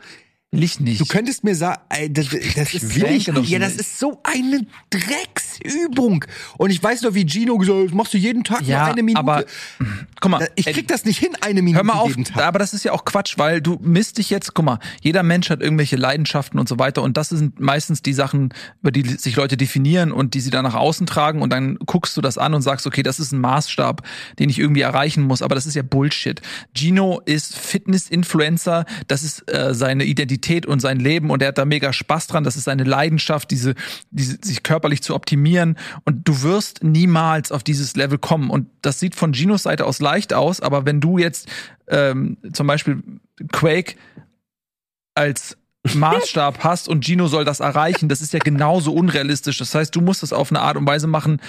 Will 0.53 0.63
ich 0.63 0.81
nicht. 0.81 0.99
Du 0.99 1.05
könntest 1.05 1.45
mir 1.45 1.55
sagen, 1.55 1.79
das, 2.09 2.27
das 2.27 2.73
ist 2.73 2.95
will 2.95 3.05
ich 3.05 3.23
so, 3.23 3.31
doch 3.31 3.45
ja, 3.45 3.57
das 3.57 3.71
nicht. 3.71 3.79
ist 3.79 3.99
so 3.99 4.19
eine 4.23 4.67
Drecksübung. 4.89 6.25
Und 6.57 6.71
ich 6.71 6.83
weiß 6.83 7.03
noch, 7.03 7.13
wie 7.13 7.25
Gino 7.25 7.57
gesagt 7.57 7.87
hat, 7.87 7.93
machst 7.93 8.13
du 8.13 8.17
jeden 8.17 8.43
Tag 8.43 8.63
ja, 8.63 8.79
nur 8.79 8.87
eine 8.91 9.01
Minute. 9.01 9.17
aber 9.17 9.45
guck 10.19 10.29
mal, 10.29 10.49
ich 10.55 10.65
krieg 10.65 10.89
das 10.89 11.05
nicht 11.05 11.19
hin, 11.19 11.37
eine 11.39 11.61
Minute 11.61 11.77
Hör 11.77 11.83
mal 11.85 11.93
auf, 12.01 12.09
jeden 12.09 12.25
Tag. 12.25 12.43
aber 12.43 12.59
das 12.59 12.73
ist 12.73 12.83
ja 12.83 12.91
auch 12.91 13.05
Quatsch, 13.05 13.37
weil 13.37 13.61
du 13.61 13.79
misst 13.81 14.17
dich 14.17 14.29
jetzt, 14.29 14.53
guck 14.53 14.65
mal, 14.65 14.79
jeder 15.01 15.23
Mensch 15.23 15.49
hat 15.49 15.61
irgendwelche 15.61 15.95
Leidenschaften 15.95 16.59
und 16.59 16.67
so 16.67 16.77
weiter 16.77 17.01
und 17.01 17.15
das 17.15 17.29
sind 17.29 17.61
meistens 17.61 18.01
die 18.01 18.11
Sachen, 18.11 18.53
über 18.81 18.91
die 18.91 19.07
sich 19.07 19.37
Leute 19.37 19.55
definieren 19.55 20.11
und 20.11 20.33
die 20.33 20.41
sie 20.41 20.49
dann 20.49 20.65
nach 20.65 20.75
außen 20.75 21.07
tragen 21.07 21.41
und 21.41 21.53
dann 21.53 21.77
guckst 21.85 22.17
du 22.17 22.21
das 22.21 22.37
an 22.37 22.53
und 22.53 22.61
sagst, 22.61 22.85
okay, 22.85 23.03
das 23.03 23.21
ist 23.21 23.31
ein 23.31 23.39
Maßstab, 23.39 24.05
den 24.37 24.49
ich 24.49 24.59
irgendwie 24.59 24.81
erreichen 24.81 25.23
muss, 25.23 25.41
aber 25.41 25.55
das 25.55 25.65
ist 25.65 25.75
ja 25.75 25.81
Bullshit. 25.81 26.41
Gino 26.75 27.21
ist 27.23 27.57
Fitness-Influencer, 27.57 28.83
das 29.07 29.23
ist 29.23 29.49
äh, 29.49 29.73
seine 29.73 30.03
Identität 30.03 30.40
und 30.65 30.79
sein 30.79 30.99
Leben 30.99 31.29
und 31.29 31.41
er 31.41 31.49
hat 31.49 31.57
da 31.57 31.65
mega 31.65 31.93
Spaß 31.93 32.27
dran, 32.27 32.43
das 32.43 32.55
ist 32.55 32.65
seine 32.65 32.83
Leidenschaft, 32.83 33.51
diese, 33.51 33.75
diese 34.09 34.37
sich 34.41 34.63
körperlich 34.63 35.01
zu 35.01 35.15
optimieren. 35.15 35.77
Und 36.05 36.27
du 36.27 36.41
wirst 36.41 36.83
niemals 36.83 37.51
auf 37.51 37.63
dieses 37.63 37.95
Level 37.95 38.17
kommen. 38.17 38.49
Und 38.49 38.67
das 38.81 38.99
sieht 38.99 39.15
von 39.15 39.31
Ginos 39.31 39.63
Seite 39.63 39.85
aus 39.85 39.99
leicht 39.99 40.33
aus, 40.33 40.61
aber 40.61 40.85
wenn 40.85 41.01
du 41.01 41.17
jetzt 41.17 41.47
ähm, 41.87 42.37
zum 42.53 42.67
Beispiel 42.67 43.03
Quake 43.51 43.95
als 45.15 45.57
Maßstab 45.93 46.59
hast 46.63 46.87
und 46.87 47.05
Gino 47.05 47.27
soll 47.27 47.45
das 47.45 47.59
erreichen, 47.59 48.09
das 48.09 48.21
ist 48.21 48.33
ja 48.33 48.39
genauso 48.39 48.93
unrealistisch. 48.93 49.57
Das 49.57 49.75
heißt, 49.75 49.95
du 49.95 50.01
musst 50.01 50.23
das 50.23 50.33
auf 50.33 50.51
eine 50.51 50.61
Art 50.61 50.77
und 50.77 50.87
Weise 50.87 51.07
machen, 51.07 51.41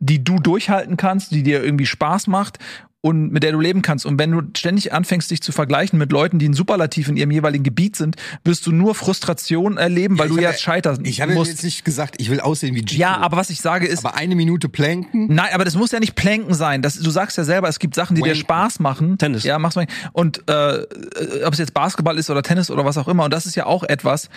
die 0.00 0.22
du 0.22 0.38
durchhalten 0.38 0.96
kannst, 0.96 1.32
die 1.32 1.42
dir 1.42 1.62
irgendwie 1.62 1.86
Spaß 1.86 2.28
macht 2.28 2.58
und 3.00 3.30
mit 3.32 3.44
der 3.44 3.52
du 3.52 3.60
leben 3.60 3.80
kannst. 3.82 4.06
Und 4.06 4.18
wenn 4.18 4.32
du 4.32 4.42
ständig 4.56 4.92
anfängst, 4.92 5.30
dich 5.30 5.40
zu 5.40 5.52
vergleichen 5.52 5.98
mit 5.98 6.10
Leuten, 6.10 6.38
die 6.40 6.48
ein 6.48 6.52
Superlativ 6.54 7.08
in 7.08 7.16
ihrem 7.16 7.30
jeweiligen 7.30 7.62
Gebiet 7.62 7.94
sind, 7.94 8.16
wirst 8.44 8.66
du 8.66 8.72
nur 8.72 8.94
Frustration 8.96 9.76
erleben, 9.76 10.18
weil 10.18 10.26
ich 10.26 10.30
du 10.32 10.36
hab 10.38 10.42
ja 10.42 10.50
ja- 10.50 10.56
scheitern 10.56 11.04
ich 11.04 11.20
habe 11.20 11.32
musst. 11.34 11.50
jetzt 11.50 11.62
nicht 11.62 11.84
gesagt, 11.84 12.16
ich 12.18 12.28
will 12.30 12.40
aussehen 12.40 12.74
wie 12.74 12.84
Gino. 12.84 13.00
ja, 13.00 13.16
aber 13.18 13.36
was 13.36 13.50
ich 13.50 13.60
sage 13.60 13.86
ist, 13.86 14.04
aber 14.04 14.16
eine 14.16 14.34
Minute 14.34 14.68
planken. 14.68 15.26
Nein, 15.32 15.50
aber 15.52 15.64
das 15.64 15.76
muss 15.76 15.92
ja 15.92 16.00
nicht 16.00 16.16
Planken 16.16 16.54
sein. 16.54 16.82
Das, 16.82 16.98
du 16.98 17.10
sagst 17.10 17.36
ja 17.38 17.44
selber, 17.44 17.68
es 17.68 17.78
gibt 17.78 17.94
Sachen, 17.94 18.16
die 18.16 18.22
dir 18.22 18.30
Wanken. 18.30 18.40
Spaß 18.40 18.80
machen. 18.80 19.18
Tennis. 19.18 19.44
Ja, 19.44 19.58
mach's 19.60 19.76
mal. 19.76 19.86
Und 20.12 20.42
äh, 20.48 20.82
ob 21.44 21.52
es 21.52 21.58
jetzt 21.60 21.74
Basketball 21.74 22.18
ist 22.18 22.30
oder 22.30 22.42
Tennis 22.42 22.70
oder 22.70 22.84
was 22.84 22.98
auch 22.98 23.06
immer. 23.08 23.24
Und 23.24 23.32
das 23.32 23.46
ist 23.46 23.54
ja 23.54 23.66
auch 23.66 23.84
etwas, 23.84 24.28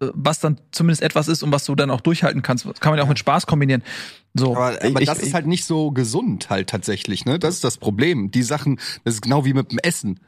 was 0.00 0.40
dann 0.40 0.58
zumindest 0.72 1.02
etwas 1.02 1.28
ist 1.28 1.42
und 1.42 1.52
was 1.52 1.64
du 1.64 1.74
dann 1.74 1.90
auch 1.90 2.00
durchhalten 2.00 2.42
kannst. 2.42 2.64
Das 2.64 2.80
kann 2.80 2.90
man 2.92 2.98
ja 2.98 3.04
auch 3.04 3.08
mit 3.08 3.18
Spaß 3.18 3.46
kombinieren. 3.46 3.82
So. 4.34 4.56
Aber, 4.56 4.82
aber 4.82 5.00
Ich- 5.00 5.06
das 5.06 5.18
ist 5.20 5.34
halt 5.34 5.46
nicht 5.46 5.64
so 5.64 5.90
gesund 5.90 6.48
halt 6.50 6.70
tatsächlich, 6.70 7.24
ne? 7.26 7.38
Das 7.38 7.54
ist 7.54 7.64
das 7.64 7.76
Problem. 7.78 8.30
Die 8.30 8.42
Sachen, 8.42 8.80
das 9.04 9.14
ist 9.14 9.20
genau 9.22 9.44
wie 9.44 9.52
mit 9.54 9.70
dem 9.72 9.78
Essen. 9.78 10.20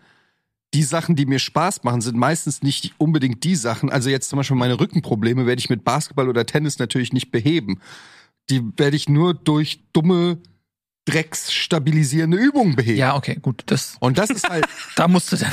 Die 0.75 0.83
Sachen, 0.83 1.17
die 1.17 1.27
mir 1.27 1.39
Spaß 1.39 1.85
machen, 1.85 2.01
sind 2.01 2.17
meistens 2.17 2.63
nicht 2.63 2.95
unbedingt 2.99 3.45
die 3.45 3.57
Sachen. 3.57 3.91
Also 3.91 4.09
jetzt 4.11 4.29
zum 4.31 4.39
Beispiel 4.39 4.57
meine 4.57 4.79
Rückenprobleme 4.81 5.47
werde 5.47 5.61
ich 5.61 5.69
mit 5.71 5.85
Basketball 5.85 6.29
oder 6.29 6.47
Tennis 6.47 6.79
natürlich 6.79 7.13
nicht 7.13 7.31
beheben. 7.31 7.81
Die 8.51 8.63
werde 8.77 8.97
ich 8.97 9.09
nur 9.09 9.35
durch 9.35 9.85
dumme, 9.93 10.39
drecksstabilisierende 11.05 12.37
Übungen 12.37 12.77
beheben. 12.77 12.99
ja, 12.99 13.17
okay, 13.17 13.37
gut. 13.41 13.63
Das, 13.67 13.97
Und 14.01 14.19
das 14.19 14.31
ist 14.31 14.49
halt, 14.49 14.67
da 14.97 15.09
musst 15.09 15.33
du 15.33 15.37
dann. 15.37 15.51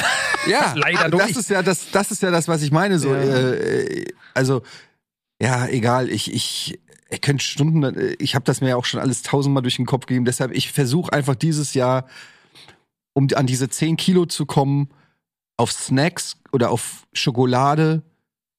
ja, 0.47 0.74
Leider 0.76 1.10
das 1.10 1.28
durch. 1.28 1.38
ist 1.38 1.50
ja 1.50 1.62
das, 1.64 1.91
das 1.91 2.12
ist 2.12 2.22
ja 2.22 2.32
das, 2.32 2.47
was 2.47 2.62
ich 2.62 2.72
meine. 2.72 3.00
So, 3.00 3.14
Ja. 3.14 3.52
äh, 3.54 4.06
also, 4.34 4.62
ja, 5.41 5.68
egal. 5.68 6.10
Ich, 6.10 6.32
ich, 6.34 6.80
ich 7.10 7.22
könnte 7.22 7.43
Stunden, 7.43 8.16
ich 8.20 8.36
habe 8.36 8.45
das 8.45 8.62
mir 8.62 8.70
ja 8.70 8.76
auch 8.76 8.86
schon 8.86 9.00
alles 9.00 9.24
tausendmal 9.24 9.64
durch 9.64 9.78
den 9.78 9.86
Kopf 9.86 10.06
gegeben. 10.06 10.26
Deshalb, 10.26 10.52
ich 10.52 10.72
versuche 10.72 11.12
einfach 11.14 11.36
dieses 11.36 11.74
Jahr, 11.74 12.08
um 13.14 13.28
an 13.34 13.47
diese 13.47 13.70
10 13.70 13.97
Kilo 13.97 14.26
zu 14.26 14.45
kommen, 14.45 14.89
auf 15.58 15.72
Snacks 15.72 16.38
oder 16.52 16.70
auf 16.72 17.08
Schokolade 17.14 18.04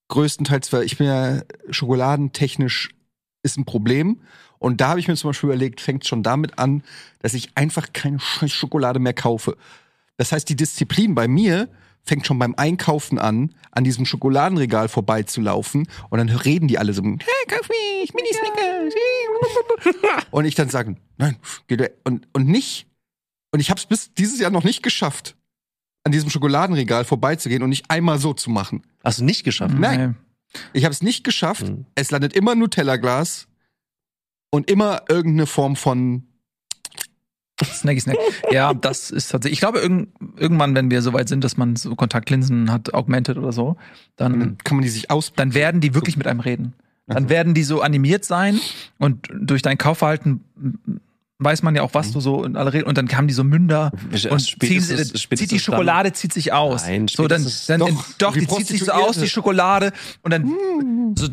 größtenteils, 0.09 0.73
weil 0.73 0.83
ich 0.83 0.99
bin 0.99 1.07
ja 1.07 1.43
schokoladentechnisch 1.71 2.91
ist 3.43 3.57
ein 3.57 3.65
Problem. 3.65 4.21
Und 4.61 4.81
da 4.81 4.91
habe 4.91 5.01
ich 5.01 5.09
mir 5.09 5.17
zum 5.17 5.31
Beispiel 5.31 5.49
überlegt, 5.49 5.81
fängt 5.81 6.07
schon 6.07 6.23
damit 6.23 6.59
an, 6.59 6.85
dass 7.21 7.35
ich 7.35 7.57
einfach 7.57 7.93
keine 7.93 8.21
scheiß 8.21 8.53
Schokolade 8.53 9.01
mehr 9.01 9.15
kaufe. 9.15 9.57
Das 10.19 10.33
heißt, 10.33 10.49
die 10.49 10.55
Disziplin 10.55 11.15
bei 11.15 11.27
mir 11.27 11.69
fängt 12.05 12.27
schon 12.27 12.39
beim 12.39 12.55
Einkaufen 12.57 13.19
an, 13.19 13.55
an 13.73 13.85
diesem 13.85 14.05
Schokoladenregal 14.05 14.89
vorbeizulaufen 14.89 15.89
und 16.11 16.19
dann 16.19 16.29
reden 16.29 16.69
die 16.69 16.79
alle 16.79 16.93
so, 16.93 17.03
hey, 17.03 17.47
kauf 17.49 17.69
mich, 17.69 18.13
Mini 18.13 18.29
Snickers. 18.33 18.95
und 20.31 20.45
ich 20.45 20.55
dann 20.55 20.69
sagen, 20.69 20.99
nein, 21.17 21.37
geh 21.67 21.79
du, 21.79 21.91
und, 22.05 22.29
und 22.35 22.47
nicht, 22.47 22.87
und 23.53 23.61
ich 23.61 23.71
habe 23.71 23.79
es 23.79 23.87
bis 23.87 24.13
dieses 24.13 24.41
Jahr 24.41 24.51
noch 24.51 24.65
nicht 24.65 24.83
geschafft, 24.83 25.37
an 26.05 26.13
diesem 26.13 26.29
Schokoladenregal 26.29 27.05
vorbeizugehen 27.05 27.63
und 27.63 27.71
nicht 27.71 27.91
einmal 27.91 28.19
so 28.19 28.35
zu 28.35 28.51
machen. 28.51 28.83
Hast 29.03 29.21
du 29.21 29.25
nicht 29.25 29.45
geschafft? 29.45 29.75
Nein. 29.79 30.17
Ich 30.73 30.85
habe 30.85 30.93
es 30.93 31.03
nicht 31.03 31.25
geschafft. 31.25 31.69
Mhm. 31.69 31.87
Es 31.95 32.11
landet 32.11 32.35
immer 32.35 32.55
Nutella-Glas 32.55 33.47
und 34.51 34.71
immer 34.71 35.03
irgendeine 35.09 35.47
Form 35.47 35.77
von 35.77 36.25
Snacky 37.63 38.01
Snack. 38.01 38.17
Ja, 38.51 38.73
das 38.75 39.11
ist 39.11 39.29
tatsächlich. 39.29 39.59
Ich 39.59 39.61
glaube, 39.61 39.81
irgend, 39.81 40.09
irgendwann, 40.37 40.75
wenn 40.75 40.91
wir 40.91 41.03
so 41.03 41.13
weit 41.13 41.29
sind, 41.29 41.45
dass 41.45 41.57
man 41.57 41.77
so 41.77 41.95
Kontaktlinsen 41.95 42.73
hat, 42.73 42.95
augmented 42.95 43.37
oder 43.37 43.53
so, 43.53 43.77
dann 44.17 44.41
dann 44.41 44.59
kann 44.59 44.77
man 44.77 44.83
die 44.83 44.91
sich 44.91 45.11
aus. 45.11 45.33
dann 45.35 45.55
werden 45.55 45.81
die 45.81 45.95
wirklich 45.95 46.17
mit 46.17 46.27
einem 46.27 46.41
reden. 46.41 46.75
Dann 47.07 47.29
werden 47.29 47.55
die 47.55 47.65
so 47.65 47.81
animiert 47.83 48.25
sein 48.25 48.61
und 48.99 49.29
durch 49.33 49.63
dein 49.63 49.77
Kaufverhalten 49.77 50.45
weiß 51.41 51.63
man 51.63 51.75
ja 51.75 51.83
auch, 51.83 51.95
was 51.95 52.13
du 52.13 52.21
so 52.21 52.45
in 52.45 52.57
aller 52.57 52.73
Regel 52.73 52.87
und 52.87 52.97
dann 52.97 53.09
haben 53.11 53.27
die 53.27 53.35
so 53.35 53.43
Münder 53.43 53.91
Ja, 54.13 54.31
und 54.31 54.41
ziehen, 54.41 54.81
spätestens 54.83 55.13
zieht 55.13 55.51
die 55.51 55.59
Schokolade 55.59 56.13
zieht 56.13 56.33
sich 56.33 56.53
aus. 56.53 56.85
Nein, 56.87 57.09
so 57.09 57.27
dann, 57.27 57.45
dann 57.67 57.81
Doch, 57.81 58.05
doch, 58.19 58.33
die 58.35 58.47
zieht 58.47 58.67
sich 58.67 58.85
so 58.85 58.93
aus 58.93 59.19
die 59.19 59.29
Schokolade 59.29 59.93
und 60.23 60.33
dann 60.33 61.15
so, 61.17 61.29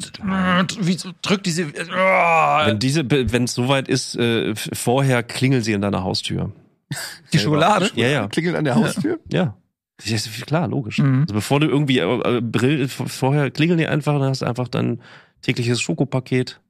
wie 0.82 0.98
so 0.98 1.12
drückt 1.22 1.46
diese 1.46 1.74
Wenn 1.74 2.80
diese, 2.80 3.04
wenn 3.10 3.44
es 3.44 3.54
soweit 3.54 3.88
ist, 3.88 4.16
äh, 4.16 4.56
vorher 4.56 5.24
klingeln 5.24 5.62
sie 5.62 5.76
an 5.76 5.82
deiner 5.82 6.04
Haustür. 6.04 6.52
die 7.34 7.40
Schokolade. 7.40 7.92
Ja, 7.96 8.08
ja, 8.08 8.28
Klingelt 8.28 8.56
an 8.56 8.64
der 8.64 8.76
Haustür. 8.76 9.20
ja. 9.30 9.56
Das 9.98 10.12
ist 10.12 10.46
klar, 10.46 10.68
logisch. 10.68 11.00
Mhm. 11.00 11.22
Also 11.22 11.34
bevor 11.34 11.60
du 11.60 11.68
irgendwie 11.68 11.98
äh, 11.98 12.38
äh, 12.38 12.42
Brill, 12.42 12.88
vorher 12.88 13.50
klingeln 13.50 13.80
die 13.80 13.88
einfach, 13.88 14.20
dann 14.20 14.30
hast 14.30 14.44
du 14.44 14.46
einfach 14.46 14.68
dein 14.68 15.02
tägliches 15.42 15.82
Schokopaket. 15.82 16.62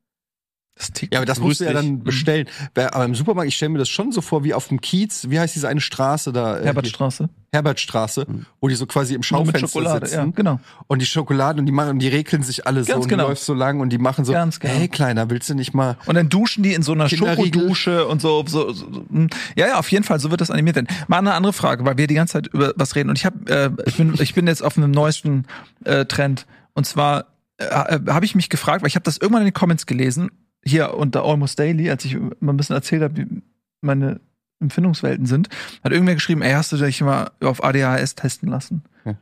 Ja, 1.12 1.20
aber 1.20 1.26
das 1.26 1.40
musst 1.40 1.60
du 1.62 1.66
ja 1.66 1.74
dann 1.74 2.04
bestellen. 2.04 2.48
Wer- 2.76 2.94
Aber 2.94 3.06
im 3.06 3.16
Supermarkt, 3.16 3.48
ich 3.50 3.56
stelle 3.56 3.70
mir 3.70 3.80
das 3.80 3.90
schon 3.90 4.12
so 4.12 4.22
vor, 4.22 4.44
wie 4.44 4.54
auf 4.54 4.68
dem 4.68 4.80
Kiez, 4.82 5.28
wie 5.30 5.40
heißt 5.40 5.56
diese 5.56 5.68
eine 5.68 5.82
Straße 5.82 6.32
da? 6.32 6.60
äh? 6.60 6.66
Herbertstraße. 6.66 7.30
Herbertstraße, 7.54 8.28
wo 8.62 8.68
die 8.68 8.76
so 8.76 8.86
quasi 8.86 9.14
im 9.16 9.24
Schaufenster 9.24 9.60
Schokolade, 9.68 10.06
sitzen. 10.06 10.20
ja, 10.28 10.32
genau. 10.36 10.60
Und 10.88 11.02
die 11.02 11.06
Schokolade 11.06 11.60
und 11.60 11.66
die 11.66 11.72
machen 11.72 11.92
und 11.92 12.00
die 12.00 12.08
regeln 12.10 12.44
sich 12.44 12.68
alle 12.68 12.84
so 12.84 12.92
Ganz 12.92 13.06
und 13.06 13.10
genau. 13.10 13.24
du 13.24 13.30
läufst 13.30 13.46
so 13.46 13.54
lang 13.54 13.80
und 13.80 13.90
die 13.90 13.98
machen 13.98 14.26
so, 14.26 14.34
Ganz 14.34 14.60
genau. 14.60 14.74
hey 14.76 14.88
Kleiner, 14.88 15.30
willst 15.30 15.50
du 15.50 15.56
nicht 15.56 15.74
mal 15.74 15.98
Und 16.06 16.16
dann 16.16 16.30
duschen 16.30 16.62
die 16.62 16.74
in 16.74 16.84
so 16.84 16.92
einer. 16.92 17.10
Schokodusche 17.10 18.06
und 18.08 18.22
so, 18.22 18.44
so, 18.48 18.72
so. 18.74 18.86
hm. 19.10 19.30
Ja, 19.56 19.68
ja, 19.68 19.80
auf 19.80 19.90
jeden 19.92 20.04
Fall, 20.04 20.20
so 20.20 20.30
wird 20.30 20.42
das 20.42 20.52
animiert 20.52 20.76
werden. 20.76 20.88
Mal 21.08 21.18
eine 21.20 21.34
andere 21.34 21.54
Frage, 21.54 21.86
weil 21.86 21.98
wir 21.98 22.08
die 22.08 22.16
ganze 22.16 22.34
Zeit 22.34 22.48
über 22.48 22.74
was 22.76 22.96
reden. 22.96 23.10
Und 23.10 23.18
ich 23.18 23.26
habe, 23.26 23.50
äh, 23.52 23.70
ich, 23.88 23.96
bin, 23.98 24.14
ich 24.20 24.34
bin 24.34 24.46
jetzt 24.48 24.62
auf 24.64 24.78
einem 24.78 24.92
neuesten 24.92 25.46
äh, 25.86 26.06
Trend. 26.06 26.46
Und 26.74 26.86
zwar 26.86 27.26
äh, 27.58 27.64
äh, 27.66 28.00
habe 28.10 28.26
ich 28.26 28.36
mich 28.36 28.50
gefragt, 28.50 28.82
weil 28.84 28.90
ich 28.90 28.96
habe 28.96 29.04
das 29.04 29.18
irgendwann 29.18 29.42
in 29.44 29.48
den 29.48 29.54
Comments 29.54 29.86
gelesen, 29.86 30.30
hier 30.68 30.94
unter 30.94 31.24
Almost 31.24 31.58
Daily, 31.60 31.90
als 31.90 32.06
ich 32.06 32.16
mal 32.16 32.54
ein 32.54 32.58
bisschen 32.58 32.76
erzählt 32.76 33.02
habe, 33.02 33.18
wie 33.18 33.42
meine 33.82 34.20
Empfindungswelten 34.60 35.26
sind, 35.26 35.50
hat 35.84 35.92
irgendwer 35.92 36.16
geschrieben, 36.16 36.42
ey, 36.42 36.54
hast 36.54 36.72
du 36.72 36.78
dich 36.78 37.02
mal 37.02 37.32
auf 37.42 37.64
ADHS 37.64 38.16
testen 38.16 38.50
lassen? 38.50 38.84
Ja. 39.06 39.16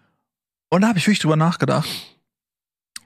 Und 0.70 0.82
da 0.82 0.88
habe 0.88 0.98
ich 0.98 1.06
wirklich 1.06 1.20
drüber 1.20 1.36
nachgedacht. 1.36 1.88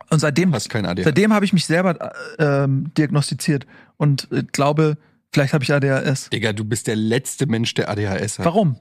Und 0.09 0.19
seitdem? 0.19 0.53
Seitdem 0.53 1.33
habe 1.33 1.45
ich 1.45 1.53
mich 1.53 1.65
selber 1.65 2.13
äh, 2.39 2.63
ähm, 2.63 2.91
diagnostiziert 2.95 3.67
und 3.97 4.31
äh, 4.31 4.43
glaube, 4.43 4.97
vielleicht 5.31 5.53
habe 5.53 5.63
ich 5.63 5.71
ADHS. 5.71 6.29
Digga, 6.29 6.53
du 6.53 6.65
bist 6.65 6.87
der 6.87 6.95
letzte 6.95 7.45
Mensch, 7.45 7.73
der 7.75 7.89
ADHS 7.89 8.39
hat. 8.39 8.45
Warum? 8.45 8.79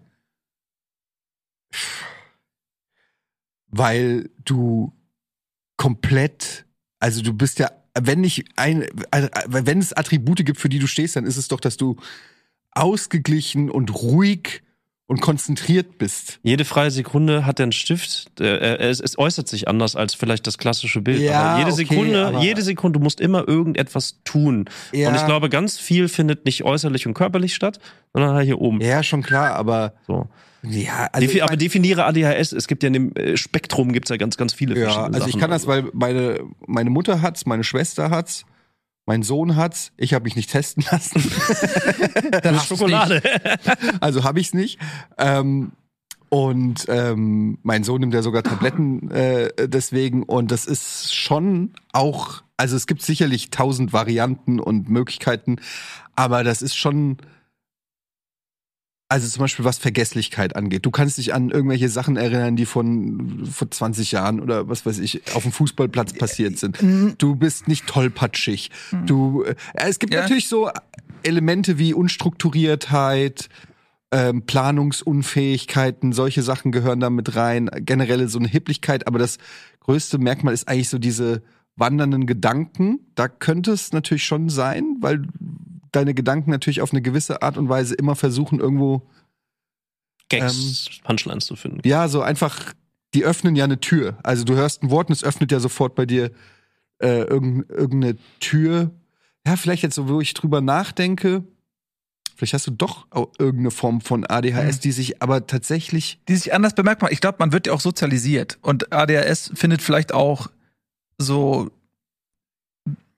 Weil 3.66 4.30
du 4.44 4.94
komplett, 5.76 6.64
also 6.98 7.22
du 7.22 7.34
bist 7.34 7.58
ja, 7.58 7.70
wenn 8.02 8.20
nicht 8.20 8.44
ein, 8.56 8.86
also, 9.10 9.28
wenn 9.46 9.78
es 9.78 9.92
Attribute 9.92 10.44
gibt, 10.44 10.58
für 10.58 10.68
die 10.68 10.78
du 10.78 10.86
stehst, 10.86 11.16
dann 11.16 11.24
ist 11.26 11.36
es 11.36 11.48
doch, 11.48 11.60
dass 11.60 11.76
du 11.76 11.96
ausgeglichen 12.72 13.70
und 13.70 13.94
ruhig 13.94 14.62
und 15.06 15.20
konzentriert 15.22 15.96
bist. 15.96 16.38
Jede 16.42 16.66
freie 16.66 16.90
Sekunde 16.90 17.46
hat 17.46 17.60
einen 17.62 17.72
Stift. 17.72 18.26
Er- 18.40 18.78
Es, 18.80 19.00
es 19.00 19.18
äußert 19.18 19.48
sich 19.48 19.66
anders 19.66 19.96
als 19.96 20.12
vielleicht 20.14 20.46
das 20.46 20.58
klassische 20.58 21.00
Bild. 21.00 21.20
Ja, 21.20 21.40
aber 21.40 21.58
jede 21.60 21.72
okay, 21.72 21.86
Sekunde, 21.86 22.26
aber- 22.26 22.40
jede 22.42 22.60
Sekunde, 22.62 22.98
du 22.98 23.02
musst 23.02 23.18
immer 23.20 23.48
irgendetwas 23.48 24.20
tun. 24.24 24.66
Ja. 24.92 25.08
Und 25.08 25.14
ich 25.16 25.24
glaube, 25.24 25.48
ganz 25.48 25.78
viel 25.78 26.08
findet 26.08 26.44
nicht 26.44 26.62
äußerlich 26.62 27.06
und 27.06 27.14
körperlich 27.14 27.54
statt, 27.54 27.80
sondern 28.12 28.34
halt 28.34 28.44
hier 28.44 28.60
oben. 28.60 28.82
Ja, 28.82 29.02
schon 29.02 29.22
klar, 29.22 29.54
aber 29.54 29.94
So. 30.06 30.28
Ja, 30.62 31.08
also 31.12 31.26
Defi 31.26 31.38
ich 31.38 31.44
aber 31.44 31.56
definiere 31.56 32.04
ADHS. 32.04 32.52
Es 32.52 32.66
gibt 32.66 32.82
ja 32.82 32.88
in 32.88 32.92
dem 32.92 33.12
äh, 33.14 33.36
Spektrum 33.36 33.92
gibt's 33.92 34.10
ja 34.10 34.16
ganz, 34.16 34.36
ganz 34.36 34.52
viele 34.52 34.78
Ja, 34.78 34.86
verschiedene 34.86 35.14
also 35.14 35.26
ich 35.26 35.32
Sachen. 35.32 35.40
kann 35.40 35.50
das, 35.50 35.66
weil 35.66 35.90
meine, 35.92 36.40
meine 36.66 36.90
Mutter 36.90 37.22
hat's, 37.22 37.46
meine 37.46 37.64
Schwester 37.64 38.10
hat's, 38.10 38.44
mein 39.06 39.22
Sohn 39.22 39.56
hat's, 39.56 39.92
ich 39.96 40.14
habe 40.14 40.24
mich 40.24 40.36
nicht 40.36 40.50
testen 40.50 40.84
lassen. 40.90 41.22
Dann 42.42 42.58
Schokolade. 42.60 43.22
also 44.00 44.24
habe 44.24 44.40
ich's 44.40 44.52
nicht. 44.52 44.78
Ähm, 45.16 45.72
und 46.30 46.84
ähm, 46.88 47.58
mein 47.62 47.84
Sohn 47.84 48.00
nimmt 48.00 48.12
ja 48.12 48.20
sogar 48.22 48.42
Tabletten 48.42 49.10
äh, 49.10 49.50
deswegen. 49.66 50.24
Und 50.24 50.50
das 50.50 50.66
ist 50.66 51.14
schon 51.14 51.72
auch, 51.92 52.42
also 52.58 52.76
es 52.76 52.86
gibt 52.86 53.00
sicherlich 53.00 53.50
tausend 53.50 53.92
Varianten 53.94 54.60
und 54.60 54.90
Möglichkeiten, 54.90 55.56
aber 56.16 56.44
das 56.44 56.62
ist 56.62 56.76
schon. 56.76 57.16
Also 59.10 59.26
zum 59.26 59.40
Beispiel 59.40 59.64
was 59.64 59.78
Vergesslichkeit 59.78 60.54
angeht. 60.54 60.84
Du 60.84 60.90
kannst 60.90 61.16
dich 61.16 61.32
an 61.32 61.48
irgendwelche 61.50 61.88
Sachen 61.88 62.16
erinnern, 62.16 62.56
die 62.56 62.66
von 62.66 63.46
vor 63.50 63.70
20 63.70 64.12
Jahren 64.12 64.38
oder 64.38 64.68
was 64.68 64.84
weiß 64.84 64.98
ich 64.98 65.22
auf 65.34 65.44
dem 65.44 65.52
Fußballplatz 65.52 66.12
passiert 66.12 66.58
sind. 66.58 66.78
Du 67.16 67.34
bist 67.34 67.68
nicht 67.68 67.86
tollpatschig. 67.86 68.70
Du, 69.06 69.44
äh, 69.44 69.54
es 69.74 69.98
gibt 69.98 70.12
Ja. 70.12 70.20
natürlich 70.20 70.48
so 70.48 70.70
Elemente 71.22 71.78
wie 71.78 71.94
Unstrukturiertheit, 71.94 73.48
ähm, 74.12 74.42
Planungsunfähigkeiten, 74.42 76.12
solche 76.12 76.42
Sachen 76.42 76.70
gehören 76.70 77.00
da 77.00 77.08
mit 77.08 77.34
rein. 77.34 77.70
Generelle 77.80 78.28
so 78.28 78.38
eine 78.38 78.48
Hipplichkeit, 78.48 79.06
aber 79.06 79.18
das 79.18 79.38
größte 79.80 80.18
Merkmal 80.18 80.52
ist 80.54 80.68
eigentlich 80.68 80.88
so 80.90 80.98
diese 80.98 81.42
wandernden 81.76 82.26
Gedanken. 82.26 83.00
Da 83.14 83.28
könnte 83.28 83.72
es 83.72 83.92
natürlich 83.92 84.24
schon 84.24 84.48
sein, 84.50 84.96
weil 85.00 85.26
deine 85.92 86.14
Gedanken 86.14 86.50
natürlich 86.50 86.80
auf 86.80 86.92
eine 86.92 87.02
gewisse 87.02 87.42
Art 87.42 87.56
und 87.56 87.68
Weise 87.68 87.94
immer 87.94 88.16
versuchen, 88.16 88.60
irgendwo, 88.60 89.02
Gags, 90.28 91.00
Punchlines 91.04 91.46
zu 91.46 91.56
finden. 91.56 91.80
ja, 91.84 92.08
so 92.08 92.20
einfach, 92.20 92.74
die 93.14 93.24
öffnen 93.24 93.56
ja 93.56 93.64
eine 93.64 93.80
Tür. 93.80 94.18
Also 94.22 94.44
du 94.44 94.54
hörst 94.54 94.82
ein 94.82 94.90
Wort 94.90 95.08
und 95.08 95.14
es 95.14 95.24
öffnet 95.24 95.50
ja 95.52 95.60
sofort 95.60 95.94
bei 95.94 96.04
dir 96.04 96.30
äh, 96.98 97.22
irgend, 97.22 97.70
irgendeine 97.70 98.16
Tür. 98.40 98.90
Ja, 99.46 99.56
vielleicht 99.56 99.82
jetzt 99.82 99.94
so, 99.94 100.08
wo 100.08 100.20
ich 100.20 100.34
drüber 100.34 100.60
nachdenke, 100.60 101.44
vielleicht 102.36 102.52
hast 102.52 102.66
du 102.66 102.72
doch 102.72 103.06
auch 103.10 103.32
irgendeine 103.38 103.70
Form 103.70 104.02
von 104.02 104.26
ADHS, 104.26 104.76
Mhm. 104.76 104.80
die 104.80 104.92
sich 104.92 105.22
aber 105.22 105.46
tatsächlich 105.46 106.20
die 106.28 106.36
sich 106.36 106.52
anders 106.52 106.74
bemerkbar. 106.74 107.10
Ich 107.10 107.20
glaube, 107.20 107.36
man 107.40 107.52
wird 107.52 107.66
ja 107.66 107.72
auch 107.72 107.80
sozialisiert 107.80 108.58
und 108.60 108.92
ADHS 108.92 109.52
findet 109.54 109.80
vielleicht 109.80 110.12
auch 110.12 110.48
so 111.16 111.70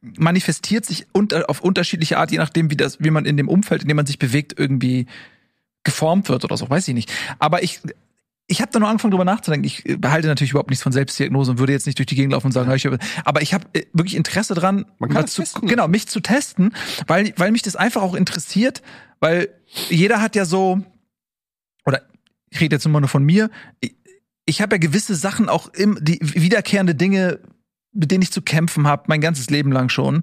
manifestiert 0.01 0.87
sich 0.87 1.07
unter, 1.13 1.49
auf 1.49 1.61
unterschiedliche 1.61 2.19
Art, 2.19 2.31
je 2.31 2.39
nachdem, 2.39 2.71
wie 2.71 2.77
das, 2.77 3.01
wie 3.01 3.11
man 3.11 3.27
in 3.27 3.37
dem 3.37 3.49
Umfeld, 3.49 3.83
in 3.83 3.89
dem 3.89 3.97
man 3.97 4.07
sich 4.07 4.19
bewegt, 4.19 4.59
irgendwie 4.59 5.07
geformt 5.85 6.29
wird 6.29 6.45
oder 6.45 6.57
so, 6.57 6.69
weiß 6.69 6.89
ich 6.89 6.95
nicht. 6.95 7.13
Aber 7.39 7.63
ich, 7.63 7.81
ich 8.47 8.61
habe 8.61 8.73
da 8.73 8.79
nur 8.79 8.89
angefangen 8.89 9.13
drüber 9.13 9.25
nachzudenken. 9.25 9.67
Ich 9.67 9.87
äh, 9.87 9.97
behalte 9.97 10.29
natürlich 10.29 10.51
überhaupt 10.51 10.71
nichts 10.71 10.83
von 10.83 10.93
Selbstdiagnose 10.93 11.53
und 11.53 11.59
würde 11.59 11.73
jetzt 11.73 11.87
nicht 11.87 11.99
durch 11.99 12.07
die 12.07 12.17
Gegend 12.17 12.33
laufen 12.33 12.47
und 12.47 12.53
sagen, 12.53 12.69
ja. 12.69 12.77
ich 12.77 12.87
habe, 12.87 12.99
aber 13.25 13.43
ich 13.43 13.55
habe 13.55 13.67
äh, 13.75 13.85
wirklich 13.93 14.17
Interesse 14.17 14.55
dran, 14.55 14.87
zu, 15.27 15.45
genau, 15.63 15.89
mich 15.89 16.09
zu 16.09 16.21
testen, 16.21 16.75
weil, 17.07 17.33
weil 17.37 17.53
mich 17.53 17.63
das 17.63 17.77
einfach 17.77 18.03
auch 18.03 18.15
interessiert, 18.15 18.83
weil 19.21 19.49
jeder 19.89 20.21
hat 20.21 20.35
ja 20.35 20.45
so, 20.45 20.83
oder 21.85 22.03
ich 22.51 22.61
rede 22.61 22.77
jetzt 22.77 22.87
immer 22.87 23.01
nur 23.01 23.09
von 23.09 23.25
mir, 23.25 23.51
ich, 23.81 23.95
ich 24.47 24.61
habe 24.61 24.75
ja 24.75 24.79
gewisse 24.79 25.15
Sachen 25.15 25.49
auch 25.49 25.73
im, 25.73 25.99
die 26.01 26.19
wiederkehrende 26.21 26.95
Dinge, 26.95 27.39
mit 27.93 28.11
denen 28.11 28.23
ich 28.23 28.31
zu 28.33 28.43
kämpfen 28.43 28.87
habe, 28.87 29.05
mein 29.07 29.21
ganzes 29.21 29.51
Leben 29.51 29.73
lang 29.73 29.89
schon. 29.89 30.21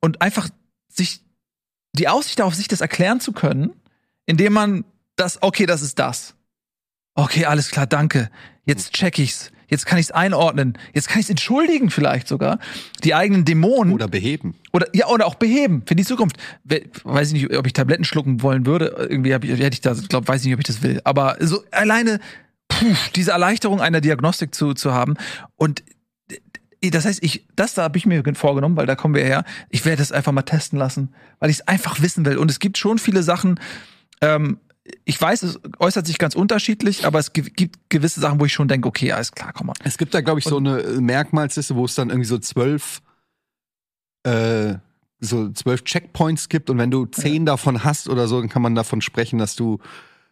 Und 0.00 0.22
einfach 0.22 0.48
sich 0.88 1.20
die 1.94 2.08
Aussicht 2.08 2.38
darauf, 2.38 2.54
sich 2.54 2.68
das 2.68 2.80
erklären 2.80 3.20
zu 3.20 3.32
können, 3.32 3.70
indem 4.26 4.52
man 4.54 4.84
das, 5.16 5.42
okay, 5.42 5.66
das 5.66 5.82
ist 5.82 5.98
das. 5.98 6.34
Okay, 7.14 7.44
alles 7.44 7.70
klar, 7.70 7.86
danke. 7.86 8.30
Jetzt 8.64 8.92
check 8.94 9.18
ich's. 9.18 9.52
Jetzt 9.68 9.86
kann 9.86 9.98
ich's 9.98 10.10
einordnen. 10.10 10.76
Jetzt 10.94 11.08
kann 11.08 11.20
ich's 11.20 11.30
entschuldigen 11.30 11.88
vielleicht 11.90 12.28
sogar. 12.28 12.58
Die 13.04 13.14
eigenen 13.14 13.44
Dämonen 13.46 13.92
oder 13.94 14.06
beheben. 14.08 14.54
oder 14.72 14.86
ja 14.94 15.06
oder 15.08 15.26
auch 15.26 15.34
beheben 15.34 15.82
für 15.86 15.94
die 15.94 16.04
Zukunft. 16.04 16.36
We- 16.64 16.84
Weiß 17.04 17.28
ich 17.28 17.34
nicht, 17.34 17.56
ob 17.56 17.66
ich 17.66 17.72
Tabletten 17.72 18.04
schlucken 18.04 18.42
wollen 18.42 18.66
würde. 18.66 18.94
Irgendwie 19.08 19.32
hab 19.34 19.44
ich, 19.44 19.50
hätte 19.50 19.74
ich 19.74 19.80
da, 19.80 19.94
glaube, 19.94 20.28
weiß 20.28 20.42
ich 20.42 20.46
nicht, 20.46 20.54
ob 20.54 20.60
ich 20.60 20.66
das 20.66 20.82
will. 20.82 21.00
Aber 21.04 21.36
so 21.40 21.62
alleine 21.70 22.20
puh, 22.68 22.94
diese 23.16 23.30
Erleichterung 23.32 23.80
einer 23.80 24.00
Diagnostik 24.02 24.54
zu 24.54 24.74
zu 24.74 24.92
haben 24.92 25.14
und 25.56 25.82
das 26.90 27.04
heißt, 27.04 27.22
ich, 27.22 27.46
das 27.54 27.74
da 27.74 27.82
habe 27.84 27.96
ich 27.96 28.06
mir 28.06 28.22
vorgenommen, 28.34 28.76
weil 28.76 28.86
da 28.86 28.96
kommen 28.96 29.14
wir 29.14 29.24
her. 29.24 29.44
Ich 29.70 29.84
werde 29.84 30.02
es 30.02 30.12
einfach 30.12 30.32
mal 30.32 30.42
testen 30.42 30.78
lassen, 30.78 31.14
weil 31.38 31.50
ich 31.50 31.60
es 31.60 31.68
einfach 31.68 32.00
wissen 32.02 32.24
will. 32.24 32.36
Und 32.38 32.50
es 32.50 32.58
gibt 32.58 32.76
schon 32.78 32.98
viele 32.98 33.22
Sachen. 33.22 33.60
Ähm, 34.20 34.58
ich 35.04 35.20
weiß, 35.20 35.44
es 35.44 35.60
äußert 35.78 36.06
sich 36.06 36.18
ganz 36.18 36.34
unterschiedlich, 36.34 37.06
aber 37.06 37.20
es 37.20 37.32
gi- 37.32 37.42
gibt 37.42 37.88
gewisse 37.88 38.18
Sachen, 38.20 38.40
wo 38.40 38.46
ich 38.46 38.52
schon 38.52 38.66
denke, 38.66 38.88
okay, 38.88 39.12
alles 39.12 39.30
klar, 39.32 39.52
komm 39.52 39.68
mal. 39.68 39.74
Es 39.84 39.96
gibt 39.96 40.12
da, 40.12 40.20
glaube 40.20 40.40
ich, 40.40 40.44
so 40.44 40.56
eine 40.56 40.82
Merkmalsliste, 41.00 41.76
wo 41.76 41.84
es 41.84 41.94
dann 41.94 42.10
irgendwie 42.10 42.26
so 42.28 42.38
zwölf, 42.38 43.00
äh, 44.24 44.74
so 45.20 45.50
zwölf 45.52 45.84
Checkpoints 45.84 46.48
gibt 46.48 46.68
und 46.68 46.78
wenn 46.78 46.90
du 46.90 47.06
zehn 47.06 47.46
davon 47.46 47.84
hast 47.84 48.08
oder 48.08 48.26
so, 48.26 48.40
dann 48.40 48.48
kann 48.48 48.62
man 48.62 48.74
davon 48.74 49.00
sprechen, 49.00 49.38
dass 49.38 49.54
du, 49.54 49.78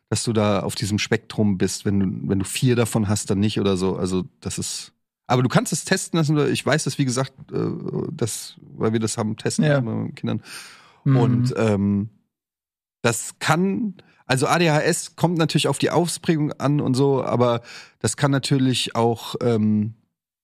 dass 0.09 0.24
du 0.24 0.32
da 0.32 0.61
auf 0.61 0.74
diesem 0.74 0.98
Spektrum 0.98 1.57
bist. 1.59 1.84
Wenn 1.84 2.01
du, 2.01 2.28
wenn 2.28 2.40
du 2.40 2.44
vier 2.44 2.74
davon 2.74 3.09
hast, 3.09 3.30
dann 3.30 3.38
nicht 3.38 3.61
oder 3.61 3.76
so. 3.76 3.96
Also 3.96 4.24
das 4.40 4.59
ist. 4.59 4.92
Aber 5.31 5.45
du 5.45 5.49
kannst 5.49 5.72
es 5.72 5.85
testen 5.85 6.16
lassen. 6.18 6.37
Ich 6.53 6.66
weiß 6.66 6.83
das, 6.85 6.99
wie 6.99 7.05
gesagt, 7.05 7.33
äh, 7.53 7.57
das, 8.11 8.57
weil 8.76 8.93
wir 8.93 8.99
das 8.99 9.16
haben 9.16 9.37
testen 9.37 9.64
Ja. 9.64 9.74
lassen 9.74 9.85
meinen 9.85 10.14
Kindern. 10.16 10.43
Mhm. 11.05 11.16
Und 11.16 11.55
ähm, 11.57 12.09
das 13.03 13.37
kann, 13.39 13.95
also 14.26 14.49
ADHS 14.49 15.14
kommt 15.14 15.39
natürlich 15.39 15.68
auf 15.68 15.78
die 15.78 15.91
Ausprägung 15.91 16.53
an 16.55 16.81
und 16.81 16.95
so, 16.95 17.22
aber 17.22 17.62
das 18.01 18.16
kann 18.16 18.33
natürlich 18.33 18.97
auch 18.97 19.37
ähm, 19.41 19.95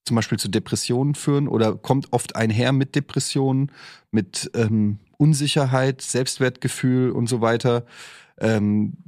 zum 0.05 0.15
Beispiel 0.15 0.39
zu 0.39 0.49
Depressionen 0.49 1.17
führen 1.17 1.49
oder 1.49 1.75
kommt 1.75 2.13
oft 2.13 2.37
einher 2.37 2.71
mit 2.71 2.95
Depressionen, 2.95 3.73
mit 4.13 4.53
ähm, 4.55 5.01
Unsicherheit, 5.19 6.01
Selbstwertgefühl 6.01 7.11
und 7.11 7.29
so 7.29 7.41
weiter. 7.41 7.85
Ähm, 8.39 8.99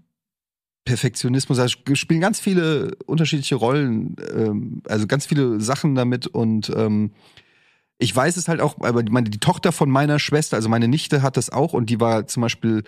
Perfektionismus, 0.89 1.59
also 1.59 1.77
spielen 1.93 2.21
ganz 2.21 2.41
viele 2.41 2.95
unterschiedliche 3.07 3.57
Rollen, 3.57 4.17
ähm, 4.35 4.83
also 4.89 5.07
ganz 5.07 5.27
viele 5.27 5.61
Sachen 5.61 5.95
damit 5.95 6.27
und 6.27 6.73
ähm, 6.75 7.11
ich 7.99 8.15
weiß 8.15 8.37
es 8.39 8.49
halt 8.49 8.61
auch, 8.61 8.81
aber 8.81 9.03
die- 9.03 9.13
meine, 9.13 9.29
die 9.29 9.39
Tochter 9.39 9.71
von 9.73 9.91
meiner 9.91 10.19
Schwester, 10.19 10.57
also 10.57 10.69
meine 10.69 10.89
Nichte 10.89 11.21
hat 11.21 11.37
das 11.37 11.51
auch 11.51 11.73
und 11.75 11.91
die 11.91 12.01
war 12.01 12.27
zum 12.27 12.41
Beispiel 12.41 12.85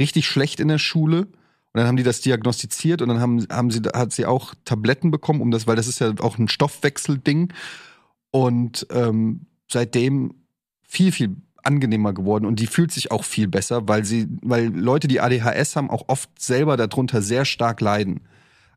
richtig 0.00 0.26
schlecht 0.26 0.58
in 0.58 0.68
der 0.68 0.78
Schule. 0.78 1.26
Und 1.26 1.80
dann 1.80 1.86
haben 1.88 1.96
die 1.96 2.02
das 2.04 2.20
diagnostiziert 2.20 3.02
und 3.02 3.08
dann 3.08 3.20
haben, 3.20 3.46
haben 3.50 3.70
sie, 3.70 3.80
hat 3.94 4.12
sie 4.12 4.26
auch 4.26 4.54
Tabletten 4.64 5.10
bekommen, 5.10 5.40
um 5.40 5.50
das, 5.50 5.66
weil 5.66 5.74
das 5.76 5.88
ist 5.88 5.98
ja 5.98 6.14
auch 6.20 6.38
ein 6.38 6.46
Stoffwechselding. 6.48 7.52
Und 8.30 8.86
ähm, 8.90 9.46
seitdem 9.70 10.34
viel, 10.88 11.10
viel 11.12 11.36
angenehmer 11.64 12.12
geworden 12.12 12.46
und 12.46 12.60
die 12.60 12.66
fühlt 12.66 12.92
sich 12.92 13.10
auch 13.10 13.24
viel 13.24 13.48
besser, 13.48 13.88
weil 13.88 14.04
sie, 14.04 14.28
weil 14.42 14.66
Leute, 14.66 15.08
die 15.08 15.20
ADHS 15.20 15.76
haben, 15.76 15.90
auch 15.90 16.04
oft 16.08 16.30
selber 16.40 16.76
darunter 16.76 17.22
sehr 17.22 17.44
stark 17.44 17.80
leiden. 17.80 18.20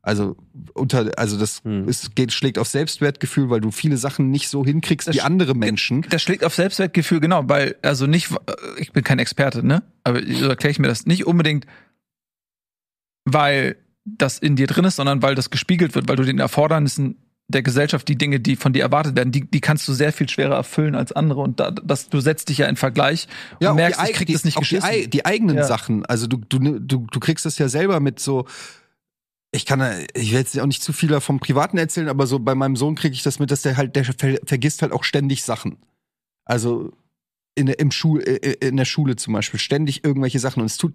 Also 0.02 0.36
unter, 0.74 1.18
also 1.18 1.38
das 1.38 1.62
Hm. 1.64 1.88
es 1.88 2.14
geht, 2.14 2.32
schlägt 2.32 2.58
auf 2.58 2.68
Selbstwertgefühl, 2.68 3.50
weil 3.50 3.60
du 3.60 3.70
viele 3.70 3.96
Sachen 3.96 4.30
nicht 4.30 4.48
so 4.48 4.64
hinkriegst 4.64 5.08
Das 5.08 5.16
wie 5.16 5.20
andere 5.20 5.54
Menschen. 5.54 6.06
Das 6.08 6.22
schlägt 6.22 6.44
auf 6.44 6.54
Selbstwertgefühl, 6.54 7.20
genau, 7.20 7.42
weil, 7.46 7.76
also 7.82 8.06
nicht, 8.06 8.30
äh, 8.30 8.36
ich 8.78 8.92
bin 8.92 9.04
kein 9.04 9.18
Experte, 9.18 9.66
ne? 9.66 9.82
Aber 10.04 10.20
so 10.20 10.48
erkläre 10.48 10.70
ich 10.70 10.78
mir 10.78 10.88
das 10.88 11.04
nicht 11.04 11.26
unbedingt, 11.26 11.66
weil 13.24 13.76
das 14.04 14.38
in 14.38 14.56
dir 14.56 14.66
drin 14.66 14.84
ist, 14.84 14.96
sondern 14.96 15.20
weil 15.20 15.34
das 15.34 15.50
gespiegelt 15.50 15.94
wird, 15.94 16.08
weil 16.08 16.16
du 16.16 16.24
den 16.24 16.38
Erfordernissen 16.38 17.16
der 17.50 17.62
Gesellschaft, 17.62 18.06
die 18.08 18.16
Dinge, 18.16 18.40
die 18.40 18.56
von 18.56 18.72
dir 18.74 18.82
erwartet 18.82 19.16
werden, 19.16 19.32
die, 19.32 19.50
die 19.50 19.60
kannst 19.60 19.88
du 19.88 19.94
sehr 19.94 20.12
viel 20.12 20.28
schwerer 20.28 20.54
erfüllen 20.56 20.94
als 20.94 21.12
andere. 21.12 21.40
Und 21.40 21.60
da, 21.60 21.70
das, 21.70 22.10
du 22.10 22.20
setzt 22.20 22.50
dich 22.50 22.58
ja 22.58 22.66
in 22.66 22.76
Vergleich 22.76 23.26
und 23.58 23.66
auch 23.66 23.74
merkst, 23.74 24.00
die, 24.00 24.10
ich 24.10 24.16
krieg 24.16 24.26
die, 24.26 24.32
das 24.34 24.44
nicht 24.44 24.56
die, 24.56 24.60
geschissen. 24.60 24.88
ei- 24.88 25.06
die 25.06 25.24
eigenen 25.24 25.56
Ja. 25.56 25.64
Sachen. 25.64 26.04
Also 26.06 26.26
du, 26.26 26.36
du, 26.36 26.58
du, 26.78 27.06
du 27.10 27.20
kriegst 27.20 27.46
das 27.46 27.56
ja 27.58 27.68
selber 27.68 28.00
mit 28.00 28.20
so. 28.20 28.46
Ich 29.50 29.64
kann, 29.64 29.80
ich 30.14 30.30
will 30.32 30.40
jetzt 30.40 30.60
auch 30.60 30.66
nicht 30.66 30.82
zu 30.82 30.92
viel 30.92 31.18
vom 31.20 31.40
Privaten 31.40 31.78
erzählen, 31.78 32.10
aber 32.10 32.26
so 32.26 32.38
bei 32.38 32.54
meinem 32.54 32.76
Sohn 32.76 32.94
kriege 32.96 33.14
ich 33.14 33.22
das 33.22 33.38
mit, 33.38 33.50
dass 33.50 33.62
der 33.62 33.78
halt, 33.78 33.96
der 33.96 34.04
ver 34.04 34.36
vergisst 34.44 34.82
halt 34.82 34.92
auch 34.92 35.04
ständig 35.04 35.42
Sachen. 35.42 35.78
Also 36.44 36.92
in, 37.54 37.64
der- 37.64 37.78
im 37.78 37.90
Schul, 37.90 38.20
äh, 38.22 38.56
in 38.66 38.76
der 38.76 38.84
Schule 38.84 39.16
zum 39.16 39.32
Beispiel 39.32 39.58
ständig 39.58 40.04
irgendwelche 40.04 40.38
Sachen 40.38 40.60
und 40.60 40.66
es 40.66 40.76
tut 40.76 40.92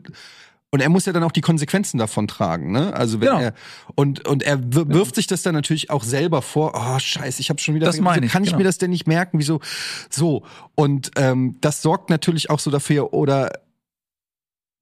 und 0.74 0.80
er 0.80 0.90
muss 0.90 1.06
ja 1.06 1.14
dann 1.14 1.22
auch 1.24 1.32
die 1.32 1.42
Konsequenzen 1.42 2.00
davon 2.00 2.28
tragen, 2.28 2.72
ne? 2.72 2.94
Also 2.96 3.22
wenn 3.22 3.28
Genau. 3.28 3.40
er 3.42 3.54
und 3.94 4.28
und 4.28 4.42
er 4.42 4.60
wir- 4.74 4.90
wirft 4.90 5.14
sich 5.14 5.28
das 5.28 5.44
dann 5.44 5.54
natürlich 5.54 5.92
auch 5.92 6.04
selber 6.04 6.42
vor. 6.42 6.72
Oh 6.74 6.98
Scheiße, 6.98 7.42
ich 7.42 7.52
habe 7.52 7.62
schon 7.62 7.76
wieder. 7.76 7.86
Das 7.86 8.00
meine 8.00 8.18
Wieso 8.18 8.26
ich, 8.26 8.32
kann 8.34 8.44
ich 8.44 8.50
genau. 8.50 8.58
mir 8.58 8.64
das 8.64 8.80
denn 8.80 8.90
nicht 8.90 9.06
merken? 9.06 9.38
Wieso? 9.38 9.60
So 10.10 10.44
und 10.74 11.12
ähm, 11.16 11.58
das 11.62 11.84
sorgt 11.84 12.10
natürlich 12.10 12.50
auch 12.50 12.58
so 12.60 12.72
dafür 12.72 13.14
oder 13.14 13.52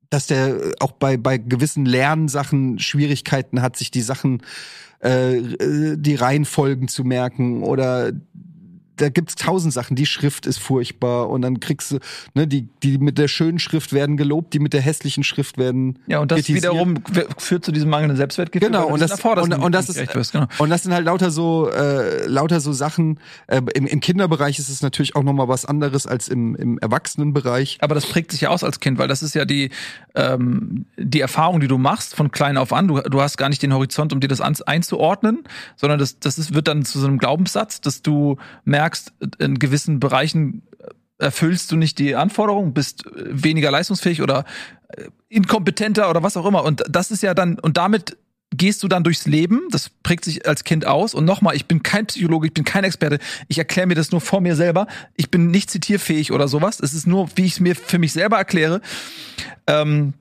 dass 0.09 0.27
der 0.27 0.57
auch 0.79 0.93
bei 0.93 1.17
bei 1.17 1.37
gewissen 1.37 1.85
Lernsachen 1.85 2.79
Schwierigkeiten 2.79 3.61
hat, 3.61 3.75
sich 3.75 3.91
die 3.91 4.01
Sachen 4.01 4.43
äh, 4.99 5.41
die 5.97 6.15
Reihenfolgen 6.15 6.87
zu 6.87 7.03
merken 7.03 7.63
oder 7.63 8.13
da 9.01 9.09
gibt's 9.09 9.35
tausend 9.35 9.73
Sachen. 9.73 9.95
Die 9.95 10.05
Schrift 10.05 10.45
ist 10.45 10.59
furchtbar 10.59 11.29
und 11.29 11.41
dann 11.41 11.59
kriegst 11.59 11.91
du, 11.91 11.99
ne, 12.33 12.47
die, 12.47 12.67
die 12.83 12.97
mit 12.97 13.17
der 13.17 13.27
schönen 13.27 13.59
Schrift 13.59 13.93
werden 13.93 14.15
gelobt, 14.15 14.53
die 14.53 14.59
mit 14.59 14.73
der 14.73 14.81
hässlichen 14.81 15.23
Schrift 15.23 15.57
werden. 15.57 15.99
ja, 16.07 16.19
und 16.19 16.31
das 16.31 16.37
kritisiert. 16.37 16.63
wiederum 16.73 16.95
führt 17.37 17.65
zu 17.65 17.71
diesem 17.71 17.89
mangelnden 17.89 18.17
Selbstwertgefühl. 18.17 18.69
Genau, 18.69 18.87
und 18.87 19.01
das, 19.01 19.11
Erfordernissen 19.11 19.53
und, 19.53 19.65
und 19.65 19.71
das 19.73 19.89
ist, 19.89 20.15
wirst, 20.15 20.33
genau. 20.33 20.47
und 20.59 20.69
das 20.69 20.83
sind 20.83 20.93
halt 20.93 21.05
lauter 21.05 21.31
so, 21.31 21.69
äh, 21.69 22.27
lauter 22.27 22.59
so 22.59 22.73
Sachen. 22.73 23.19
Äh, 23.47 23.61
im, 23.73 23.87
Im 23.87 23.99
Kinderbereich 23.99 24.59
ist 24.59 24.69
es 24.69 24.81
natürlich 24.81 25.15
auch 25.15 25.23
nochmal 25.23 25.47
was 25.47 25.65
anderes 25.65 26.05
als 26.05 26.27
im, 26.27 26.55
im 26.55 26.77
Erwachsenenbereich. 26.77 27.79
Aber 27.81 27.95
das 27.95 28.05
prägt 28.05 28.31
sich 28.31 28.41
ja 28.41 28.49
aus 28.49 28.63
als 28.63 28.79
Kind, 28.79 28.99
weil 28.99 29.07
das 29.07 29.23
ist 29.23 29.33
ja 29.33 29.45
die, 29.45 29.71
ähm, 30.15 30.85
die 30.97 31.21
Erfahrung, 31.21 31.59
die 31.59 31.67
du 31.67 31.77
machst 31.77 32.15
von 32.15 32.31
klein 32.31 32.57
auf 32.57 32.73
an. 32.73 32.87
Du, 32.87 32.99
du 32.99 33.21
hast 33.21 33.37
gar 33.37 33.49
nicht 33.49 33.63
den 33.63 33.73
Horizont, 33.73 34.13
um 34.13 34.19
dir 34.19 34.27
das 34.27 34.41
an, 34.41 34.55
einzuordnen, 34.65 35.43
sondern 35.75 35.97
das, 35.97 36.19
das 36.19 36.37
ist, 36.37 36.53
wird 36.53 36.67
dann 36.67 36.85
zu 36.85 36.99
so 36.99 37.07
einem 37.07 37.17
Glaubenssatz, 37.17 37.81
dass 37.81 38.01
du 38.01 38.37
merkst, 38.65 38.90
in 39.39 39.59
gewissen 39.59 39.99
Bereichen 39.99 40.63
erfüllst 41.17 41.71
du 41.71 41.75
nicht 41.75 41.99
die 41.99 42.15
Anforderungen, 42.15 42.73
bist 42.73 43.05
äh, 43.05 43.11
weniger 43.43 43.71
leistungsfähig 43.71 44.21
oder 44.21 44.45
äh, 44.89 45.05
inkompetenter 45.29 46.09
oder 46.09 46.23
was 46.23 46.35
auch 46.35 46.45
immer. 46.45 46.63
Und 46.63 46.83
das 46.89 47.11
ist 47.11 47.23
ja 47.23 47.33
dann, 47.33 47.59
und 47.59 47.77
damit 47.77 48.17
gehst 48.53 48.83
du 48.83 48.87
dann 48.89 49.03
durchs 49.03 49.25
Leben, 49.27 49.61
das 49.71 49.89
prägt 49.89 50.25
sich 50.25 50.47
als 50.47 50.63
Kind 50.63 50.85
aus. 50.85 51.13
Und 51.13 51.25
nochmal, 51.25 51.55
ich 51.55 51.67
bin 51.67 51.83
kein 51.83 52.05
Psychologe, 52.07 52.47
ich 52.47 52.53
bin 52.53 52.65
kein 52.65 52.83
Experte, 52.83 53.19
ich 53.47 53.57
erkläre 53.57 53.87
mir 53.87 53.95
das 53.95 54.11
nur 54.11 54.19
vor 54.19 54.41
mir 54.41 54.55
selber. 54.55 54.87
Ich 55.15 55.31
bin 55.31 55.47
nicht 55.47 55.69
zitierfähig 55.69 56.31
oder 56.31 56.47
sowas. 56.47 56.79
Es 56.81 56.93
ist 56.93 57.07
nur, 57.07 57.29
wie 57.35 57.45
ich 57.45 57.53
es 57.53 57.59
mir 57.61 57.75
für 57.75 57.97
mich 57.97 58.11
selber 58.11 58.37
erkläre. 58.37 58.81
Ähm, 59.67 60.13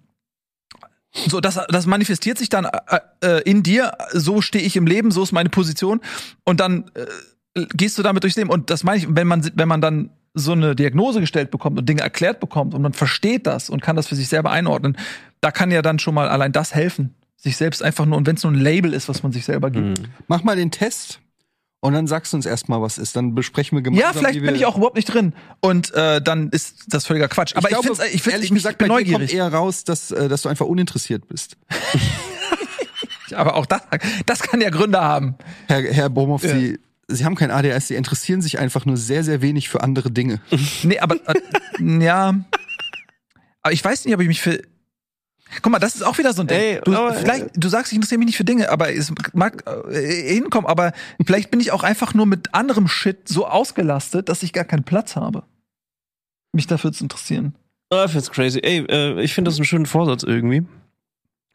so, 1.13 1.41
das, 1.41 1.59
das 1.69 1.87
manifestiert 1.87 2.39
sich 2.39 2.51
dann 2.51 2.67
äh, 2.67 3.01
äh, 3.21 3.43
in 3.43 3.65
dir, 3.65 3.93
so 4.13 4.41
stehe 4.43 4.65
ich 4.65 4.77
im 4.77 4.87
Leben, 4.87 5.11
so 5.11 5.25
ist 5.25 5.33
meine 5.33 5.49
Position. 5.49 6.01
Und 6.45 6.61
dann 6.61 6.89
äh, 6.95 7.07
gehst 7.55 7.99
du 7.99 8.03
damit 8.03 8.23
durchs 8.23 8.37
Leben. 8.37 8.51
Und 8.51 8.71
das 8.71 8.85
meine 8.85 8.99
ich, 8.99 9.07
wenn 9.09 9.27
man, 9.27 9.49
wenn 9.55 9.69
man 9.69 9.81
dann 9.81 10.11
so 10.35 10.53
eine 10.53 10.77
Diagnose 10.77 11.21
gestellt 11.21 11.51
bekommt 11.51 11.79
und 11.79 11.89
Dinge 11.89 12.03
erklärt 12.03 12.41
bekommt 12.41 12.75
und 12.75 12.83
man 12.83 12.93
versteht 12.93 13.47
das 13.47 13.69
und 13.69 13.83
kann 13.83 13.97
das 13.97 14.07
für 14.07 14.15
sich 14.15 14.29
selber 14.29 14.51
einordnen, 14.51 14.97
da 15.41 15.51
kann 15.51 15.71
ja 15.71 15.83
dann 15.83 15.99
schon 15.99 16.15
mal 16.15 16.29
allein 16.29 16.53
das 16.53 16.75
helfen. 16.75 17.15
Sich 17.37 17.57
selbst 17.57 17.83
einfach 17.83 18.05
nur, 18.05 18.19
und 18.19 18.27
wenn 18.27 18.37
es 18.37 18.43
nur 18.43 18.53
ein 18.53 18.61
Label 18.61 18.93
ist, 18.93 19.09
was 19.09 19.23
man 19.23 19.33
sich 19.33 19.45
selber 19.45 19.71
gibt. 19.71 19.99
Hm. 19.99 20.07
Mach 20.29 20.45
mal 20.45 20.57
den 20.57 20.71
Test 20.71 21.21
und 21.81 21.95
dann 21.95 22.07
sagst 22.07 22.33
du 22.33 22.37
uns 22.37 22.45
erstmal, 22.45 22.83
was 22.83 22.99
ist. 22.99 23.17
Dann 23.17 23.35
besprechen 23.35 23.77
wir 23.79 23.83
gemeinsam. 23.83 24.13
Ja, 24.13 24.19
vielleicht 24.19 24.41
bin 24.41 24.55
ich 24.55 24.67
auch 24.67 24.77
überhaupt 24.77 24.97
nicht 24.97 25.07
drin. 25.07 25.33
Und 25.61 25.93
äh, 25.95 26.21
dann 26.21 26.51
ist 26.51 26.85
das 26.89 27.07
völliger 27.07 27.29
Quatsch. 27.29 27.57
Aber 27.57 27.69
ich, 27.69 27.75
glaube, 27.75 27.87
find's, 27.97 28.15
ich, 28.15 28.23
find's, 28.23 28.35
ehrlich 28.35 28.51
ich, 28.51 28.55
gesagt, 28.55 28.75
ich 28.75 28.79
bin 28.79 28.89
dir 28.89 28.95
kommt 28.95 29.09
neugierig. 29.09 29.35
eher 29.35 29.51
raus, 29.51 29.85
dass, 29.85 30.11
äh, 30.11 30.29
dass 30.29 30.43
du 30.43 30.51
einfach 30.51 30.67
uninteressiert 30.67 31.27
bist. 31.27 31.57
Aber 33.35 33.55
auch 33.55 33.65
das, 33.65 33.83
das 34.27 34.41
kann 34.43 34.61
ja 34.61 34.71
Gründe 34.71 35.01
haben. 35.01 35.37
Herr, 35.69 35.83
Herr 35.83 36.11
Bomhoff, 36.11 36.45
Ja. 36.45 36.51
Sie, 36.51 36.79
Sie 37.15 37.25
haben 37.25 37.35
kein 37.35 37.51
ADS, 37.51 37.89
Sie 37.89 37.95
interessieren 37.95 38.41
sich 38.43 38.59
einfach 38.59 38.87
nur 38.87 38.97
sehr, 38.97 39.25
sehr 39.25 39.43
wenig 39.43 39.69
für 39.69 39.83
andere 39.83 40.11
Dinge. 40.11 40.41
Nee, 40.83 40.99
aber 40.99 41.17
äh, 41.29 42.05
ja. 42.05 42.35
Aber 43.63 43.73
ich 43.73 43.85
weiß 43.85 44.05
nicht, 44.05 44.15
ob 44.15 44.21
ich 44.21 44.29
mich 44.29 44.41
für. 44.41 44.61
Guck 45.63 45.73
mal, 45.73 45.79
das 45.81 45.97
ist 45.97 46.03
auch 46.03 46.17
wieder 46.17 46.33
so 46.33 46.43
ein 46.43 46.47
Ding. 46.47 46.57
Ey, 46.59 46.81
du, 46.85 46.95
aber- 46.95 47.13
vielleicht, 47.15 47.47
du 47.57 47.69
sagst, 47.69 47.91
ich 47.93 47.97
interessiere 47.97 48.19
mich 48.21 48.27
nicht 48.27 48.37
für 48.37 48.45
Dinge, 48.45 48.71
aber 48.71 48.95
es 48.95 49.13
mag 49.33 49.65
äh, 49.91 50.33
hinkommen, 50.35 50.67
aber 50.69 50.93
vielleicht 51.27 51.51
bin 51.51 51.59
ich 51.61 51.73
auch 51.73 51.83
einfach 51.83 52.15
nur 52.15 52.25
mit 52.27 52.55
anderem 52.55 52.87
Shit 52.87 53.29
so 53.29 53.47
ausgelastet, 53.49 54.29
dass 54.29 54.43
ich 54.45 54.53
gar 54.53 54.65
keinen 54.65 54.85
Platz 54.85 55.17
habe, 55.17 55.43
mich 56.53 56.69
dafür 56.69 56.93
zu 56.93 57.03
interessieren. 57.05 57.57
Ah, 57.93 58.05
ich 58.05 58.13
find's 58.13 58.31
crazy. 58.31 58.61
Ey, 58.63 58.87
äh, 58.89 59.21
ich 59.23 59.35
finde 59.35 59.49
das 59.51 59.57
einen 59.59 59.65
schönen 59.65 59.87
Vorsatz 59.87 60.23
irgendwie. 60.23 60.63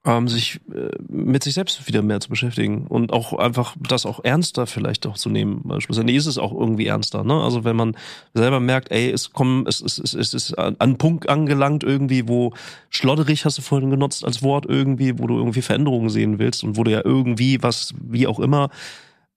Ähm, 0.07 0.27
sich 0.27 0.59
äh, 0.71 0.91
mit 1.09 1.43
sich 1.43 1.55
selbst 1.55 1.87
wieder 1.87 2.03
mehr 2.03 2.19
zu 2.19 2.29
beschäftigen 2.29 2.85
und 2.85 3.11
auch 3.11 3.33
einfach 3.33 3.75
das 3.79 4.05
auch 4.05 4.23
ernster 4.23 4.67
vielleicht 4.67 5.07
auch 5.07 5.17
zu 5.17 5.29
nehmen. 5.29 5.67
Schlussendlich 5.79 6.15
ist 6.15 6.27
es 6.27 6.37
auch 6.37 6.53
irgendwie 6.53 6.85
ernster, 6.85 7.23
ne? 7.23 7.41
Also 7.41 7.63
wenn 7.63 7.75
man 7.75 7.97
selber 8.35 8.59
merkt, 8.59 8.91
ey, 8.91 9.09
es 9.09 9.33
kommen, 9.33 9.65
es, 9.65 9.81
es, 9.81 9.97
es, 9.97 10.13
es 10.13 10.35
ist 10.35 10.59
an 10.59 10.79
einen 10.79 10.99
Punkt 10.99 11.27
angelangt 11.27 11.83
irgendwie, 11.83 12.27
wo 12.27 12.53
schlodderig 12.91 13.45
hast 13.45 13.57
du 13.57 13.63
vorhin 13.63 13.89
genutzt 13.89 14.23
als 14.23 14.43
Wort 14.43 14.67
irgendwie, 14.67 15.17
wo 15.17 15.25
du 15.25 15.37
irgendwie 15.37 15.63
Veränderungen 15.63 16.09
sehen 16.09 16.37
willst 16.37 16.63
und 16.63 16.77
wo 16.77 16.83
du 16.83 16.91
ja 16.91 17.01
irgendwie 17.03 17.63
was, 17.63 17.95
wie 17.99 18.27
auch 18.27 18.39
immer, 18.39 18.69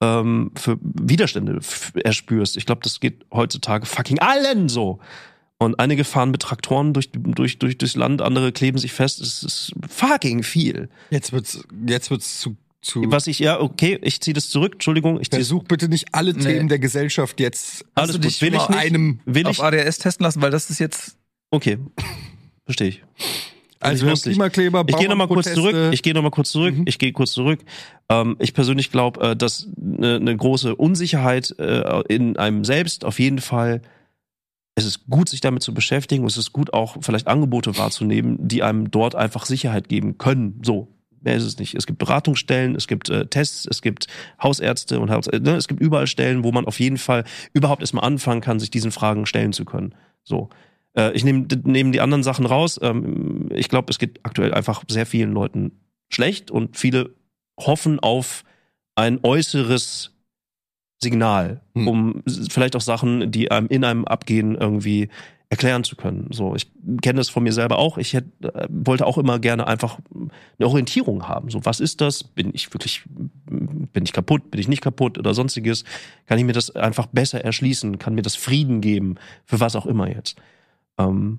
ähm, 0.02 0.50
für 0.54 0.78
Widerstände 0.82 1.60
erspürst. 2.04 2.58
Ich 2.58 2.66
glaube, 2.66 2.82
das 2.84 3.00
geht 3.00 3.24
heutzutage 3.32 3.86
fucking 3.86 4.18
allen 4.18 4.68
so. 4.68 5.00
Und 5.61 5.80
einige 5.80 6.04
fahren 6.04 6.30
mit 6.30 6.42
Traktoren 6.42 6.92
durch, 6.94 7.11
durch, 7.12 7.59
durch, 7.59 7.78
durchs 7.78 7.96
Land, 7.96 8.22
andere 8.22 8.52
kleben 8.52 8.78
sich 8.78 8.92
fest. 8.92 9.20
Es 9.20 9.42
ist 9.42 9.72
fucking 9.88 10.44
viel. 10.44 10.88
Jetzt 11.11 11.32
wird's, 11.32 11.61
jetzt 11.86 12.11
wird's 12.12 12.38
zu, 12.40 12.56
zu. 12.80 13.02
Was 13.06 13.26
ich, 13.26 13.40
ja, 13.40 13.59
okay, 13.61 13.98
ich 14.02 14.20
ziehe 14.20 14.34
das 14.34 14.50
zurück, 14.50 14.74
Entschuldigung, 14.74 15.20
ich 15.20 15.28
Versuch 15.30 15.64
bitte 15.64 15.88
nicht 15.88 16.14
alle 16.14 16.32
Nee. 16.32 16.44
Themen 16.44 16.68
der 16.68 16.78
Gesellschaft 16.78 17.40
jetzt 17.40 17.84
Alles 17.96 18.12
du 18.12 18.18
gut, 18.18 18.26
dich 18.26 18.40
will 18.40 18.54
ich 18.54 18.68
nicht. 18.68 18.78
einem. 18.78 19.18
Will 19.24 19.46
Auf 19.46 19.56
ich? 19.59 19.62
ADS 19.62 19.98
testen 19.98 20.22
lassen, 20.22 20.40
weil 20.42 20.52
das 20.52 20.70
ist 20.70 20.78
jetzt. 20.78 21.16
Okay, 21.50 21.78
verstehe 22.64 22.88
ich. 22.88 23.02
Also 23.80 24.06
lustig. 24.06 24.32
Klimakleber, 24.32 24.84
Ich 24.88 24.96
gehe 24.96 25.09
noch 25.09 25.14
mal 25.14 25.28
kurz 25.28 25.54
zurück. 25.54 25.92
Ich 25.92 26.02
gehe 26.02 26.12
noch 26.12 26.22
mal 26.22 26.30
kurz 26.30 26.50
zurück. 26.50 26.76
Mhm. 26.76 26.82
Ich 26.88 26.98
gehe 26.98 27.12
kurz 27.12 27.30
zurück. 27.30 27.61
Ähm, 28.09 28.34
ich 28.40 28.52
persönlich 28.52 28.90
glaube, 28.90 29.20
äh, 29.20 29.36
dass 29.36 29.68
eine, 29.80 30.16
eine 30.16 30.36
große 30.36 30.74
Unsicherheit 30.74 31.54
äh, 31.61 32.02
in 32.09 32.36
einem 32.36 32.64
selbst 32.64 33.04
auf 33.04 33.20
jeden 33.20 33.38
Fall. 33.40 33.82
Es 34.79 34.85
ist 34.85 35.09
gut, 35.11 35.29
sich 35.29 35.41
damit 35.41 35.64
zu 35.64 35.74
beschäftigen. 35.74 36.24
Es 36.24 36.37
ist 36.37 36.53
gut, 36.53 36.72
auch 36.72 36.99
vielleicht 37.01 37.26
Angebote 37.26 37.76
wahrzunehmen, 37.76 38.37
die 38.41 38.63
einem 38.63 38.92
dort 38.92 39.17
einfach 39.17 39.45
Sicherheit 39.45 39.88
geben 39.88 40.18
können. 40.18 40.61
So. 40.63 40.87
Mehr 41.21 41.34
ist 41.34 41.42
es 41.42 41.59
nicht. 41.59 41.75
Es 41.75 41.84
gibt 41.84 41.99
Beratungsstellen, 41.99 42.76
es 42.76 42.87
gibt 42.87 43.11
äh, 43.11 43.26
Tests, 43.26 43.67
es 43.68 43.83
gibt 43.83 44.07
Hausärzte 44.41 45.00
und 45.00 45.11
Haus, 45.11 45.26
äh, 45.26 45.41
ne, 45.41 45.57
es 45.57 45.67
gibt 45.67 45.80
überall 45.80 46.07
Stellen, 46.07 46.45
wo 46.45 46.53
man 46.53 46.64
auf 46.64 46.79
jeden 46.79 46.96
Fall 46.96 47.25
überhaupt 47.53 47.80
erstmal 47.80 48.05
anfangen 48.05 48.41
kann, 48.41 48.61
sich 48.61 48.71
diesen 48.71 48.92
Fragen 48.92 49.26
stellen 49.26 49.53
zu 49.53 49.64
können. 49.64 49.96
So. 50.22 50.49
Äh, 50.96 51.11
ich 51.14 51.25
nehme 51.25 51.49
nehm 51.64 51.91
die 51.91 52.00
anderen 52.00 52.22
Sachen 52.22 52.46
raus. 52.46 52.79
Ähm, 52.80 53.49
ich 53.53 53.68
glaube, 53.68 53.91
es 53.91 53.99
geht 53.99 54.21
aktuell 54.22 54.55
einfach 54.55 54.84
sehr 54.87 55.07
vielen 55.07 55.33
Leuten 55.33 55.72
schlecht 56.09 56.53
und 56.53 56.76
viele 56.76 57.17
hoffen 57.59 57.99
auf 57.99 58.45
ein 58.95 59.18
äußeres 59.25 60.17
Signal, 61.00 61.61
Hm. 61.75 61.88
um 61.88 62.22
vielleicht 62.50 62.76
auch 62.76 62.80
Sachen, 62.80 63.30
die 63.30 63.50
einem 63.50 63.68
in 63.68 63.84
einem 63.84 64.04
abgehen, 64.04 64.57
irgendwie 64.57 65.08
erklären 65.50 65.83
zu 65.83 65.96
können. 65.96 66.29
So, 66.30 66.54
ich 66.54 66.70
kenne 67.00 67.16
das 67.16 67.30
von 67.30 67.42
mir 67.42 67.53
selber 67.53 67.79
auch. 67.79 67.96
Ich 67.96 68.12
hätte, 68.12 68.54
äh, 68.54 68.66
wollte 68.68 69.07
auch 69.07 69.16
immer 69.16 69.38
gerne 69.38 69.66
einfach 69.66 69.99
eine 70.18 70.68
Orientierung 70.68 71.26
haben. 71.26 71.49
So, 71.49 71.64
was 71.64 71.80
ist 71.80 72.03
das? 72.03 72.22
Bin 72.22 72.50
ich 72.53 72.72
wirklich, 72.75 73.04
bin 73.46 74.04
ich 74.04 74.12
kaputt? 74.12 74.50
Bin 74.50 74.61
ich 74.61 74.68
nicht 74.68 74.83
kaputt 74.83 75.16
oder 75.16 75.33
sonstiges? 75.33 75.84
Kann 76.26 76.38
ich 76.38 76.45
mir 76.45 76.53
das 76.53 76.76
einfach 76.76 77.07
besser 77.07 77.42
erschließen? 77.42 77.99
Kann 77.99 78.14
mir 78.14 78.22
das 78.22 78.37
Frieden 78.37 78.83
geben? 78.83 79.14
Für 79.46 79.58
was 79.58 79.75
auch 79.75 79.87
immer 79.87 80.08
jetzt? 80.11 80.37
Ähm, 80.99 81.38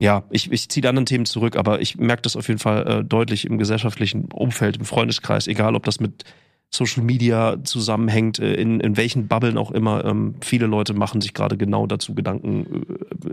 ja, 0.00 0.24
ich, 0.30 0.52
ich 0.52 0.68
ziehe 0.68 0.82
die 0.82 0.88
anderen 0.88 1.06
Themen 1.06 1.24
zurück, 1.24 1.56
aber 1.56 1.80
ich 1.80 1.96
merke 1.96 2.22
das 2.22 2.36
auf 2.36 2.46
jeden 2.46 2.60
Fall 2.60 2.86
äh, 2.86 3.04
deutlich 3.04 3.46
im 3.46 3.58
gesellschaftlichen 3.58 4.26
Umfeld, 4.26 4.76
im 4.76 4.84
Freundeskreis, 4.84 5.48
egal 5.48 5.74
ob 5.74 5.84
das 5.84 5.98
mit 5.98 6.24
Social 6.70 7.02
Media 7.02 7.56
zusammenhängt, 7.64 8.38
äh, 8.38 8.54
in, 8.54 8.80
in 8.80 8.96
welchen 8.96 9.28
Bubblen 9.28 9.56
auch 9.58 9.70
immer. 9.70 10.04
Ähm, 10.04 10.34
viele 10.42 10.66
Leute 10.66 10.94
machen 10.94 11.20
sich 11.20 11.32
gerade 11.34 11.56
genau 11.56 11.86
dazu 11.86 12.14
Gedanken, 12.14 12.86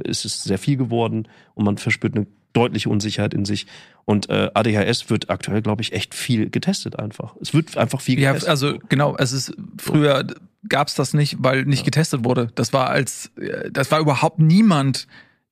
äh, 0.03 0.09
ist 0.09 0.25
es 0.25 0.43
sehr 0.43 0.57
viel 0.57 0.77
geworden 0.77 1.27
und 1.55 1.65
man 1.65 1.77
verspürt 1.77 2.15
eine 2.15 2.27
deutliche 2.53 2.89
Unsicherheit 2.89 3.33
in 3.33 3.45
sich. 3.45 3.65
Und 4.05 4.29
äh, 4.29 4.49
ADHS 4.53 5.09
wird 5.09 5.29
aktuell, 5.29 5.61
glaube 5.61 5.81
ich, 5.81 5.93
echt 5.93 6.13
viel 6.13 6.49
getestet 6.49 6.99
einfach. 6.99 7.35
Es 7.41 7.53
wird 7.53 7.77
einfach 7.77 7.99
viel 8.01 8.19
Ja, 8.19 8.29
getestet. 8.31 8.49
also 8.49 8.77
genau, 8.89 9.15
es 9.17 9.31
ist 9.31 9.55
früher 9.77 10.25
gab's 10.69 10.95
das 10.95 11.13
nicht, 11.13 11.37
weil 11.39 11.65
nicht 11.65 11.83
getestet 11.83 12.23
wurde. 12.23 12.47
Das 12.55 12.71
war 12.71 12.89
als 12.89 13.31
äh, 13.37 13.71
das 13.71 13.91
war 13.91 13.99
überhaupt 13.99 14.39
niemand 14.39 15.07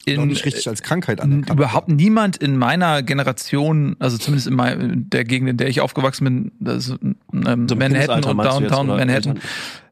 Noch 0.08 0.24
in 0.24 0.30
nicht 0.30 0.46
richtig 0.46 0.68
als 0.68 0.82
Krankheit 0.82 1.22
anerkannt. 1.22 1.60
überhaupt 1.60 1.90
niemand 1.90 2.38
in 2.38 2.58
meiner 2.58 3.04
Generation, 3.04 3.96
also 4.00 4.18
zumindest 4.18 4.48
in 4.48 4.56
mein, 4.56 4.82
in 4.82 5.10
der 5.10 5.24
Gegend, 5.24 5.50
in 5.50 5.58
der 5.58 5.68
ich 5.68 5.82
aufgewachsen 5.82 6.24
bin, 6.26 6.52
das 6.60 6.90
ähm, 7.34 7.68
So 7.68 7.76
Manhattan 7.76 8.24
und 8.24 8.38
jetzt, 8.38 8.52
Downtown 8.52 8.90
oder 8.90 8.98
Manhattan. 9.06 9.40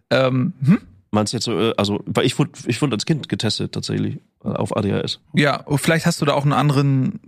Ähm, 0.10 0.54
hm? 0.64 0.80
Meinst 1.12 1.34
du 1.34 1.38
jetzt 1.38 1.46
so, 1.46 1.60
äh, 1.60 1.74
also, 1.78 2.04
weil 2.06 2.26
ich 2.26 2.38
wurde, 2.40 2.52
ich 2.68 2.82
wurde 2.82 2.94
als 2.94 3.06
Kind 3.06 3.30
getestet 3.30 3.72
tatsächlich 3.72 4.18
äh, 4.44 4.48
auf 4.50 4.76
ADHS. 4.76 5.20
Ja, 5.34 5.62
oh, 5.66 5.78
vielleicht 5.78 6.06
hast 6.06 6.22
du 6.22 6.26
da 6.26 6.34
auch 6.34 6.44
einen 6.44 6.54
anderen. 6.54 7.20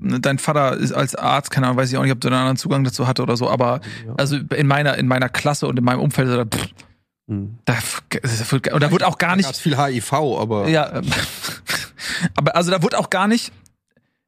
Dein 0.00 0.38
Vater 0.38 0.76
ist 0.76 0.92
als 0.92 1.16
Arzt, 1.16 1.50
keine 1.50 1.66
Ahnung, 1.66 1.76
weiß 1.78 1.90
ich 1.90 1.96
auch 1.98 2.02
nicht, 2.04 2.12
ob 2.12 2.20
du 2.20 2.28
einen 2.28 2.36
anderen 2.36 2.56
Zugang 2.56 2.84
dazu 2.84 3.08
hatte 3.08 3.22
oder 3.22 3.36
so, 3.36 3.50
aber 3.50 3.80
Ja. 4.06 4.14
also 4.16 4.36
in 4.36 4.66
meiner 4.68 4.96
in 4.96 5.08
meiner 5.08 5.28
Klasse 5.28 5.66
und 5.66 5.76
in 5.76 5.84
meinem 5.84 5.98
Umfeld 6.00 6.28
da, 6.28 6.44
pff, 6.44 6.68
Hm. 7.28 7.58
da, 7.66 7.74
und 8.72 8.82
da 8.82 8.90
wird 8.90 9.04
auch 9.04 9.18
gar 9.18 9.30
Da 9.30 9.36
nicht 9.36 9.46
gab's 9.46 9.60
viel 9.60 9.76
HIV, 9.76 10.12
aber 10.14 10.68
Ja, 10.68 10.96
ähm, 10.96 11.04
aber 12.34 12.56
also 12.56 12.70
da 12.70 12.82
wurde 12.82 12.98
auch 12.98 13.10
gar 13.10 13.28
nicht. 13.28 13.52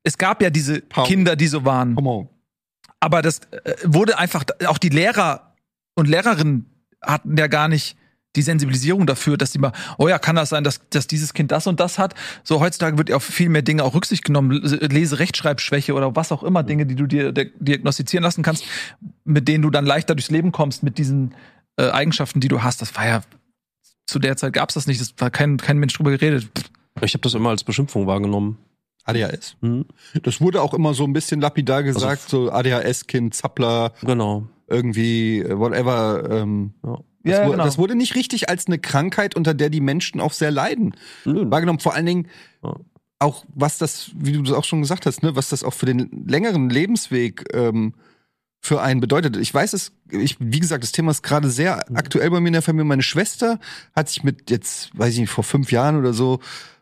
Es 0.02 0.16
gab 0.18 0.42
ja 0.42 0.50
diese 0.50 0.80
Paul. 0.82 1.06
Kinder, 1.06 1.34
die 1.36 1.46
so 1.46 1.64
waren, 1.64 1.94
come 1.94 2.10
on. 2.10 2.28
aber 3.00 3.22
das 3.22 3.40
äh, 3.64 3.74
wurde 3.84 4.18
einfach 4.18 4.44
auch 4.66 4.78
die 4.78 4.88
Lehrer 4.90 5.54
und 5.94 6.08
Lehrerinnen 6.08 6.66
hatten 7.02 7.36
ja 7.36 7.46
gar 7.46 7.68
nicht 7.68 7.96
die 8.36 8.42
Sensibilisierung 8.42 9.06
dafür, 9.06 9.36
dass 9.36 9.50
die 9.50 9.58
mal, 9.58 9.72
oh 9.98 10.06
ja, 10.06 10.18
kann 10.20 10.36
das 10.36 10.50
sein, 10.50 10.62
dass, 10.62 10.80
dass 10.90 11.06
dieses 11.08 11.34
Kind 11.34 11.50
das 11.50 11.66
und 11.66 11.80
das 11.80 11.98
hat? 11.98 12.14
So 12.44 12.60
heutzutage 12.60 12.96
wird 12.96 13.08
ja 13.08 13.16
auf 13.16 13.24
viel 13.24 13.48
mehr 13.48 13.62
Dinge 13.62 13.82
auch 13.82 13.92
Rücksicht 13.94 14.24
genommen, 14.24 14.52
Lese 14.52 15.18
Rechtschreibschwäche 15.18 15.94
oder 15.94 16.14
was 16.14 16.30
auch 16.30 16.44
immer, 16.44 16.62
Dinge, 16.62 16.86
die 16.86 16.94
du 16.94 17.06
dir 17.06 17.32
di- 17.32 17.50
diagnostizieren 17.58 18.22
lassen 18.22 18.42
kannst, 18.44 18.64
mit 19.24 19.48
denen 19.48 19.62
du 19.62 19.70
dann 19.70 19.84
leichter 19.84 20.14
durchs 20.14 20.30
Leben 20.30 20.52
kommst, 20.52 20.82
mit 20.84 20.96
diesen 20.98 21.34
äh, 21.80 21.90
Eigenschaften, 21.90 22.40
die 22.40 22.48
du 22.48 22.62
hast. 22.62 22.80
Das 22.82 22.94
war 22.96 23.06
ja 23.06 23.22
zu 24.06 24.18
der 24.18 24.36
Zeit 24.36 24.52
gab's 24.52 24.74
das 24.74 24.86
nicht, 24.86 25.00
das 25.00 25.14
war 25.18 25.30
kein, 25.30 25.56
kein 25.56 25.78
Mensch 25.78 25.94
drüber 25.94 26.10
geredet. 26.10 26.48
Ich 27.00 27.14
habe 27.14 27.22
das 27.22 27.34
immer 27.34 27.50
als 27.50 27.62
Beschimpfung 27.64 28.06
wahrgenommen. 28.06 28.58
ADHS. 29.04 29.56
Hm. 29.62 29.86
Das 30.22 30.40
wurde 30.40 30.60
auch 30.60 30.74
immer 30.74 30.94
so 30.94 31.04
ein 31.04 31.12
bisschen 31.12 31.40
lapidar 31.40 31.82
gesagt, 31.82 32.28
so 32.28 32.50
ADHS-Kind, 32.52 33.34
Zappler, 33.34 33.92
Genau. 34.02 34.46
irgendwie, 34.66 35.38
äh, 35.40 35.58
whatever. 35.58 36.28
Ähm, 36.30 36.74
Ja. 36.84 36.98
das, 37.22 37.32
Ja, 37.32 37.38
wurde, 37.44 37.50
genau. 37.52 37.64
das 37.64 37.78
wurde 37.78 37.94
nicht 37.94 38.14
richtig 38.14 38.48
als 38.50 38.66
eine 38.66 38.78
Krankheit, 38.78 39.36
unter 39.36 39.54
der 39.54 39.70
die 39.70 39.80
Menschen 39.80 40.20
auch 40.20 40.32
sehr 40.32 40.50
leiden, 40.50 40.94
Nö. 41.24 41.50
wahrgenommen. 41.50 41.78
Vor 41.80 41.94
allen 41.94 42.06
Dingen 42.06 42.28
Ja. 42.62 42.74
auch, 43.20 43.44
was 43.54 43.78
das, 43.78 44.10
wie 44.16 44.32
du 44.32 44.42
das 44.42 44.54
auch 44.54 44.64
schon 44.64 44.80
gesagt 44.82 45.06
hast, 45.06 45.22
ne, 45.22 45.34
was 45.36 45.48
das 45.48 45.62
auch 45.64 45.74
für 45.74 45.86
den 45.86 46.24
längeren 46.26 46.68
Lebensweg 46.68 47.44
ähm, 47.54 47.94
für 48.60 48.82
einen 48.82 49.00
bedeutet. 49.00 49.36
Ich 49.36 49.52
weiß 49.52 49.72
es, 49.72 49.92
ich, 50.10 50.36
wie 50.38 50.60
gesagt, 50.60 50.84
das 50.84 50.92
Thema 50.92 51.10
ist 51.10 51.22
gerade 51.22 51.48
sehr 51.48 51.78
aktuell 51.96 52.30
bei 52.30 52.40
mir 52.40 52.48
in 52.48 52.52
der 52.52 52.62
Familie. 52.62 52.84
Meine 52.84 53.02
Schwester 53.02 53.58
hat 53.94 54.08
sich 54.08 54.22
mit 54.22 54.50
jetzt, 54.50 54.90
weiß 54.98 55.14
ich 55.14 55.20
nicht, 55.20 55.30
vor 55.30 55.44
fünf 55.44 55.72
Jahren 55.72 55.96
oder 55.96 56.12
so, 56.12 56.40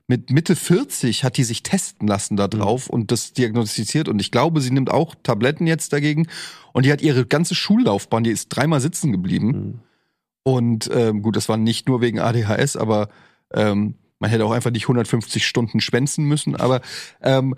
mit 0.08 0.30
Mitte 0.30 0.56
40 0.56 1.22
hat 1.22 1.36
die 1.36 1.44
sich 1.44 1.62
testen 1.62 2.08
lassen 2.08 2.36
da 2.36 2.48
drauf 2.48 2.88
und 2.88 3.12
das 3.12 3.34
diagnostiziert. 3.34 4.08
Und 4.08 4.20
ich 4.20 4.30
glaube, 4.30 4.62
sie 4.62 4.70
nimmt 4.70 4.90
auch 4.90 5.14
Tabletten 5.22 5.66
jetzt 5.66 5.92
dagegen. 5.92 6.26
Und 6.72 6.86
die 6.86 6.92
hat 6.92 7.02
ihre 7.02 7.26
ganze 7.26 7.54
Schullaufbahn, 7.54 8.24
die 8.24 8.30
ist 8.30 8.48
dreimal 8.48 8.80
sitzen 8.80 9.12
geblieben. 9.12 9.52
Hm. 9.52 9.80
Und 10.44 10.90
ähm, 10.94 11.20
gut, 11.20 11.36
das 11.36 11.50
war 11.50 11.58
nicht 11.58 11.88
nur 11.88 12.00
wegen 12.00 12.20
ADHS, 12.20 12.76
aber 12.76 13.10
ähm, 13.52 13.96
man 14.18 14.30
hätte 14.30 14.46
auch 14.46 14.52
einfach 14.52 14.70
nicht 14.70 14.84
150 14.84 15.46
Stunden 15.46 15.80
schwänzen 15.80 16.24
müssen. 16.24 16.56
Aber 16.56 16.80
ähm, 17.20 17.54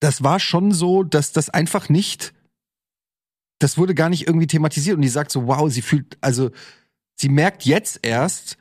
das 0.00 0.22
war 0.22 0.40
schon 0.40 0.70
so, 0.70 1.02
dass 1.02 1.32
das 1.32 1.48
einfach 1.48 1.88
nicht, 1.88 2.33
das 3.64 3.78
wurde 3.78 3.94
gar 3.94 4.10
nicht 4.10 4.26
irgendwie 4.26 4.46
thematisiert. 4.46 4.96
Und 4.96 5.02
die 5.02 5.08
sagt 5.08 5.32
so, 5.32 5.46
wow, 5.46 5.72
sie 5.72 5.80
fühlt, 5.80 6.18
also 6.20 6.50
sie 7.14 7.30
merkt 7.30 7.64
jetzt 7.64 8.00
erst, 8.02 8.58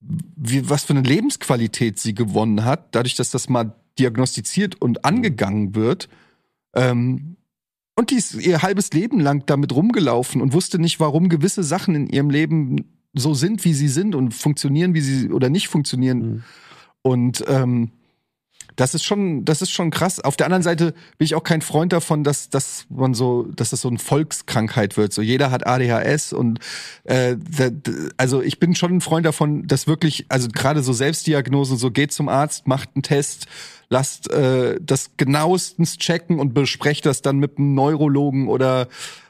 wie, 0.00 0.68
was 0.68 0.84
für 0.84 0.92
eine 0.92 1.00
Lebensqualität 1.00 1.98
sie 1.98 2.14
gewonnen 2.14 2.62
hat, 2.62 2.94
dadurch, 2.94 3.14
dass 3.14 3.30
das 3.30 3.48
mal 3.48 3.74
diagnostiziert 3.98 4.82
und 4.82 5.06
angegangen 5.06 5.74
wird. 5.74 6.10
Ähm, 6.74 7.36
und 7.96 8.10
die 8.10 8.16
ist 8.16 8.34
ihr 8.34 8.60
halbes 8.60 8.92
Leben 8.92 9.18
lang 9.18 9.46
damit 9.46 9.74
rumgelaufen 9.74 10.42
und 10.42 10.52
wusste 10.52 10.78
nicht, 10.78 11.00
warum 11.00 11.30
gewisse 11.30 11.62
Sachen 11.62 11.94
in 11.94 12.06
ihrem 12.10 12.28
Leben 12.28 12.84
so 13.14 13.32
sind, 13.32 13.64
wie 13.64 13.72
sie 13.72 13.88
sind 13.88 14.14
und 14.14 14.34
funktionieren, 14.34 14.92
wie 14.92 15.00
sie 15.00 15.30
oder 15.30 15.48
nicht 15.48 15.68
funktionieren. 15.68 16.18
Mhm. 16.18 16.42
Und 17.00 17.44
ähm, 17.48 17.92
das 18.76 18.94
ist 18.94 19.04
schon, 19.04 19.44
das 19.44 19.62
ist 19.62 19.70
schon 19.70 19.90
krass. 19.90 20.20
Auf 20.20 20.36
der 20.36 20.46
anderen 20.46 20.62
Seite 20.62 20.92
bin 21.18 21.26
ich 21.26 21.34
auch 21.34 21.44
kein 21.44 21.62
Freund 21.62 21.92
davon, 21.92 22.24
dass, 22.24 22.50
dass 22.50 22.86
man 22.88 23.14
so, 23.14 23.44
dass 23.54 23.70
das 23.70 23.80
so 23.80 23.88
eine 23.88 23.98
Volkskrankheit 23.98 24.96
wird. 24.96 25.12
So 25.12 25.22
jeder 25.22 25.50
hat 25.50 25.66
ADHS 25.66 26.32
und 26.32 26.58
äh, 27.04 27.36
also 28.16 28.42
ich 28.42 28.58
bin 28.58 28.74
schon 28.74 28.96
ein 28.96 29.00
Freund 29.00 29.26
davon, 29.26 29.66
dass 29.66 29.86
wirklich, 29.86 30.26
also 30.28 30.48
gerade 30.48 30.82
so 30.82 30.92
Selbstdiagnosen, 30.92 31.76
so 31.76 31.90
geht 31.90 32.12
zum 32.12 32.28
Arzt, 32.28 32.66
macht 32.66 32.90
einen 32.94 33.02
Test, 33.02 33.46
lasst 33.88 34.30
äh, 34.30 34.78
das 34.80 35.12
genauestens 35.16 35.98
checken 35.98 36.40
und 36.40 36.54
besprecht 36.54 37.06
das 37.06 37.22
dann 37.22 37.38
mit 37.38 37.58
einem 37.58 37.74
Neurologen 37.74 38.48
oder 38.48 38.88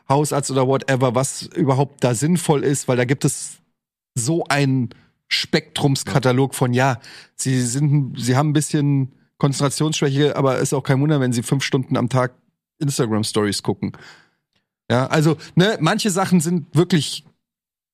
Hausarzt 0.08 0.50
oder 0.50 0.66
whatever, 0.66 1.14
was 1.14 1.42
überhaupt 1.42 2.02
da 2.04 2.14
sinnvoll 2.14 2.62
ist, 2.62 2.88
weil 2.88 2.96
da 2.96 3.04
gibt 3.04 3.24
es 3.24 3.58
so 4.14 4.44
einen 4.44 4.90
Spektrumskatalog 5.28 6.54
von 6.54 6.72
ja, 6.72 7.00
sie 7.36 7.60
sind, 7.62 8.14
sie 8.18 8.36
haben 8.36 8.50
ein 8.50 8.54
bisschen 8.54 9.12
Konzentrationsschwäche, 9.44 10.36
aber 10.36 10.56
ist 10.56 10.72
auch 10.72 10.82
kein 10.82 11.02
Wunder, 11.02 11.20
wenn 11.20 11.34
sie 11.34 11.42
fünf 11.42 11.64
Stunden 11.64 11.98
am 11.98 12.08
Tag 12.08 12.32
Instagram 12.78 13.24
Stories 13.24 13.62
gucken. 13.62 13.92
Ja, 14.90 15.06
also 15.08 15.36
ne, 15.54 15.76
manche 15.80 16.08
Sachen 16.08 16.40
sind 16.40 16.74
wirklich 16.74 17.26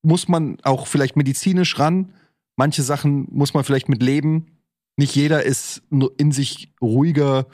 muss 0.02 0.28
man 0.28 0.59
auch 0.62 0.86
vielleicht 0.86 1.16
medizinisch 1.16 1.77
ran, 1.81 2.12
manche 2.55 2.85
Sachen 2.85 3.27
muss 3.32 3.52
man 3.52 3.64
vielleicht 3.64 3.89
mit 3.89 4.01
leben. 4.01 4.59
Nicht 4.97 5.16
jeder 5.16 5.43
ist 5.43 5.82
nur 5.90 6.12
in 6.18 6.31
sich 6.31 6.72
ruhiger, 6.81 7.47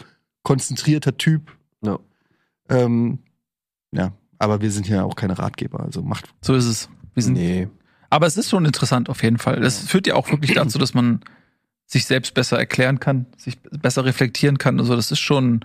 konzentrierter 0.42 1.16
Typ. 1.16 1.56
Ja. 1.82 1.98
Ähm, 2.68 3.20
ja, 3.92 4.12
aber 4.38 4.60
wir 4.60 4.72
sind 4.72 4.86
ja 4.88 5.04
auch 5.04 5.16
keine 5.16 5.38
Ratgeber, 5.38 5.80
also 5.80 6.02
macht 6.02 6.34
So 6.42 6.54
ist 6.54 6.66
es. 6.66 6.90
Wir 7.14 7.22
sind 7.22 7.32
Nee. 7.32 7.68
Aber 8.10 8.26
es 8.26 8.36
ist 8.36 8.50
schon 8.50 8.66
interessant 8.66 9.08
auf 9.08 9.22
jeden 9.22 9.38
Fall. 9.38 9.58
Das 9.60 9.78
führt 9.78 10.06
ja 10.06 10.16
auch 10.16 10.30
wirklich 10.30 10.52
dazu, 10.52 10.76
dass 10.76 10.92
man 10.92 11.22
sich 11.86 12.04
selbst 12.06 12.34
besser 12.34 12.58
erklären 12.58 13.00
kann, 13.00 13.26
sich 13.36 13.58
besser 13.60 14.04
reflektieren 14.04 14.58
kann. 14.58 14.78
Also 14.80 14.96
das 14.96 15.12
ist 15.12 15.20
schon, 15.20 15.64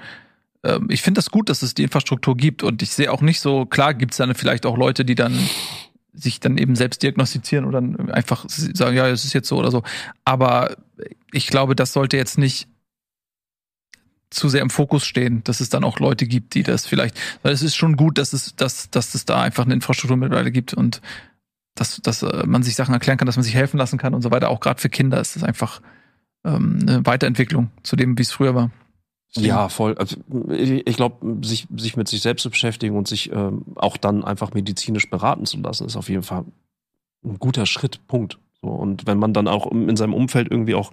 ähm, 0.64 0.88
ich 0.90 1.02
finde 1.02 1.18
das 1.18 1.32
gut, 1.32 1.50
dass 1.50 1.64
es 1.64 1.74
die 1.74 1.84
Infrastruktur 1.84 2.38
gibt. 2.38 2.64
Und 2.64 2.82
ich 2.82 2.92
sehe 2.92 3.12
auch 3.12 3.22
nicht 3.22 3.40
so, 3.40 3.66
klar 3.66 3.94
gibt 3.94 4.12
es 4.12 4.18
dann 4.18 4.34
vielleicht 4.36 4.66
auch 4.66 4.78
Leute, 4.78 5.04
die 5.04 5.16
dann 5.16 5.38
sich 6.14 6.40
dann 6.40 6.58
eben 6.58 6.76
selbst 6.76 7.04
diagnostizieren 7.04 7.66
oder 7.66 7.82
dann 7.82 8.12
einfach 8.12 8.46
sagen, 8.48 8.96
ja, 8.96 9.08
es 9.08 9.26
ist 9.26 9.34
jetzt 9.34 9.48
so 9.48 9.58
oder 9.58 9.72
so. 9.72 9.82
Aber 10.26 10.76
ich 11.32 11.48
glaube, 11.48 11.76
das 11.76 11.94
sollte 11.94 12.18
jetzt 12.18 12.38
nicht 12.38 12.68
zu 14.30 14.48
sehr 14.50 14.62
im 14.62 14.70
Fokus 14.70 15.06
stehen, 15.06 15.44
dass 15.44 15.60
es 15.60 15.70
dann 15.70 15.84
auch 15.84 16.00
Leute 16.00 16.26
gibt, 16.26 16.54
die 16.54 16.64
das 16.64 16.86
vielleicht, 16.86 17.20
weil 17.44 17.54
es 17.54 17.62
ist 17.62 17.76
schon 17.76 17.98
gut, 17.98 18.18
dass 18.18 18.34
es, 18.34 18.56
dass, 18.56 18.90
dass 18.90 19.14
es 19.14 19.26
da 19.26 19.42
einfach 19.42 19.66
eine 19.66 19.74
Infrastruktur 19.74 20.18
mittlerweile 20.18 20.52
gibt 20.52 20.74
und 20.74 21.02
dass, 21.76 21.98
dass 22.02 22.24
äh, 22.24 22.46
man 22.46 22.64
sich 22.64 22.76
Sachen 22.76 22.94
erklären 22.94 23.18
kann, 23.18 23.26
dass 23.26 23.36
man 23.36 23.44
sich 23.44 23.56
helfen 23.56 23.78
lassen 23.78 23.98
kann 23.98 24.14
und 24.14 24.22
so 24.22 24.32
weiter. 24.32 24.50
Auch 24.50 24.60
gerade 24.60 24.82
für 24.82 24.90
Kinder 24.90 25.20
ist 25.20 25.36
das 25.36 25.44
einfach 25.44 25.82
ähm, 26.44 26.80
eine 26.82 27.06
Weiterentwicklung 27.06 27.70
zu 27.84 27.96
dem, 27.96 28.18
wie 28.18 28.24
es 28.24 28.32
früher 28.32 28.56
war. 28.56 28.72
Ja, 29.34 29.70
voll. 29.70 29.96
Also 29.98 30.18
ich, 30.50 30.98
glaube, 30.98 31.46
sich, 31.46 31.68
sich 31.78 31.96
mit 31.96 32.10
sich 32.10 32.22
selbst 32.22 32.44
zu 32.44 32.50
beschäftigen 32.50 32.98
und 32.98 33.08
sich 33.08 33.32
ähm, 33.32 33.64
auch 33.76 33.96
dann 33.96 34.26
einfach 34.26 34.54
medizinisch 34.54 35.10
beraten 35.10 35.46
zu 35.46 35.58
lassen, 35.62 35.86
ist 35.86 35.96
auf 35.96 36.10
jeden 36.10 36.24
Fall 36.24 36.44
ein 37.24 37.40
guter 37.40 37.66
Schritt. 37.66 38.06
Punkt. 38.08 38.40
So, 38.62 38.68
und 38.68 39.08
wenn 39.08 39.18
man 39.18 39.34
dann 39.34 39.48
auch 39.48 39.72
in 39.72 39.96
seinem 39.96 40.14
Umfeld 40.14 40.52
irgendwie 40.52 40.76
auch 40.76 40.92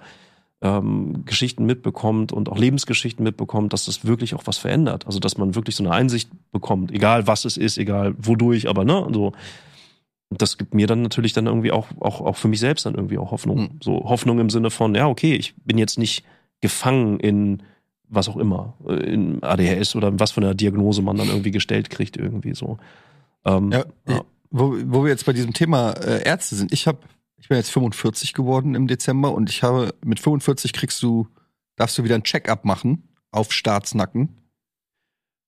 ähm, 0.60 1.24
Geschichten 1.24 1.66
mitbekommt 1.66 2.32
und 2.32 2.48
auch 2.48 2.58
Lebensgeschichten 2.58 3.24
mitbekommt, 3.24 3.72
dass 3.72 3.86
das 3.86 4.04
wirklich 4.04 4.34
auch 4.34 4.46
was 4.46 4.58
verändert. 4.58 5.06
Also 5.06 5.18
dass 5.18 5.36
man 5.36 5.56
wirklich 5.56 5.74
so 5.74 5.84
eine 5.84 5.92
Einsicht 5.92 6.30
bekommt, 6.52 6.92
egal 6.92 7.26
was 7.26 7.44
es 7.44 7.56
ist, 7.56 7.76
egal 7.76 8.14
wodurch, 8.18 8.68
aber 8.68 8.84
ne, 8.84 9.06
so. 9.12 9.32
Das 10.30 10.58
gibt 10.58 10.74
mir 10.74 10.86
dann 10.86 11.02
natürlich 11.02 11.32
dann 11.32 11.46
irgendwie 11.46 11.72
auch, 11.72 11.86
auch, 12.00 12.20
auch 12.20 12.36
für 12.36 12.48
mich 12.48 12.60
selbst 12.60 12.84
dann 12.84 12.94
irgendwie 12.94 13.18
auch 13.18 13.30
Hoffnung. 13.30 13.60
Mhm. 13.60 13.80
So 13.82 14.04
Hoffnung 14.04 14.38
im 14.40 14.50
Sinne 14.50 14.70
von, 14.70 14.94
ja, 14.94 15.06
okay, 15.06 15.34
ich 15.34 15.54
bin 15.64 15.78
jetzt 15.78 15.98
nicht 15.98 16.24
gefangen 16.60 17.18
in 17.20 17.62
was 18.08 18.28
auch 18.28 18.36
immer, 18.36 18.74
äh, 18.86 18.94
in 18.94 19.42
ADHS 19.42 19.96
oder 19.96 20.18
was 20.18 20.32
für 20.32 20.40
eine 20.40 20.54
Diagnose 20.54 21.02
man 21.02 21.16
dann 21.16 21.28
irgendwie 21.28 21.50
gestellt 21.50 21.90
kriegt, 21.90 22.16
irgendwie 22.16 22.54
so. 22.54 22.78
Ähm, 23.44 23.70
Ja, 23.70 23.84
ja. 24.08 24.22
Wo, 24.50 24.74
wo 24.86 25.04
wir 25.04 25.10
jetzt 25.10 25.26
bei 25.26 25.34
diesem 25.34 25.52
Thema 25.52 25.92
äh, 25.92 26.24
Ärzte 26.24 26.54
sind, 26.56 26.72
ich 26.72 26.86
habe, 26.86 27.00
ich 27.36 27.48
bin 27.48 27.58
jetzt 27.58 27.70
45 27.70 28.32
geworden 28.32 28.74
im 28.74 28.86
Dezember 28.86 29.32
und 29.32 29.50
ich 29.50 29.62
habe 29.62 29.94
mit 30.02 30.20
45 30.20 30.72
kriegst 30.72 31.02
du, 31.02 31.28
darfst 31.76 31.98
du 31.98 32.04
wieder 32.04 32.14
ein 32.14 32.22
Check-up 32.22 32.64
machen 32.64 33.08
auf 33.30 33.52
Staatsnacken. 33.52 34.30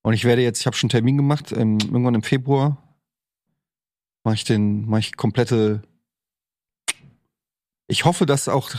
Und 0.03 0.13
ich 0.13 0.25
werde 0.25 0.43
jetzt, 0.43 0.61
ich 0.61 0.67
habe 0.67 0.77
schon 0.77 0.87
einen 0.87 0.91
Termin 0.93 1.17
gemacht, 1.17 1.53
ähm, 1.53 1.79
irgendwann 1.81 2.15
im 2.15 2.23
Februar 2.23 2.90
mache 4.25 4.35
ich 4.35 4.45
den, 4.45 4.87
mache 4.89 5.01
ich 5.01 5.17
komplette. 5.17 5.83
Ich 7.89 8.05
hoffe, 8.05 8.27
dass 8.27 8.49
auch, 8.49 8.71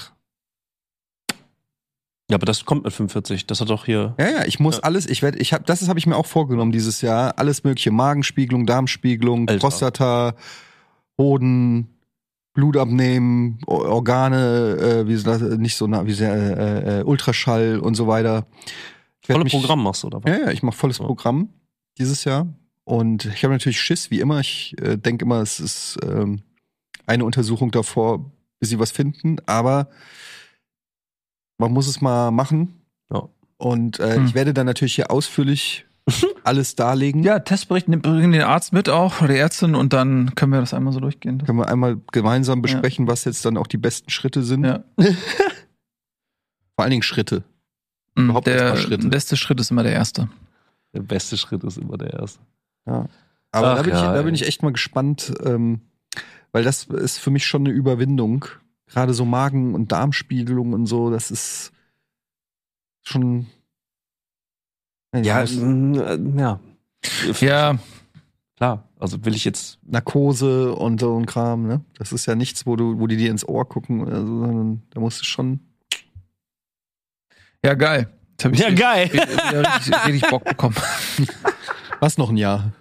Ja, 2.30 2.35
aber 2.35 2.45
das 2.45 2.63
kommt 2.63 2.85
mit 2.85 2.93
45. 2.93 3.45
Das 3.47 3.59
hat 3.59 3.69
doch 3.69 3.85
hier. 3.85 4.15
ja, 4.18 4.30
ja, 4.30 4.45
ich 4.45 4.59
muss 4.59 4.77
Ja. 4.77 4.84
alles, 4.84 5.05
ich 5.05 5.22
werde, 5.22 5.39
ich 5.39 5.51
habe, 5.53 5.65
das 5.65 5.88
habe 5.89 5.99
ich 5.99 6.07
mir 6.07 6.15
auch 6.15 6.26
vorgenommen 6.26 6.72
dieses 6.72 7.01
Jahr, 7.01 7.38
alles 7.38 7.63
mögliche, 7.65 7.91
Magenspiegelung, 7.91 8.65
Darmspiegelung, 8.65 9.49
Alter. 9.49 9.59
Prostata, 9.59 10.35
Hoden, 11.19 11.97
Blut 12.53 12.77
abnehmen, 12.77 13.59
Organe, 13.68 14.77
äh, 14.77 15.07
wie 15.07 15.22
das, 15.22 15.41
nicht 15.41 15.76
so, 15.76 15.88
nah, 15.88 16.05
wie 16.05 16.13
sehr, 16.13 16.34
äh, 16.34 16.99
äh, 16.99 17.03
Ultraschall 17.03 17.80
und 17.80 17.95
so 17.95 18.07
weiter. 18.07 18.45
Ich 19.22 19.27
werd 19.30 19.35
Volle 19.38 19.43
mich- 19.43 19.53
Programm 19.53 19.84
machst 19.84 20.03
du, 20.03 20.07
oder 20.07 20.23
was? 20.23 20.31
Ja, 20.31 20.45
ja, 20.45 20.51
ich 20.51 20.63
mache 20.63 20.77
volles 20.77 20.97
So. 20.97 21.05
Programm 21.05 21.49
dieses 21.97 22.23
Jahr. 22.23 22.47
Und 22.83 23.25
ich 23.25 23.43
habe 23.43 23.53
natürlich 23.53 23.79
Schiss, 23.79 24.11
wie 24.11 24.19
immer. 24.19 24.39
Ich 24.39 24.75
äh, 24.81 24.97
denke 24.97 25.25
immer, 25.25 25.41
es 25.41 25.59
ist 25.59 25.97
ähm, 26.03 26.41
eine 27.05 27.25
Untersuchung 27.25 27.71
davor, 27.71 28.31
bis 28.59 28.69
sie 28.69 28.79
was 28.79 28.91
finden. 28.91 29.37
Aber 29.45 29.89
man 31.57 31.71
muss 31.71 31.87
es 31.87 32.01
mal 32.01 32.31
machen. 32.31 32.81
Ja. 33.11 33.29
Und 33.57 33.99
äh, 33.99 34.15
Hm. 34.15 34.25
ich 34.25 34.33
werde 34.33 34.53
dann 34.53 34.65
natürlich 34.65 34.95
hier 34.95 35.11
ausführlich 35.11 35.85
alles 36.43 36.75
darlegen. 36.75 37.21
Ja, 37.23 37.37
Testbericht, 37.39 37.87
nimm- 37.87 38.01
bring 38.01 38.31
den 38.31 38.41
Arzt 38.41 38.73
mit 38.73 38.89
auch, 38.89 39.19
oder 39.21 39.33
die 39.33 39.39
Ärztin, 39.39 39.75
und 39.75 39.93
dann 39.93 40.33
können 40.33 40.51
wir 40.51 40.59
das 40.59 40.73
einmal 40.73 40.91
so 40.93 40.99
durchgehen. 40.99 41.43
Können 41.45 41.59
wir 41.59 41.67
einmal 41.69 41.97
gemeinsam 42.11 42.63
besprechen, 42.63 43.07
was 43.07 43.23
jetzt 43.25 43.45
dann 43.45 43.57
auch 43.57 43.67
die 43.67 43.77
besten 43.77 44.09
Schritte 44.09 44.41
sind. 44.43 44.63
Ja. 44.65 44.83
Vor 44.97 46.83
allen 46.83 46.89
Dingen 46.91 47.03
Schritte. 47.03 47.43
Mhm, 48.15 48.25
Überhaupt 48.25 48.47
Der 48.47 48.75
Schritte. 48.77 49.07
beste 49.07 49.37
Schritt 49.37 49.59
ist 49.59 49.69
immer 49.69 49.83
der 49.83 49.93
erste. 49.93 50.27
Der 50.93 51.01
beste 51.01 51.37
Schritt 51.37 51.63
ist 51.63 51.77
immer 51.77 51.97
der 51.97 52.13
erste. 52.13 52.39
Ja. 52.85 53.05
Aber 53.51 53.71
Ach 53.71 53.75
da, 53.77 53.81
bin 53.83 53.93
ich, 53.93 53.99
ja, 53.99 54.13
da 54.13 54.21
bin 54.21 54.33
ich 54.35 54.45
echt 54.47 54.63
mal 54.63 54.71
gespannt, 54.71 55.33
ähm, 55.43 55.81
weil 56.51 56.63
das 56.63 56.85
ist 56.85 57.17
für 57.17 57.31
mich 57.31 57.45
schon 57.45 57.61
eine 57.65 57.73
Überwindung. 57.75 58.45
Gerade 58.87 59.13
so 59.13 59.25
Magen- 59.25 59.73
und 59.75 59.91
Darmspiegelung 59.91 60.73
und 60.73 60.85
so, 60.85 61.09
das 61.11 61.31
ist 61.31 61.71
schon. 63.03 63.47
Ja, 65.15 65.41
muss- 65.41 65.55
mm, 65.55 65.93
äh, 65.95 66.39
ja. 66.39 66.59
Ja, 67.39 67.79
Klar. 68.57 68.87
Also 68.99 69.25
will 69.25 69.33
ich 69.33 69.43
jetzt. 69.43 69.79
Narkose 69.83 70.73
und 70.75 70.99
so 71.01 71.17
ein 71.19 71.25
Kram, 71.25 71.67
ne? 71.67 71.81
Das 71.97 72.11
ist 72.11 72.27
ja 72.27 72.35
nichts, 72.35 72.67
wo 72.67 72.75
du, 72.75 72.99
wo 72.99 73.07
die 73.07 73.17
dir 73.17 73.31
ins 73.31 73.47
Ohr 73.47 73.67
gucken 73.67 74.01
oder 74.01 74.21
so, 74.21 74.39
sondern 74.39 74.83
da 74.91 74.99
musst 74.99 75.19
du 75.19 75.25
schon. 75.25 75.59
ja, 77.65 77.73
geil. 77.73 78.07
Ich 78.51 78.59
Ja, 78.59 78.69
geil. 78.71 79.09
richtig, 79.11 80.05
richtig 80.05 80.29
Bock 80.29 80.43
bekommen. 80.45 80.75
Was 82.02 82.18
noch 82.18 82.30
ein 82.30 82.38
Jahr. 82.38 82.73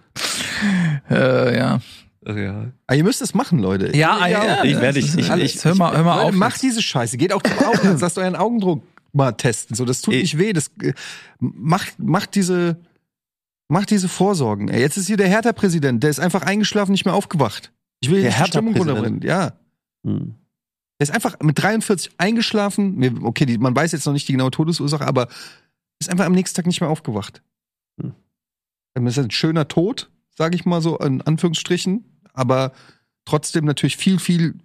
äh, 1.11 1.57
ja. 1.57 1.81
Ja. 2.27 2.67
Aber 2.87 2.97
ihr 2.97 3.05
müsst 3.05 3.23
es 3.23 3.33
machen, 3.33 3.61
Leute. 3.61 3.97
Ja, 3.97 4.19
Ihr- 4.27 4.31
ja, 4.33 4.65
ich 4.65 4.79
werde- 4.81 4.99
ich- 4.99 5.17
ich- 5.17 5.31
alles. 5.31 5.65
hör 5.65 5.75
mal, 5.75 5.97
hör 5.97 6.05
mal 6.05 6.17
Leute, 6.17 6.27
auf. 6.29 6.35
macht 6.35 6.53
jetzt. 6.55 6.63
diese 6.63 6.83
Scheiße. 6.83 7.17
Geht 7.17 7.33
auch 7.33 7.43
zum 7.43 7.59
Augenarzt. 7.59 8.03
Lasst 8.03 8.19
euren 8.19 8.37
Augendruck 8.37 8.83
mal 9.13 9.33
testen. 9.33 9.75
So, 9.75 9.85
das 9.85 10.03
tut 10.03 10.15
Ich- 10.15 10.23
nicht 10.35 10.39
weh. 10.39 10.53
Das 10.53 10.71
äh, 10.83 10.93
macht, 11.39 11.99
macht 11.99 12.35
diese, 12.35 12.77
macht 13.69 13.91
diese 13.91 14.09
Vorsorgen. 14.09 14.69
Ey, 14.69 14.81
jetzt 14.81 14.97
ist 14.99 15.07
hier 15.07 15.17
der 15.17 15.29
Hertha-Präsident. 15.29 16.03
Der 16.03 16.11
ist 16.11 16.21
einfach 16.21 16.43
eingeschlafen, 16.43 16.93
nicht 16.93 17.07
mehr 17.07 17.15
aufgewacht. 17.15 17.73
Ich 18.01 18.11
will 18.11 18.21
hier 18.21 18.31
Der 18.31 18.43
die 18.45 18.49
Stimmung 18.51 18.75
Hertha-Präsident? 18.75 19.07
runterbringen. 19.17 19.23
Ja. 19.29 19.53
Hm. 20.07 20.35
Der 21.01 21.09
ist 21.09 21.15
einfach 21.15 21.37
mit 21.43 21.61
43 21.63 22.13
eingeschlafen. 22.19 23.23
Okay, 23.25 23.47
die, 23.47 23.57
man 23.57 23.75
weiß 23.75 23.93
jetzt 23.93 24.05
noch 24.05 24.13
nicht 24.13 24.29
die 24.29 24.33
genaue 24.33 24.51
Todesursache, 24.51 25.07
aber 25.07 25.29
ist 25.99 26.11
einfach 26.11 26.27
am 26.27 26.33
nächsten 26.33 26.57
Tag 26.57 26.67
nicht 26.67 26.81
mehr 26.83 26.91
aufgewacht. 26.91 27.43
Hm. 28.97 29.05
Das 29.05 29.17
ist 29.17 29.25
ein 29.25 29.31
schöner 29.31 29.69
Tod, 29.69 30.11
sage 30.31 30.57
ich 30.57 30.65
mal 30.65 30.81
so, 30.81 30.99
in 30.99 31.23
Anführungsstrichen, 31.23 32.05
aber 32.33 32.73
trotzdem 33.25 33.65
natürlich 33.65 33.97
viel, 33.97 34.19
viel, 34.19 34.59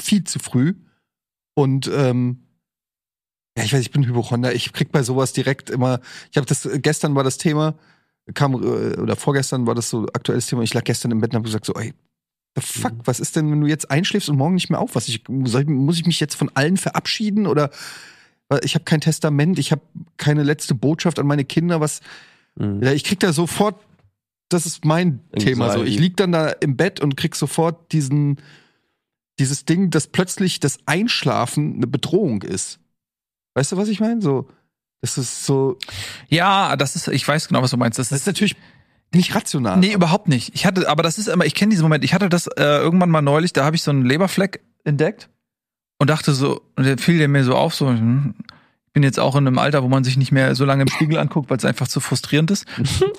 viel 0.00 0.24
zu 0.24 0.38
früh. 0.38 0.74
Und 1.54 1.88
ähm, 1.92 2.42
ja, 3.56 3.64
ich 3.64 3.72
weiß, 3.72 3.80
ich 3.80 3.90
bin 3.90 4.06
Hypochonder. 4.06 4.54
Ich 4.54 4.72
krieg 4.72 4.92
bei 4.92 5.02
sowas 5.02 5.32
direkt 5.32 5.70
immer. 5.70 6.00
Ich 6.30 6.36
habe 6.36 6.46
das 6.46 6.68
gestern 6.82 7.14
war 7.14 7.24
das 7.24 7.38
Thema, 7.38 7.78
kam 8.34 8.54
äh, 8.54 9.00
oder 9.00 9.16
vorgestern 9.16 9.66
war 9.66 9.74
das 9.74 9.88
so 9.88 10.06
aktuelles 10.12 10.46
Thema. 10.46 10.62
Ich 10.62 10.74
lag 10.74 10.84
gestern 10.84 11.10
im 11.10 11.20
Bett 11.20 11.30
und 11.30 11.36
habe 11.36 11.46
gesagt 11.46 11.64
so, 11.64 11.72
ey, 11.74 11.94
the 12.54 12.62
fuck, 12.62 12.92
Mhm. 12.92 13.00
was 13.04 13.20
ist 13.20 13.36
denn, 13.36 13.50
wenn 13.50 13.60
du 13.60 13.66
jetzt 13.66 13.90
einschläfst 13.90 14.28
und 14.28 14.36
morgen 14.36 14.54
nicht 14.54 14.68
mehr 14.68 14.80
aufwachst? 14.80 15.08
Ich, 15.08 15.22
ich, 15.28 15.66
muss 15.66 15.98
ich 15.98 16.06
mich 16.06 16.20
jetzt 16.20 16.34
von 16.34 16.50
allen 16.54 16.76
verabschieden 16.76 17.46
oder 17.46 17.70
ich 18.62 18.74
habe 18.74 18.84
kein 18.84 19.00
Testament, 19.00 19.58
ich 19.58 19.72
habe 19.72 19.82
keine 20.18 20.44
letzte 20.44 20.74
Botschaft 20.74 21.18
an 21.18 21.26
meine 21.26 21.44
Kinder, 21.44 21.80
was 21.80 22.00
Hm. 22.58 22.82
ja, 22.82 22.92
ich 22.92 23.04
krieg 23.04 23.20
da 23.20 23.32
sofort, 23.32 23.76
das 24.48 24.66
ist 24.66 24.84
mein 24.84 25.20
Anxiety. 25.32 25.44
Thema 25.54 25.72
so. 25.72 25.84
Ich 25.84 25.98
lieg 25.98 26.16
dann 26.16 26.32
da 26.32 26.48
im 26.48 26.76
Bett 26.76 27.00
und 27.00 27.16
krieg 27.16 27.34
sofort 27.34 27.92
diesen, 27.92 28.40
dieses 29.38 29.64
Ding, 29.64 29.90
dass 29.90 30.06
plötzlich 30.06 30.60
das 30.60 30.78
Einschlafen 30.86 31.76
eine 31.76 31.86
Bedrohung 31.86 32.42
ist. 32.42 32.78
Weißt 33.54 33.72
du, 33.72 33.76
was 33.76 33.88
ich 33.88 34.00
meine? 34.00 34.22
So, 34.22 34.48
das 35.00 35.18
ist 35.18 35.44
so, 35.44 35.78
Ja, 36.28 36.76
das 36.76 36.96
ist, 36.96 37.08
ich 37.08 37.26
weiß 37.26 37.48
genau, 37.48 37.62
was 37.62 37.70
du 37.70 37.76
meinst. 37.76 37.98
Das 37.98 38.10
das 38.10 38.20
ist, 38.20 38.26
natürlich 38.26 38.56
nicht 39.14 39.34
rational. 39.34 39.78
nee, 39.78 39.92
überhaupt 39.92 40.28
nicht. 40.28 40.54
Ich 40.54 40.66
hatte, 40.66 40.88
aber 40.88 41.02
das 41.02 41.18
ist 41.18 41.28
immer, 41.28 41.44
ich 41.44 41.54
kenne 41.54 41.70
diesen 41.70 41.82
Moment. 41.82 42.04
Ich 42.04 42.12
hatte 42.12 42.28
das 42.28 42.46
äh, 42.48 42.62
irgendwann 42.64 43.10
mal 43.10 43.22
neulich, 43.22 43.52
da 43.52 43.64
habe 43.64 43.76
ich 43.76 43.82
so 43.82 43.90
einen 43.90 44.04
Leberfleck 44.04 44.62
entdeckt 44.84 45.28
und 45.98 46.10
dachte 46.10 46.32
so, 46.32 46.60
und 46.76 46.84
der 46.84 46.98
fiel 46.98 47.18
der 47.18 47.28
mir 47.28 47.44
so 47.44 47.54
auf, 47.54 47.74
so, 47.74 47.88
hm, 47.88 48.34
bin 48.96 49.02
jetzt 49.02 49.20
auch 49.20 49.36
in 49.36 49.46
einem 49.46 49.58
Alter, 49.58 49.82
wo 49.82 49.88
man 49.88 50.04
sich 50.04 50.16
nicht 50.16 50.32
mehr 50.32 50.54
so 50.54 50.64
lange 50.64 50.80
im 50.80 50.88
Spiegel 50.88 51.18
anguckt, 51.18 51.50
weil 51.50 51.58
es 51.58 51.66
einfach 51.66 51.86
zu 51.86 52.00
frustrierend 52.00 52.50
ist. 52.50 52.64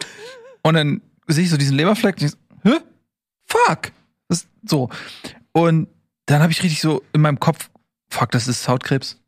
und 0.64 0.74
dann 0.74 1.02
sehe 1.28 1.44
ich 1.44 1.52
so 1.52 1.58
diesen 1.58 1.78
Leberfleck, 1.78 2.16
und 2.16 2.24
ich 2.24 2.32
so, 2.32 2.38
hä? 2.64 2.80
Fuck! 3.45 3.91
Das 4.28 4.40
ist 4.40 4.49
so. 4.66 4.90
Und 5.52 5.88
dann 6.26 6.41
habe 6.41 6.52
ich 6.52 6.64
richtig 6.64 6.82
so 6.82 7.04
in 7.14 7.22
meinem 7.22 7.40
Kopf, 7.40 7.70
fuck, 8.10 8.32
das 8.32 8.48
ist 8.48 8.68
Hautkrebs. 8.68 9.22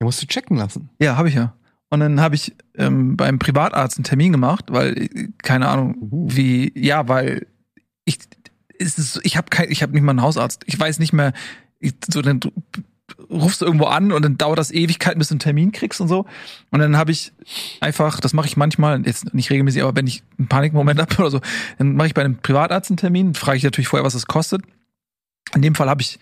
Den 0.00 0.04
musst 0.04 0.22
du 0.22 0.26
checken 0.28 0.56
lassen. 0.56 0.88
Ja, 1.00 1.16
habe 1.16 1.30
ich 1.30 1.34
ja. 1.34 1.52
Und 1.90 1.98
dann 1.98 2.20
habe 2.20 2.36
ich 2.36 2.54
ähm, 2.76 3.16
beim 3.16 3.40
Privatarzt 3.40 3.96
einen 3.96 4.04
Termin 4.04 4.30
gemacht, 4.30 4.66
weil 4.68 4.96
äh, 4.96 5.28
keine 5.38 5.66
Ahnung 5.66 5.96
Uh. 6.00 6.28
wie 6.30 6.72
ja, 6.78 7.08
weil 7.08 7.48
ich 8.04 8.20
ist, 8.78 9.18
ich 9.24 9.36
habe 9.36 9.48
kein 9.50 9.68
ich 9.68 9.82
habe 9.82 9.94
nicht 9.94 10.02
mal 10.02 10.10
einen 10.10 10.22
Hausarzt. 10.22 10.62
Ich 10.66 10.78
weiß 10.78 11.00
nicht 11.00 11.12
mehr 11.12 11.32
ich, 11.80 11.94
so 12.08 12.22
dann 12.22 12.38
rufst 13.30 13.60
du 13.60 13.64
irgendwo 13.64 13.86
an 13.86 14.12
und 14.12 14.24
dann 14.24 14.38
dauert 14.38 14.58
das 14.58 14.70
Ewigkeiten, 14.70 15.18
bis 15.18 15.28
du 15.28 15.34
einen 15.34 15.40
Termin 15.40 15.72
kriegst 15.72 16.00
und 16.00 16.08
so. 16.08 16.26
Und 16.70 16.80
dann 16.80 16.96
habe 16.96 17.10
ich 17.10 17.32
einfach, 17.80 18.20
das 18.20 18.32
mache 18.32 18.46
ich 18.46 18.56
manchmal, 18.56 19.04
jetzt 19.06 19.34
nicht 19.34 19.50
regelmäßig, 19.50 19.82
aber 19.82 19.96
wenn 19.96 20.06
ich 20.06 20.22
einen 20.38 20.48
Panikmoment 20.48 21.00
habe 21.00 21.14
oder 21.18 21.30
so, 21.30 21.40
dann 21.78 21.96
mache 21.96 22.08
ich 22.08 22.14
bei 22.14 22.22
einem 22.22 22.38
Privatarzt 22.38 22.90
einen 22.90 22.98
Termin, 22.98 23.34
frage 23.34 23.58
ich 23.58 23.64
natürlich 23.64 23.88
vorher, 23.88 24.04
was 24.04 24.14
es 24.14 24.26
kostet. 24.26 24.62
In 25.54 25.62
dem 25.62 25.74
Fall 25.74 25.88
habe 25.88 26.02
ich 26.02 26.18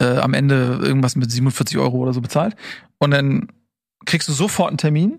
äh, 0.00 0.18
am 0.18 0.34
Ende 0.34 0.78
irgendwas 0.82 1.16
mit 1.16 1.30
47 1.30 1.78
Euro 1.78 1.98
oder 1.98 2.12
so 2.12 2.20
bezahlt. 2.20 2.56
Und 2.98 3.10
dann 3.10 3.48
kriegst 4.06 4.28
du 4.28 4.32
sofort 4.32 4.70
einen 4.70 4.78
Termin, 4.78 5.18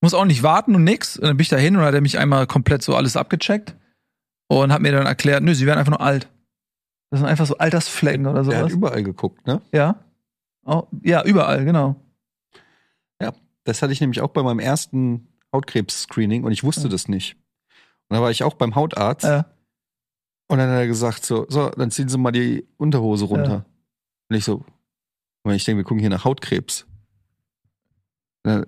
muss 0.00 0.14
auch 0.14 0.24
nicht 0.24 0.42
warten 0.42 0.74
und 0.74 0.84
nix. 0.84 1.16
Und 1.16 1.26
dann 1.26 1.36
bin 1.36 1.42
ich 1.42 1.48
da 1.48 1.56
hin 1.56 1.76
und 1.76 1.82
hat 1.82 1.94
er 1.94 2.00
mich 2.00 2.18
einmal 2.18 2.46
komplett 2.46 2.82
so 2.82 2.94
alles 2.94 3.16
abgecheckt 3.16 3.74
und 4.48 4.72
hat 4.72 4.82
mir 4.82 4.92
dann 4.92 5.06
erklärt, 5.06 5.42
nö, 5.42 5.54
sie 5.54 5.66
werden 5.66 5.78
einfach 5.78 5.92
nur 5.92 6.00
alt. 6.00 6.28
Das 7.10 7.20
sind 7.20 7.28
einfach 7.28 7.46
so 7.46 7.58
Altersflecken 7.58 8.26
oder 8.26 8.42
Der 8.44 8.56
hat 8.56 8.62
sowas. 8.62 8.72
überall 8.72 9.02
geguckt, 9.02 9.46
ne? 9.46 9.60
Ja. 9.72 9.96
Oh, 10.64 10.84
ja, 11.02 11.24
überall, 11.24 11.64
genau. 11.64 11.96
Das 13.64 13.82
hatte 13.82 13.92
ich 13.92 14.00
nämlich 14.00 14.22
auch 14.22 14.30
bei 14.30 14.42
meinem 14.42 14.58
ersten 14.58 15.28
Hautkrebs-Screening 15.52 16.44
und 16.44 16.50
ich 16.52 16.64
wusste 16.64 16.84
Ja. 16.84 16.88
das 16.88 17.08
nicht. 17.08 17.36
Und 18.08 18.16
da 18.16 18.22
war 18.22 18.30
ich 18.30 18.42
auch 18.42 18.54
beim 18.54 18.74
Hautarzt 18.74 19.24
Äh, 19.26 19.42
und 20.48 20.58
dann 20.58 20.70
hat 20.70 20.78
er 20.78 20.86
gesagt 20.86 21.26
so, 21.26 21.44
so, 21.50 21.68
dann 21.68 21.90
ziehen 21.90 22.08
Sie 22.08 22.16
mal 22.16 22.32
die 22.32 22.66
Unterhose 22.78 23.26
runter. 23.26 23.50
Ja. 23.50 23.64
Und 24.30 24.36
ich 24.36 24.44
so, 24.44 24.64
und 25.42 25.52
ich 25.52 25.64
denke, 25.64 25.78
wir 25.78 25.84
gucken 25.84 26.00
hier 26.00 26.08
nach 26.10 26.24
Hautkrebs. 26.24 26.86
Na, 28.44 28.64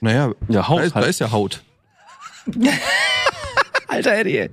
naja, 0.00 0.28
Ja, 0.28 0.34
da 0.48 0.68
Haut 0.68 0.82
ist, 0.82 0.92
da 0.92 1.00
halt. 1.00 1.08
ist 1.08 1.18
ja 1.18 1.32
Haut. 1.32 1.62
Alter 3.88 4.12
Eddie. 4.18 4.50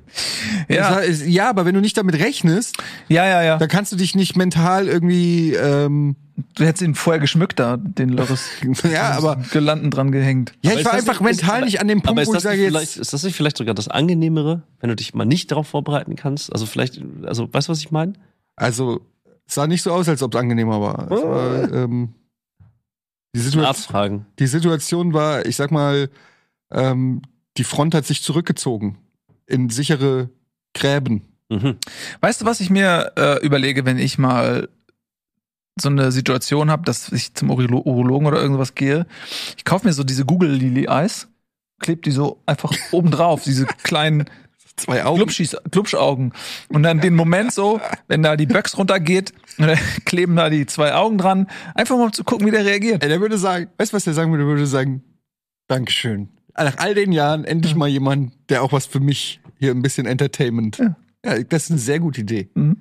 Ja. 0.69 1.01
Ja, 1.03 1.49
aber 1.49 1.65
wenn 1.65 1.75
du 1.75 1.81
nicht 1.81 1.97
damit 1.97 2.15
rechnest, 2.15 2.77
ja, 3.09 3.25
ja, 3.27 3.43
ja. 3.43 3.57
dann 3.57 3.67
kannst 3.69 3.91
du 3.91 3.95
dich 3.95 4.15
nicht 4.15 4.35
mental 4.35 4.87
irgendwie, 4.87 5.53
ähm, 5.53 6.15
Du 6.55 6.65
hättest 6.65 6.81
ihn 6.83 6.95
vorher 6.95 7.21
geschmückt 7.21 7.59
da, 7.59 7.77
den 7.77 8.09
Loris. 8.09 8.49
ja, 8.91 9.11
aber, 9.11 9.37
Gelanden 9.53 9.89
dran 9.89 10.11
gehängt. 10.11 10.51
ja, 10.61 10.71
Aber 10.71 10.73
ich 10.73 10.79
ist 10.79 10.85
war 10.85 10.93
einfach 10.93 11.21
nicht- 11.21 11.31
ist- 11.31 11.41
mental 11.43 11.61
nicht 11.65 11.79
an 11.81 11.87
dem 11.87 11.99
Aber 11.99 12.07
Punkt, 12.07 12.21
ist 12.23 12.27
wo 12.27 12.31
ich 12.31 12.35
das, 12.35 12.43
sage 12.43 12.55
nicht 12.57 12.63
jetzt, 12.65 12.73
vielleicht, 12.73 12.97
ist 12.97 13.13
das 13.13 13.23
nicht 13.23 13.35
vielleicht 13.37 13.57
sogar 13.57 13.73
das 13.73 13.87
Angenehmere, 13.87 14.63
wenn 14.81 14.89
du 14.89 14.95
dich 14.97 15.13
mal 15.13 15.23
nicht 15.25 15.51
darauf 15.51 15.67
vorbereiten 15.67 16.15
kannst? 16.17 16.51
Also 16.51 16.65
vielleicht, 16.65 17.01
also 17.23 17.47
weißt 17.53 17.67
du, 17.69 17.71
was 17.71 17.79
ich 17.79 17.91
meine? 17.91 18.13
also, 18.57 18.99
es 19.47 19.55
sah 19.55 19.65
nicht 19.67 19.81
so 19.81 19.91
aus, 19.93 20.09
als 20.09 20.23
ob 20.23 20.33
es 20.33 20.39
angenehmer 20.41 20.81
war. 20.81 21.03
Es 21.11 21.23
war 21.23 21.73
ähm, 21.73 22.13
die, 23.33 23.39
Situation, 23.39 23.73
fragen. 23.83 24.25
die 24.39 24.47
Situation 24.47 25.13
war, 25.13 25.45
ich 25.45 25.55
sag 25.55 25.71
mal, 25.71 26.09
ähm, 26.71 27.21
die 27.57 27.63
Front 27.63 27.93
hat 27.95 28.05
sich 28.05 28.21
zurückgezogen 28.23 28.97
in 29.47 29.69
sichere 29.69 30.29
Gräben. 30.73 31.21
Mhm. 31.49 31.77
Weißt 32.21 32.41
du, 32.41 32.45
was 32.45 32.59
ich 32.59 32.69
mir 32.69 33.13
äh, 33.17 33.45
überlege, 33.45 33.85
wenn 33.85 33.97
ich 33.97 34.17
mal 34.17 34.69
so 35.79 35.89
eine 35.89 36.11
Situation 36.11 36.71
habe, 36.71 36.83
dass 36.83 37.11
ich 37.11 37.33
zum 37.33 37.51
Urolo 37.51 37.79
Urologen 37.79 38.27
oder 38.27 38.41
irgendwas 38.41 38.75
gehe? 38.75 39.05
Ich 39.57 39.65
kaufe 39.65 39.87
mir 39.87 39.93
so 39.93 40.03
diese 40.03 40.25
Google 40.25 40.51
Lily 40.51 40.85
Eyes, 40.85 41.27
kleb 41.79 42.03
die 42.03 42.11
so 42.11 42.41
einfach 42.45 42.73
oben 42.91 43.11
drauf, 43.11 43.43
diese 43.43 43.65
kleinen 43.65 44.25
Zwei 44.77 45.05
Augen. 45.05 45.17
Glubschis, 45.17 45.55
Glubschaugen. 45.71 46.33
Und 46.67 46.83
dann 46.83 46.99
den 46.99 47.15
Moment 47.15 47.53
so, 47.53 47.79
wenn 48.07 48.23
da 48.23 48.35
die 48.35 48.45
Böcks 48.45 48.77
runtergeht, 48.77 49.33
kleben 50.05 50.35
da 50.35 50.49
die 50.49 50.65
zwei 50.65 50.93
Augen 50.93 51.17
dran. 51.17 51.47
Einfach 51.75 51.95
mal 51.95 52.05
um 52.05 52.13
zu 52.13 52.25
gucken, 52.25 52.45
wie 52.45 52.51
der 52.51 52.65
reagiert. 52.65 53.01
Ey, 53.01 53.09
der 53.09 53.21
würde 53.21 53.37
sagen, 53.37 53.69
weißt 53.77 53.93
du, 53.93 53.95
was 53.95 54.03
der 54.03 54.13
sagen 54.13 54.31
würde? 54.31 54.43
Der 54.43 54.53
würde 54.53 54.67
sagen, 54.67 55.01
Dankeschön. 55.67 56.29
Nach 56.57 56.77
all 56.77 56.93
den 56.95 57.11
Jahren 57.11 57.43
endlich 57.45 57.75
mal 57.75 57.87
jemand, 57.87 58.33
der 58.49 58.63
auch 58.63 58.71
was 58.71 58.85
für 58.85 58.99
mich 58.99 59.39
hier 59.59 59.71
ein 59.71 59.81
bisschen 59.81 60.05
Entertainment. 60.05 60.77
Ja. 60.77 60.95
Ja, 61.25 61.43
das 61.43 61.63
ist 61.65 61.71
eine 61.71 61.79
sehr 61.79 61.99
gute 61.99 62.21
Idee. 62.21 62.49
Mhm. 62.53 62.77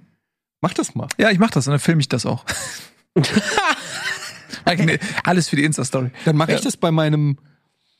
Mach 0.61 0.75
das 0.75 0.95
mal. 0.95 1.09
Ja, 1.19 1.31
ich 1.31 1.39
mach 1.39 1.51
das 1.51 1.67
und 1.67 1.73
dann 1.73 1.81
filme 1.81 2.01
ich 2.01 2.09
das 2.09 2.25
auch. 2.27 2.45
Alles 5.25 5.49
für 5.49 5.57
die 5.57 5.65
Insta-Story. 5.65 6.11
Dann 6.25 6.37
mache 6.37 6.53
ich 6.53 6.59
Ja. 6.59 6.65
das 6.65 6.77
bei 6.77 6.91
meinem 6.91 7.39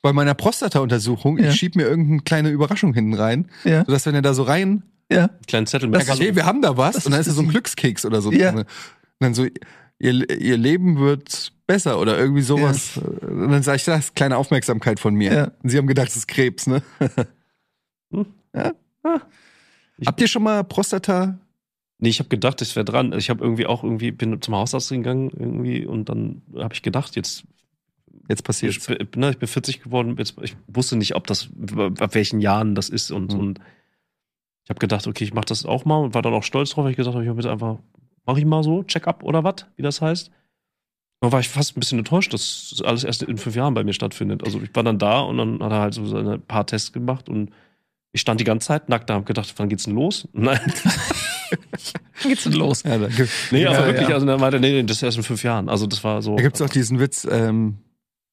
bei 0.03 0.13
meiner 0.13 0.35
Prostata-Untersuchung. 0.35 1.39
Ja. 1.39 1.49
Ich 1.49 1.55
schieb 1.57 1.77
mir 1.77 1.85
irgendeine 1.85 2.21
kleine 2.21 2.51
Überraschung 2.51 2.93
hinten 2.93 3.15
rein, 3.15 3.49
Ja. 3.65 3.87
sodass 3.87 4.05
wenn 4.05 4.15
er 4.15 4.21
da 4.21 4.35
so 4.35 4.43
rein, 4.43 4.83
Ja. 5.11 5.31
Kleinen 5.47 5.67
Zettel 5.67 5.91
Das 5.91 6.07
mit 6.07 6.15
ist- 6.15 6.21
hey, 6.21 6.37
wir 6.37 6.45
haben 6.45 6.61
da 6.61 6.77
was, 6.77 6.95
Das 6.97 7.07
und 7.07 7.13
dann 7.13 7.21
ist 7.23 7.27
da 7.29 7.33
so 7.33 7.41
ein 7.41 7.49
Glückskeks 7.49 8.05
oder 8.05 8.21
so. 8.21 8.31
Ja. 8.31 8.53
drin. 8.53 8.61
Und 8.61 8.67
dann 9.21 9.33
so, 9.35 9.47
ihr, 9.99 10.29
ihr 10.41 10.57
Leben 10.57 10.99
wird 10.99 11.53
besser 11.67 11.99
oder 12.01 12.19
irgendwie 12.19 12.43
sowas. 12.43 12.99
Und 12.99 13.51
dann 13.51 13.63
sage 13.63 13.77
ich, 13.77 13.85
das 13.85 14.07
ist 14.07 14.17
kleine 14.17 14.37
Aufmerksamkeit 14.37 15.01
von 15.01 15.15
mir. 15.15 15.33
Ja. 15.33 15.51
Und 15.63 15.71
sie 15.71 15.79
haben 15.79 15.87
gedacht, 15.87 16.09
es 16.09 16.17
ist 16.17 16.29
Krebs, 16.29 16.67
ne? 16.67 16.83
Hm. 18.13 18.27
ja. 18.55 18.73
Ich- 19.99 20.07
Habt 20.07 20.21
ihr 20.21 20.29
schon 20.29 20.43
mal 20.43 20.65
Prostata? 20.65 21.39
Nee, 21.99 22.09
ich 22.09 22.19
habe 22.19 22.29
gedacht, 22.29 22.61
ich 22.61 22.75
wäre 22.77 22.85
dran. 22.85 23.13
Ich 23.13 23.31
habe 23.31 23.43
irgendwie 23.43 23.67
auch 23.67 23.85
irgendwie 23.85 24.11
bin 24.11 24.43
zum 24.43 24.55
Hausarzt 24.57 24.91
gegangen 24.91 25.31
irgendwie 25.31 25.87
und 25.87 26.09
dann 26.09 26.43
habe 26.57 26.75
ich 26.75 26.83
gedacht, 26.83 27.17
jetzt 27.17 27.45
Jetzt 28.27 28.43
passiert 28.43 28.75
ich, 28.75 28.87
bin- 28.87 29.21
ne, 29.21 29.31
ich 29.33 29.39
bin 29.39 29.47
40 29.49 29.83
geworden, 29.83 30.15
jetzt, 30.17 30.37
ich 30.41 30.57
wusste 30.67 30.97
nicht, 30.97 31.15
ob 31.15 31.27
das 31.27 31.51
ab 32.01 32.15
welchen 32.15 32.41
Jahren 32.41 32.75
das 32.75 32.89
ist 32.89 33.11
und 33.11 33.35
Mhm. 33.35 33.39
und 33.39 33.61
ich 34.63 34.71
habe 34.71 34.79
gedacht, 34.81 35.07
okay, 35.07 35.25
ich 35.25 35.35
mache 35.35 35.45
das 35.45 35.67
auch 35.67 35.85
mal 35.85 35.99
und 35.99 36.15
war 36.15 36.23
dann 36.23 36.33
auch 36.33 36.43
stolz 36.43 36.71
drauf, 36.71 36.85
weil 36.85 36.93
ich 36.93 36.97
gesagt 36.97 37.15
habe, 37.15 37.23
ich 37.23 37.29
habe 37.29 37.39
jetzt 37.39 37.51
einfach 37.51 37.81
mache 38.27 38.39
ich 38.39 38.45
mal 38.45 38.63
so 38.63 38.83
Check-up 38.83 39.23
oder 39.23 39.45
was, 39.45 39.67
wie 39.77 39.83
das 39.83 40.01
heißt. 40.01 40.31
Da 41.21 41.33
war 41.33 41.41
ich 41.41 41.49
fast 41.49 41.77
ein 41.77 41.81
bisschen 41.81 41.99
enttäuscht, 41.99 42.35
dass 42.35 42.69
das 42.71 42.83
alles 42.83 43.05
erst 43.05 43.23
in 43.23 43.39
fünf 43.39 43.57
Jahren 43.57 43.75
bei 43.75 43.85
mir 43.85 43.95
stattfindet. 43.95 44.45
Also 44.45 44.61
ich 44.61 44.75
war 44.75 44.83
dann 44.83 44.99
da 44.99 45.21
und 45.21 45.39
dann 45.39 45.63
hat 45.63 45.73
er 45.73 45.81
halt 45.81 45.95
so 45.95 46.07
seine 46.07 46.39
paar 46.39 46.67
Tests 46.67 46.93
gemacht 46.93 47.29
und 47.29 47.51
ich 48.13 48.21
stand 48.21 48.41
die 48.41 48.45
ganze 48.45 48.69
Zeit 48.69 48.89
nackt 48.89 49.11
da, 49.11 49.15
hab 49.15 49.27
gedacht, 49.27 49.53
wann 49.57 49.69
geht's 49.69 49.85
denn 49.85 49.95
los? 49.95 50.29
Nein, 50.33 50.61
Wann 52.23 52.31
geht's 52.31 52.45
denn 52.45 52.53
los? 52.53 52.83
Ja, 52.83 52.99
da 52.99 53.09
gibt 53.09 53.31
nee, 53.51 53.67
aber 53.67 53.81
Ja, 53.81 53.87
wirklich, 53.87 54.09
ja. 54.09 54.15
also 54.15 54.27
dann 54.27 54.41
meinte 54.41 54.61
nee, 54.61 54.73
nee, 54.73 54.83
das 54.85 54.99
ist 54.99 55.03
erst 55.03 55.17
in 55.17 55.23
fünf 55.23 55.43
Jahren. 55.43 55.69
Also 55.69 55.87
das 55.87 56.05
war 56.05 56.23
so. 56.23 56.37
da 56.37 56.43
gibt's 56.43 56.63
auch 56.63 56.69
diesen 56.69 57.01
Witz, 57.01 57.27
ähm, 57.31 57.79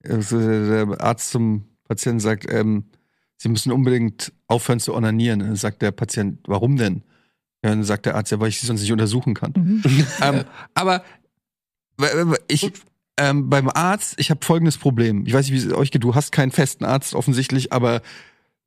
also 0.03 0.39
der 0.39 1.01
Arzt 1.01 1.31
zum 1.31 1.65
Patienten 1.87 2.19
sagt, 2.19 2.51
ähm, 2.51 2.85
sie 3.37 3.49
müssen 3.49 3.71
unbedingt 3.71 4.33
aufhören 4.47 4.79
zu 4.79 4.93
onanieren. 4.93 5.41
Und 5.41 5.47
dann 5.47 5.55
sagt 5.55 5.81
der 5.81 5.91
Patient, 5.91 6.39
warum 6.45 6.77
denn? 6.77 7.03
Ja, 7.63 7.69
dann 7.69 7.83
sagt 7.83 8.05
der 8.05 8.15
Arzt, 8.15 8.31
ja, 8.31 8.39
weil 8.39 8.49
ich 8.49 8.59
sie 8.59 8.65
sonst 8.65 8.81
nicht 8.81 8.91
untersuchen 8.91 9.33
kann. 9.33 9.83
ähm, 10.21 10.45
aber 10.73 11.03
ich 12.47 12.71
ähm, 13.17 13.49
beim 13.49 13.69
Arzt, 13.69 14.15
ich 14.17 14.31
habe 14.31 14.43
folgendes 14.43 14.77
Problem. 14.77 15.25
Ich 15.27 15.33
weiß 15.33 15.45
nicht, 15.45 15.53
wie 15.53 15.67
es 15.67 15.73
euch 15.73 15.91
geht. 15.91 16.03
Du 16.03 16.15
hast 16.15 16.31
keinen 16.31 16.51
festen 16.51 16.85
Arzt 16.85 17.13
offensichtlich, 17.13 17.71
aber 17.71 18.01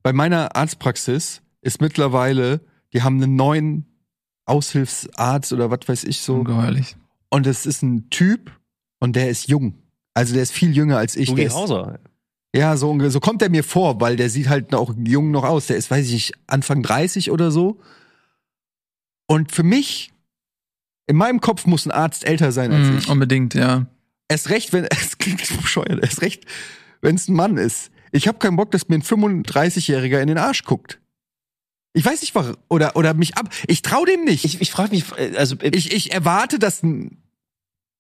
bei 0.03 0.13
meiner 0.13 0.55
Arztpraxis 0.55 1.43
ist 1.61 1.81
mittlerweile, 1.81 2.61
die 2.93 3.03
haben 3.03 3.23
einen 3.23 3.37
neuen 3.37 3.87
Aushilfsarzt 4.47 5.53
oder 5.53 5.71
was 5.71 5.81
weiß 5.87 6.05
ich 6.05 6.21
so. 6.21 6.37
Ungeheuerlich. 6.37 6.97
Und 7.31 7.47
es 7.47 7.67
ist 7.67 7.83
ein 7.83 8.11
Typ 8.11 8.53
und 9.01 9.17
der 9.17 9.29
ist 9.29 9.49
jung. 9.49 9.75
Also 10.13 10.35
der 10.35 10.43
ist 10.43 10.53
viel 10.53 10.77
jünger 10.77 10.99
als 10.99 11.17
ich. 11.17 11.37
Ist, 11.37 11.55
Hauser. 11.55 11.99
ja, 12.55 12.77
so, 12.77 12.97
so 13.09 13.19
kommt 13.19 13.43
er 13.43 13.51
mir 13.51 13.65
vor, 13.65 14.01
weil 14.01 14.17
der 14.17 14.31
sieht 14.31 14.49
halt 14.49 14.75
auch 14.75 14.95
jung 14.97 15.33
noch 15.33 15.45
aus. 15.45 15.67
Der 15.67 15.77
ist, 15.77 15.91
weiß 15.91 16.07
ich 16.07 16.13
nicht, 16.13 16.33
Anfang 16.47 16.83
30 16.83 17.31
oder 17.33 17.51
so. 17.51 17.81
Und 19.27 19.53
für 19.53 19.63
mich, 19.63 20.13
in 21.07 21.17
meinem 21.17 21.41
Kopf 21.41 21.67
muss 21.67 21.87
ein 21.87 21.91
Arzt 21.91 22.27
älter 22.27 22.53
sein 22.53 22.73
als 22.73 22.89
Mhm, 22.89 22.99
ich. 22.99 23.09
unbedingt, 23.09 23.55
ja. 23.55 23.87
Erst 24.29 24.51
recht, 24.51 24.73
wenn, 24.73 24.85
es 24.91 25.19
klingt 25.19 25.45
so 25.45 25.57
bescheuert, 25.57 26.03
erst 26.03 26.23
recht, 26.23 26.45
wenn 27.01 27.15
es 27.17 27.29
ein 27.29 27.35
Mann 27.35 27.57
ist. 27.57 27.91
Ich 28.13 28.29
habe 28.29 28.39
keinen 28.39 28.57
Bock, 28.57 28.71
dass 28.71 28.89
mir 28.89 28.97
ein 28.97 29.03
35-Jähriger 29.03 30.21
in 30.21 30.29
den 30.29 30.39
Arsch 30.39 30.63
guckt. 30.65 31.01
Ich 31.95 32.05
weiß 32.05 32.21
nicht, 32.23 32.35
warum. 32.35 32.57
Oder, 32.69 32.97
oder 32.97 33.15
mich 33.15 33.37
ab. 33.37 33.49
Ich 33.67 33.83
trau 33.83 34.05
dem 34.05 34.25
nicht. 34.25 34.45
Ich, 34.45 34.61
ich 34.61 34.71
frage 34.71 34.91
mich, 34.91 35.05
also 35.37 35.57
äh, 35.57 35.71
ich, 35.75 35.93
ich 35.93 36.13
erwarte, 36.13 36.59
dass 36.59 36.83
ein, 36.83 37.19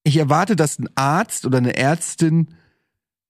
ich 0.02 0.16
erwarte, 0.16 0.56
dass 0.56 0.78
ein 0.78 0.88
Arzt 0.96 1.46
oder 1.46 1.59
eine 1.59 1.76
Ärztin 1.76 2.55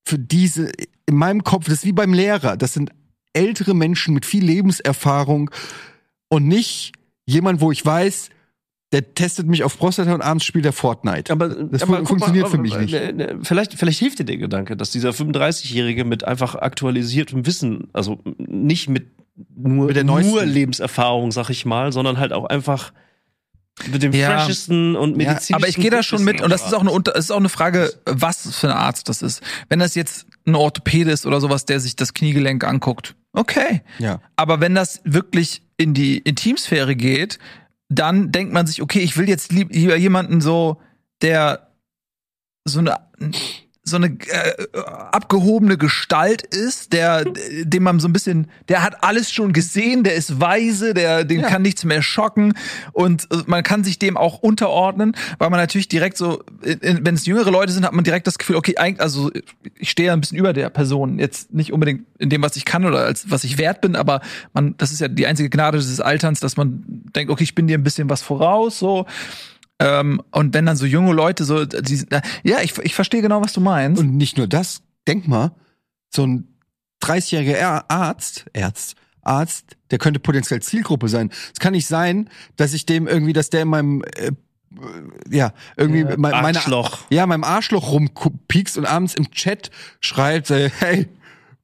für 0.07 0.17
diese, 0.19 0.71
in 1.07 1.15
meinem 1.15 1.43
Kopf, 1.43 1.65
das 1.65 1.75
ist 1.79 1.85
wie 1.85 1.91
beim 1.91 2.13
Lehrer, 2.13 2.57
das 2.57 2.73
sind 2.73 2.91
ältere 3.33 3.73
Menschen 3.73 4.13
mit 4.13 4.25
viel 4.25 4.43
Lebenserfahrung 4.45 5.51
und 6.29 6.47
nicht 6.47 6.93
jemand, 7.25 7.61
wo 7.61 7.71
ich 7.71 7.85
weiß, 7.85 8.29
der 8.91 9.13
testet 9.13 9.47
mich 9.47 9.63
auf 9.63 9.77
Prostata 9.77 10.13
und 10.13 10.21
abends 10.21 10.45
spielt 10.45 10.65
er 10.65 10.71
Fortnite. 10.73 11.31
aber, 11.33 11.49
Das 11.49 11.83
aber 11.83 11.97
fun- 11.97 12.05
funktioniert 12.05 12.45
mal, 12.45 12.51
für 12.51 12.57
mich 12.59 12.77
nicht. 12.77 12.93
äh, 12.93 13.09
äh, 13.09 13.37
Vielleicht, 13.41 13.73
vielleicht 13.73 13.99
hilft 13.99 14.19
dir 14.19 14.25
der 14.25 14.37
Gedanke, 14.37 14.77
dass 14.77 14.91
dieser 14.91 15.09
35-Jährige 15.09 16.05
mit 16.05 16.23
einfach 16.23 16.55
aktualisiertem 16.55 17.45
Wissen, 17.45 17.89
also 17.93 18.19
nicht 18.37 18.87
mit 18.89 19.07
nur, 19.53 19.87
Mit 19.87 20.05
nur 20.05 20.45
Lebenserfahrung, 20.45 21.31
sag 21.33 21.49
ich 21.49 21.65
mal, 21.65 21.91
sondern 21.91 22.19
halt 22.19 22.31
auch 22.31 22.45
einfach 22.45 22.93
mit 23.91 24.01
dem 24.01 24.13
Ja. 24.13 24.39
freshesten 24.39 24.95
und 24.95 25.11
Ja, 25.11 25.17
medizinischen 25.17 25.55
Aber 25.55 25.67
ich 25.67 25.75
gehe 25.75 25.89
da 25.91 26.01
schon 26.01 26.23
mit 26.23 26.41
und 26.41 26.49
das 26.49 26.65
ist 26.65 26.73
auch 26.73 26.79
eine 26.79 26.91
ist 27.17 27.31
auch 27.31 27.37
eine 27.37 27.49
Frage, 27.49 27.91
was 28.05 28.55
für 28.57 28.67
ein 28.71 28.77
Arzt 28.77 29.09
das 29.09 29.21
ist. 29.21 29.41
Wenn 29.67 29.79
das 29.79 29.95
jetzt 29.95 30.27
ein 30.47 30.55
Orthopäde 30.55 31.11
ist 31.11 31.25
oder 31.25 31.41
sowas, 31.41 31.65
der 31.65 31.81
sich 31.81 31.97
das 31.97 32.13
Kniegelenk 32.13 32.63
anguckt, 32.63 33.15
okay. 33.35 33.81
Ja. 33.99 34.21
Aber 34.35 34.59
wenn 34.59 34.75
das 34.75 35.01
wirklich 35.03 35.61
in 35.77 35.93
die 35.93 36.17
Intimsphäre 36.19 36.95
geht, 36.95 37.39
dann 37.89 38.31
denkt 38.31 38.53
man 38.53 38.65
sich, 38.65 38.81
okay, 38.81 38.99
ich 38.99 39.17
will 39.17 39.29
jetzt 39.29 39.51
lieb- 39.51 39.71
lieber 39.73 39.95
jemanden 39.95 40.41
so, 40.41 40.81
der 41.21 41.71
so 42.65 42.79
eine 42.79 42.97
so 43.87 43.97
eine 43.97 44.07
äh, 44.07 44.53
abgehobene 45.11 45.77
Gestalt 45.77 46.41
ist, 46.41 46.91
der 46.91 47.23
dem 47.61 47.83
man 47.83 47.99
so 47.99 48.07
ein 48.07 48.13
bisschen, 48.13 48.49
der 48.67 48.81
hat 48.81 49.03
alles 49.03 49.31
schon 49.31 49.53
gesehen, 49.53 50.03
der 50.03 50.15
ist 50.15 50.41
weise, 50.41 50.95
der 50.95 51.23
den 51.23 51.41
Ja. 51.41 51.47
kann 51.49 51.61
nichts 51.61 51.83
mehr 51.85 52.01
schocken 52.01 52.53
und 52.93 53.27
äh, 53.31 53.37
man 53.45 53.61
kann 53.61 53.83
sich 53.83 53.99
dem 53.99 54.17
auch 54.17 54.39
unterordnen, 54.39 55.15
weil 55.37 55.51
man 55.51 55.59
natürlich 55.59 55.87
direkt 55.87 56.17
so, 56.17 56.43
wenn 56.61 57.13
es 57.13 57.27
jüngere 57.27 57.51
Leute 57.51 57.71
sind, 57.71 57.85
hat 57.85 57.93
man 57.93 58.03
direkt 58.03 58.25
das 58.25 58.39
Gefühl, 58.39 58.55
okay, 58.55 58.75
eigentlich, 58.77 59.01
also 59.01 59.29
ich 59.77 59.91
stehe 59.91 60.07
ja 60.07 60.13
ein 60.13 60.21
bisschen 60.21 60.39
über 60.39 60.51
der 60.53 60.69
Person, 60.71 61.19
jetzt 61.19 61.53
nicht 61.53 61.71
unbedingt 61.71 62.05
in 62.17 62.31
dem, 62.31 62.41
was 62.41 62.55
ich 62.55 62.65
kann 62.65 62.85
oder 62.85 62.99
als 63.05 63.29
was 63.29 63.43
ich 63.43 63.59
wert 63.59 63.81
bin, 63.81 63.95
aber 63.95 64.21
man, 64.53 64.75
das 64.77 64.91
ist 64.91 64.99
ja 64.99 65.07
die 65.07 65.27
einzige 65.27 65.51
Gnade 65.51 65.77
des 65.77 66.01
Alterns, 66.01 66.39
dass 66.39 66.57
man 66.57 66.83
denkt, 67.15 67.31
okay, 67.31 67.43
ich 67.43 67.53
bin 67.53 67.67
dir 67.67 67.77
ein 67.77 67.83
bisschen 67.83 68.09
was 68.09 68.23
voraus, 68.23 68.79
so. 68.79 69.05
Ähm, 69.79 70.21
und 70.31 70.53
wenn 70.53 70.65
dann 70.65 70.77
so 70.77 70.85
junge 70.85 71.13
Leute 71.13 71.43
so, 71.43 71.65
die, 71.65 72.05
ja, 72.43 72.61
ich, 72.61 72.77
ich 72.79 72.95
verstehe 72.95 73.21
genau, 73.21 73.41
was 73.41 73.53
du 73.53 73.61
meinst. 73.61 74.01
Und 74.01 74.15
nicht 74.15 74.37
nur 74.37 74.47
das, 74.47 74.81
denk 75.07 75.27
mal, 75.27 75.51
so 76.13 76.25
ein 76.25 76.47
30-jähriger 77.03 77.57
Ä- 77.59 77.83
Arzt, 77.89 78.45
Arzt, 78.55 78.95
Arzt, 79.21 79.65
der 79.91 79.97
könnte 79.99 80.19
potenziell 80.19 80.61
Zielgruppe 80.61 81.09
sein. 81.09 81.29
Es 81.53 81.59
kann 81.59 81.73
nicht 81.73 81.87
sein, 81.87 82.29
dass 82.55 82.73
ich 82.73 82.85
dem 82.85 83.07
irgendwie, 83.07 83.33
dass 83.33 83.49
der 83.49 83.63
in 83.63 83.67
meinem, 83.67 84.03
äh, 84.15 84.31
ja, 85.29 85.51
irgendwie 85.77 86.01
Ja. 86.01 86.17
me- 86.17 86.17
meine, 86.17 86.57
Arschloch. 86.57 86.99
ja, 87.09 87.25
meinem 87.25 87.43
Arschloch 87.43 87.91
rumpiekst 87.91 88.77
und 88.77 88.85
abends 88.85 89.13
im 89.13 89.29
Chat 89.31 89.71
schreibt, 89.99 90.51
äh, 90.51 90.69
hey, 90.79 91.07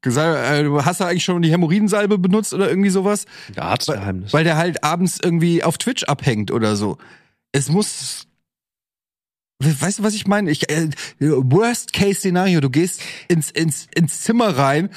gesagt, 0.02 0.52
äh, 0.52 0.64
du 0.64 0.84
hast 0.84 1.00
du 1.00 1.06
eigentlich 1.06 1.24
schon 1.24 1.42
die 1.44 1.52
Hämorrhoidensalbe 1.52 2.18
benutzt 2.18 2.54
oder 2.54 2.68
irgendwie 2.70 2.90
sowas? 2.90 3.26
Ja, 3.56 3.64
Arztgeheimnis. 3.64 4.34
Weil 4.34 4.44
der 4.44 4.58
halt 4.58 4.84
abends 4.84 5.20
irgendwie 5.24 5.64
auf 5.64 5.78
Twitch 5.78 6.04
abhängt 6.04 6.52
oder 6.52 6.76
so. 6.76 6.98
Es 7.52 7.70
muss. 7.70 8.28
Weißt 9.60 10.00
du, 10.00 10.04
was 10.04 10.16
ich 10.16 10.26
meine? 10.26 10.50
Ich, 10.50 10.72
äh, 10.72 10.90
worst 11.20 11.94
case 11.94 12.16
Szenario, 12.16 12.62
du 12.62 12.70
gehst 12.70 13.02
ins, 13.28 13.52
ins, 13.52 13.88
ins 13.94 14.22
Zimmer 14.22 14.58
rein 14.58 14.90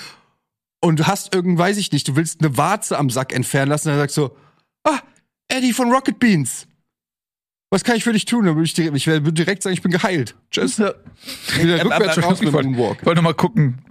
und 0.80 1.00
du 1.00 1.06
hast 1.06 1.34
irgend, 1.34 1.58
weiß 1.58 1.76
ich 1.76 1.92
nicht, 1.92 2.08
du 2.08 2.16
willst 2.16 2.40
eine 2.40 2.56
Warze 2.56 2.96
am 2.96 3.10
Sack 3.10 3.34
entfernen 3.34 3.68
lassen, 3.68 3.88
dann 3.88 3.98
sagst 3.98 4.16
du, 4.16 4.30
ah, 4.84 5.00
Eddie 5.48 5.74
von 5.74 5.92
Rocket 5.92 6.18
Beans. 6.18 6.66
Was 7.74 7.82
kann 7.82 7.96
ich 7.96 8.04
für 8.04 8.12
dich 8.12 8.24
tun? 8.24 8.46
Dann 8.46 8.54
würde 8.54 8.66
ich, 8.66 8.74
direkt- 8.74 8.96
ich 8.96 9.06
würde 9.08 9.32
direkt 9.32 9.64
sagen, 9.64 9.74
ich 9.74 9.82
bin 9.82 9.90
geheilt. 9.90 10.36
Tschüss. 10.52 10.78
Ja. 10.78 10.94
Wieder 11.60 11.80
Aber- 11.80 11.96
rückwärts 11.96 12.18
aber- 12.18 12.26
raus 12.28 12.38
mit 12.38 12.48
ich 12.50 12.54
wollte- 12.54 12.68
dem 12.68 12.76
Moonwalk. 12.76 12.98
Ich 13.00 13.06
wollte 13.06 13.16
noch 13.20 13.28
mal 13.30 13.34
gucken. 13.34 13.78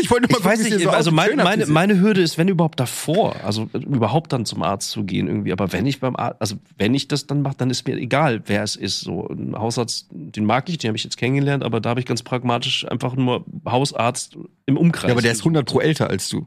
Ich 0.00 0.10
wollte 0.10 0.28
nur 0.28 0.32
mal 0.32 0.38
ich 0.38 0.44
weiß 0.44 0.58
gucken, 0.62 0.74
nicht, 0.76 0.84
so 0.84 0.90
also 0.90 1.10
mein, 1.10 1.36
meine, 1.36 1.66
meine 1.66 1.98
Hürde 1.98 2.20
ist, 2.20 2.38
wenn 2.38 2.46
überhaupt 2.48 2.78
davor, 2.78 3.34
also 3.44 3.68
überhaupt 3.72 4.32
dann 4.32 4.44
zum 4.44 4.62
Arzt 4.62 4.90
zu 4.90 5.02
gehen 5.04 5.26
irgendwie. 5.26 5.50
Aber 5.52 5.72
wenn 5.72 5.84
ich 5.86 5.98
beim 6.00 6.14
Arzt, 6.14 6.40
also 6.40 6.56
wenn 6.76 6.94
ich 6.94 7.08
das 7.08 7.26
dann 7.26 7.42
mache, 7.42 7.56
dann 7.56 7.70
ist 7.70 7.86
mir 7.88 7.96
egal, 7.96 8.42
wer 8.46 8.62
es 8.62 8.76
ist. 8.76 9.00
So 9.00 9.26
ein 9.28 9.56
Hausarzt, 9.56 10.08
den 10.12 10.44
mag 10.44 10.68
ich, 10.68 10.78
den 10.78 10.88
habe 10.88 10.96
ich 10.96 11.04
jetzt 11.04 11.16
kennengelernt, 11.16 11.64
aber 11.64 11.80
da 11.80 11.90
habe 11.90 12.00
ich 12.00 12.06
ganz 12.06 12.22
pragmatisch 12.22 12.86
einfach 12.88 13.16
nur 13.16 13.44
Hausarzt 13.66 14.36
im 14.66 14.76
Umkreis. 14.76 15.08
Ja, 15.08 15.12
aber 15.14 15.22
der 15.22 15.32
ist 15.32 15.40
100 15.40 15.66
pro 15.66 15.80
älter 15.80 16.08
als 16.10 16.28
du. 16.28 16.46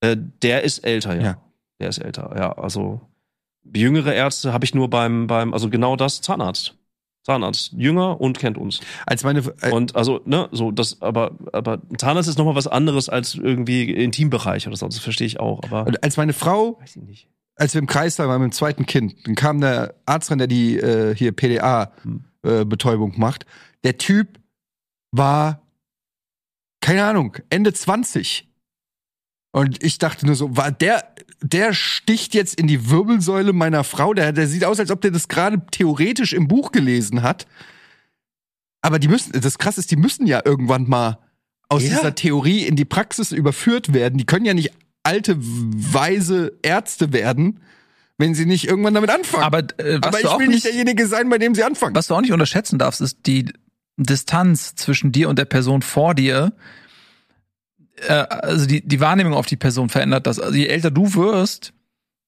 Äh, 0.00 0.16
der 0.42 0.62
ist 0.62 0.80
älter, 0.80 1.16
ja. 1.16 1.22
Ja. 1.22 1.42
Der 1.80 1.88
ist 1.88 1.98
älter, 1.98 2.32
ja. 2.36 2.52
Also 2.52 3.00
jüngere 3.74 4.12
Ärzte 4.14 4.52
habe 4.52 4.64
ich 4.64 4.74
nur 4.74 4.90
beim, 4.90 5.26
beim, 5.26 5.52
also 5.52 5.70
genau 5.70 5.96
das, 5.96 6.20
Zahnarzt. 6.20 6.74
Zahnarzt 7.24 7.72
jünger 7.76 8.20
und 8.20 8.38
kennt 8.38 8.58
uns. 8.58 8.80
Als 9.06 9.22
meine, 9.22 9.40
äh, 9.60 9.70
Und 9.70 9.94
also, 9.94 10.20
ne, 10.24 10.48
so 10.50 10.72
das, 10.72 11.00
aber, 11.02 11.32
aber 11.52 11.80
Zahnarzt 11.96 12.28
ist 12.28 12.38
nochmal 12.38 12.56
was 12.56 12.66
anderes 12.66 13.08
als 13.08 13.34
irgendwie 13.36 13.90
Intimbereich 13.92 14.66
oder 14.66 14.76
so. 14.76 14.86
Das 14.86 14.98
verstehe 14.98 15.26
ich 15.28 15.38
auch. 15.38 15.60
Aber 15.62 15.86
und 15.86 16.02
als 16.02 16.16
meine 16.16 16.32
Frau, 16.32 16.78
weiß 16.80 16.96
ich 16.96 17.02
nicht. 17.02 17.28
als 17.54 17.74
wir 17.74 17.78
im 17.78 17.86
Kreis 17.86 18.18
waren 18.18 18.42
mit 18.42 18.50
dem 18.50 18.54
zweiten 18.54 18.86
Kind, 18.86 19.14
dann 19.24 19.36
kam 19.36 19.60
der 19.60 19.94
Arzt 20.04 20.30
rein, 20.32 20.38
der 20.38 20.48
die 20.48 20.76
äh, 20.78 21.14
hier 21.14 21.30
PDA 21.32 21.92
Hm. 22.02 22.24
äh, 22.42 22.64
Betäubung 22.64 23.14
macht. 23.18 23.46
Der 23.84 23.98
Typ 23.98 24.40
war 25.12 25.62
keine 26.80 27.04
Ahnung, 27.04 27.36
Ende 27.48 27.72
20. 27.72 28.48
Und 29.52 29.82
ich 29.84 29.98
dachte 29.98 30.26
nur 30.26 30.34
so, 30.34 30.56
war 30.56 30.70
der 30.72 31.04
der 31.44 31.74
sticht 31.74 32.34
jetzt 32.34 32.54
in 32.54 32.66
die 32.68 32.88
Wirbelsäule 32.88 33.52
meiner 33.52 33.84
Frau, 33.84 34.14
der 34.14 34.32
der 34.32 34.46
sieht 34.48 34.64
aus, 34.64 34.80
als 34.80 34.90
ob 34.90 35.00
der 35.00 35.10
das 35.10 35.28
gerade 35.28 35.60
theoretisch 35.70 36.32
im 36.32 36.48
Buch 36.48 36.72
gelesen 36.72 37.22
hat. 37.22 37.46
Aber 38.80 38.98
die 38.98 39.08
müssen 39.08 39.32
das 39.38 39.58
krass 39.58 39.78
ist, 39.78 39.90
die 39.90 39.96
müssen 39.96 40.26
ja 40.26 40.40
irgendwann 40.44 40.88
mal 40.88 41.18
aus 41.68 41.82
Ja. 41.82 41.90
dieser 41.90 42.14
Theorie 42.14 42.62
in 42.64 42.76
die 42.76 42.84
Praxis 42.84 43.32
überführt 43.32 43.92
werden. 43.92 44.18
Die 44.18 44.26
können 44.26 44.44
ja 44.44 44.54
nicht 44.54 44.72
alte 45.04 45.36
weise 45.38 46.52
Ärzte 46.62 47.12
werden, 47.12 47.60
wenn 48.18 48.34
sie 48.34 48.46
nicht 48.46 48.66
irgendwann 48.68 48.94
damit 48.94 49.10
anfangen. 49.10 49.42
Aber, 49.44 49.58
äh, 49.78 49.98
was 50.00 50.08
Aber 50.08 50.10
du 50.12 50.18
ich 50.18 50.26
auch 50.28 50.38
will 50.38 50.48
nicht, 50.48 50.64
derjenige 50.64 51.06
sein, 51.06 51.28
bei 51.28 51.38
dem 51.38 51.54
sie 51.54 51.64
anfangen. 51.64 51.94
was 51.94 52.06
du 52.06 52.14
auch 52.14 52.20
nicht 52.20 52.32
unterschätzen 52.32 52.78
darfst, 52.78 53.00
ist 53.00 53.18
die 53.26 53.52
Distanz 53.96 54.74
zwischen 54.76 55.12
dir 55.12 55.28
und 55.28 55.38
der 55.38 55.44
Person 55.44 55.82
vor 55.82 56.14
dir. 56.14 56.52
Äh, 58.08 58.12
also 58.12 58.66
die, 58.66 58.86
die 58.86 59.00
Wahrnehmung 59.00 59.34
auf 59.34 59.46
die 59.46 59.56
Person 59.56 59.88
verändert 59.88 60.26
das. 60.26 60.38
Also 60.40 60.54
je 60.54 60.66
älter 60.66 60.90
du 60.90 61.14
wirst, 61.14 61.72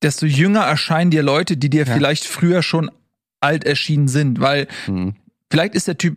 desto 0.03 0.27
jünger 0.27 0.61
erscheinen 0.61 1.11
dir 1.11 1.23
Leute, 1.23 1.57
die 1.57 1.71
dir 1.71 1.85
Ja. 1.87 1.95
vielleicht 1.95 2.25
früher 2.25 2.63
schon 2.63 2.91
alt 3.41 3.65
erschienen 3.65 4.09
sind. 4.09 4.41
Weil 4.41 4.67
Hm. 4.87 5.15
vielleicht 5.51 5.75
ist 5.75 5.89
der 5.89 5.99
Typ 5.99 6.17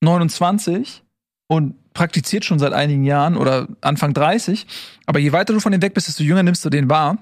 29 0.00 1.02
und 1.48 1.74
praktiziert 1.94 2.44
schon 2.44 2.58
seit 2.58 2.72
einigen 2.72 3.04
Jahren 3.04 3.36
oder 3.36 3.68
Anfang 3.80 4.14
30. 4.14 4.66
Aber 5.06 5.18
je 5.18 5.32
weiter 5.32 5.52
du 5.52 5.60
von 5.60 5.72
dem 5.72 5.82
weg 5.82 5.94
bist, 5.94 6.08
desto 6.08 6.22
jünger 6.24 6.42
nimmst 6.42 6.64
du 6.64 6.70
den 6.70 6.88
wahr. 6.90 7.18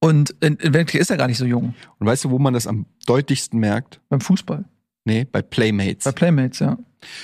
Und 0.00 0.30
in, 0.40 0.54
in 0.56 0.74
Wirklichkeit 0.74 1.00
ist 1.00 1.10
er 1.10 1.16
gar 1.16 1.26
nicht 1.26 1.38
so 1.38 1.44
jung. 1.44 1.74
Und 1.98 2.06
weißt 2.06 2.24
du, 2.24 2.30
wo 2.30 2.38
man 2.38 2.54
das 2.54 2.66
am 2.66 2.86
deutlichsten 3.06 3.58
merkt? 3.58 4.00
Beim 4.08 4.20
Fußball. 4.20 4.64
Nee, 5.08 5.24
bei 5.24 5.40
Playmates. 5.42 6.04
Bei 6.04 6.12
Playmates, 6.12 6.58
ja. 6.58 6.76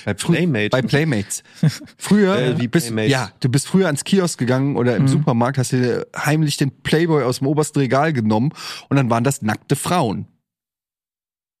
Bei 0.05 0.13
Playmate. 0.13 0.69
Bei 0.69 0.81
Playmates. 0.81 1.43
Früher, 1.97 2.35
Äh, 2.37 2.59
wie 2.59 2.67
bist, 2.67 2.87
Playmates. 2.87 3.11
ja, 3.11 3.31
du 3.41 3.49
bist 3.49 3.67
früher 3.67 3.85
ans 3.87 4.03
Kiosk 4.03 4.39
gegangen 4.39 4.75
oder 4.77 4.95
im 4.95 5.03
Mhm. 5.03 5.07
Supermarkt, 5.09 5.57
hast 5.57 5.71
dir 5.73 6.07
heimlich 6.17 6.57
den 6.57 6.71
Playboy 6.81 7.23
aus 7.23 7.39
dem 7.39 7.47
obersten 7.47 7.79
Regal 7.79 8.11
genommen 8.13 8.51
und 8.89 8.97
dann 8.97 9.09
waren 9.09 9.23
das 9.23 9.41
nackte 9.41 9.75
Frauen. 9.75 10.27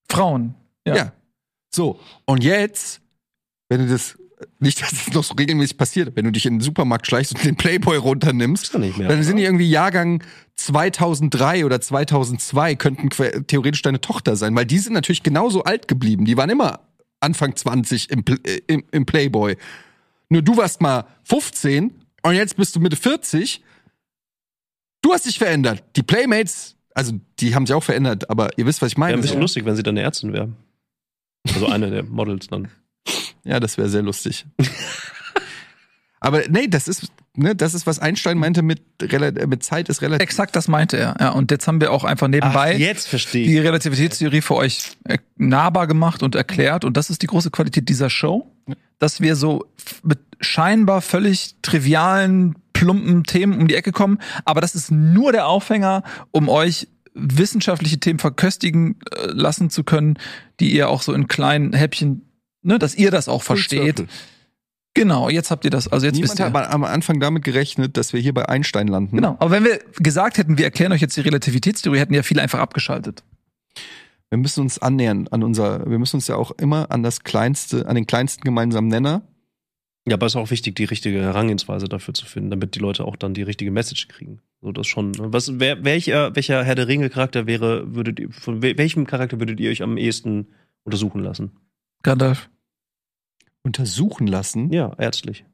Frauen. 0.09 0.55
Ja. 0.87 0.95
Ja. 0.95 1.11
So. 1.73 1.99
Und 2.25 2.43
jetzt, 2.43 3.01
wenn 3.69 3.81
du 3.85 3.87
das, 3.91 4.17
nicht, 4.59 4.81
dass 4.81 4.91
es 4.93 5.13
noch 5.13 5.23
so 5.23 5.33
regelmäßig 5.35 5.77
passiert, 5.77 6.15
wenn 6.15 6.25
du 6.25 6.31
dich 6.31 6.45
in 6.45 6.55
den 6.55 6.61
Supermarkt 6.61 7.07
schleichst 7.07 7.33
und 7.35 7.43
den 7.43 7.55
Playboy 7.55 7.97
runternimmst, 7.97 8.77
nicht 8.77 8.97
mehr. 8.97 9.07
dann 9.07 9.21
sind 9.23 9.37
die 9.37 9.43
irgendwie 9.43 9.69
Jahrgang 9.69 10.23
2003 10.55 11.65
oder 11.65 11.81
2002, 11.81 12.75
könnten 12.75 13.09
theoretisch 13.47 13.81
deine 13.81 14.01
Tochter 14.01 14.35
sein, 14.35 14.55
weil 14.55 14.65
die 14.65 14.77
sind 14.79 14.93
natürlich 14.93 15.23
genauso 15.23 15.63
alt 15.63 15.87
geblieben. 15.87 16.25
Die 16.25 16.37
waren 16.37 16.49
immer 16.49 16.79
Anfang 17.19 17.55
20 17.55 18.09
im, 18.11 18.23
äh, 18.43 18.61
im, 18.67 18.83
im 18.91 19.05
Playboy. 19.05 19.57
Nur 20.29 20.41
du 20.41 20.57
warst 20.57 20.81
mal 20.81 21.05
15 21.23 21.93
und 22.23 22.33
jetzt 22.35 22.57
bist 22.57 22.75
du 22.75 22.79
Mitte 22.79 22.95
40. 22.95 23.63
Du 25.01 25.13
hast 25.13 25.25
dich 25.25 25.37
verändert. 25.37 25.83
Die 25.95 26.03
Playmates, 26.03 26.75
also 26.93 27.13
die 27.39 27.53
haben 27.53 27.65
sich 27.67 27.75
auch 27.75 27.83
verändert, 27.83 28.29
aber 28.29 28.49
ihr 28.57 28.65
wisst, 28.65 28.81
was 28.81 28.91
ich 28.91 28.97
Wäre 28.97 29.01
meine. 29.01 29.13
ein 29.17 29.21
bisschen 29.21 29.35
So. 29.35 29.41
lustig, 29.41 29.65
wenn 29.65 29.75
sie 29.75 29.83
dann 29.83 29.93
eine 29.95 30.01
Ärztin 30.01 30.33
wäre. 30.33 30.51
Also 31.53 31.67
eine 31.67 31.91
der 31.91 32.03
Models 32.03 32.47
dann. 32.47 32.69
Ja, 33.45 33.59
das 33.59 33.77
wäre 33.77 33.89
sehr 33.89 34.01
lustig. 34.01 34.45
Aber 36.19 36.41
nee, 36.49 36.67
das 36.67 36.87
ist, 36.87 37.11
ne, 37.35 37.55
das 37.55 37.75
ist, 37.75 37.85
was 37.85 37.99
Einstein 37.99 38.39
meinte 38.39 38.63
mit, 38.63 38.81
mit 39.47 39.63
Zeit 39.63 39.89
ist 39.89 40.01
relativ. 40.01 40.23
Exakt 40.23 40.55
das 40.55 40.67
meinte 40.67 40.97
er. 40.97 41.15
Ja, 41.19 41.29
und 41.29 41.51
jetzt 41.51 41.67
haben 41.67 41.79
wir 41.79 41.91
auch 41.91 42.03
einfach 42.03 42.27
nebenbei 42.27 42.75
jetzt 42.75 43.07
verstehe 43.07 43.45
die 43.45 43.59
Relativitätstheorie 43.59 44.41
für 44.41 44.55
euch 44.55 44.97
äh, 45.03 45.19
nahbar 45.37 45.85
gemacht 45.85 46.23
und 46.23 46.33
erklärt. 46.33 46.83
Und 46.83 46.97
das 46.97 47.11
ist 47.11 47.21
die 47.21 47.27
große 47.27 47.51
Qualität 47.51 47.89
dieser 47.89 48.09
Show, 48.09 48.51
dass 48.97 49.21
wir 49.21 49.35
so 49.35 49.65
mit 50.01 50.17
scheinbar 50.41 51.01
völlig 51.01 51.55
trivialen, 51.61 52.55
plumpen 52.73 53.23
Themen 53.23 53.59
um 53.59 53.67
die 53.67 53.75
Ecke 53.75 53.91
kommen. 53.91 54.19
Aber 54.45 54.61
das 54.61 54.73
ist 54.73 54.91
nur 54.91 55.31
der 55.31 55.47
Aufhänger, 55.47 56.01
um 56.31 56.49
euch 56.49 56.87
wissenschaftliche 57.13 57.99
Themen 57.99 58.19
verköstigen 58.19 58.99
äh, 59.11 59.27
lassen 59.27 59.69
zu 59.69 59.83
können, 59.83 60.17
die 60.59 60.73
ihr 60.73 60.89
auch 60.89 61.01
so 61.01 61.13
in 61.13 61.27
kleinen 61.27 61.73
Häppchen, 61.73 62.24
ne, 62.65 62.79
dass 62.79 62.95
ihr 62.95 63.11
das 63.11 63.27
auch 63.29 63.43
versteht. 63.43 63.97
Circle. 63.97 64.07
Genau, 64.93 65.29
jetzt 65.29 65.51
habt 65.51 65.65
ihr 65.65 65.71
das. 65.71 65.89
Also 65.89 66.05
jetzt 66.05 66.15
Niemand 66.15 66.31
wisst 66.31 66.39
ihr. 66.39 66.53
hat 66.53 66.69
am 66.71 66.83
Anfang 66.85 67.19
damit 67.19 67.43
gerechnet, 67.43 67.97
dass 67.97 68.13
wir 68.13 68.21
hier 68.21 68.33
bei 68.33 68.47
Einstein 68.47 68.87
landen. 68.87 69.17
Genau. 69.17 69.35
Aber 69.39 69.51
wenn 69.51 69.65
wir 69.65 69.79
gesagt 69.97 70.37
hätten, 70.37 70.57
wir 70.57 70.63
erklären 70.65 70.93
euch 70.93 71.01
jetzt 71.01 71.17
die 71.17 71.21
Relativitätstheorie, 71.21 71.99
hätten 71.99 72.13
ja 72.13 72.23
viele 72.23 72.41
einfach 72.41 72.59
abgeschaltet. 72.59 73.23
Wir 74.29 74.37
müssen 74.37 74.61
uns 74.61 74.79
annähern 74.79 75.27
an 75.29 75.43
unser, 75.43 75.89
wir 75.89 75.99
müssen 75.99 76.15
uns 76.17 76.27
ja 76.27 76.35
auch 76.37 76.51
immer 76.51 76.91
an 76.91 77.03
das 77.03 77.23
kleinste, 77.23 77.87
an 77.87 77.95
den 77.95 78.07
kleinsten 78.07 78.43
gemeinsamen 78.43 78.87
Nenner. 78.87 79.21
Ja, 80.07 80.15
aber 80.15 80.27
es 80.27 80.33
ist 80.33 80.37
auch 80.37 80.51
wichtig, 80.51 80.75
die 80.75 80.83
richtige 80.85 81.19
Herangehensweise 81.21 81.89
dafür 81.89 82.13
zu 82.13 82.25
finden, 82.25 82.49
damit 82.51 82.75
die 82.75 82.79
Leute 82.79 83.05
auch 83.05 83.15
dann 83.17 83.33
die 83.33 83.41
richtige 83.43 83.71
Message 83.71 84.07
kriegen. 84.07 84.39
So 84.61 84.71
das 84.71 84.87
schon. 84.87 85.11
ne? 85.11 85.33
Was, 85.33 85.59
wer, 85.59 85.83
welcher, 85.83 86.35
welcher 86.35 86.63
Herr 86.63 86.75
der 86.75 86.87
Ringe 86.87 87.09
Charakter 87.09 87.47
wäre, 87.47 87.95
würdet 87.95 88.19
ihr, 88.19 88.31
von 88.31 88.61
wel- 88.61 88.77
welchem 88.77 89.07
Charakter 89.07 89.39
würdet 89.39 89.59
ihr 89.59 89.71
euch 89.71 89.81
am 89.83 89.97
ehesten 89.97 90.47
untersuchen 90.83 91.21
lassen? 91.21 91.51
Gandalf. 92.03 92.49
Untersuchen 93.65 94.27
lassen. 94.27 94.71
Ja, 94.71 94.93
ärztlich. 94.97 95.45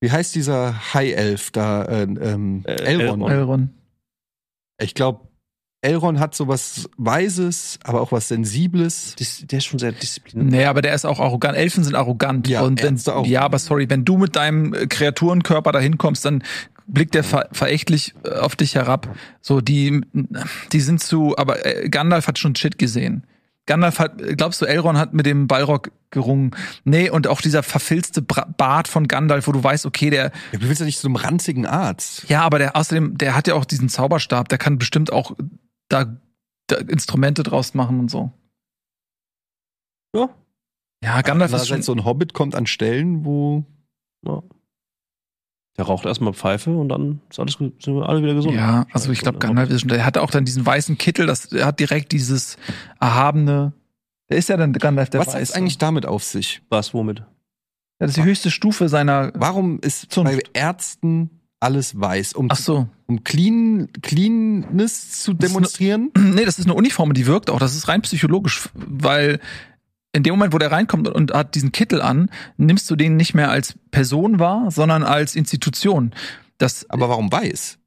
Wie 0.00 0.10
heißt 0.10 0.34
dieser 0.34 0.94
High 0.94 1.16
Elf 1.16 1.50
da? 1.50 1.84
Äh, 1.84 2.02
ähm, 2.02 2.62
Äh, 2.66 2.72
Elrond. 2.74 3.22
Elrond. 3.22 3.30
Elrond. 3.30 3.70
Ich 4.78 4.94
glaube, 4.94 5.26
Elrond 5.80 6.18
hat 6.18 6.34
so 6.34 6.48
was 6.48 6.88
Weises, 6.96 7.78
aber 7.84 8.00
auch 8.00 8.12
was 8.12 8.28
Sensibles. 8.28 9.14
Das, 9.18 9.42
der 9.46 9.58
ist 9.58 9.64
schon 9.64 9.78
sehr 9.78 9.92
diszipliniert. 9.92 10.50
Nee, 10.50 10.64
aber 10.64 10.82
der 10.82 10.94
ist 10.94 11.06
auch 11.06 11.20
arrogant. 11.20 11.56
Elfen 11.56 11.84
sind 11.84 11.94
arrogant. 11.94 12.48
Ja, 12.48 12.62
und 12.62 12.82
wenn, 12.82 12.98
auch. 13.08 13.26
ja, 13.26 13.42
aber 13.42 13.58
sorry, 13.58 13.88
wenn 13.88 14.04
du 14.04 14.18
mit 14.18 14.36
deinem 14.36 14.74
äh, 14.74 14.86
Kreaturenkörper 14.86 15.72
da 15.72 15.80
hinkommst, 15.80 16.24
dann 16.24 16.42
blickt 16.86 17.14
der 17.14 17.24
ver 17.24 17.48
verächtlich 17.52 18.14
äh, 18.24 18.30
auf 18.34 18.56
dich 18.56 18.74
herab. 18.74 19.16
So, 19.40 19.60
die, 19.60 20.02
die 20.72 20.80
sind 20.80 21.00
zu, 21.00 21.36
aber 21.38 21.56
Gandalf 21.88 22.26
hat 22.26 22.38
schon 22.38 22.54
Shit 22.54 22.78
gesehen. 22.78 23.24
Gandalf 23.66 23.98
hat, 23.98 24.18
glaubst 24.36 24.60
du, 24.62 24.64
Elrond 24.66 24.96
hat 24.98 25.12
mit 25.12 25.26
dem 25.26 25.48
Balrog 25.48 25.90
gerungen? 26.10 26.52
Nee, 26.84 27.10
und 27.10 27.26
auch 27.26 27.40
dieser 27.40 27.62
verfilzte 27.64 28.22
Bart 28.22 28.86
von 28.88 29.08
Gandalf, 29.08 29.48
wo 29.48 29.52
du 29.52 29.62
weißt, 29.62 29.86
okay, 29.86 30.08
der, 30.10 30.30
Ja, 30.52 30.58
du 30.58 30.68
willst 30.68 30.80
ja 30.80 30.86
nicht 30.86 30.98
zu 31.00 31.08
einem 31.08 31.16
ranzigen 31.16 31.66
Arzt. 31.66 32.28
ja, 32.28 32.42
aber 32.42 32.58
der, 32.58 32.76
außerdem, 32.76 33.18
der 33.18 33.34
hat 33.34 33.48
ja 33.48 33.54
auch 33.54 33.64
diesen 33.64 33.88
Zauberstab, 33.88 34.48
der 34.48 34.58
kann 34.58 34.78
bestimmt 34.78 35.12
auch 35.12 35.32
da, 35.88 36.16
da 36.68 36.76
Instrumente 36.76 37.42
draus 37.42 37.74
machen 37.74 37.98
und 38.00 38.10
so. 38.10 38.32
Ja. 40.14 40.28
Ja, 41.02 41.20
Gandalf 41.22 41.52
ist 41.52 41.68
schon, 41.68 41.82
so 41.82 41.92
ein 41.92 42.04
Hobbit 42.04 42.32
kommt 42.34 42.54
an 42.54 42.66
Stellen, 42.66 43.24
wo 43.24 43.64
Ja. 44.24 44.42
Der 45.78 45.84
raucht 45.84 46.06
erstmal 46.06 46.32
Pfeife 46.32 46.70
und 46.70 46.88
dann 46.88 47.20
ist 47.28 47.38
alles 47.38 47.54
sind 47.54 47.82
wir 47.84 48.08
alle 48.08 48.22
wieder 48.22 48.34
gesund. 48.34 48.54
Ja, 48.54 48.86
also 48.92 49.12
ich 49.12 49.20
glaube, 49.20 49.38
Gandalf 49.38 49.68
ist 49.70 49.80
schon, 49.82 49.88
der 49.90 50.04
hatte 50.06 50.22
auch 50.22 50.30
dann 50.30 50.44
diesen 50.46 50.64
weißen 50.64 50.96
Kittel, 50.96 51.26
das 51.26 51.48
der 51.48 51.66
hat 51.66 51.78
direkt 51.80 52.12
dieses 52.12 52.56
erhabene, 52.98 53.72
der 54.30 54.38
ist 54.38 54.48
ja 54.48 54.56
dann 54.56 54.72
Gandalf 54.72 55.10
der 55.10 55.20
was 55.20 55.28
hat 55.28 55.34
Weiße. 55.34 55.42
es 55.42 55.52
eigentlich 55.52 55.78
damit 55.78 56.06
auf 56.06 56.24
sich? 56.24 56.62
Was, 56.70 56.94
womit? 56.94 57.22
Das 57.98 58.10
ist 58.10 58.16
die 58.16 58.24
höchste 58.24 58.50
Stufe 58.50 58.88
seiner, 58.88 59.32
Warum 59.34 59.78
ist 59.80 60.10
Zunft. 60.12 60.32
bei 60.32 60.42
Ärzten 60.52 61.30
alles 61.60 61.98
weiß? 61.98 62.34
Um, 62.34 62.48
ach 62.50 62.56
so. 62.56 62.88
um 63.06 63.24
clean, 63.24 63.88
Cleanness 64.02 65.22
zu 65.22 65.32
Das 65.34 65.48
ist 65.48 65.54
demonstrieren? 65.54 66.10
Nee, 66.18 66.44
das 66.44 66.58
ist 66.58 66.66
eine 66.66 66.74
Uniform, 66.74 67.12
die 67.14 67.26
wirkt 67.26 67.50
auch, 67.50 67.58
das 67.58 67.74
ist 67.74 67.88
rein 67.88 68.02
psychologisch, 68.02 68.68
weil 68.74 69.40
in 70.16 70.22
dem 70.22 70.32
Moment, 70.34 70.52
wo 70.52 70.58
der 70.58 70.72
reinkommt 70.72 71.08
und 71.08 71.32
hat 71.32 71.54
diesen 71.54 71.72
Kittel 71.72 72.00
an, 72.02 72.30
nimmst 72.56 72.90
du 72.90 72.96
den 72.96 73.16
nicht 73.16 73.34
mehr 73.34 73.50
als 73.50 73.74
Person 73.90 74.38
wahr, 74.38 74.70
sondern 74.70 75.02
als 75.04 75.36
Institution. 75.36 76.12
Das, 76.58 76.88
Aber 76.90 77.08
warum 77.08 77.30
weiß? 77.30 77.78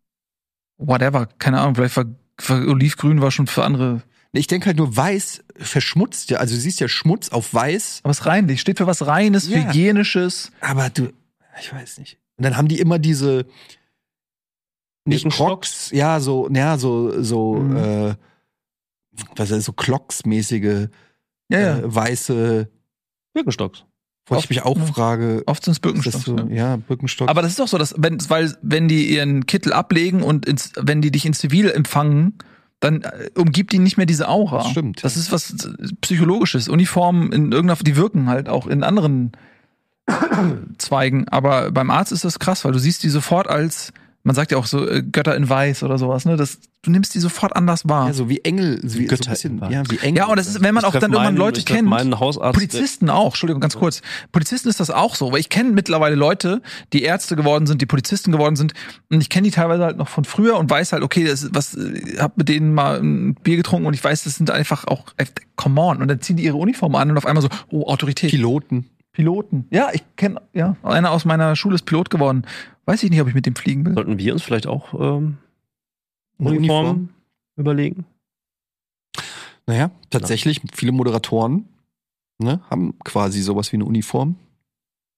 whatever, 0.77 1.27
keine 1.39 1.59
Ahnung, 1.59 1.75
vielleicht 1.75 1.97
war, 1.97 2.05
war 2.47 2.67
Olivgrün 2.67 3.21
war 3.21 3.31
schon 3.31 3.47
für 3.47 3.65
andere, 3.65 4.01
Ich 4.31 4.47
denke 4.47 4.67
halt 4.67 4.77
nur, 4.77 4.95
weiß 4.95 5.43
verschmutzt 5.57 6.29
ja. 6.29 6.37
Also 6.37 6.55
du 6.55 6.61
siehst 6.61 6.79
ja 6.79 6.87
Schmutz 6.87 7.29
auf 7.29 7.53
weiß, 7.53 7.99
aber 8.03 8.11
es 8.11 8.25
reinlich, 8.25 8.61
steht 8.61 8.77
für 8.77 8.87
was 8.87 9.05
Reines, 9.05 9.49
Ja. 9.49 9.57
Hygienisches. 9.57 10.51
aber 10.61 10.89
du, 10.89 11.11
ich 11.59 11.73
weiß 11.73 11.97
nicht. 11.97 12.17
Und 12.37 12.43
dann 12.45 12.55
haben 12.55 12.69
die 12.69 12.79
immer 12.79 12.97
diese 12.99 13.45
nicht? 15.05 15.27
Crocs, 15.29 15.91
ja, 15.91 16.19
so, 16.19 16.49
ja, 16.49 16.77
so, 16.77 17.21
so, 17.21 17.55
Mhm. 17.55 17.75
äh, 17.75 18.15
was 19.35 19.51
ist 19.51 19.65
so 19.65 19.73
Clocks-mäßige 19.73 20.87
Ja, 21.49 21.59
ja. 21.59 21.77
äh, 21.79 21.95
weiße, 21.95 22.69
Birkenstocks. 23.33 23.85
wo 24.27 24.35
ich 24.35 24.39
Oft, 24.39 24.49
mich 24.49 24.61
auch 24.63 24.77
ja. 24.77 24.85
frage, 24.85 25.43
Oft 25.45 25.63
sind 25.65 25.73
es 25.73 25.79
Birkenstocks. 25.79 26.25
so, 26.25 26.37
ja. 26.37 26.45
ja, 26.47 26.75
Birkenstock. 26.77 27.29
Aber 27.29 27.41
das 27.41 27.53
ist 27.53 27.61
auch 27.61 27.67
so, 27.67 27.77
dass 27.77 27.95
wenn, 27.97 28.17
weil 28.29 28.55
wenn 28.61 28.87
die 28.87 29.13
ihren 29.13 29.45
Kittel 29.45 29.73
ablegen 29.73 30.21
und 30.23 30.45
ins, 30.45 30.71
wenn 30.79 31.01
die 31.01 31.11
dich 31.11 31.25
in 31.25 31.33
Zivil 31.33 31.69
empfangen, 31.71 32.37
dann 32.79 33.01
äh, 33.01 33.29
umgibt 33.35 33.73
ihn 33.73 33.83
nicht 33.83 33.97
mehr 33.97 34.05
diese 34.05 34.29
Aura. 34.29 34.59
Das 34.59 34.69
stimmt. 34.69 35.03
Das 35.03 35.17
ist 35.17 35.31
was 35.31 35.51
äh, 35.65 35.93
Psychologisches. 36.01 36.69
Uniformen 36.69 37.31
in 37.31 37.51
irgendeiner, 37.51 37.81
die 37.81 37.95
wirken 37.95 38.29
halt 38.29 38.47
auch 38.47 38.67
in 38.67 38.83
anderen 38.83 39.31
Zweigen. 40.77 41.27
Aber 41.29 41.71
beim 41.71 41.89
Arzt 41.91 42.11
ist 42.11 42.25
das 42.25 42.39
krass, 42.39 42.65
weil 42.65 42.71
du 42.71 42.79
siehst 42.79 43.03
die 43.03 43.09
sofort 43.09 43.47
als, 43.47 43.93
man 44.23 44.35
sagt 44.35 44.51
ja 44.51 44.57
auch 44.57 44.65
so 44.65 44.87
äh, 44.87 45.01
Götter 45.01 45.35
in 45.35 45.47
Weiß 45.49 45.81
oder 45.83 45.97
sowas, 45.97 46.25
ne? 46.25 46.35
Das, 46.35 46.59
du 46.81 46.91
nimmst 46.91 47.15
die 47.15 47.19
sofort 47.19 47.55
anders 47.55 47.87
wahr. 47.87 48.07
Ja, 48.07 48.13
so 48.13 48.27
wie 48.29 48.39
Engel, 48.39 48.77
so 48.81 48.83
wie, 48.83 48.89
so 48.89 48.99
ein 48.99 49.07
Götter 49.07 49.29
bisschen, 49.31 49.53
in 49.53 49.61
Weiß. 49.61 49.71
ja, 49.73 49.83
wie 49.89 49.97
Engel. 49.99 50.17
Ja, 50.17 50.25
und 50.27 50.37
das 50.37 50.47
ist, 50.47 50.61
wenn 50.61 50.73
man 50.75 50.83
Ich 50.83 50.87
auch 50.87 50.91
dann 50.93 51.03
irgendwann 51.03 51.23
meinen- 51.23 51.37
Leute 51.37 51.63
kennt. 51.63 51.87
meinen 51.87 52.19
Hausarzt, 52.19 52.53
Polizisten 52.53 53.09
auch, 53.09 53.27
Entschuldigung, 53.27 53.61
ganz 53.61 53.77
kurz. 53.77 54.01
Polizisten 54.33 54.67
ist 54.69 54.79
das 54.79 54.89
auch 54.91 55.15
so, 55.15 55.31
weil 55.31 55.39
ich 55.39 55.49
kenne 55.49 55.71
mittlerweile 55.71 56.15
Leute, 56.15 56.61
die 56.91 57.03
Ärzte 57.03 57.35
geworden 57.37 57.65
sind, 57.65 57.81
die 57.81 57.85
Polizisten 57.85 58.31
geworden 58.31 58.55
sind 58.57 58.73
und 59.09 59.21
ich 59.21 59.29
kenne 59.29 59.45
die 59.45 59.51
teilweise 59.51 59.83
halt 59.85 59.97
noch 59.97 60.09
von 60.09 60.25
früher 60.25 60.57
und 60.57 60.69
weiß 60.69 60.91
halt, 60.91 61.01
okay, 61.03 61.23
das 61.23 61.43
ist 61.43 61.55
was, 61.55 61.75
äh, 61.75 62.17
hab 62.19 62.37
mit 62.37 62.49
denen 62.49 62.73
mal 62.73 62.99
ein 62.99 63.35
Bier 63.35 63.55
getrunken 63.55 63.87
und 63.87 63.93
ich 63.93 64.03
weiß, 64.03 64.25
das 64.25 64.35
sind 64.35 64.51
einfach 64.51 64.85
auch, 64.85 65.05
äh, 65.17 65.25
come 65.55 65.79
on, 65.81 66.01
und 66.01 66.07
dann 66.09 66.21
ziehen 66.21 66.35
die 66.35 66.43
ihre 66.43 66.57
Uniform 66.57 66.93
an 66.95 67.09
und 67.09 67.17
auf 67.17 67.25
einmal 67.25 67.41
so, 67.41 67.49
oh, 67.69 67.87
Autorität. 67.87 68.29
Piloten. 68.31 68.89
Piloten. 69.11 69.65
Ja, 69.71 69.89
ich 69.91 70.03
kenne, 70.17 70.39
ja, 70.53 70.75
einer 70.83 71.11
aus 71.11 71.25
meiner 71.25 71.55
Schule 71.55 71.75
ist 71.75 71.85
Pilot 71.85 72.09
geworden. 72.09 72.43
Weiß 72.89 73.03
ich 73.03 73.11
nicht, 73.11 73.21
ob 73.21 73.27
ich 73.27 73.35
mit 73.35 73.45
dem 73.45 73.55
fliegen 73.55 73.85
will. 73.85 73.93
Sollten 73.93 74.17
wir 74.17 74.33
uns 74.33 74.41
vielleicht 74.41 74.65
auch 74.65 74.93
ähm, 74.95 75.37
Eine 76.39 76.49
Uniformen 76.49 76.89
Uniform? 76.89 77.09
überlegen? 77.55 78.05
Naja, 79.67 79.91
tatsächlich, 80.09 80.61
viele 80.73 80.91
Moderatoren 80.91 81.69
ne, 82.39 82.61
haben 82.71 82.97
quasi 83.03 83.41
sowas 83.43 83.71
wie 83.71 83.77
eine 83.77 83.85
Uniform. 83.85 84.37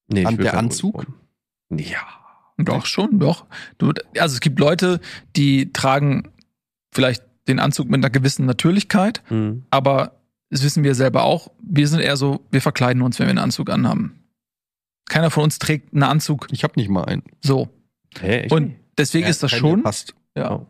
Nee, 0.09 0.25
An 0.25 0.35
der 0.37 0.57
Anzug? 0.57 0.95
Uniform. 0.95 1.15
Ja. 1.77 1.99
Doch, 2.57 2.85
schon, 2.85 3.19
doch. 3.19 3.45
Du, 3.77 3.93
also 4.19 4.33
es 4.33 4.41
gibt 4.41 4.59
Leute, 4.59 4.99
die 5.37 5.71
tragen 5.71 6.29
vielleicht 6.93 7.23
den 7.47 7.59
Anzug 7.59 7.87
mit 7.89 7.99
einer 8.01 8.09
gewissen 8.09 8.45
Natürlichkeit, 8.45 9.23
Hm. 9.29 9.63
aber 9.71 10.17
das 10.49 10.61
wissen 10.63 10.83
wir 10.83 10.93
selber 10.93 11.23
auch. 11.23 11.49
Wir 11.63 11.87
sind 11.87 12.01
eher 12.01 12.17
so, 12.17 12.41
wir 12.51 12.61
verkleiden 12.61 13.01
uns, 13.01 13.17
wenn 13.17 13.27
wir 13.27 13.31
einen 13.31 13.39
Anzug 13.39 13.69
anhaben. 13.69 14.20
Keiner 15.11 15.29
von 15.29 15.43
uns 15.43 15.59
trägt 15.59 15.93
einen 15.93 16.03
Anzug 16.03 16.47
Ich 16.51 16.63
habe 16.63 16.73
nicht 16.77 16.89
mal 16.89 17.03
einen. 17.03 17.23
so. 17.41 17.67
Hä, 18.19 18.41
echt? 18.43 18.51
Und 18.53 18.75
deswegen 18.97 19.27
ist 19.27 19.43
das 19.43 19.51
schon, 19.51 19.83
Passt. 19.83 20.15
ja, 20.37 20.51
Oh. 20.55 20.65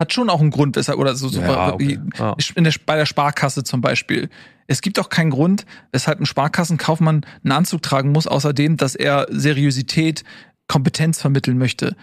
hat 0.00 0.12
schon 0.12 0.30
auch 0.30 0.40
einen 0.40 0.50
Grund, 0.50 0.76
weshalb, 0.76 0.98
oder 0.98 1.14
so, 1.14 1.28
so 1.28 1.40
Ja, 1.40 1.74
okay. 1.74 1.98
Ah. 2.18 2.34
in 2.54 2.64
der, 2.64 2.72
bei 2.86 2.96
der 2.96 3.06
Sparkasse 3.06 3.64
zum 3.64 3.80
Beispiel. 3.82 4.30
Es 4.66 4.80
gibt 4.80 4.98
auch 4.98 5.08
keinen 5.10 5.30
Grund, 5.30 5.66
weshalb 5.92 6.20
ein 6.20 6.26
Sparkassenkaufmann 6.26 7.26
einen 7.44 7.52
Anzug 7.52 7.82
tragen 7.82 8.12
muss, 8.12 8.26
außerdem, 8.26 8.76
dass 8.78 8.94
er 8.94 9.26
Seriosität, 9.30 10.24
Kompetenz 10.68 11.20
vermitteln 11.20 11.58
möchte. 11.58 11.96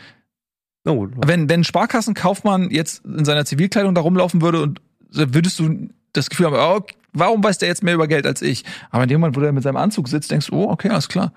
Oh, 0.88 1.08
Wenn, 1.26 1.50
wenn 1.50 1.62
ein 1.62 1.64
Sparkassenkaufmann 1.64 2.70
jetzt 2.72 3.04
in 3.06 3.26
seiner 3.26 3.46
Zivilkleidung 3.46 3.96
da 3.96 4.02
rumlaufen 4.02 4.42
würde 4.42 4.62
und 4.62 4.82
würdest 5.12 5.58
du 5.60 5.90
das 6.14 6.30
Gefühl 6.30 6.46
haben, 6.48 6.56
oh, 6.56 6.86
warum 7.14 7.44
weiß 7.44 7.58
der 7.58 7.70
jetzt 7.70 7.84
mehr 7.84 7.96
über 7.96 8.08
Geld 8.08 8.26
als 8.26 8.42
ich? 8.42 8.64
Aber 8.90 9.04
in 9.04 9.10
dem 9.10 9.22
Moment, 9.22 9.36
wo 9.36 9.42
der 9.42 9.52
mit 9.52 9.64
seinem 9.64 9.78
Anzug 9.78 10.08
sitzt, 10.08 10.32
denkst 10.32 10.48
du, 10.48 10.56
oh, 10.56 10.70
okay, 10.70 10.90
alles 10.90 11.10
klar. 11.10 11.34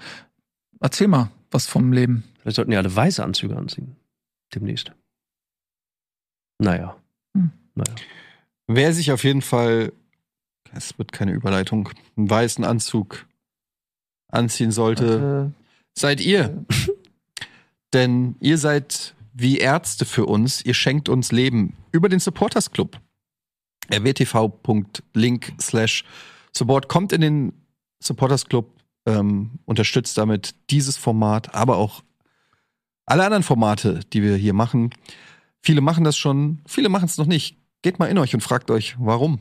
Erzähl 0.80 1.08
mal 1.08 1.30
was 1.50 1.66
vom 1.66 1.92
Leben. 1.92 2.24
vielleicht 2.40 2.56
sollten 2.56 2.70
die 2.70 2.76
alle 2.76 2.94
weiße 2.94 3.22
Anzüge 3.22 3.56
anziehen. 3.56 3.96
Demnächst. 4.54 4.92
Naja. 6.58 6.96
Hm. 7.36 7.50
Naja. 7.74 7.94
Wer 8.66 8.92
sich 8.92 9.12
auf 9.12 9.24
jeden 9.24 9.42
Fall, 9.42 9.92
es 10.72 10.98
wird 10.98 11.12
keine 11.12 11.32
Überleitung, 11.32 11.88
einen 12.16 12.30
weißen 12.30 12.64
Anzug 12.64 13.26
anziehen 14.28 14.72
sollte, 14.72 15.52
seid 15.94 16.20
ihr. 16.20 16.64
Denn 17.92 18.36
ihr 18.40 18.56
seid 18.56 19.14
wie 19.34 19.58
Ärzte 19.58 20.04
für 20.04 20.26
uns. 20.26 20.64
Ihr 20.64 20.74
schenkt 20.74 21.08
uns 21.08 21.32
Leben 21.32 21.76
über 21.90 22.08
den 22.08 22.20
Supporters 22.20 22.70
Club. 22.70 22.98
rwtv.link 23.90 25.52
slash 25.60 26.04
support. 26.52 26.88
Kommt 26.88 27.12
in 27.12 27.20
den 27.20 27.52
Supporters 28.00 28.46
Club, 28.46 28.70
ähm, 29.06 29.58
unterstützt 29.64 30.18
damit 30.18 30.54
dieses 30.70 30.96
Format, 30.96 31.54
aber 31.54 31.76
auch 31.76 32.02
alle 33.06 33.24
anderen 33.24 33.42
Formate, 33.42 34.00
die 34.12 34.22
wir 34.22 34.36
hier 34.36 34.54
machen. 34.54 34.90
Viele 35.60 35.80
machen 35.80 36.04
das 36.04 36.16
schon, 36.16 36.60
viele 36.66 36.88
machen 36.88 37.06
es 37.06 37.18
noch 37.18 37.26
nicht. 37.26 37.56
Geht 37.82 37.98
mal 37.98 38.06
in 38.06 38.18
euch 38.18 38.34
und 38.34 38.40
fragt 38.40 38.70
euch, 38.70 38.96
warum? 38.98 39.40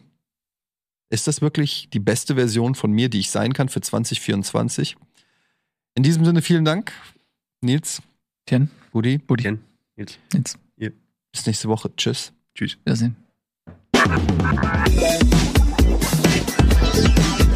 Ist 1.09 1.27
das 1.27 1.41
wirklich 1.41 1.89
die 1.91 1.99
beste 1.99 2.35
Version 2.35 2.73
von 2.73 2.91
mir, 2.91 3.09
die 3.09 3.19
ich 3.19 3.29
sein 3.29 3.53
kann 3.53 3.69
für 3.69 3.81
2024? 3.81 4.95
In 5.95 6.03
diesem 6.03 6.23
Sinne 6.25 6.41
vielen 6.41 6.65
Dank, 6.65 6.93
Nils, 7.59 8.01
Tien, 8.45 8.71
Budi. 8.91 9.17
Buddy, 9.17 9.43
Ken, 9.43 9.61
jetzt. 9.95 10.19
jetzt, 10.33 10.57
Bis 11.31 11.45
nächste 11.45 11.69
Woche. 11.69 11.95
Tschüss. 11.95 12.33
Tschüss. 12.55 12.77
Wiedersehen. 12.83 13.15
Thank 14.03 14.31
you. 17.39 17.50